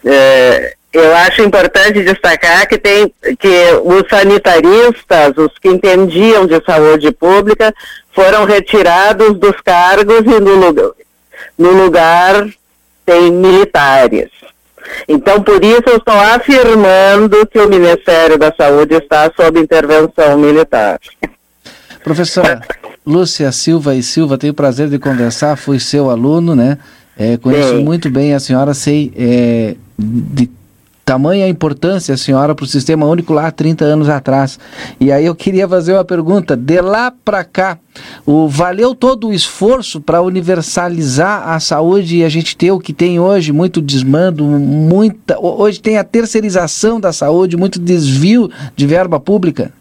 É, 0.04 0.76
eu 0.96 1.14
acho 1.14 1.42
importante 1.42 2.02
destacar 2.02 2.66
que 2.68 2.78
tem 2.78 3.12
que 3.38 3.72
os 3.84 4.08
sanitaristas, 4.08 5.36
os 5.36 5.58
que 5.58 5.68
entendiam 5.68 6.46
de 6.46 6.62
saúde 6.64 7.12
pública, 7.12 7.74
foram 8.12 8.44
retirados 8.44 9.38
dos 9.38 9.60
cargos 9.60 10.20
e 10.20 10.40
no 10.40 10.54
lugar, 10.54 10.90
no 11.58 11.70
lugar 11.70 12.48
tem 13.04 13.30
militares. 13.30 14.30
Então, 15.08 15.42
por 15.42 15.62
isso, 15.64 15.82
eu 15.86 15.96
estou 15.96 16.14
afirmando 16.14 17.46
que 17.46 17.58
o 17.58 17.68
Ministério 17.68 18.38
da 18.38 18.52
Saúde 18.56 18.94
está 18.94 19.30
sob 19.36 19.60
intervenção 19.60 20.38
militar. 20.38 20.98
Professora 22.02 22.60
Lúcia 23.04 23.50
Silva 23.52 23.94
e 23.94 24.02
Silva, 24.02 24.38
tenho 24.38 24.52
o 24.52 24.56
prazer 24.56 24.88
de 24.88 24.98
conversar, 24.98 25.56
fui 25.56 25.78
seu 25.78 26.08
aluno, 26.08 26.54
né? 26.54 26.78
É, 27.18 27.36
conheço 27.36 27.76
muito 27.76 28.10
bem 28.10 28.34
a 28.34 28.40
senhora, 28.40 28.74
sei 28.74 29.12
é, 29.16 29.74
de 29.98 30.50
tamanha 31.06 31.46
importância 31.46 32.16
senhora 32.16 32.52
para 32.52 32.64
o 32.64 32.66
Sistema 32.66 33.06
Único 33.06 33.32
lá 33.32 33.46
há 33.46 33.50
30 33.52 33.84
anos 33.84 34.08
atrás. 34.08 34.58
E 34.98 35.12
aí 35.12 35.24
eu 35.24 35.36
queria 35.36 35.68
fazer 35.68 35.92
uma 35.92 36.04
pergunta, 36.04 36.56
de 36.56 36.80
lá 36.80 37.12
para 37.24 37.44
cá, 37.44 37.78
o, 38.26 38.48
valeu 38.48 38.92
todo 38.92 39.28
o 39.28 39.32
esforço 39.32 40.00
para 40.00 40.20
universalizar 40.20 41.48
a 41.48 41.60
saúde 41.60 42.16
e 42.16 42.24
a 42.24 42.28
gente 42.28 42.56
ter 42.56 42.72
o 42.72 42.80
que 42.80 42.92
tem 42.92 43.20
hoje, 43.20 43.52
muito 43.52 43.80
desmando, 43.80 44.42
muita, 44.44 45.38
hoje 45.38 45.80
tem 45.80 45.96
a 45.96 46.02
terceirização 46.02 46.98
da 46.98 47.12
saúde, 47.12 47.56
muito 47.56 47.78
desvio 47.78 48.50
de 48.74 48.84
verba 48.84 49.20
pública? 49.20 49.72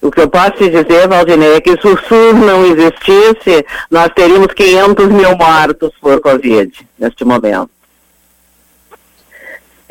O 0.00 0.12
que 0.12 0.20
eu 0.20 0.28
posso 0.28 0.52
te 0.52 0.70
dizer, 0.70 1.08
Valdinei, 1.08 1.54
é 1.54 1.60
que 1.60 1.72
se 1.72 1.88
o 1.88 1.98
SUS 1.98 2.34
não 2.34 2.64
existisse, 2.64 3.66
nós 3.90 4.08
teríamos 4.14 4.54
500 4.54 5.08
mil 5.08 5.36
mortos 5.36 5.90
por 6.00 6.20
Covid 6.20 6.72
neste 6.96 7.24
momento. 7.24 7.75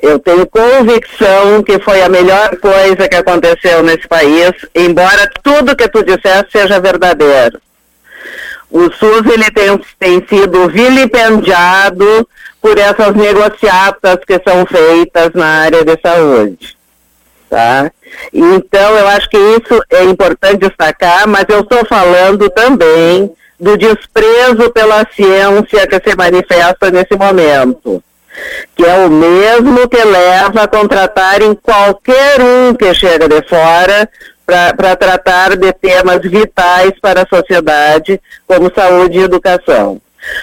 Eu 0.06 0.20
tenho 0.20 0.46
convicção 0.46 1.64
que 1.64 1.80
foi 1.80 2.04
a 2.04 2.08
melhor 2.08 2.56
coisa 2.58 3.10
que 3.10 3.16
aconteceu 3.16 3.82
nesse 3.82 4.08
país, 4.08 4.52
embora 4.76 5.28
tudo 5.42 5.76
que 5.76 5.90
tu 5.90 6.04
disseste 6.04 6.52
seja 6.52 6.80
verdadeiro. 6.80 7.60
O 8.70 8.84
SUS 8.94 9.26
ele 9.26 9.50
tem, 9.50 9.82
tem 9.98 10.28
sido 10.28 10.68
vilipendiado 10.70 12.30
por 12.62 12.78
essas 12.78 13.16
negociatas 13.16 14.20
que 14.28 14.40
são 14.48 14.64
feitas 14.68 15.32
na 15.34 15.64
área 15.64 15.84
de 15.84 16.00
saúde. 16.00 16.78
Tá? 17.50 17.92
Então, 18.32 18.98
eu 18.98 19.08
acho 19.08 19.28
que 19.28 19.38
isso 19.38 19.82
é 19.90 20.04
importante 20.04 20.68
destacar, 20.68 21.28
mas 21.28 21.46
eu 21.50 21.62
estou 21.62 21.84
falando 21.84 22.48
também 22.52 23.34
do 23.60 23.76
desprezo 23.76 24.70
pela 24.72 25.04
ciência 25.16 25.88
que 25.88 26.00
se 26.08 26.16
manifesta 26.16 26.92
nesse 26.92 27.16
momento 27.16 28.04
que 28.76 28.86
é 28.86 29.06
o 29.06 29.10
mesmo 29.10 29.88
que 29.88 30.04
leva 30.04 30.64
a 30.64 30.68
contratarem 30.68 31.56
qualquer 31.56 32.42
um 32.42 32.74
que 32.74 32.94
chega 32.94 33.28
de 33.28 33.42
fora 33.48 34.10
para 34.46 34.96
tratar 34.96 35.58
de 35.58 35.74
temas 35.74 36.22
vitais 36.22 36.92
para 37.02 37.24
a 37.24 37.28
sociedade, 37.28 38.22
como 38.48 38.72
saúde 38.74 39.18
e 39.18 39.24
educação. 39.24 40.00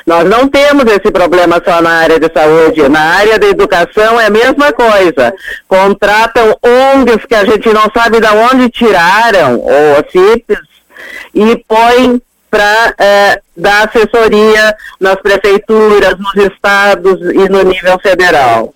Nós 0.06 0.24
não 0.28 0.48
temos 0.48 0.84
esse 0.86 1.10
problema 1.10 1.60
só 1.64 1.80
na 1.80 1.90
área 1.90 2.18
de 2.18 2.30
saúde, 2.32 2.88
na 2.88 3.00
área 3.00 3.38
da 3.38 3.46
educação 3.48 4.20
é 4.20 4.26
a 4.26 4.30
mesma 4.30 4.72
coisa. 4.72 5.34
Contratam 5.68 6.56
ONGs 6.62 7.24
que 7.26 7.34
a 7.34 7.44
gente 7.44 7.68
não 7.72 7.90
sabe 7.94 8.20
de 8.20 8.28
onde 8.28 8.70
tiraram, 8.70 9.60
ou 9.60 10.04
CIPs, 10.10 10.60
e 11.34 11.56
põem 11.66 12.20
para 12.52 12.94
é, 12.98 13.40
dar 13.56 13.88
assessoria 13.88 14.76
nas 15.00 15.16
prefeituras, 15.16 16.16
nos 16.18 16.52
estados 16.52 17.18
e 17.32 17.48
no 17.48 17.62
nível 17.62 17.98
federal. 17.98 18.74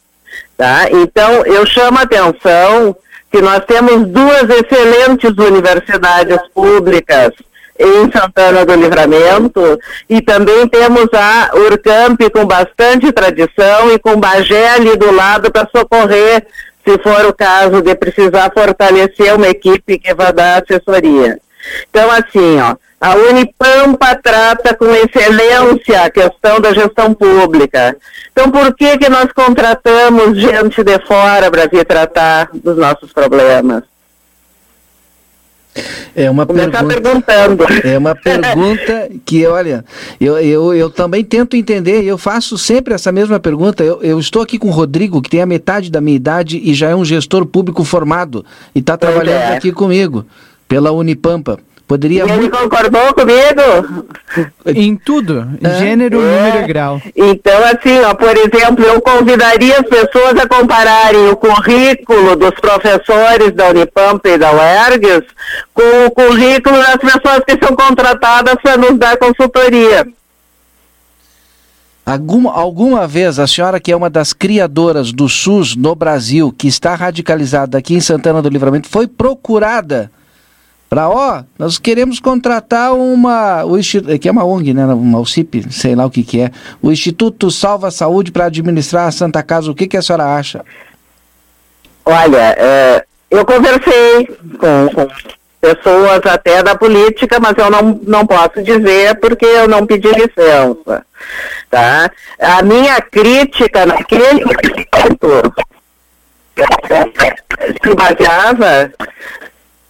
Tá? 0.56 0.86
Então, 0.90 1.44
eu 1.44 1.66
chamo 1.66 1.98
a 1.98 2.02
atenção 2.02 2.96
que 3.30 3.42
nós 3.42 3.60
temos 3.66 4.08
duas 4.08 4.44
excelentes 4.48 5.30
universidades 5.36 6.38
públicas 6.54 7.32
em 7.78 8.10
Santana 8.10 8.64
do 8.64 8.74
Livramento 8.74 9.78
e 10.08 10.22
também 10.22 10.66
temos 10.66 11.08
a 11.12 11.50
Urcamp 11.52 12.18
com 12.32 12.46
bastante 12.46 13.12
tradição 13.12 13.92
e 13.92 13.98
com 13.98 14.18
Bagé 14.18 14.70
ali 14.70 14.96
do 14.96 15.12
lado 15.12 15.52
para 15.52 15.68
socorrer 15.68 16.46
se 16.82 16.96
for 17.02 17.26
o 17.26 17.34
caso 17.34 17.82
de 17.82 17.94
precisar 17.94 18.50
fortalecer 18.54 19.34
uma 19.34 19.48
equipe 19.48 19.98
que 19.98 20.14
vai 20.14 20.32
dar 20.32 20.62
assessoria. 20.62 21.38
Então, 21.90 22.10
assim, 22.10 22.58
ó, 22.60 22.76
a 23.00 23.14
Unipampa 23.14 24.18
trata 24.22 24.74
com 24.74 24.86
excelência 24.86 26.02
a 26.02 26.10
questão 26.10 26.60
da 26.60 26.72
gestão 26.72 27.12
pública. 27.12 27.96
Então, 28.32 28.50
por 28.50 28.74
que, 28.74 28.96
que 28.96 29.08
nós 29.08 29.30
contratamos 29.32 30.38
gente 30.38 30.82
de 30.82 30.98
fora 31.06 31.50
para 31.50 31.66
vir 31.66 31.84
tratar 31.84 32.48
dos 32.54 32.76
nossos 32.76 33.12
problemas? 33.12 33.82
É 36.14 36.30
uma 36.30 36.46
pergunta, 36.46 36.84
perguntando. 36.84 37.64
É 37.84 37.98
uma 37.98 38.14
pergunta 38.16 39.10
que, 39.26 39.46
olha, 39.46 39.84
eu, 40.18 40.38
eu, 40.38 40.74
eu 40.74 40.88
também 40.88 41.22
tento 41.22 41.54
entender, 41.54 42.02
eu 42.02 42.16
faço 42.16 42.56
sempre 42.56 42.94
essa 42.94 43.12
mesma 43.12 43.38
pergunta. 43.38 43.84
Eu, 43.84 44.02
eu 44.02 44.18
estou 44.18 44.40
aqui 44.40 44.58
com 44.58 44.68
o 44.68 44.72
Rodrigo, 44.72 45.20
que 45.20 45.28
tem 45.28 45.42
a 45.42 45.46
metade 45.46 45.90
da 45.90 46.00
minha 46.00 46.16
idade 46.16 46.58
e 46.64 46.72
já 46.72 46.88
é 46.88 46.96
um 46.96 47.04
gestor 47.04 47.44
público 47.44 47.84
formado 47.84 48.42
e 48.74 48.78
está 48.78 48.96
trabalhando 48.96 49.52
é. 49.52 49.56
aqui 49.56 49.70
comigo, 49.70 50.24
pela 50.66 50.90
Unipampa. 50.92 51.58
Poderia 51.86 52.26
e 52.26 52.30
ele 52.30 52.50
concordou 52.50 53.14
comigo? 53.14 54.08
Em 54.66 54.96
tudo, 54.96 55.46
é. 55.62 55.78
gênero, 55.78 56.20
é. 56.20 56.36
número 56.36 56.64
e 56.64 56.66
grau. 56.66 57.02
Então, 57.14 57.58
assim, 57.64 58.00
ó, 58.00 58.12
por 58.12 58.36
exemplo, 58.36 58.84
eu 58.84 59.00
convidaria 59.00 59.78
as 59.78 59.86
pessoas 59.86 60.36
a 60.36 60.48
compararem 60.48 61.28
o 61.28 61.36
currículo 61.36 62.34
dos 62.34 62.50
professores 62.60 63.52
da 63.52 63.68
Unipamp 63.68 64.26
e 64.26 64.36
da 64.36 64.50
UERGS 64.52 65.26
com 65.72 66.06
o 66.06 66.10
currículo 66.10 66.76
das 66.76 66.96
pessoas 66.96 67.42
que 67.46 67.64
são 67.64 67.76
contratadas 67.76 68.56
para 68.60 68.76
nos 68.76 68.98
dar 68.98 69.16
consultoria. 69.16 70.08
Alguma, 72.04 72.52
alguma 72.52 73.06
vez 73.06 73.38
a 73.38 73.46
senhora, 73.46 73.78
que 73.78 73.92
é 73.92 73.96
uma 73.96 74.10
das 74.10 74.32
criadoras 74.32 75.12
do 75.12 75.28
SUS 75.28 75.76
no 75.76 75.94
Brasil, 75.94 76.52
que 76.56 76.66
está 76.66 76.96
radicalizada 76.96 77.78
aqui 77.78 77.94
em 77.94 78.00
Santana 78.00 78.42
do 78.42 78.48
Livramento, 78.48 78.88
foi 78.88 79.06
procurada 79.06 80.10
para 80.88 81.08
ó, 81.08 81.42
nós 81.58 81.78
queremos 81.78 82.20
contratar 82.20 82.94
uma, 82.94 83.64
o 83.64 83.76
que 84.20 84.28
é 84.28 84.32
uma 84.32 84.44
ONG, 84.44 84.72
né, 84.72 84.86
uma 84.86 85.18
UCIP, 85.18 85.72
sei 85.72 85.94
lá 85.96 86.06
o 86.06 86.10
que 86.10 86.22
que 86.22 86.40
é, 86.40 86.50
o 86.80 86.92
Instituto 86.92 87.50
Salva 87.50 87.90
Saúde 87.90 88.30
para 88.30 88.46
administrar 88.46 89.08
a 89.08 89.12
Santa 89.12 89.42
Casa. 89.42 89.70
O 89.70 89.74
que 89.74 89.88
que 89.88 89.96
a 89.96 90.02
senhora 90.02 90.36
acha? 90.36 90.64
Olha, 92.04 92.54
é, 92.56 93.04
eu 93.30 93.44
conversei 93.44 94.26
com, 94.58 94.88
com, 94.94 95.08
pessoas 95.60 96.20
até 96.24 96.62
da 96.62 96.76
política, 96.76 97.40
mas 97.40 97.54
eu 97.58 97.68
não, 97.68 98.00
não 98.06 98.26
posso 98.26 98.62
dizer 98.62 99.18
porque 99.18 99.44
eu 99.44 99.66
não 99.66 99.84
pedi 99.84 100.08
licença, 100.08 101.04
tá? 101.68 102.10
A 102.38 102.62
minha 102.62 103.00
crítica 103.00 103.84
naquele 103.84 104.44
momento 104.44 105.54
se 107.82 107.94
baseava 107.94 108.92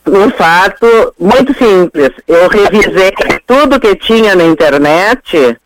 um 0.06 0.30
fato 0.30 1.14
muito 1.18 1.52
simples. 1.54 2.10
Eu 2.26 2.48
revisei 2.48 3.12
tudo 3.46 3.80
que 3.80 3.94
tinha 3.96 4.34
na 4.34 4.44
internet 4.44 5.56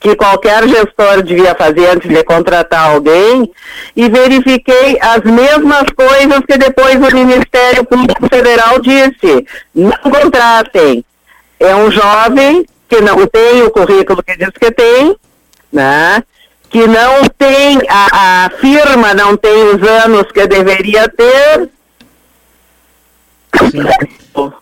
que 0.00 0.16
qualquer 0.16 0.66
gestor 0.68 1.22
devia 1.22 1.54
fazer 1.54 1.90
antes 1.90 2.08
de 2.08 2.24
contratar 2.24 2.90
alguém 2.90 3.48
e 3.94 4.08
verifiquei 4.08 4.98
as 5.00 5.22
mesmas 5.22 5.84
coisas 5.96 6.40
que 6.40 6.58
depois 6.58 6.96
o 6.96 7.14
Ministério 7.14 7.84
Público 7.84 8.26
Federal 8.28 8.80
disse. 8.80 9.46
Não 9.72 9.96
contratem. 10.10 11.04
É 11.60 11.76
um 11.76 11.90
jovem 11.90 12.66
que 12.88 13.00
não 13.00 13.26
tem 13.26 13.62
o 13.62 13.70
currículo 13.70 14.22
que 14.22 14.36
diz 14.36 14.50
que 14.50 14.72
tem, 14.72 15.16
né? 15.72 16.22
que 16.72 16.86
não 16.86 17.24
tem, 17.36 17.78
a, 17.86 18.46
a 18.46 18.50
firma 18.58 19.12
não 19.12 19.36
tem 19.36 19.74
os 19.74 19.86
anos 19.86 20.32
que 20.32 20.46
deveria 20.46 21.06
ter. 21.06 21.68
Sim. 23.70 24.52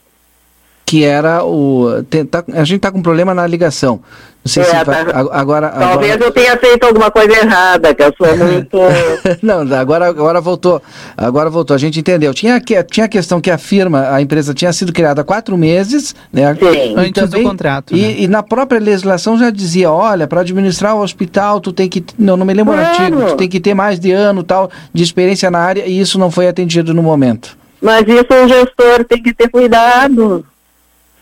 Que 0.85 1.05
era 1.05 1.45
o. 1.45 2.03
Tem, 2.11 2.27
tá, 2.27 2.43
a 2.53 2.65
gente 2.65 2.79
está 2.79 2.91
com 2.91 3.01
problema 3.01 3.33
na 3.33 3.47
ligação. 3.47 4.01
Não 4.43 4.51
sei 4.51 4.63
é, 4.63 4.67
se 4.67 4.85
vai, 4.85 5.05
tá, 5.05 5.21
agora, 5.33 5.69
Talvez 5.69 6.15
agora... 6.15 6.29
eu 6.29 6.33
tenha 6.33 6.57
feito 6.57 6.85
alguma 6.85 7.11
coisa 7.11 7.31
errada, 7.31 7.95
que 7.95 8.03
eu 8.03 8.13
sou 8.17 8.37
muito. 8.39 8.79
não, 9.43 9.61
agora, 9.79 10.09
agora 10.09 10.41
voltou. 10.41 10.83
Agora 11.15 11.51
voltou, 11.51 11.75
a 11.75 11.79
gente 11.79 12.01
entendeu. 12.01 12.33
Tinha, 12.33 12.59
tinha 12.59 13.05
a 13.05 13.09
questão 13.09 13.39
que 13.39 13.51
a 13.51 13.59
firma, 13.59 14.15
a 14.15 14.23
empresa 14.23 14.55
tinha 14.55 14.73
sido 14.73 14.95
criada 14.95 15.21
há 15.21 15.25
quatro 15.25 15.59
meses, 15.59 16.15
né? 16.33 16.55
Sim. 16.55 16.95
Antes 16.97 17.23
também, 17.23 17.43
do 17.43 17.49
contrato. 17.51 17.95
E, 17.95 18.01
né? 18.01 18.15
e, 18.19 18.27
na 18.29 18.43
própria 18.43 18.81
legislação 18.81 19.39
já 19.39 19.51
dizia: 19.51 19.91
olha, 19.93 20.27
para 20.27 20.41
administrar 20.41 20.97
o 20.97 21.03
hospital, 21.03 21.61
tu 21.61 21.71
tem 21.71 21.87
que. 21.87 22.03
Não, 22.19 22.35
não 22.35 22.47
me 22.47 22.55
lembro 22.55 22.75
o 22.75 22.79
artigo, 22.79 23.27
tu 23.27 23.37
tem 23.37 23.49
que 23.49 23.61
ter 23.61 23.75
mais 23.75 24.01
de 24.01 24.11
ano 24.11 24.43
tal 24.43 24.71
de 24.93 25.03
experiência 25.03 25.51
na 25.51 25.59
área, 25.59 25.87
e 25.87 26.01
isso 26.01 26.19
não 26.19 26.31
foi 26.31 26.49
atendido 26.49 26.95
no 26.95 27.03
momento. 27.03 27.60
Mas 27.81 28.03
isso 28.07 28.33
o 28.33 28.49
gestor 28.49 29.05
tem 29.05 29.23
que 29.23 29.33
ter 29.33 29.49
cuidado. 29.49 30.45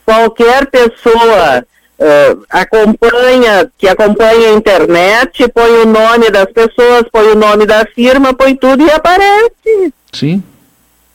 Qualquer 0.05 0.67
pessoa 0.67 1.65
uh, 1.99 2.45
acompanha, 2.51 3.71
que 3.77 3.87
acompanha 3.87 4.49
a 4.49 4.55
internet, 4.55 5.49
põe 5.49 5.71
o 5.71 5.87
nome 5.87 6.31
das 6.31 6.51
pessoas, 6.53 7.05
põe 7.13 7.29
o 7.29 7.37
nome 7.37 7.67
da 7.67 7.85
firma, 7.87 8.35
põe 8.35 8.57
tudo 8.57 8.85
e 8.85 8.91
aparece. 8.91 9.93
Sim. 10.13 10.43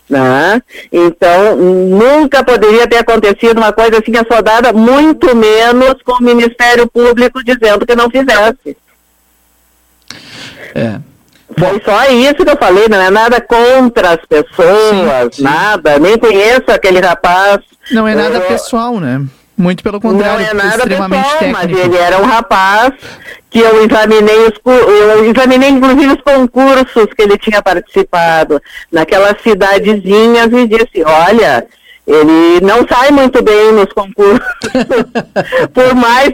Né? 0.09 0.61
Então, 0.91 1.55
nunca 1.55 2.43
poderia 2.43 2.87
ter 2.87 2.97
acontecido 2.97 3.57
uma 3.57 3.73
coisa 3.73 3.99
assim 3.99 4.15
assodada, 4.15 4.71
muito 4.71 5.35
menos 5.35 5.95
com 6.03 6.13
o 6.13 6.23
Ministério 6.23 6.87
Público 6.87 7.43
dizendo 7.43 7.85
que 7.85 7.95
não 7.95 8.09
fizesse. 8.09 8.77
É. 10.75 10.99
Foi 11.57 11.81
só 11.83 12.11
isso 12.11 12.35
que 12.35 12.49
eu 12.49 12.57
falei, 12.57 12.87
não 12.89 13.01
é 13.01 13.09
nada 13.09 13.41
contra 13.41 14.11
as 14.11 14.25
pessoas, 14.25 15.35
sim, 15.35 15.37
sim. 15.37 15.43
nada. 15.43 15.99
Nem 15.99 16.17
conheço 16.17 16.65
aquele 16.69 16.99
rapaz. 16.99 17.59
Não 17.91 18.07
é 18.07 18.15
nada 18.15 18.37
é... 18.37 18.41
pessoal, 18.41 18.99
né? 18.99 19.21
Muito 19.55 19.83
pelo 19.83 20.01
contrário, 20.01 20.39
não 20.39 20.49
é 20.49 20.53
nada 20.53 20.77
extremamente 20.77 21.23
pessoal, 21.23 21.39
técnico. 21.39 21.61
Mas 21.61 21.85
ele 21.85 21.97
era 21.97 22.19
um 22.19 22.25
rapaz 22.25 22.93
que 23.51 23.59
eu 23.59 23.85
examinei 23.85 24.47
os 24.47 24.53
eu 24.65 25.25
examinei 25.25 25.69
inclusive 25.69 26.13
os 26.13 26.21
concursos 26.21 27.05
que 27.15 27.21
ele 27.21 27.37
tinha 27.37 27.61
participado 27.61 28.59
naquelas 28.91 29.39
cidadezinhas 29.43 30.51
e 30.51 30.67
disse, 30.67 31.03
olha, 31.05 31.67
ele 32.05 32.59
não 32.61 32.85
sai 32.87 33.11
muito 33.11 33.41
bem 33.41 33.71
nos 33.71 33.91
concursos, 33.93 34.45
por 35.73 35.95
mais 35.95 36.33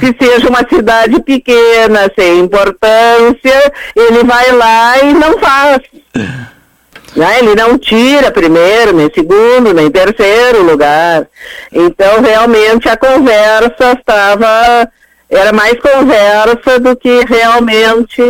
que 0.00 0.24
seja 0.24 0.48
uma 0.48 0.66
cidade 0.66 1.20
pequena, 1.22 2.10
sem 2.18 2.40
importância, 2.40 3.72
ele 3.94 4.24
vai 4.24 4.52
lá 4.52 4.98
e 5.02 5.12
não 5.12 5.38
faz. 5.38 5.80
Né? 7.14 7.38
Ele 7.38 7.54
não 7.54 7.78
tira 7.78 8.30
primeiro, 8.30 8.92
nem 8.94 9.10
segundo, 9.12 9.72
nem 9.72 9.90
terceiro 9.90 10.62
lugar. 10.62 11.26
Então, 11.72 12.20
realmente, 12.22 12.88
a 12.88 12.96
conversa 12.96 13.92
estava. 13.98 14.90
Era 15.28 15.52
mais 15.52 15.78
conversa 15.80 16.78
do 16.78 16.94
que 16.94 17.24
realmente. 17.24 18.22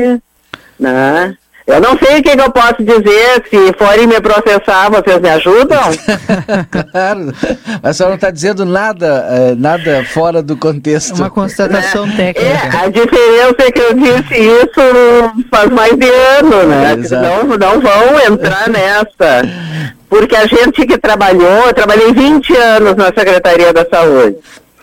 Né? 0.78 1.36
Eu 1.66 1.80
não 1.80 1.98
sei 1.98 2.20
o 2.20 2.22
que, 2.22 2.36
que, 2.36 2.40
eu 2.40 2.51
posso 2.52 2.76
dizer. 2.78 3.43
Se 3.51 3.72
forem 3.76 4.06
me 4.06 4.20
processar, 4.20 4.88
vocês 4.88 5.20
me 5.20 5.28
ajudam? 5.30 5.82
claro. 6.70 7.34
Mas 7.82 7.90
a 7.90 7.93
senhora 7.93 8.10
não 8.10 8.14
está 8.14 8.30
dizendo 8.30 8.64
nada, 8.64 9.26
é, 9.28 9.55
nada 9.56 10.05
fora 10.05 10.40
do 10.40 10.56
contexto. 10.56 11.14
É 11.14 11.24
uma 11.24 11.30
constatação 11.30 12.06
é, 12.06 12.16
técnica. 12.16 12.40
É, 12.40 12.84
a 12.84 12.88
diferença 12.88 13.56
é 13.59 13.72
que 13.72 13.80
eu 13.80 13.94
disse 13.94 14.34
isso 14.38 15.44
faz 15.51 15.68
mais 15.70 15.97
de 15.97 16.09
ano, 16.09 16.62
né? 16.68 16.93
É, 16.93 16.97
não, 16.97 17.44
não 17.44 17.80
vão 17.80 18.20
entrar 18.32 18.68
nessa. 18.70 19.43
Porque 20.09 20.36
a 20.36 20.47
gente 20.47 20.86
que 20.86 20.97
trabalhou, 20.97 21.66
eu 21.66 21.74
trabalhei 21.74 22.12
20 22.12 22.56
anos 22.56 22.94
na 22.94 23.06
Secretaria 23.06 23.72
da 23.72 23.84
Saúde. 23.84 24.36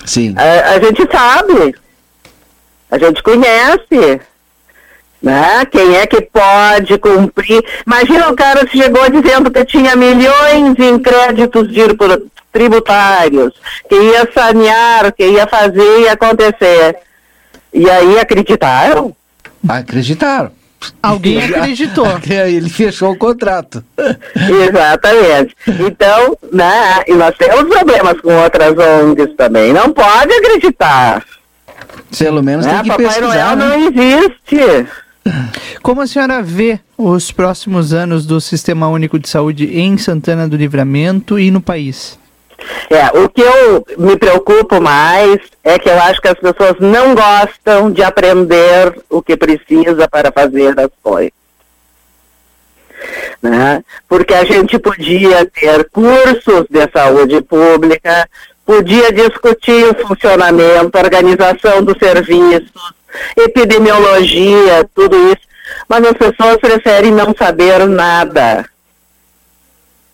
Sim. 0.05 0.35
a, 0.37 0.71
a 0.71 0.79
gente 0.79 1.07
sabe. 1.09 1.75
A 2.91 2.97
gente 2.97 3.23
conhece. 3.23 4.19
Né? 5.23 5.65
Quem 5.71 5.95
é 5.95 6.05
que 6.05 6.19
pode 6.19 6.97
cumprir? 6.97 7.63
Imagina 7.87 8.29
o 8.29 8.35
cara 8.35 8.65
que 8.65 8.77
chegou 8.77 9.09
dizendo 9.09 9.49
que 9.49 9.63
tinha 9.63 9.95
milhões 9.95 10.77
em 10.77 10.99
créditos 10.99 11.69
tributários, 12.51 13.53
que 13.87 13.95
ia 13.95 14.29
sanear, 14.33 15.13
que 15.13 15.25
ia 15.25 15.47
fazer 15.47 16.01
e 16.01 16.09
acontecer. 16.09 16.97
E 17.73 17.89
aí 17.89 18.19
acreditaram? 18.19 19.15
Acreditaram. 19.67 20.51
Alguém 21.01 21.41
acreditou. 21.43 22.05
Ele 22.27 22.69
fechou 22.69 23.13
o 23.13 23.17
contrato. 23.17 23.81
Exatamente. 24.35 25.55
Então, 25.87 26.37
né, 26.51 27.01
e 27.07 27.13
nós 27.13 27.33
temos 27.37 27.63
problemas 27.63 28.19
com 28.19 28.35
outras 28.43 28.77
ONGs 28.77 29.35
também. 29.37 29.71
Não 29.71 29.93
pode 29.93 30.33
acreditar. 30.33 31.23
Pelo 32.17 32.43
menos 32.43 32.65
né? 32.65 32.73
tem 32.73 32.83
que 32.83 32.89
Papai 32.89 33.05
pesquisar. 33.05 33.27
Noel 33.27 33.55
né? 33.55 33.65
não 33.65 33.87
existe. 33.87 34.87
Como 35.81 36.01
a 36.01 36.07
senhora 36.07 36.41
vê 36.41 36.79
os 36.97 37.31
próximos 37.31 37.93
anos 37.93 38.25
do 38.25 38.39
Sistema 38.41 38.87
Único 38.87 39.19
de 39.19 39.29
Saúde 39.29 39.77
em 39.77 39.97
Santana 39.97 40.47
do 40.47 40.55
Livramento 40.55 41.39
e 41.39 41.51
no 41.51 41.61
país? 41.61 42.19
É, 42.89 43.07
o 43.17 43.27
que 43.29 43.41
eu 43.41 43.85
me 43.97 44.17
preocupo 44.17 44.79
mais 44.81 45.39
é 45.63 45.77
que 45.79 45.89
eu 45.89 45.99
acho 45.99 46.21
que 46.21 46.27
as 46.27 46.39
pessoas 46.39 46.75
não 46.79 47.15
gostam 47.15 47.91
de 47.91 48.03
aprender 48.03 48.95
o 49.09 49.21
que 49.21 49.35
precisa 49.35 50.07
para 50.07 50.31
fazer 50.31 50.79
as 50.79 50.89
coisas. 51.01 51.33
Né? 53.41 53.83
Porque 54.07 54.33
a 54.33 54.45
gente 54.45 54.79
podia 54.79 55.45
ter 55.45 55.89
cursos 55.89 56.65
de 56.69 56.89
saúde 56.93 57.41
pública, 57.41 58.29
podia 58.65 59.11
discutir 59.11 59.85
o 59.85 60.07
funcionamento, 60.07 60.97
a 60.97 61.01
organização 61.01 61.83
dos 61.83 61.97
serviços, 61.97 62.93
epidemiologia, 63.37 64.89
tudo 64.93 65.15
isso, 65.31 65.41
mas 65.87 66.05
as 66.05 66.13
pessoas 66.13 66.57
preferem 66.57 67.11
não 67.11 67.33
saber 67.37 67.87
nada. 67.87 68.65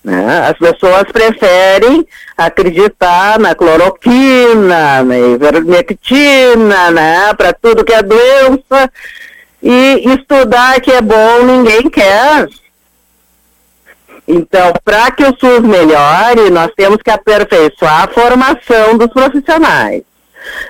Né? 0.03 0.47
As 0.47 0.57
pessoas 0.57 1.03
preferem 1.11 2.07
acreditar 2.37 3.37
na 3.39 3.53
cloroquina, 3.53 5.03
na 5.03 5.17
ivermectina, 5.17 6.91
né? 6.91 7.33
para 7.33 7.53
tudo 7.53 7.83
que 7.83 7.93
é 7.93 8.01
doença, 8.01 8.91
e 9.61 10.03
estudar 10.15 10.79
que 10.79 10.91
é 10.91 11.01
bom 11.01 11.43
ninguém 11.43 11.89
quer. 11.89 12.47
Então, 14.31 14.73
para 14.85 15.09
que 15.11 15.23
o 15.23 15.35
SUS 15.39 15.61
melhore, 15.61 16.51
nós 16.51 16.71
temos 16.77 17.01
que 17.01 17.09
aperfeiçoar 17.09 18.03
a 18.03 18.07
formação 18.07 18.95
dos 18.95 19.07
profissionais. 19.07 20.03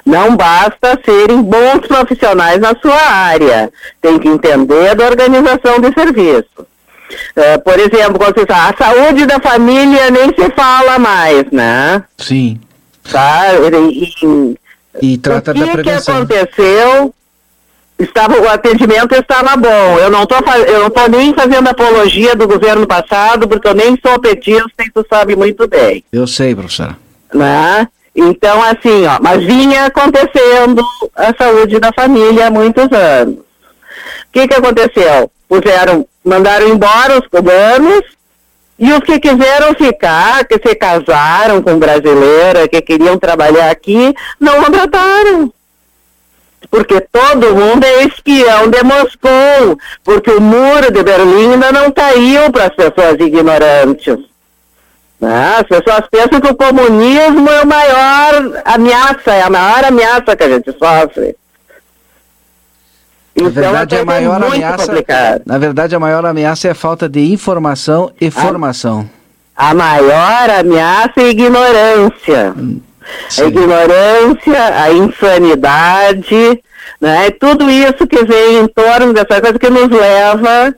Não 0.05 0.35
basta 0.35 0.99
serem 1.05 1.41
bons 1.41 1.85
profissionais 1.87 2.59
na 2.59 2.75
sua 2.81 3.01
área, 3.01 3.71
tem 4.01 4.17
que 4.19 4.27
entender 4.27 4.95
da 4.95 5.05
organização 5.05 5.79
do 5.79 5.93
serviço. 5.93 6.67
Uh, 7.35 7.59
por 7.63 7.79
exemplo, 7.79 8.19
quando 8.19 8.35
você 8.35 8.45
fala, 8.45 8.69
a 8.69 8.77
saúde 8.77 9.25
da 9.25 9.39
família 9.39 10.11
nem 10.11 10.27
se 10.27 10.49
fala 10.55 10.99
mais, 10.99 11.45
né? 11.51 12.03
Sim. 12.17 12.59
Tá? 13.11 13.47
E, 13.55 14.13
e, 15.01 15.13
e 15.13 15.17
trata 15.17 15.51
o 15.51 15.53
que 15.53 15.59
da 15.59 15.71
prevenção. 15.71 16.25
que 16.25 16.33
aconteceu? 16.33 17.13
Estava, 17.97 18.39
o 18.39 18.47
atendimento 18.47 19.13
estava 19.13 19.57
bom. 19.57 19.97
Eu 19.99 20.09
não 20.09 20.23
estou 20.23 20.39
eu 20.65 20.79
não 20.81 20.89
tô 20.89 21.07
nem 21.07 21.33
fazendo 21.33 21.67
apologia 21.67 22.33
do 22.35 22.47
governo 22.47 22.87
passado, 22.87 23.47
porque 23.47 23.67
eu 23.67 23.73
nem 23.73 23.99
sou 24.05 24.19
petista 24.19 24.83
e 24.85 24.91
tu 24.91 25.05
sabe 25.09 25.35
muito 25.35 25.67
bem. 25.67 26.03
Eu 26.11 26.25
sei, 26.25 26.55
professora. 26.55 26.95
Né? 27.33 27.87
Então, 28.15 28.61
assim, 28.63 29.05
ó, 29.05 29.19
mas 29.21 29.43
vinha 29.43 29.85
acontecendo 29.85 30.83
a 31.15 31.33
saúde 31.37 31.79
da 31.79 31.91
família 31.93 32.47
há 32.47 32.51
muitos 32.51 32.91
anos. 32.91 33.35
O 33.35 34.31
que, 34.31 34.47
que 34.47 34.55
aconteceu? 34.55 35.31
Puseram, 35.47 36.07
mandaram 36.23 36.67
embora 36.67 37.19
os 37.19 37.27
cubanos 37.27 38.03
e 38.77 38.91
os 38.93 38.99
que 38.99 39.19
quiseram 39.19 39.73
ficar, 39.75 40.45
que 40.45 40.55
se 40.55 40.75
casaram 40.75 41.61
com 41.61 41.77
brasileira, 41.77 42.67
que 42.67 42.81
queriam 42.81 43.17
trabalhar 43.17 43.69
aqui, 43.69 44.13
não 44.39 44.63
contrataram. 44.63 45.51
Porque 46.69 47.01
todo 47.01 47.55
mundo 47.55 47.83
é 47.83 48.03
espião 48.03 48.69
de 48.69 48.83
Moscou, 48.83 49.77
porque 50.03 50.31
o 50.31 50.41
muro 50.41 50.91
de 50.91 51.03
Berlim 51.03 51.53
ainda 51.53 51.71
não 51.71 51.91
caiu 51.91 52.51
para 52.51 52.65
as 52.65 52.75
pessoas 52.75 53.19
ignorantes. 53.19 54.28
As 55.21 55.63
pessoas 55.63 56.07
pensam 56.09 56.39
que 56.39 56.47
o 56.47 56.55
comunismo 56.55 57.49
é 57.49 57.61
a 57.61 57.65
maior 57.65 58.61
ameaça, 58.63 59.33
é 59.33 59.41
a 59.41 59.49
maior 59.49 59.83
ameaça 59.83 60.35
que 60.35 60.43
a 60.43 60.49
gente 60.49 60.71
sofre. 60.71 61.35
Na 63.35 63.49
verdade, 63.49 63.97
a 63.97 64.05
maior 64.05 64.43
ameaça, 64.43 64.85
complicado. 64.85 65.41
na 65.45 65.57
verdade, 65.57 65.95
a 65.95 65.99
maior 65.99 66.25
ameaça 66.25 66.67
é 66.67 66.71
a 66.71 66.75
falta 66.75 67.07
de 67.07 67.31
informação 67.31 68.11
e 68.19 68.31
formação. 68.31 69.09
A 69.55 69.73
maior 69.73 70.49
ameaça 70.59 71.13
é 71.17 71.21
a 71.21 71.27
ignorância. 71.27 72.53
Sim. 73.29 73.43
A 73.43 73.45
ignorância, 73.47 74.81
a 74.83 74.91
insanidade, 74.93 76.63
né? 76.99 77.31
Tudo 77.31 77.69
isso 77.69 78.07
que 78.07 78.23
vem 78.23 78.59
em 78.59 78.67
torno 78.67 79.13
dessa 79.13 79.41
coisa 79.41 79.59
que 79.59 79.69
nos 79.69 79.89
leva 79.89 80.73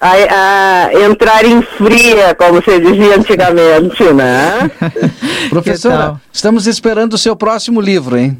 a, 0.00 0.86
a, 0.90 0.94
entrar 1.04 1.44
em 1.44 1.60
fria, 1.62 2.34
como 2.34 2.62
se 2.62 2.78
dizia 2.78 3.16
antigamente, 3.16 4.04
né? 4.12 4.70
Professora, 5.50 6.20
estamos 6.32 6.66
esperando 6.66 7.14
o 7.14 7.18
seu 7.18 7.34
próximo 7.34 7.80
livro, 7.80 8.16
hein? 8.16 8.36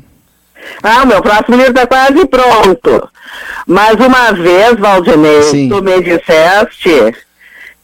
Ah, 0.82 1.04
meu 1.04 1.22
próximo 1.22 1.56
livro 1.56 1.72
está 1.72 1.86
quase 1.86 2.24
pronto. 2.26 3.08
Mas 3.66 3.94
uma 3.94 4.32
vez, 4.32 4.78
Valdinei, 4.78 5.42
Sim. 5.42 5.68
tu 5.68 5.82
me 5.82 6.00
disseste 6.00 7.14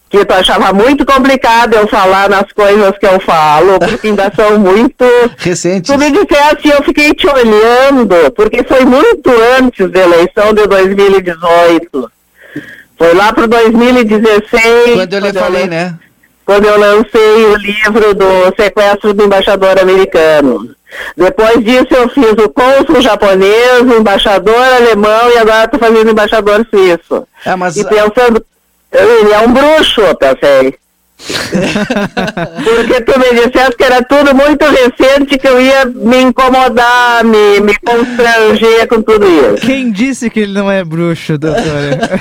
que 0.08 0.24
tu 0.24 0.32
achava 0.32 0.72
muito 0.72 1.04
complicado 1.04 1.74
eu 1.74 1.88
falar 1.88 2.28
nas 2.30 2.50
coisas 2.52 2.96
que 2.98 3.06
eu 3.06 3.18
falo, 3.18 3.80
porque 3.80 4.06
ainda 4.06 4.32
são 4.34 4.58
muito 4.60 5.04
recentes. 5.38 5.90
Tu 5.90 5.98
me 5.98 6.10
disseste, 6.10 6.68
eu 6.68 6.82
fiquei 6.84 7.12
te 7.14 7.26
olhando, 7.26 8.30
porque 8.36 8.62
foi 8.62 8.84
muito 8.84 9.28
antes 9.58 9.90
da 9.90 10.00
eleição 10.00 10.54
de 10.54 10.66
2018. 10.68 12.13
Foi 12.96 13.14
lá 13.14 13.32
para 13.32 13.46
2016. 13.46 14.94
Quando 14.94 15.12
eu 15.12 15.20
lhe 15.20 15.32
falei, 15.32 15.66
né? 15.66 15.98
Quando 16.44 16.66
eu 16.66 16.78
lancei 16.78 17.44
o 17.46 17.56
livro 17.56 18.14
do 18.14 18.54
sequestro 18.56 19.14
do 19.14 19.24
embaixador 19.24 19.78
americano. 19.78 20.74
Depois 21.16 21.64
disso 21.64 21.88
eu 21.90 22.08
fiz 22.08 22.32
o 22.32 22.48
cônsul 22.50 23.00
japonês, 23.00 23.80
o 23.80 23.98
embaixador 23.98 24.54
alemão 24.54 25.30
e 25.34 25.38
agora 25.38 25.64
estou 25.64 25.80
fazendo 25.80 26.10
embaixador 26.10 26.66
suíço. 26.70 27.26
É, 27.44 27.56
mas... 27.56 27.76
E 27.76 27.84
pensando, 27.84 28.44
ele 28.92 29.32
é 29.32 29.38
um 29.40 29.52
bruxo, 29.52 30.00
eu 30.00 30.14
pensei. 30.14 30.78
Porque 32.64 33.00
tu 33.00 33.18
me 33.18 33.30
disseste 33.30 33.76
que 33.76 33.84
era 33.84 34.02
tudo 34.02 34.34
muito 34.34 34.64
recente, 34.64 35.38
que 35.38 35.48
eu 35.48 35.60
ia 35.60 35.84
me 35.86 36.20
incomodar, 36.22 37.24
me, 37.24 37.60
me 37.60 37.74
constranger 37.78 38.86
com 38.88 39.00
tudo 39.00 39.24
isso. 39.26 39.66
Quem 39.66 39.90
disse 39.90 40.28
que 40.28 40.40
ele 40.40 40.52
não 40.52 40.70
é 40.70 40.84
bruxo, 40.84 41.38
doutora? 41.38 42.20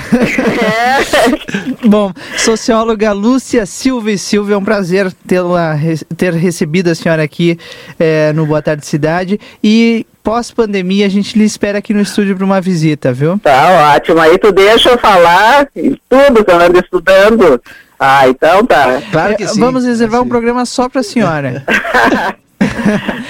é. 0.62 1.86
Bom, 1.86 2.12
socióloga 2.38 3.12
Lúcia 3.12 3.66
Silva 3.66 4.12
e 4.12 4.18
Silva, 4.18 4.54
é 4.54 4.56
um 4.56 4.64
prazer 4.64 5.12
tê-la, 5.26 5.76
ter 6.16 6.32
recebido 6.32 6.88
a 6.90 6.94
senhora 6.94 7.22
aqui 7.22 7.58
é, 7.98 8.32
no 8.32 8.46
Boa 8.46 8.62
Tarde 8.62 8.86
Cidade. 8.86 9.38
E 9.62 10.06
pós-pandemia, 10.22 11.04
a 11.04 11.10
gente 11.10 11.38
lhe 11.38 11.44
espera 11.44 11.78
aqui 11.78 11.92
no 11.92 12.00
estúdio 12.00 12.34
para 12.34 12.44
uma 12.44 12.60
visita, 12.60 13.12
viu? 13.12 13.38
Tá 13.38 13.94
ótimo. 13.94 14.20
Aí 14.20 14.38
tu 14.38 14.50
deixa 14.50 14.90
eu 14.90 14.98
falar 14.98 15.68
tudo 16.08 16.44
que 16.44 16.50
eu 16.50 16.60
ando 16.60 16.78
estudando 16.78 17.60
ah, 17.98 18.28
então 18.28 18.64
tá. 18.66 19.00
Claro 19.10 19.36
que 19.36 19.46
sim. 19.46 19.60
Vamos 19.60 19.84
reservar 19.84 20.22
um 20.22 20.28
programa 20.28 20.66
só 20.66 20.88
pra 20.88 21.02
senhora. 21.02 21.64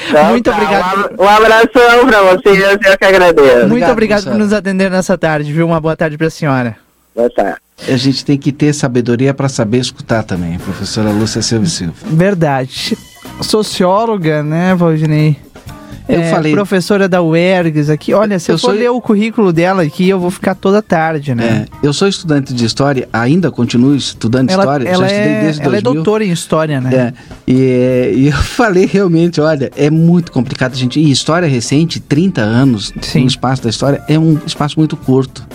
então, 0.08 0.24
Muito 0.30 0.50
tá, 0.50 0.56
obrigado. 0.56 1.10
Um, 1.18 1.22
um 1.22 1.28
abração 1.28 2.06
pra 2.06 2.22
vocês, 2.22 2.58
eu 2.60 2.78
que 2.78 3.04
agradeço. 3.04 3.68
Muito 3.68 3.68
obrigado, 3.68 3.90
obrigado 3.92 4.24
por 4.24 4.34
nos 4.34 4.52
atender 4.52 4.90
nessa 4.90 5.16
tarde, 5.18 5.52
viu? 5.52 5.66
Uma 5.66 5.80
boa 5.80 5.96
tarde 5.96 6.16
pra 6.16 6.30
senhora. 6.30 6.76
Boa 7.14 7.30
tarde. 7.30 7.58
A 7.88 7.96
gente 7.96 8.24
tem 8.24 8.38
que 8.38 8.52
ter 8.52 8.72
sabedoria 8.72 9.34
para 9.34 9.48
saber 9.48 9.78
escutar 9.78 10.22
também, 10.22 10.58
professora 10.58 11.10
Lúcia 11.10 11.42
Silva 11.42 11.66
Silva. 11.66 11.94
Verdade. 12.04 12.96
Socióloga, 13.42 14.42
né, 14.42 14.74
Valdinei? 14.74 15.36
Eu 16.08 16.20
é, 16.20 16.30
falei. 16.30 16.52
Professora 16.52 17.08
da 17.08 17.22
UERGS 17.22 17.88
aqui. 17.88 18.12
Olha, 18.12 18.38
se 18.38 18.50
eu, 18.50 18.54
eu 18.54 18.58
for 18.58 18.68
sou... 18.68 18.78
ler 18.78 18.90
o 18.90 19.00
currículo 19.00 19.52
dela 19.52 19.82
aqui, 19.82 20.08
eu 20.08 20.20
vou 20.20 20.30
ficar 20.30 20.54
toda 20.54 20.82
tarde, 20.82 21.34
né? 21.34 21.66
É, 21.82 21.86
eu 21.86 21.92
sou 21.92 22.06
estudante 22.06 22.52
de 22.52 22.64
história, 22.64 23.08
ainda 23.12 23.50
continuo 23.50 23.94
estudando 23.94 24.50
ela, 24.50 24.62
história. 24.62 24.88
Ela, 24.88 25.08
é, 25.08 25.54
ela 25.60 25.76
é 25.76 25.80
doutora 25.80 26.24
em 26.24 26.30
história, 26.30 26.80
né? 26.80 26.94
É, 26.94 27.12
e, 27.46 28.14
e, 28.16 28.26
eu 28.26 28.36
falei 28.42 28.86
realmente, 28.86 29.40
olha, 29.40 29.70
é 29.76 29.88
muito 29.90 30.30
complicado, 30.30 30.74
gente. 30.74 31.00
E 31.00 31.10
história 31.10 31.48
recente, 31.48 32.00
30 32.00 32.42
anos 32.42 32.92
Sim. 33.00 33.22
no 33.22 33.26
espaço 33.26 33.62
da 33.62 33.70
história, 33.70 34.02
é 34.06 34.18
um 34.18 34.38
espaço 34.46 34.78
muito 34.78 34.96
curto 34.96 35.46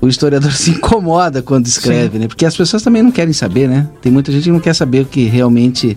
o 0.00 0.08
historiador 0.08 0.52
se 0.52 0.70
incomoda 0.70 1.42
quando 1.42 1.66
escreve, 1.66 2.12
Sim. 2.12 2.18
né? 2.18 2.28
Porque 2.28 2.44
as 2.44 2.56
pessoas 2.56 2.82
também 2.82 3.02
não 3.02 3.10
querem 3.10 3.32
saber, 3.32 3.68
né? 3.68 3.88
Tem 4.00 4.12
muita 4.12 4.30
gente 4.30 4.44
que 4.44 4.50
não 4.50 4.60
quer 4.60 4.74
saber 4.74 5.00
o 5.00 5.06
que 5.06 5.24
realmente 5.24 5.96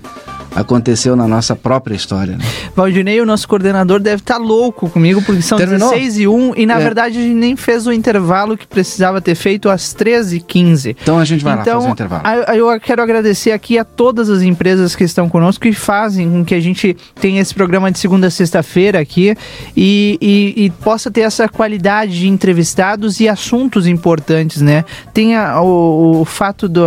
aconteceu 0.58 1.16
na 1.16 1.28
nossa 1.28 1.56
própria 1.56 1.96
história. 1.96 2.36
Né? 2.36 2.44
Valdinei, 2.76 3.22
o 3.22 3.26
nosso 3.26 3.48
coordenador, 3.48 4.00
deve 4.00 4.22
estar 4.22 4.36
tá 4.36 4.40
louco 4.40 4.90
comigo, 4.90 5.22
porque 5.22 5.42
são 5.42 5.58
Terminou? 5.58 5.90
16 5.90 6.20
e 6.20 6.28
1 6.28 6.54
e 6.58 6.66
na 6.66 6.80
é. 6.80 6.84
verdade 6.84 7.18
a 7.18 7.22
gente 7.22 7.36
nem 7.36 7.56
fez 7.56 7.86
o 7.86 7.92
intervalo 7.92 8.58
que 8.58 8.66
precisava 8.66 9.22
ter 9.22 9.36
feito 9.36 9.70
às 9.70 9.94
13 9.94 10.38
e 10.38 10.40
15 10.40 10.98
Então 11.02 11.20
a 11.20 11.26
gente 11.26 11.44
vai 11.44 11.54
então, 11.60 11.76
lá 11.76 11.80
fazer 11.80 11.90
o 11.90 11.94
intervalo. 11.94 12.24
Eu 12.54 12.80
quero 12.80 13.02
agradecer 13.02 13.52
aqui 13.52 13.78
a 13.78 13.86
todas 13.86 14.30
as 14.30 14.42
empresas 14.42 14.96
que 14.96 15.04
estão 15.04 15.30
conosco 15.30 15.68
e 15.68 15.74
fazem 15.74 16.30
com 16.30 16.44
que 16.44 16.56
a 16.56 16.60
gente 16.60 16.98
tenha 17.20 17.42
esse 17.42 17.54
programa 17.54 17.92
de 17.92 18.00
segunda 18.00 18.28
a 18.28 18.32
sexta-feira 18.32 19.00
aqui 19.00 19.36
e, 19.76 20.18
e, 20.22 20.66
e, 20.66 20.70
possa 20.70 21.10
ter 21.10 21.22
essa 21.22 21.48
qualidade 21.48 22.20
de 22.20 22.28
entrevistados 22.28 23.20
e 23.20 23.30
assuntos 23.30 23.88
importantes, 23.88 24.62
né? 24.62 24.84
Tenha 25.14 25.62
o, 25.62 26.22
o 26.22 26.26
fato 26.26 26.68
do, 26.68 26.86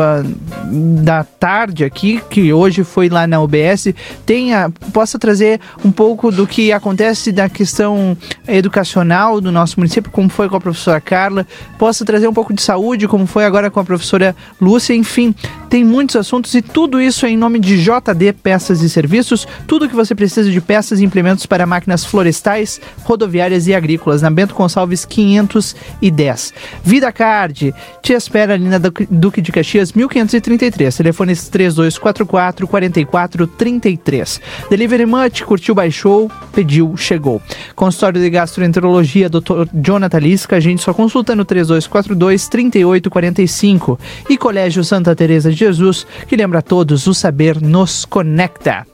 da 1.02 1.24
tarde 1.24 1.84
aqui, 1.84 2.20
que 2.28 2.52
hoje 2.52 2.84
foi 2.84 3.08
lá 3.08 3.26
na 3.26 3.40
UB 3.60 3.94
tenha, 4.24 4.70
possa 4.92 5.18
trazer 5.18 5.60
um 5.84 5.90
pouco 5.90 6.30
do 6.30 6.46
que 6.46 6.72
acontece 6.72 7.32
da 7.32 7.48
questão 7.48 8.16
educacional 8.46 9.40
do 9.40 9.52
nosso 9.52 9.78
município, 9.78 10.10
como 10.10 10.28
foi 10.28 10.48
com 10.48 10.56
a 10.56 10.60
professora 10.60 11.00
Carla, 11.00 11.46
possa 11.78 12.04
trazer 12.04 12.28
um 12.28 12.32
pouco 12.32 12.52
de 12.52 12.62
saúde, 12.62 13.08
como 13.08 13.26
foi 13.26 13.44
agora 13.44 13.70
com 13.70 13.80
a 13.80 13.84
professora 13.84 14.34
Lúcia, 14.60 14.94
enfim, 14.94 15.34
tem 15.68 15.84
muitos 15.84 16.16
assuntos 16.16 16.54
e 16.54 16.62
tudo 16.62 17.00
isso 17.00 17.24
é 17.26 17.30
em 17.30 17.36
nome 17.36 17.58
de 17.58 17.82
JD 17.82 18.32
Peças 18.42 18.82
e 18.82 18.88
Serviços, 18.88 19.46
tudo 19.66 19.88
que 19.88 19.94
você 19.94 20.14
precisa 20.14 20.50
de 20.50 20.60
peças 20.60 21.00
e 21.00 21.04
implementos 21.04 21.46
para 21.46 21.66
máquinas 21.66 22.04
florestais, 22.04 22.80
rodoviárias 23.04 23.66
e 23.66 23.74
agrícolas, 23.74 24.22
na 24.22 24.30
Bento 24.30 24.54
Gonçalves 24.54 25.04
510. 25.04 26.54
Vida 26.82 27.12
Card, 27.12 27.74
te 28.02 28.12
espera 28.12 28.54
ali 28.54 28.68
na 28.68 28.78
Duque 28.78 29.40
de 29.40 29.52
Caxias 29.52 29.92
1533, 29.92 30.96
telefones 30.96 31.48
3244 31.48 32.66
44 32.66 33.49
33. 33.56 34.40
Delivery 34.68 35.06
Much, 35.06 35.42
curtiu, 35.44 35.74
baixou, 35.74 36.30
pediu, 36.52 36.96
chegou. 36.96 37.40
Consultório 37.74 38.20
de 38.20 38.30
Gastroenterologia, 38.30 39.28
Dr. 39.28 39.66
Jonathan 39.74 40.18
Lisca, 40.18 40.56
a 40.56 40.60
gente 40.60 40.82
só 40.82 40.92
consulta 40.92 41.34
no 41.34 41.44
3242 41.44 42.48
3845. 42.48 43.98
E 44.28 44.36
Colégio 44.36 44.84
Santa 44.84 45.14
Teresa 45.14 45.50
de 45.50 45.56
Jesus, 45.56 46.06
que 46.26 46.36
lembra 46.36 46.60
a 46.60 46.62
todos, 46.62 47.06
o 47.06 47.14
saber 47.14 47.60
nos 47.60 48.04
conecta. 48.04 48.86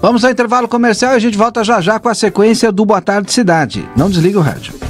Vamos 0.00 0.24
ao 0.24 0.30
intervalo 0.30 0.68
comercial 0.68 1.12
e 1.12 1.16
a 1.16 1.18
gente 1.18 1.36
volta 1.36 1.64
já 1.64 1.80
já 1.80 1.98
com 1.98 2.08
a 2.08 2.14
sequência 2.14 2.70
do 2.70 2.84
Boa 2.84 3.00
Tarde 3.00 3.32
Cidade. 3.32 3.88
Não 3.96 4.10
desliga 4.10 4.38
o 4.38 4.42
rádio. 4.42 4.85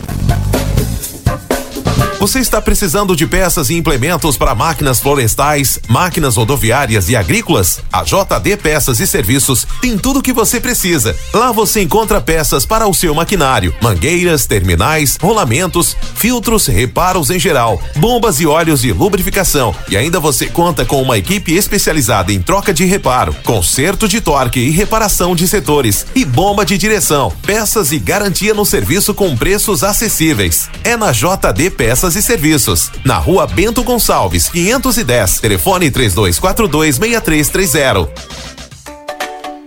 Você 2.26 2.40
está 2.40 2.60
precisando 2.60 3.14
de 3.14 3.24
peças 3.24 3.70
e 3.70 3.74
implementos 3.74 4.36
para 4.36 4.52
máquinas 4.52 4.98
florestais, 4.98 5.78
máquinas 5.86 6.34
rodoviárias 6.34 7.08
e 7.08 7.14
agrícolas? 7.14 7.78
A 7.92 8.02
JD 8.02 8.56
Peças 8.56 8.98
e 8.98 9.06
Serviços 9.06 9.64
tem 9.80 9.96
tudo 9.96 10.18
o 10.18 10.22
que 10.22 10.32
você 10.32 10.58
precisa. 10.58 11.14
Lá 11.32 11.52
você 11.52 11.82
encontra 11.82 12.20
peças 12.20 12.66
para 12.66 12.88
o 12.88 12.92
seu 12.92 13.14
maquinário, 13.14 13.72
mangueiras, 13.80 14.44
terminais, 14.44 15.16
rolamentos, 15.22 15.96
filtros, 16.16 16.66
reparos 16.66 17.30
em 17.30 17.38
geral, 17.38 17.80
bombas 17.94 18.40
e 18.40 18.46
óleos 18.46 18.80
de 18.80 18.92
lubrificação. 18.92 19.72
E 19.88 19.96
ainda 19.96 20.18
você 20.18 20.46
conta 20.46 20.84
com 20.84 21.00
uma 21.00 21.16
equipe 21.16 21.54
especializada 21.54 22.32
em 22.32 22.42
troca 22.42 22.74
de 22.74 22.84
reparo, 22.84 23.36
conserto 23.44 24.08
de 24.08 24.20
torque 24.20 24.58
e 24.58 24.70
reparação 24.70 25.36
de 25.36 25.46
setores 25.46 26.04
e 26.12 26.24
bomba 26.24 26.66
de 26.66 26.76
direção. 26.76 27.32
Peças 27.46 27.92
e 27.92 28.00
garantia 28.00 28.52
no 28.52 28.66
serviço 28.66 29.14
com 29.14 29.36
preços 29.36 29.84
acessíveis. 29.84 30.68
É 30.82 30.96
na 30.96 31.12
JD 31.12 31.70
Peças 31.70 32.15
e 32.16 32.22
Serviços, 32.22 32.90
na 33.04 33.18
rua 33.18 33.46
Bento 33.46 33.82
Gonçalves, 33.84 34.48
510, 34.48 35.40
telefone 35.40 35.90
3242 35.90 36.96
6330. 36.96 38.55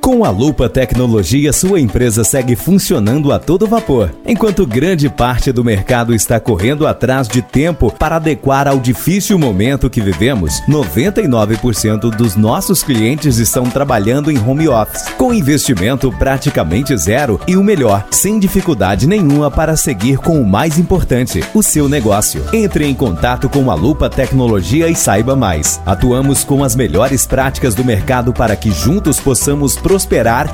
Com 0.09 0.25
a 0.25 0.31
Lupa 0.31 0.67
Tecnologia, 0.67 1.53
sua 1.53 1.79
empresa 1.79 2.23
segue 2.23 2.55
funcionando 2.55 3.31
a 3.31 3.37
todo 3.37 3.67
vapor, 3.67 4.09
enquanto 4.25 4.65
grande 4.65 5.07
parte 5.07 5.51
do 5.51 5.63
mercado 5.63 6.15
está 6.15 6.39
correndo 6.39 6.87
atrás 6.87 7.27
de 7.27 7.43
tempo 7.43 7.91
para 7.91 8.15
adequar 8.15 8.67
ao 8.67 8.79
difícil 8.79 9.37
momento 9.37 9.87
que 9.87 10.01
vivemos. 10.01 10.63
99% 10.67 12.09
dos 12.09 12.35
nossos 12.35 12.81
clientes 12.81 13.37
estão 13.37 13.65
trabalhando 13.65 14.31
em 14.31 14.39
home 14.39 14.67
office, 14.67 15.09
com 15.15 15.31
investimento 15.31 16.11
praticamente 16.13 16.97
zero 16.97 17.39
e 17.47 17.55
o 17.55 17.63
melhor, 17.63 18.07
sem 18.09 18.39
dificuldade 18.39 19.05
nenhuma 19.05 19.51
para 19.51 19.77
seguir 19.77 20.17
com 20.17 20.41
o 20.41 20.47
mais 20.47 20.79
importante, 20.79 21.43
o 21.53 21.61
seu 21.61 21.87
negócio. 21.87 22.43
Entre 22.51 22.83
em 22.83 22.95
contato 22.95 23.47
com 23.47 23.69
a 23.69 23.75
Lupa 23.75 24.09
Tecnologia 24.09 24.87
e 24.87 24.95
saiba 24.95 25.35
mais. 25.35 25.79
Atuamos 25.85 26.43
com 26.43 26.63
as 26.63 26.75
melhores 26.75 27.27
práticas 27.27 27.75
do 27.75 27.85
mercado 27.85 28.33
para 28.33 28.55
que 28.55 28.71
juntos 28.71 29.19
possamos 29.19 29.75
prosperar 29.75 29.98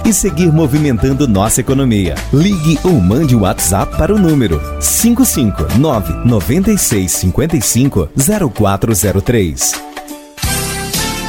e 0.06 0.14
seguir 0.14 0.52
movimentando 0.52 1.28
nossa 1.28 1.62
economia. 1.62 2.16
Ligue 2.34 2.80
ou 2.84 3.00
mande 3.00 3.36
um 3.36 3.42
WhatsApp 3.42 3.98
para 3.98 4.14
o 4.14 4.18
número 4.18 4.60
559 4.80 6.26
9655 6.26 8.10
0403. 8.54 9.96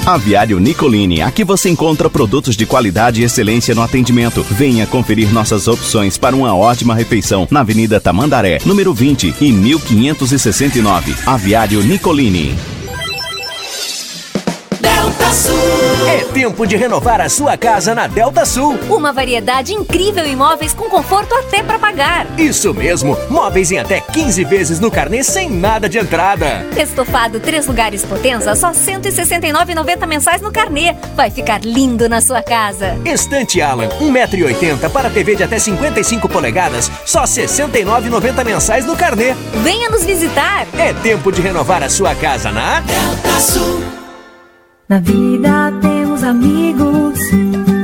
Aviário 0.06 0.60
Nicolini, 0.60 1.20
aqui 1.20 1.42
você 1.42 1.68
encontra 1.68 2.08
produtos 2.08 2.56
de 2.56 2.64
qualidade 2.64 3.20
e 3.20 3.24
excelência 3.24 3.74
no 3.74 3.82
atendimento. 3.82 4.40
Venha 4.52 4.86
conferir 4.86 5.32
nossas 5.32 5.66
opções 5.66 6.16
para 6.16 6.36
uma 6.36 6.54
ótima 6.54 6.94
refeição 6.94 7.48
na 7.50 7.58
Avenida 7.58 8.00
Tamandaré, 8.00 8.60
número 8.64 8.94
20 8.94 9.34
e 9.40 9.50
1569. 9.50 11.12
Aviário 11.26 11.82
Nicolini. 11.82 12.75
Delta 15.06 15.30
Sul. 15.30 16.08
É 16.08 16.24
tempo 16.32 16.66
de 16.66 16.76
renovar 16.76 17.20
a 17.20 17.28
sua 17.28 17.56
casa 17.56 17.94
na 17.94 18.08
Delta 18.08 18.44
Sul. 18.44 18.76
Uma 18.90 19.12
variedade 19.12 19.72
incrível 19.72 20.26
em 20.26 20.34
móveis 20.34 20.74
com 20.74 20.90
conforto 20.90 21.32
até 21.32 21.62
para 21.62 21.78
pagar. 21.78 22.26
Isso 22.36 22.74
mesmo, 22.74 23.16
móveis 23.30 23.70
em 23.70 23.78
até 23.78 24.00
15 24.00 24.42
vezes 24.42 24.80
no 24.80 24.90
carnê 24.90 25.22
sem 25.22 25.48
nada 25.48 25.88
de 25.88 25.96
entrada. 25.96 26.66
Estofado 26.76 27.38
três 27.38 27.68
lugares 27.68 28.04
Potenza, 28.04 28.56
só 28.56 28.70
R$ 28.70 28.74
169,90 28.74 30.06
mensais 30.08 30.42
no 30.42 30.50
carnê. 30.50 30.96
Vai 31.14 31.30
ficar 31.30 31.60
lindo 31.64 32.08
na 32.08 32.20
sua 32.20 32.42
casa. 32.42 32.98
Estante 33.04 33.62
Alan, 33.62 33.88
1,80m 34.00 34.90
para 34.90 35.08
TV 35.08 35.36
de 35.36 35.44
até 35.44 35.60
55 35.60 36.28
polegadas, 36.28 36.90
só 37.04 37.20
R$ 37.20 37.26
69,90 37.26 38.44
mensais 38.44 38.84
no 38.84 38.96
carnê. 38.96 39.36
Venha 39.62 39.88
nos 39.88 40.04
visitar. 40.04 40.66
É 40.76 40.92
tempo 40.92 41.30
de 41.30 41.40
renovar 41.40 41.84
a 41.84 41.88
sua 41.88 42.12
casa 42.16 42.50
na 42.50 42.80
Delta 42.80 43.40
Sul. 43.40 44.05
Na 44.88 45.00
vida 45.00 45.72
temos 45.82 46.22
amigos 46.22 47.18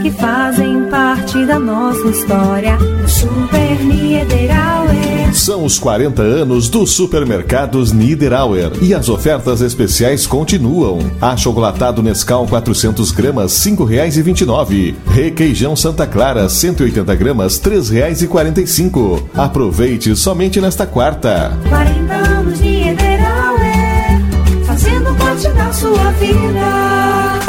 que 0.03 0.11
fazem 0.13 0.85
parte 0.89 1.45
da 1.45 1.59
nossa 1.59 2.07
história. 2.07 2.79
O 3.05 3.09
Super 3.09 3.85
Niederauer. 3.85 5.35
São 5.35 5.65
os 5.65 5.81
40 5.81 6.23
anos 6.23 6.69
dos 6.69 6.93
supermercados 6.93 7.91
Niederauer 7.91 8.71
e 8.81 8.95
as 8.95 9.09
ofertas 9.09 9.61
especiais 9.63 10.29
continuam. 10.29 11.01
Achocolatado 11.21 12.05
Nescau 12.05 12.47
400 12.47 13.11
gramas 13.11 13.65
R$ 13.65 13.73
5,29. 13.73 14.95
Requeijão 15.09 15.75
Santa 15.75 16.07
Clara 16.07 16.49
180 16.49 17.15
gramas 17.17 17.59
R$ 17.59 17.79
3,45. 17.79 19.25
Aproveite 19.35 20.15
somente 20.15 20.61
nesta 20.61 20.87
quarta. 20.87 21.59
40 21.69 22.15
anos 22.15 22.61
Niederauer, 22.61 22.82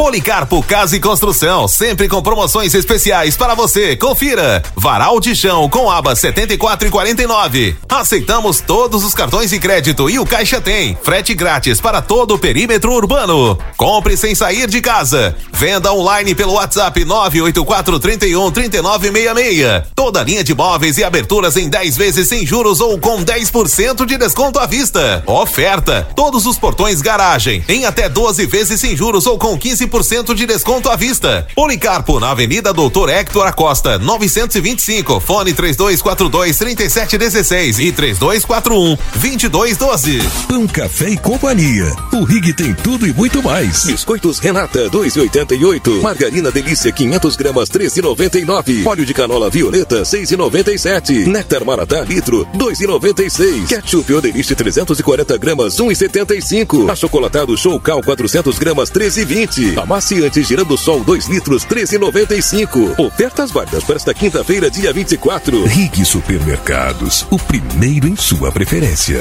Policarpo 0.03 0.61
Casa 0.61 0.97
e 0.97 0.99
Construção, 0.99 1.65
sempre 1.65 2.09
com 2.09 2.21
promoções 2.21 2.73
especiais 2.73 3.37
para 3.37 3.55
você. 3.55 3.95
Confira. 3.95 4.61
Varal 4.75 5.17
de 5.17 5.33
chão 5.33 5.69
com 5.69 5.89
aba 5.89 6.13
74 6.13 6.89
e 6.89 6.91
49. 6.91 7.77
Aceitamos 7.87 8.59
todos 8.59 9.05
os 9.05 9.13
cartões 9.13 9.51
de 9.51 9.59
crédito 9.59 10.09
e 10.09 10.19
o 10.19 10.25
Caixa 10.25 10.59
tem. 10.59 10.97
Frete 11.01 11.33
grátis 11.33 11.79
para 11.79 12.01
todo 12.01 12.33
o 12.33 12.37
perímetro 12.37 12.91
urbano. 12.91 13.57
Compre 13.77 14.17
sem 14.17 14.35
sair 14.35 14.69
de 14.69 14.81
casa. 14.81 15.37
Venda 15.53 15.93
online 15.93 16.35
pelo 16.35 16.55
WhatsApp 16.55 17.05
984 17.05 17.97
31 17.97 18.51
3966. 18.51 19.83
Toda 19.95 20.21
linha 20.21 20.43
de 20.43 20.53
móveis 20.53 20.97
e 20.97 21.03
aberturas 21.05 21.55
em 21.55 21.69
10 21.69 21.95
vezes 21.95 22.27
sem 22.27 22.45
juros 22.45 22.81
ou 22.81 22.99
com 22.99 23.23
10% 23.23 24.05
de 24.05 24.17
desconto 24.17 24.59
à 24.59 24.65
vista. 24.65 25.23
Oferta. 25.25 26.05
Todos 26.13 26.45
os 26.45 26.57
portões 26.57 27.01
garagem 27.01 27.63
em 27.69 27.85
até 27.85 28.09
12 28.09 28.45
vezes 28.47 28.81
sem 28.81 28.97
juros 28.97 29.25
ou 29.25 29.39
com 29.39 29.57
15 29.57 29.92
15% 29.93 30.33
de 30.33 30.47
desconto 30.47 30.89
à 30.89 30.95
vista. 30.95 31.45
Policarpo 31.53 32.19
na 32.19 32.31
Avenida 32.31 32.73
Doutor 32.73 33.09
Hector 33.09 33.45
Acosta, 33.45 33.99
925. 33.99 35.19
Fone 35.19 35.53
3242 35.53 36.57
3716 36.57 37.79
e 37.79 37.91
3241 37.91 38.97
2212. 39.13 40.19
Pão, 40.47 40.65
café 40.65 41.09
e 41.09 41.17
companhia. 41.17 41.91
O 42.11 42.23
Rig 42.23 42.53
tem 42.53 42.73
tudo 42.73 43.05
e 43.05 43.13
muito 43.13 43.43
mais. 43.43 43.83
Biscoitos 43.85 44.39
Renata 44.39 44.89
2,88. 44.89 46.01
Margarina 46.01 46.51
Delícia 46.51 46.91
500 46.91 47.35
gramas 47.35 47.69
13,99. 47.69 48.87
Óleo 48.87 49.05
de 49.05 49.13
canola 49.13 49.49
violeta 49.49 50.01
6,97. 50.01 51.27
Néctar 51.27 51.63
Maratá 51.63 52.01
litro 52.01 52.47
2,96. 52.57 53.67
Ketchup 53.67 54.11
Odeliste 54.11 54.55
340 54.55 55.37
gramas 55.37 55.75
1,75. 55.75 56.89
Achocolatado 56.89 57.55
Show 57.55 57.79
Cal 57.79 58.01
400 58.01 58.57
gramas 58.57 58.89
13,20. 58.89 59.82
Amaciante 59.83 60.41
Girando 60.41 60.77
Sol 60.77 61.03
2 61.03 61.27
litros 61.27 61.65
13,95. 61.65 62.97
Ofertas 62.97 63.51
válidas 63.51 63.83
para 63.83 63.97
esta 63.97 64.13
quinta-feira, 64.13 64.71
dia 64.71 64.93
24. 64.93 65.65
Rig 65.65 66.05
Supermercados, 66.05 67.27
o 67.29 67.37
primeiro 67.37 68.07
em 68.07 68.15
sua 68.15 68.49
preferência. 68.49 69.19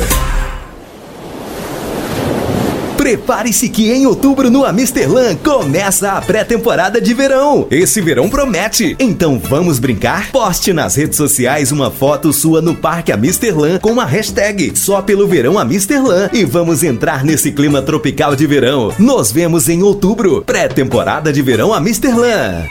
Prepare-se 3.03 3.69
que 3.69 3.91
em 3.91 4.07
outubro 4.07 4.49
no 4.49 4.65
Amisterlan 4.65 5.35
começa 5.35 6.13
a 6.13 6.21
pré-temporada 6.21 7.01
de 7.01 7.13
verão. 7.13 7.67
Esse 7.69 8.01
verão 8.01 8.31
promete. 8.31 8.95
Então 8.97 9.41
vamos 9.41 9.81
brincar? 9.81 10.31
Poste 10.31 10.73
nas 10.73 10.95
redes 10.95 11.17
sociais 11.17 11.73
uma 11.73 11.91
foto 11.91 12.33
sua 12.33 12.63
no 12.63 12.77
Parque 12.77 13.11
Amisterlan 13.11 13.81
com 13.81 13.99
a 13.99 14.05
hashtag 14.05 14.79
só 14.79 15.03
pelo 15.03 15.27
verão 15.27 15.59
Amisterlan 15.59 16.31
e 16.33 16.45
vamos 16.45 16.85
entrar 16.85 17.25
nesse 17.25 17.51
clima 17.51 17.83
tropical 17.83 18.37
de 18.37 18.47
verão. 18.47 18.95
Nos 19.01 19.33
vemos 19.33 19.69
em 19.69 19.83
outubro. 19.83 20.45
Pré-temporada 20.47 21.33
de 21.33 21.43
verão 21.43 21.75
Amisterlan. 21.75 22.69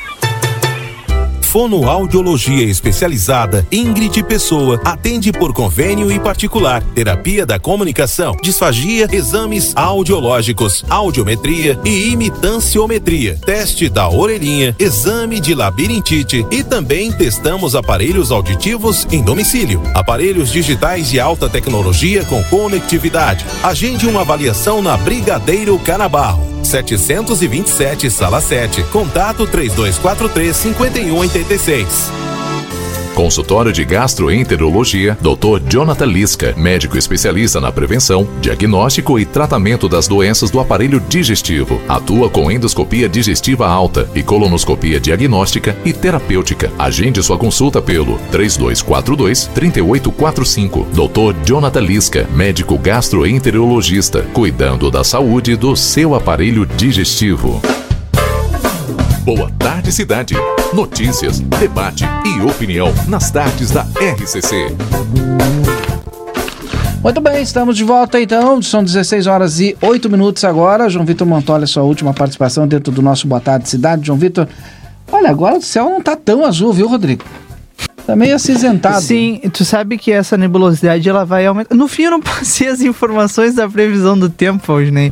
Fonoaudiologia 1.52 2.64
especializada 2.64 3.68
Ingrid 3.70 4.24
Pessoa 4.24 4.80
atende 4.86 5.34
por 5.34 5.52
convênio 5.52 6.10
e 6.10 6.18
particular, 6.18 6.82
terapia 6.96 7.46
da 7.46 7.60
comunicação, 7.60 8.38
disfagia, 8.42 9.06
exames 9.12 9.74
audiológicos, 9.76 10.86
audiometria 10.90 11.78
e 11.84 12.10
imitanciometria, 12.10 13.38
teste 13.46 13.90
da 13.90 14.08
orelhinha, 14.10 14.74
exame 14.80 15.42
de 15.42 15.54
labirintite 15.54 16.46
e 16.50 16.64
também 16.64 17.12
testamos 17.12 17.76
aparelhos 17.76 18.32
auditivos 18.32 19.06
em 19.12 19.22
domicílio, 19.22 19.82
aparelhos 19.94 20.54
digitais 20.54 21.10
de 21.10 21.20
alta 21.20 21.50
tecnologia 21.50 22.24
com 22.24 22.42
conectividade. 22.46 23.46
Agende 23.62 24.08
uma 24.08 24.22
avaliação 24.22 24.82
na 24.82 24.96
Brigadeiro 24.96 25.78
Canabarro. 25.80 26.51
727, 26.64 28.10
sala 28.10 28.42
7. 28.42 28.84
Contato 28.92 29.46
3243 29.46 30.74
5186. 30.74 32.31
Consultório 33.22 33.72
de 33.72 33.86
Gastroenterologia, 33.86 35.16
Dr. 35.22 35.62
Jonathan 35.70 36.08
Lisca, 36.08 36.56
médico 36.58 36.98
especialista 36.98 37.62
na 37.62 37.72
prevenção, 37.72 38.28
diagnóstico 38.42 39.20
e 39.20 39.28
tratamento 39.28 39.88
das 39.88 40.08
doenças 40.08 40.50
do 40.50 40.60
aparelho 40.60 41.00
digestivo. 41.00 41.80
Atua 41.88 42.32
com 42.32 42.50
endoscopia 42.52 43.08
digestiva 43.08 43.68
alta 43.68 44.10
e 44.16 44.24
colonoscopia 44.24 45.00
diagnóstica 45.00 45.78
e 45.86 45.94
terapêutica. 45.94 46.72
Agende 46.80 47.22
sua 47.22 47.38
consulta 47.38 47.80
pelo 47.80 48.18
3242 48.32 49.46
3845. 49.54 50.88
Dr. 50.92 51.46
Jonathan 51.46 51.82
Lisca, 51.82 52.28
médico 52.34 52.76
gastroenterologista, 52.76 54.24
cuidando 54.34 54.90
da 54.90 55.04
saúde 55.04 55.56
do 55.56 55.76
seu 55.76 56.16
aparelho 56.16 56.66
digestivo. 56.66 57.62
Boa 59.24 59.52
tarde, 59.60 59.92
cidade. 59.92 60.34
Notícias, 60.74 61.40
debate 61.40 62.04
e 62.26 62.42
opinião 62.42 62.92
nas 63.08 63.30
tardes 63.30 63.70
da 63.70 63.84
RCC. 63.84 64.76
Muito 67.04 67.22
bem, 67.22 67.44
estamos 67.44 67.78
de 67.78 67.84
volta 67.84 68.20
então. 68.20 68.60
São 68.64 68.84
16 68.84 69.28
horas 69.28 69.60
e 69.60 69.78
8 69.80 70.10
minutos 70.10 70.44
agora. 70.44 70.90
João 70.90 71.06
Vitor 71.06 71.28
Montoya, 71.28 71.68
sua 71.68 71.84
última 71.84 72.16
participação 72.16 72.68
dentro 72.68 72.92
do 72.92 73.04
nosso 73.04 73.28
Boa 73.28 73.40
Tarde 73.40 73.70
Cidade. 73.70 74.08
João 74.08 74.18
Vitor, 74.18 74.48
olha, 75.12 75.30
agora 75.30 75.60
o 75.60 75.62
céu 75.62 75.86
não 75.86 76.02
tá 76.02 76.16
tão 76.16 76.44
azul, 76.44 76.74
viu, 76.74 76.88
Rodrigo? 76.88 77.24
Tá 78.08 78.16
meio 78.16 78.36
acinzentado. 78.36 79.02
Sim, 79.02 79.40
tu 79.54 79.64
sabe 79.64 80.00
que 80.00 80.12
essa 80.12 80.36
nebulosidade 80.36 81.08
ela 81.08 81.24
vai 81.24 81.46
aumentar. 81.46 81.76
No 81.76 81.88
fim, 81.88 82.04
eu 82.04 82.12
não 82.12 82.22
passei 82.22 82.68
as 82.68 82.82
informações 82.82 83.54
da 83.54 83.70
previsão 83.70 84.18
do 84.18 84.30
tempo 84.30 84.74
hoje, 84.74 84.90
né? 84.90 85.12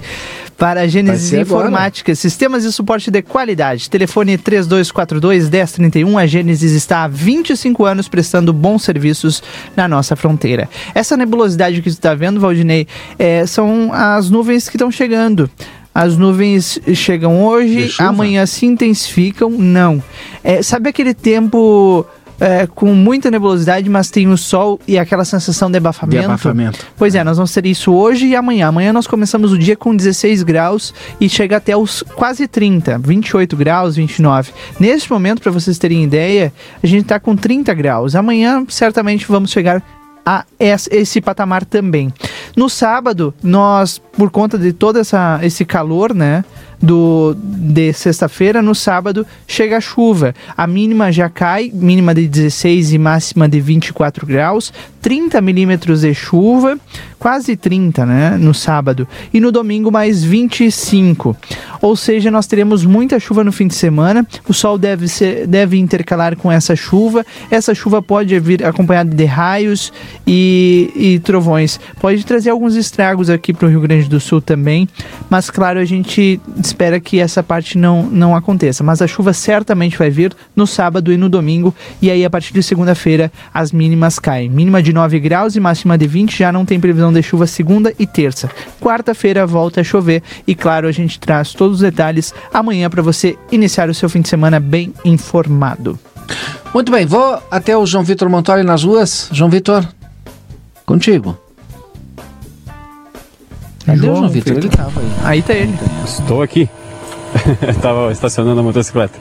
Para 0.59 0.81
a 0.81 0.87
Gênesis 0.87 1.31
Informática, 1.31 2.13
sistemas 2.13 2.63
de 2.63 2.71
suporte 2.73 3.09
de 3.09 3.21
qualidade. 3.21 3.89
Telefone 3.89 4.37
3242-1031. 4.37 6.21
A 6.21 6.27
Gênesis 6.27 6.73
está 6.73 7.05
há 7.05 7.07
25 7.07 7.85
anos 7.85 8.09
prestando 8.09 8.51
bons 8.51 8.83
serviços 8.83 9.41
na 9.75 9.87
nossa 9.87 10.17
fronteira. 10.17 10.67
Essa 10.93 11.15
nebulosidade 11.15 11.81
que 11.81 11.89
você 11.89 11.97
está 11.97 12.13
vendo, 12.13 12.41
Valdinei, 12.41 12.85
é, 13.17 13.45
são 13.45 13.91
as 13.93 14.29
nuvens 14.29 14.67
que 14.67 14.75
estão 14.75 14.91
chegando. 14.91 15.49
As 15.95 16.17
nuvens 16.17 16.79
chegam 16.93 17.43
hoje, 17.43 17.93
amanhã 17.97 18.45
se 18.45 18.65
intensificam? 18.65 19.49
Não. 19.49 20.03
É, 20.43 20.61
sabe 20.61 20.89
aquele 20.89 21.13
tempo 21.13 22.05
é, 22.39 22.67
com 22.67 22.93
muita 22.93 23.29
nebulosidade, 23.29 23.89
mas 23.89 24.09
tem 24.09 24.27
o 24.27 24.37
sol 24.37 24.79
e 24.87 24.97
aquela 24.97 25.25
sensação 25.25 25.69
de 25.69 25.77
abafamento. 25.77 26.19
De 26.19 26.25
abafamento. 26.25 26.85
Pois 26.97 27.15
é, 27.15 27.23
nós 27.23 27.37
vamos 27.37 27.51
ter 27.53 27.65
isso 27.65 27.93
hoje 27.93 28.27
e 28.27 28.35
amanhã. 28.35 28.67
Amanhã 28.67 28.93
nós 28.93 29.07
começamos 29.07 29.51
o 29.51 29.57
dia 29.57 29.75
com 29.75 29.95
16 29.95 30.43
graus 30.43 30.93
e 31.19 31.27
chega 31.27 31.57
até 31.57 31.75
os 31.75 32.01
quase 32.01 32.47
30, 32.47 32.97
28 32.99 33.55
graus, 33.57 33.95
29. 33.95 34.51
Neste 34.79 35.11
momento, 35.11 35.41
para 35.41 35.51
vocês 35.51 35.77
terem 35.77 36.03
ideia, 36.03 36.53
a 36.81 36.87
gente 36.87 37.03
está 37.03 37.19
com 37.19 37.35
30 37.35 37.73
graus. 37.73 38.15
Amanhã, 38.15 38.63
certamente, 38.69 39.25
vamos 39.27 39.51
chegar 39.51 39.83
a 40.25 40.45
esse 40.59 41.21
patamar 41.21 41.65
também. 41.65 42.13
No 42.55 42.69
sábado, 42.69 43.33
nós, 43.41 43.99
por 44.13 44.29
conta 44.29 44.57
de 44.57 44.73
todo 44.73 44.99
essa, 44.99 45.39
esse 45.41 45.65
calor, 45.65 46.13
né? 46.13 46.43
Do, 46.81 47.35
de 47.37 47.91
sexta-feira, 47.93 48.61
no 48.61 48.73
sábado 48.73 49.25
chega 49.47 49.77
a 49.77 49.81
chuva. 49.81 50.33
A 50.55 50.65
mínima 50.65 51.11
já 51.11 51.29
cai, 51.29 51.71
mínima 51.73 52.13
de 52.13 52.27
16 52.27 52.93
e 52.93 52.97
máxima 52.97 53.47
de 53.47 53.59
24 53.59 54.25
graus, 54.25 54.73
30 55.01 55.41
milímetros 55.41 56.01
de 56.01 56.13
chuva, 56.13 56.77
quase 57.17 57.55
30, 57.55 58.05
né, 58.05 58.37
no 58.39 58.53
sábado. 58.53 59.07
E 59.33 59.39
no 59.39 59.51
domingo 59.51 59.91
mais 59.91 60.23
25. 60.23 61.35
Ou 61.81 61.95
seja, 61.95 62.31
nós 62.31 62.47
teremos 62.47 62.85
muita 62.85 63.19
chuva 63.19 63.43
no 63.43 63.51
fim 63.51 63.67
de 63.67 63.75
semana. 63.75 64.25
O 64.47 64.53
sol 64.53 64.77
deve, 64.77 65.07
ser, 65.07 65.47
deve 65.47 65.77
intercalar 65.77 66.35
com 66.35 66.51
essa 66.51 66.75
chuva. 66.75 67.25
Essa 67.51 67.73
chuva 67.73 68.01
pode 68.01 68.37
vir 68.39 68.65
acompanhada 68.65 69.13
de 69.13 69.25
raios 69.25 69.91
e, 70.25 70.91
e 70.95 71.19
trovões. 71.19 71.79
Pode 71.99 72.25
trazer 72.25 72.49
alguns 72.49 72.75
estragos 72.75 73.29
aqui 73.29 73.53
para 73.53 73.67
o 73.67 73.69
Rio 73.69 73.81
Grande 73.81 74.09
do 74.09 74.19
Sul 74.19 74.41
também. 74.41 74.87
Mas, 75.29 75.49
claro, 75.49 75.79
a 75.79 75.85
gente 75.85 76.39
espera 76.69 76.99
que 76.99 77.19
essa 77.19 77.43
parte 77.43 77.77
não, 77.77 78.03
não 78.03 78.35
aconteça. 78.35 78.83
Mas 78.83 79.01
a 79.01 79.07
chuva 79.07 79.33
certamente 79.33 79.97
vai 79.97 80.09
vir 80.09 80.33
no 80.55 80.65
sábado 80.65 81.11
e 81.11 81.17
no 81.17 81.29
domingo. 81.29 81.75
E 82.01 82.09
aí, 82.09 82.23
a 82.23 82.29
partir 82.29 82.53
de 82.53 82.63
segunda-feira, 82.63 83.31
as 83.53 83.71
mínimas 83.71 84.17
caem. 84.17 84.49
Mínima 84.49 84.81
de 84.81 84.93
9 84.93 85.19
graus 85.19 85.55
e 85.55 85.59
máxima 85.59 85.97
de 85.97 86.07
20. 86.07 86.37
Já 86.37 86.51
não 86.51 86.65
tem 86.65 86.79
previsão 86.79 87.11
de 87.11 87.21
chuva 87.21 87.47
segunda 87.47 87.93
e 87.99 88.05
terça. 88.05 88.49
Quarta-feira 88.79 89.45
volta 89.45 89.81
a 89.81 89.83
chover. 89.83 90.23
E, 90.47 90.55
claro, 90.55 90.87
a 90.87 90.91
gente 90.91 91.19
traz 91.19 91.53
todos 91.53 91.77
os 91.77 91.81
detalhes 91.81 92.33
amanhã 92.53 92.89
para 92.89 93.01
você 93.01 93.37
iniciar 93.51 93.89
o 93.89 93.93
seu 93.93 94.09
fim 94.09 94.21
de 94.21 94.29
semana 94.29 94.59
bem 94.59 94.93
informado. 95.03 95.99
Muito 96.73 96.91
bem, 96.91 97.05
vou 97.05 97.41
até 97.49 97.75
o 97.75 97.85
João 97.85 98.03
Vitor 98.03 98.29
Montori 98.29 98.63
nas 98.63 98.83
ruas. 98.83 99.29
João 99.31 99.49
Vitor, 99.49 99.87
contigo. 100.85 101.48
Cadê 103.89 104.01
João 104.01 104.13
o 104.13 104.17
João 104.17 104.29
Vitor? 104.29 104.55
Vitor? 104.55 104.69
Ele 104.69 104.77
tava 104.77 104.99
aí. 104.99 105.11
Aí 105.23 105.41
tá 105.41 105.53
ele. 105.53 105.79
Estou 106.05 106.41
aqui. 106.41 106.69
Estava 107.67 108.11
estacionando 108.11 108.59
a 108.59 108.63
motocicleta. 108.63 109.17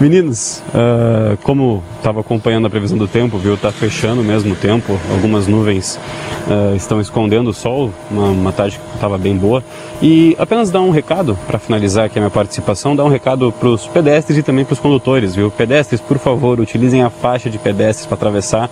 Meninos, 0.00 0.62
uh, 0.68 1.36
como 1.42 1.82
estava 1.98 2.20
acompanhando 2.20 2.66
a 2.66 2.70
previsão 2.70 2.96
do 2.96 3.06
tempo, 3.06 3.36
viu? 3.36 3.54
Tá 3.58 3.70
fechando 3.70 4.24
mesmo 4.24 4.54
o 4.54 4.56
tempo. 4.56 4.98
Algumas 5.10 5.46
nuvens 5.46 6.00
uh, 6.48 6.74
estão 6.74 7.02
escondendo 7.02 7.50
o 7.50 7.52
sol. 7.52 7.92
Uma, 8.10 8.28
uma 8.28 8.52
tarde 8.52 8.78
que 8.78 8.94
estava 8.94 9.18
bem 9.18 9.36
boa. 9.36 9.62
E 10.00 10.34
apenas 10.38 10.70
dar 10.70 10.80
um 10.80 10.88
recado 10.88 11.38
para 11.46 11.58
finalizar 11.58 12.06
aqui 12.06 12.18
a 12.18 12.22
minha 12.22 12.30
participação, 12.30 12.96
dar 12.96 13.04
um 13.04 13.10
recado 13.10 13.52
para 13.52 13.68
os 13.68 13.86
pedestres 13.86 14.38
e 14.38 14.42
também 14.42 14.64
para 14.64 14.72
os 14.72 14.80
condutores, 14.80 15.34
viu? 15.34 15.50
Pedestres, 15.50 16.00
por 16.00 16.18
favor, 16.18 16.58
utilizem 16.58 17.02
a 17.02 17.10
faixa 17.10 17.50
de 17.50 17.58
pedestres 17.58 18.06
para 18.06 18.14
atravessar 18.14 18.70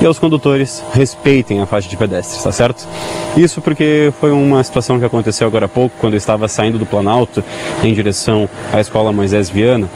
e 0.00 0.06
os 0.06 0.18
condutores 0.18 0.82
respeitem 0.94 1.60
a 1.60 1.66
faixa 1.66 1.88
de 1.88 1.96
pedestres, 1.96 2.42
tá 2.42 2.50
certo? 2.50 2.88
Isso 3.36 3.60
porque 3.60 4.12
foi 4.18 4.32
uma 4.32 4.64
situação 4.64 4.98
que 4.98 5.04
aconteceu 5.04 5.46
agora 5.46 5.66
há 5.66 5.68
pouco, 5.68 5.94
quando 6.00 6.14
eu 6.14 6.18
estava 6.18 6.48
saindo 6.48 6.78
do 6.78 6.86
Planalto 6.86 7.44
em 7.84 7.92
direção 7.92 8.48
à 8.72 8.80
Escola 8.80 9.12
Moisés 9.12 9.50
Viana 9.50 9.88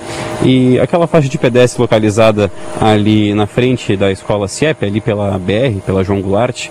e 0.44 0.65
aquela 0.80 1.06
faixa 1.06 1.28
de 1.28 1.38
pedestre 1.38 1.80
localizada 1.80 2.50
ali 2.80 3.34
na 3.34 3.46
frente 3.46 3.96
da 3.96 4.10
Escola 4.10 4.48
CIEP, 4.48 4.84
ali 4.84 5.00
pela 5.00 5.38
BR, 5.38 5.80
pela 5.84 6.04
João 6.04 6.20
Goulart, 6.20 6.68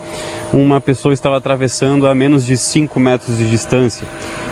uma 0.54 0.80
pessoa 0.80 1.14
estava 1.14 1.38
atravessando 1.38 2.08
a 2.08 2.16
menos 2.16 2.46
de 2.46 2.58
5 2.58 3.00
metros 3.00 3.38
de 3.38 3.50
distância 3.50 4.08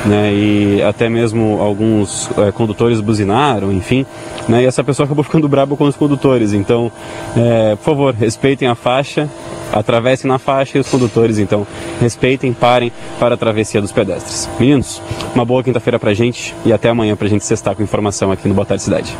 né, 0.05 0.33
e 0.33 0.83
até 0.83 1.09
mesmo 1.09 1.59
alguns 1.61 2.29
é, 2.37 2.51
condutores 2.51 2.99
buzinaram, 2.99 3.71
enfim, 3.71 4.05
né, 4.47 4.63
e 4.63 4.65
essa 4.65 4.83
pessoa 4.83 5.05
acabou 5.05 5.23
ficando 5.23 5.47
braba 5.47 5.75
com 5.75 5.85
os 5.85 5.95
condutores. 5.95 6.53
Então, 6.53 6.91
é, 7.35 7.75
por 7.75 7.83
favor, 7.83 8.13
respeitem 8.13 8.67
a 8.67 8.75
faixa, 8.75 9.29
atravessem 9.73 10.29
na 10.29 10.39
faixa 10.39 10.77
e 10.77 10.81
os 10.81 10.89
condutores, 10.89 11.39
então, 11.39 11.65
respeitem, 11.99 12.53
parem 12.53 12.91
para 13.19 13.35
a 13.35 13.37
travessia 13.37 13.81
dos 13.81 13.91
pedestres. 13.91 14.49
Meninos, 14.59 15.01
uma 15.33 15.43
boa 15.43 15.63
quinta-feira 15.63 15.99
pra 15.99 16.13
gente 16.13 16.55
e 16.65 16.71
até 16.71 16.89
amanhã 16.89 17.15
pra 17.15 17.27
gente 17.27 17.43
cestar 17.43 17.75
com 17.75 17.83
informação 17.83 18.31
aqui 18.31 18.47
no 18.47 18.53
Boa 18.53 18.65
Tarde 18.65 18.83
Cidade. 18.83 19.17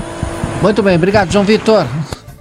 Muito 0.61 0.81
bem, 0.81 0.95
obrigado, 0.95 1.31
João 1.31 1.43
Vitor. 1.43 1.85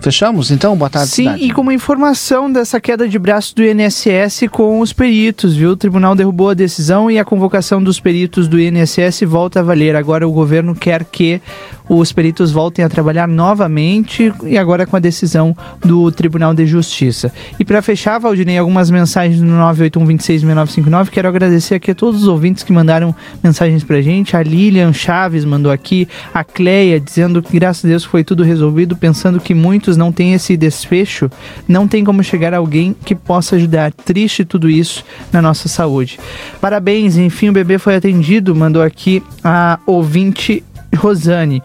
Fechamos 0.03 0.51
então? 0.51 0.77
Boa 0.77 0.91
tarde, 0.91 1.11
Sim, 1.11 1.23
cidade. 1.23 1.45
e 1.45 1.53
como 1.53 1.70
informação 1.70 2.51
dessa 2.51 2.81
queda 2.81 3.09
de 3.09 3.16
braço 3.20 3.55
do 3.55 3.62
INSS 3.62 4.49
com 4.51 4.81
os 4.81 4.93
peritos, 4.93 5.55
viu? 5.55 5.70
O 5.70 5.77
tribunal 5.77 6.16
derrubou 6.16 6.51
a 6.51 6.55
decisão 6.55 7.09
e 7.09 7.20
a 7.20 7.24
convocação 7.24 7.81
dos 7.81 8.01
peritos 8.01 8.49
do 8.49 8.61
INSS 8.61 9.23
volta 9.24 9.61
a 9.61 9.62
valer. 9.62 9.95
Agora 9.95 10.27
o 10.27 10.33
governo 10.33 10.74
quer 10.74 11.05
que 11.05 11.41
os 11.89 12.12
peritos 12.12 12.51
voltem 12.51 12.85
a 12.85 12.89
trabalhar 12.89 13.29
novamente 13.29 14.33
e 14.45 14.59
agora 14.59 14.87
com 14.87 14.97
a 14.97 14.99
decisão 14.99 15.57
do 15.85 16.11
Tribunal 16.11 16.53
de 16.53 16.66
Justiça. 16.66 17.33
E 17.61 17.65
para 17.65 17.81
fechar, 17.81 18.19
Valdinei, 18.19 18.59
algumas 18.59 18.91
mensagens 18.91 19.41
no 19.41 19.57
981266959. 19.74 21.11
Quero 21.11 21.29
agradecer 21.29 21.77
aqui 21.77 21.93
a 21.93 21.95
todos 21.95 22.23
os 22.23 22.29
ouvintes 22.29 22.65
que 22.65 22.73
mandaram 22.73 23.15
mensagens 23.43 23.85
pra 23.85 24.01
gente. 24.01 24.37
A 24.37 24.43
Lilian 24.43 24.93
Chaves 24.93 25.45
mandou 25.45 25.70
aqui, 25.70 26.09
a 26.35 26.43
Cleia 26.43 26.99
dizendo 26.99 27.41
que 27.41 27.53
graças 27.57 27.85
a 27.85 27.89
Deus 27.89 28.05
foi 28.05 28.24
tudo 28.24 28.43
resolvido, 28.43 28.97
pensando 28.97 29.39
que 29.39 29.55
muitos 29.55 29.91
não 29.97 30.12
têm 30.12 30.35
esse 30.35 30.56
desfecho, 30.56 31.31
não 31.66 31.86
tem 31.89 32.05
como 32.05 32.23
chegar 32.23 32.55
alguém 32.55 32.94
que 33.05 33.14
possa 33.14 33.56
ajudar. 33.56 33.93
Triste 33.93 34.44
tudo 34.44 34.69
isso 34.69 35.05
na 35.32 35.43
nossa 35.43 35.69
saúde. 35.69 36.19
Parabéns, 36.60 37.16
enfim, 37.16 37.48
o 37.48 37.52
bebê 37.52 37.78
foi 37.78 37.97
atendido, 37.97 38.55
mandou 38.55 38.82
aqui 38.82 39.23
a 39.43 39.78
ouvinte 39.86 40.62
Rosane. 40.97 41.62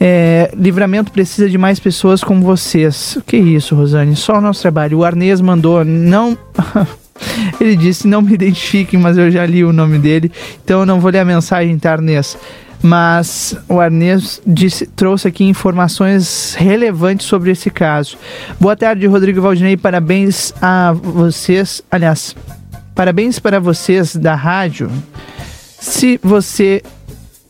É, 0.00 0.50
livramento 0.56 1.12
precisa 1.12 1.48
de 1.48 1.56
mais 1.56 1.78
pessoas 1.78 2.24
como 2.24 2.42
vocês. 2.42 3.16
O 3.16 3.22
que 3.22 3.36
é 3.36 3.40
isso, 3.40 3.74
Rosane? 3.74 4.16
Só 4.16 4.38
o 4.38 4.40
nosso 4.40 4.62
trabalho. 4.62 4.98
O 4.98 5.04
Arnês 5.04 5.40
mandou, 5.40 5.84
não. 5.84 6.36
Ele 7.60 7.76
disse: 7.76 8.08
não 8.08 8.22
me 8.22 8.34
identifiquem, 8.34 8.98
mas 8.98 9.16
eu 9.16 9.30
já 9.30 9.46
li 9.46 9.64
o 9.64 9.72
nome 9.72 9.98
dele, 9.98 10.32
então 10.64 10.80
eu 10.80 10.86
não 10.86 11.00
vou 11.00 11.10
ler 11.10 11.20
a 11.20 11.24
mensagem, 11.24 11.78
tá, 11.78 11.92
Arnês? 11.92 12.36
Mas 12.82 13.56
o 13.68 13.80
Arnês 13.80 14.42
disse, 14.44 14.86
trouxe 14.86 15.28
aqui 15.28 15.44
informações 15.44 16.54
relevantes 16.58 17.26
sobre 17.26 17.52
esse 17.52 17.70
caso. 17.70 18.18
Boa 18.60 18.76
tarde, 18.76 19.06
Rodrigo 19.06 19.40
Valdinei. 19.40 19.76
Parabéns 19.76 20.52
a 20.60 20.92
vocês. 20.92 21.80
Aliás, 21.88 22.34
parabéns 22.94 23.38
para 23.38 23.60
vocês 23.60 24.16
da 24.16 24.34
rádio. 24.34 24.90
Se 25.80 26.18
você 26.22 26.82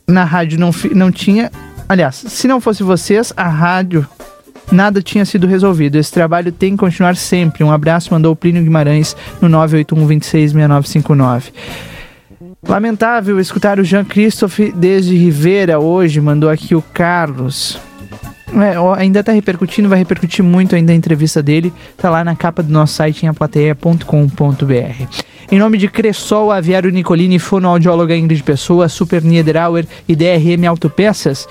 na 0.07 0.23
rádio 0.23 0.59
não, 0.59 0.71
não 0.93 1.11
tinha. 1.11 1.51
Aliás, 1.89 2.15
se 2.15 2.47
não 2.47 2.61
fosse 2.61 2.83
vocês, 2.83 3.33
a 3.35 3.47
rádio 3.47 4.07
nada 4.71 5.01
tinha 5.01 5.25
sido 5.25 5.47
resolvido. 5.47 5.97
Esse 5.97 6.11
trabalho 6.11 6.51
tem 6.51 6.73
que 6.73 6.77
continuar 6.77 7.15
sempre. 7.15 7.63
Um 7.63 7.71
abraço, 7.71 8.13
mandou 8.13 8.33
o 8.33 8.35
Plínio 8.35 8.63
Guimarães 8.63 9.15
no 9.41 9.49
981 9.49 10.07
266959. 10.07 11.51
Lamentável 12.67 13.39
escutar 13.39 13.79
o 13.79 13.83
Jean 13.83 14.05
Christophe 14.05 14.71
desde 14.71 15.15
Rivera 15.15 15.79
hoje, 15.79 16.21
mandou 16.21 16.49
aqui 16.49 16.73
o 16.73 16.81
Carlos. 16.81 17.79
É, 18.55 18.75
ainda 18.99 19.23
tá 19.23 19.31
repercutindo, 19.31 19.89
vai 19.89 19.97
repercutir 19.97 20.45
muito 20.45 20.75
ainda 20.75 20.91
a 20.91 20.95
entrevista 20.95 21.41
dele. 21.41 21.73
Tá 21.97 22.09
lá 22.09 22.23
na 22.23 22.35
capa 22.35 22.61
do 22.61 22.71
nosso 22.71 22.93
site 22.93 23.23
em 23.23 23.27
aplateia.com.br. 23.27 25.23
Em 25.51 25.59
nome 25.59 25.77
de 25.77 25.87
Cressol, 25.87 26.51
Aviário 26.51 26.89
Nicolini, 26.89 27.37
fonoaudióloga 27.37 28.15
Ingrid 28.15 28.43
Pessoa, 28.43 28.87
Super 28.87 29.23
Niederauer 29.23 29.85
e 30.07 30.15
DRM 30.15 30.65
Autopeças. 30.67 31.47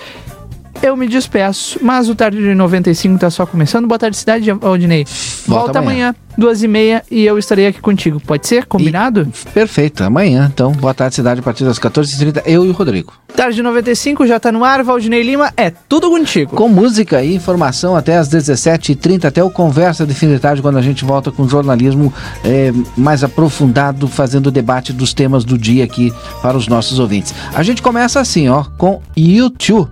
Eu 0.80 0.96
me 0.96 1.06
despeço, 1.06 1.78
mas 1.82 2.08
o 2.08 2.14
Tarde 2.14 2.38
de 2.38 2.54
95 2.54 3.18
tá 3.18 3.30
só 3.30 3.44
começando. 3.46 3.86
Boa 3.86 3.98
tarde, 3.98 4.16
cidade, 4.16 4.50
Aldinei. 4.50 5.04
Volta, 5.46 5.64
Volta 5.64 5.78
amanhã. 5.78 6.08
amanhã, 6.08 6.14
duas 6.36 6.62
e 6.62 6.68
meia, 6.68 7.02
e 7.10 7.24
eu 7.24 7.38
estarei 7.38 7.66
aqui 7.66 7.80
contigo. 7.80 8.20
Pode 8.20 8.46
ser? 8.46 8.66
Combinado? 8.66 9.28
E, 9.28 9.50
perfeito, 9.50 10.02
amanhã. 10.02 10.50
Então, 10.52 10.72
boa 10.72 10.94
tarde, 10.94 11.14
cidade, 11.14 11.40
a 11.40 11.42
partir 11.42 11.64
das 11.64 11.78
14h30, 11.78 12.42
eu 12.46 12.64
e 12.64 12.68
o 12.68 12.72
Rodrigo. 12.72 13.12
Tarde 13.34 13.56
de 13.56 13.62
95 13.62 14.26
já 14.26 14.38
tá 14.38 14.52
no 14.52 14.62
ar, 14.62 14.82
Valdinei 14.82 15.22
Lima, 15.22 15.52
é 15.56 15.70
tudo 15.70 16.10
contigo. 16.10 16.54
Com 16.54 16.68
música 16.68 17.22
e 17.24 17.34
informação 17.34 17.96
até 17.96 18.16
as 18.18 18.28
17h30, 18.28 19.24
até 19.24 19.42
o 19.42 19.50
Conversa 19.50 20.06
de 20.06 20.14
Fim 20.14 20.28
de 20.28 20.38
Tarde, 20.38 20.60
quando 20.60 20.76
a 20.76 20.82
gente 20.82 21.04
volta 21.04 21.30
com 21.30 21.48
jornalismo 21.48 22.12
é, 22.44 22.72
mais 22.96 23.24
aprofundado, 23.24 24.06
fazendo 24.06 24.48
o 24.48 24.50
debate 24.50 24.92
dos 24.92 25.14
temas 25.14 25.44
do 25.44 25.56
dia 25.56 25.84
aqui 25.84 26.12
para 26.42 26.56
os 26.56 26.68
nossos 26.68 26.98
ouvintes. 26.98 27.34
A 27.54 27.62
gente 27.62 27.80
começa 27.80 28.20
assim, 28.20 28.48
ó, 28.48 28.64
com 28.76 29.00
YouTube. 29.16 29.88